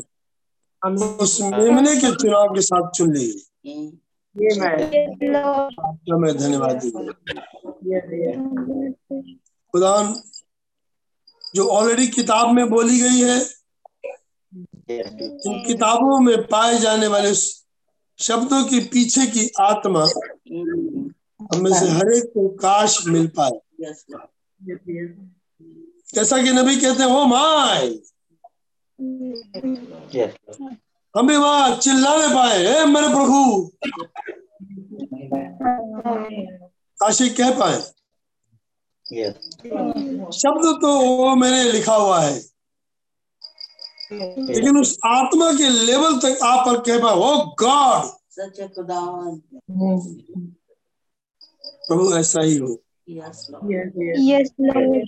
उस 1.21 1.41
मेमने 1.41 1.95
के 1.97 2.11
चुनाव 2.17 2.55
के 2.55 2.61
साथ 2.61 2.91
चुन 2.91 3.13
ली 3.15 3.27
गई 4.37 6.19
मैं 6.21 6.37
धन्यवाद 6.39 6.81
खुदा 9.75 9.93
जो 11.55 11.67
ऑलरेडी 11.69 12.07
किताब 12.09 12.55
में 12.55 12.69
बोली 12.71 12.99
गई 13.01 13.21
है 13.21 13.39
इन 14.91 15.63
किताबों 15.67 16.19
में 16.21 16.37
पाए 16.47 16.79
जाने 16.79 17.07
वाले 17.07 17.35
शब्दों 18.19 18.65
के 18.65 18.81
पीछे 18.85 19.27
की 19.27 19.51
आत्मा 19.61 20.05
हमें 21.53 21.73
से 21.73 21.89
हर 21.89 22.13
एक 22.13 22.25
को 22.25 22.49
काश 22.49 23.07
मिल 23.07 23.27
पाए। 23.27 23.61
जैसा 26.15 26.43
कि 26.43 26.53
नबी 26.53 26.77
कहते 26.77 27.03
हो 27.03 27.25
माए 27.25 27.89
माय 29.01 30.35
हमें 31.17 31.37
वहाँ 31.37 31.77
चिल्लाने 31.77 32.35
पाए 32.35 32.59
हे 32.59 32.85
मेरे 32.87 33.09
प्रभु. 33.09 33.71
काशी 37.01 37.31
कह 37.31 37.59
पाए। 37.59 37.81
शब्द 40.33 40.79
तो 40.83 41.01
वो 41.01 41.35
मैंने 41.37 41.73
लिखा 41.73 41.95
हुआ 41.95 42.21
है। 42.21 42.45
लेकिन 44.13 44.81
उस 44.81 44.99
आत्मा 45.07 45.53
के 45.53 45.69
लेवल 45.69 46.19
तक 46.19 46.39
आप 46.45 46.67
पर 46.67 46.81
कह 46.81 46.99
पाए 47.03 47.15
ओ 47.15 47.45
गॉड 47.45 48.11
प्रभु 51.89 52.17
ऐसा 52.17 52.41
ही 52.41 52.57
हो. 52.57 52.81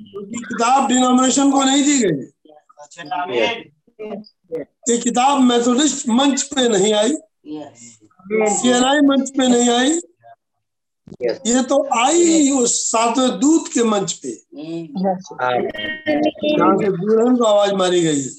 क्योंकि 0.00 0.38
किताब 0.38 0.88
डिनोमिनेशन 0.88 1.50
को 1.50 1.62
नहीं 1.64 1.84
दी 1.84 1.98
गई। 1.98 2.26
ये 4.90 4.98
किताब 4.98 5.40
मेथोडिस्ट 5.40 6.08
मंच 6.08 6.42
पे 6.42 6.68
नहीं 6.68 6.92
आई। 6.92 7.12
Yes. 7.48 7.82
सीएनआई 8.50 9.00
मंच 9.00 9.30
पे 9.30 9.48
नहीं 9.48 9.70
आई। 9.70 9.90
ये 11.22 11.62
तो 11.62 11.88
आई 11.98 12.50
उस 12.50 12.92
सातवें 12.92 13.40
दूत 13.40 13.68
के 13.74 13.84
मंच 13.84 14.12
पे। 14.12 14.30
जहाँ 16.52 16.76
से 16.78 16.90
दुल्हन 16.92 17.36
को 17.36 17.44
आवाज़ 17.44 17.72
मारी 17.72 18.00
गई 18.00 18.20
है। 18.20 18.30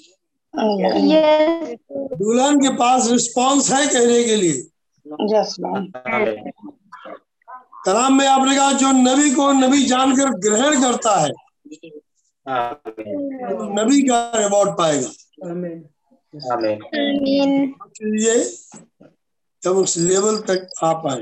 दुल्हन 2.17 2.59
के 2.59 2.69
पास 2.69 3.11
रिस्पांस 3.11 3.71
है 3.71 3.87
कहने 3.87 4.23
के 4.23 4.35
लिए। 4.35 4.67
कलाम 7.87 8.17
में 8.17 8.27
आपने 8.27 8.55
कहा 8.55 8.71
जो 8.73 8.91
नबी 8.91 9.29
को 9.31 9.51
नबी 9.51 9.83
जानकर 9.85 10.29
ग्रहण 10.39 10.81
करता 10.81 11.11
है 11.15 11.29
तो 13.49 13.67
नबी 13.73 14.01
का 14.01 14.17
रिवॉर्ड 14.35 14.71
पाएगा. 14.77 15.09
इसलिए 17.91 18.35
जब 19.63 19.77
उस 19.77 19.97
लेवल 19.97 20.37
तक 20.49 20.67
आ 20.83 20.91
पाए 20.93 21.21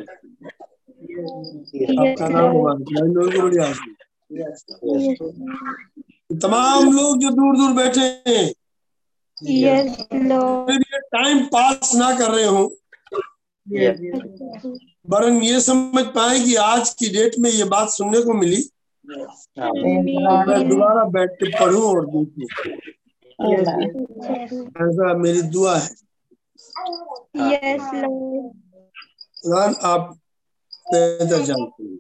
आपका 1.94 2.28
नाम 2.28 2.56
है। 2.56 3.64
आशीष 3.66 5.18
तमाम 6.42 6.92
लोग 6.94 7.20
जो 7.20 7.30
दूर 7.30 7.58
दूर 7.58 7.72
बैठे 7.74 8.06
हैं। 8.28 8.46
टाइम 11.14 11.46
पास 11.46 11.92
ना 11.96 12.10
कर 12.18 12.32
रहे 12.32 12.46
हो। 12.46 12.64
वरन 15.10 15.44
ये 15.44 15.62
समझ 15.62 16.06
पाए 16.06 16.40
कि 16.40 16.56
आज 16.56 16.90
की 16.90 17.10
डेट 17.10 17.36
में 17.40 17.50
ये 17.50 17.64
बात 17.64 17.90
सुनने 17.90 18.22
को 18.22 18.34
मिली? 18.34 18.70
मैं 19.10 20.70
दोबारा 20.70 21.04
बैठ 21.04 21.30
के 21.32 21.60
पढ़ूं 21.60 21.84
और 21.84 22.06
देखू। 22.06 22.70
ऐसा 24.66 25.14
मेरी 25.14 25.42
दुआ 25.42 25.78
है। 25.78 25.90
Yes, 27.38 27.82
कुरान 29.44 29.76
आप 29.82 30.20
बेहतर 30.94 31.42
जानते 31.42 31.84
हैं. 31.84 31.98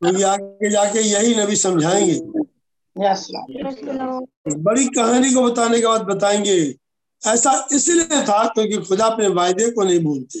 क्योंकि 0.00 0.22
आगे 0.22 0.70
जाके 0.70 0.98
यही 0.98 1.34
नबी 1.34 1.56
समझाएँगे। 1.56 2.14
Yes, 2.98 3.26
बड़ी 4.56 4.86
कहानी 4.86 5.34
को 5.34 5.42
बताने 5.42 5.80
के 5.80 5.86
बाद 5.86 6.02
बताएँगे। 6.02 6.85
ऐसा 7.22 7.52
इसलिए 7.72 8.22
था 8.24 8.44
क्योंकि 8.48 8.76
खुदा 8.88 9.06
अपने 9.06 9.28
वायदे 9.38 9.70
को 9.70 9.84
नहीं 9.84 10.00
भूलते. 10.04 10.38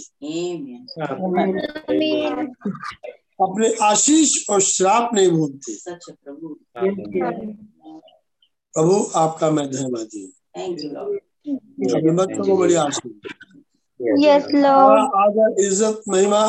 अपने 3.42 3.72
आशीष 3.84 4.34
और 4.50 4.60
श्राप 4.62 5.10
नहीं 5.14 5.30
भूलते 5.30 5.72
Such 5.76 6.08
a 6.08 6.14
Prabhu. 6.14 6.56
प्रभु 8.74 8.96
आपका 9.18 9.50
मैं 9.50 9.70
धन्यवाद 9.70 10.08
हूँ 10.16 10.28
Thank 10.56 10.82
you, 10.82 10.92
Lord. 10.92 11.18
अपने 11.96 12.12
बच्चों 12.12 12.44
को 12.44 12.56
बड़ी 12.56 12.74
आशीष 12.74 13.12
आदर 15.20 15.60
इज़्ज़त 15.64 16.02
महिमा 16.08 16.40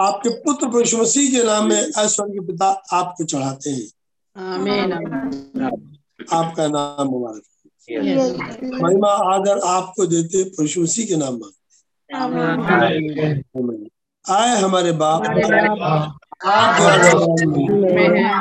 आपके 0.00 0.28
पुत्र 0.44 0.68
प्रभु 0.68 1.00
मसीह 1.02 1.30
के 1.30 1.42
नाम 1.46 1.68
में 1.68 1.80
ऐश्वर्य 1.80 2.32
के 2.32 2.44
पिता 2.46 2.68
आपको 2.98 3.24
चढ़ाते 3.24 3.70
हैं 3.70 3.88
आमीन 4.36 4.92
आमीन 4.92 6.26
आपका 6.32 6.68
नाम 6.68 7.08
मुबारक 7.08 7.42
Yes, 7.42 7.42
Lord. 7.44 7.53
महिमा 8.82 9.08
आदर 9.34 9.58
आपको 9.66 10.06
देते 10.06 10.44
प्रभु 10.44 10.82
मसीह 10.82 11.06
के 11.06 11.16
नाम 11.16 11.40
आए 14.24 14.56
हमारे 14.56 14.92
बाप। 14.92 15.22
में। 16.44 18.34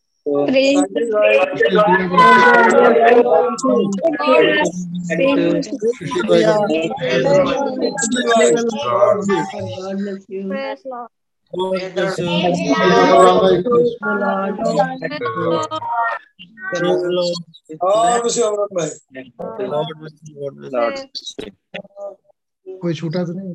कोई 22.66 22.94
छूटा 22.94 23.24
तो 23.24 23.32
नहीं 23.32 23.54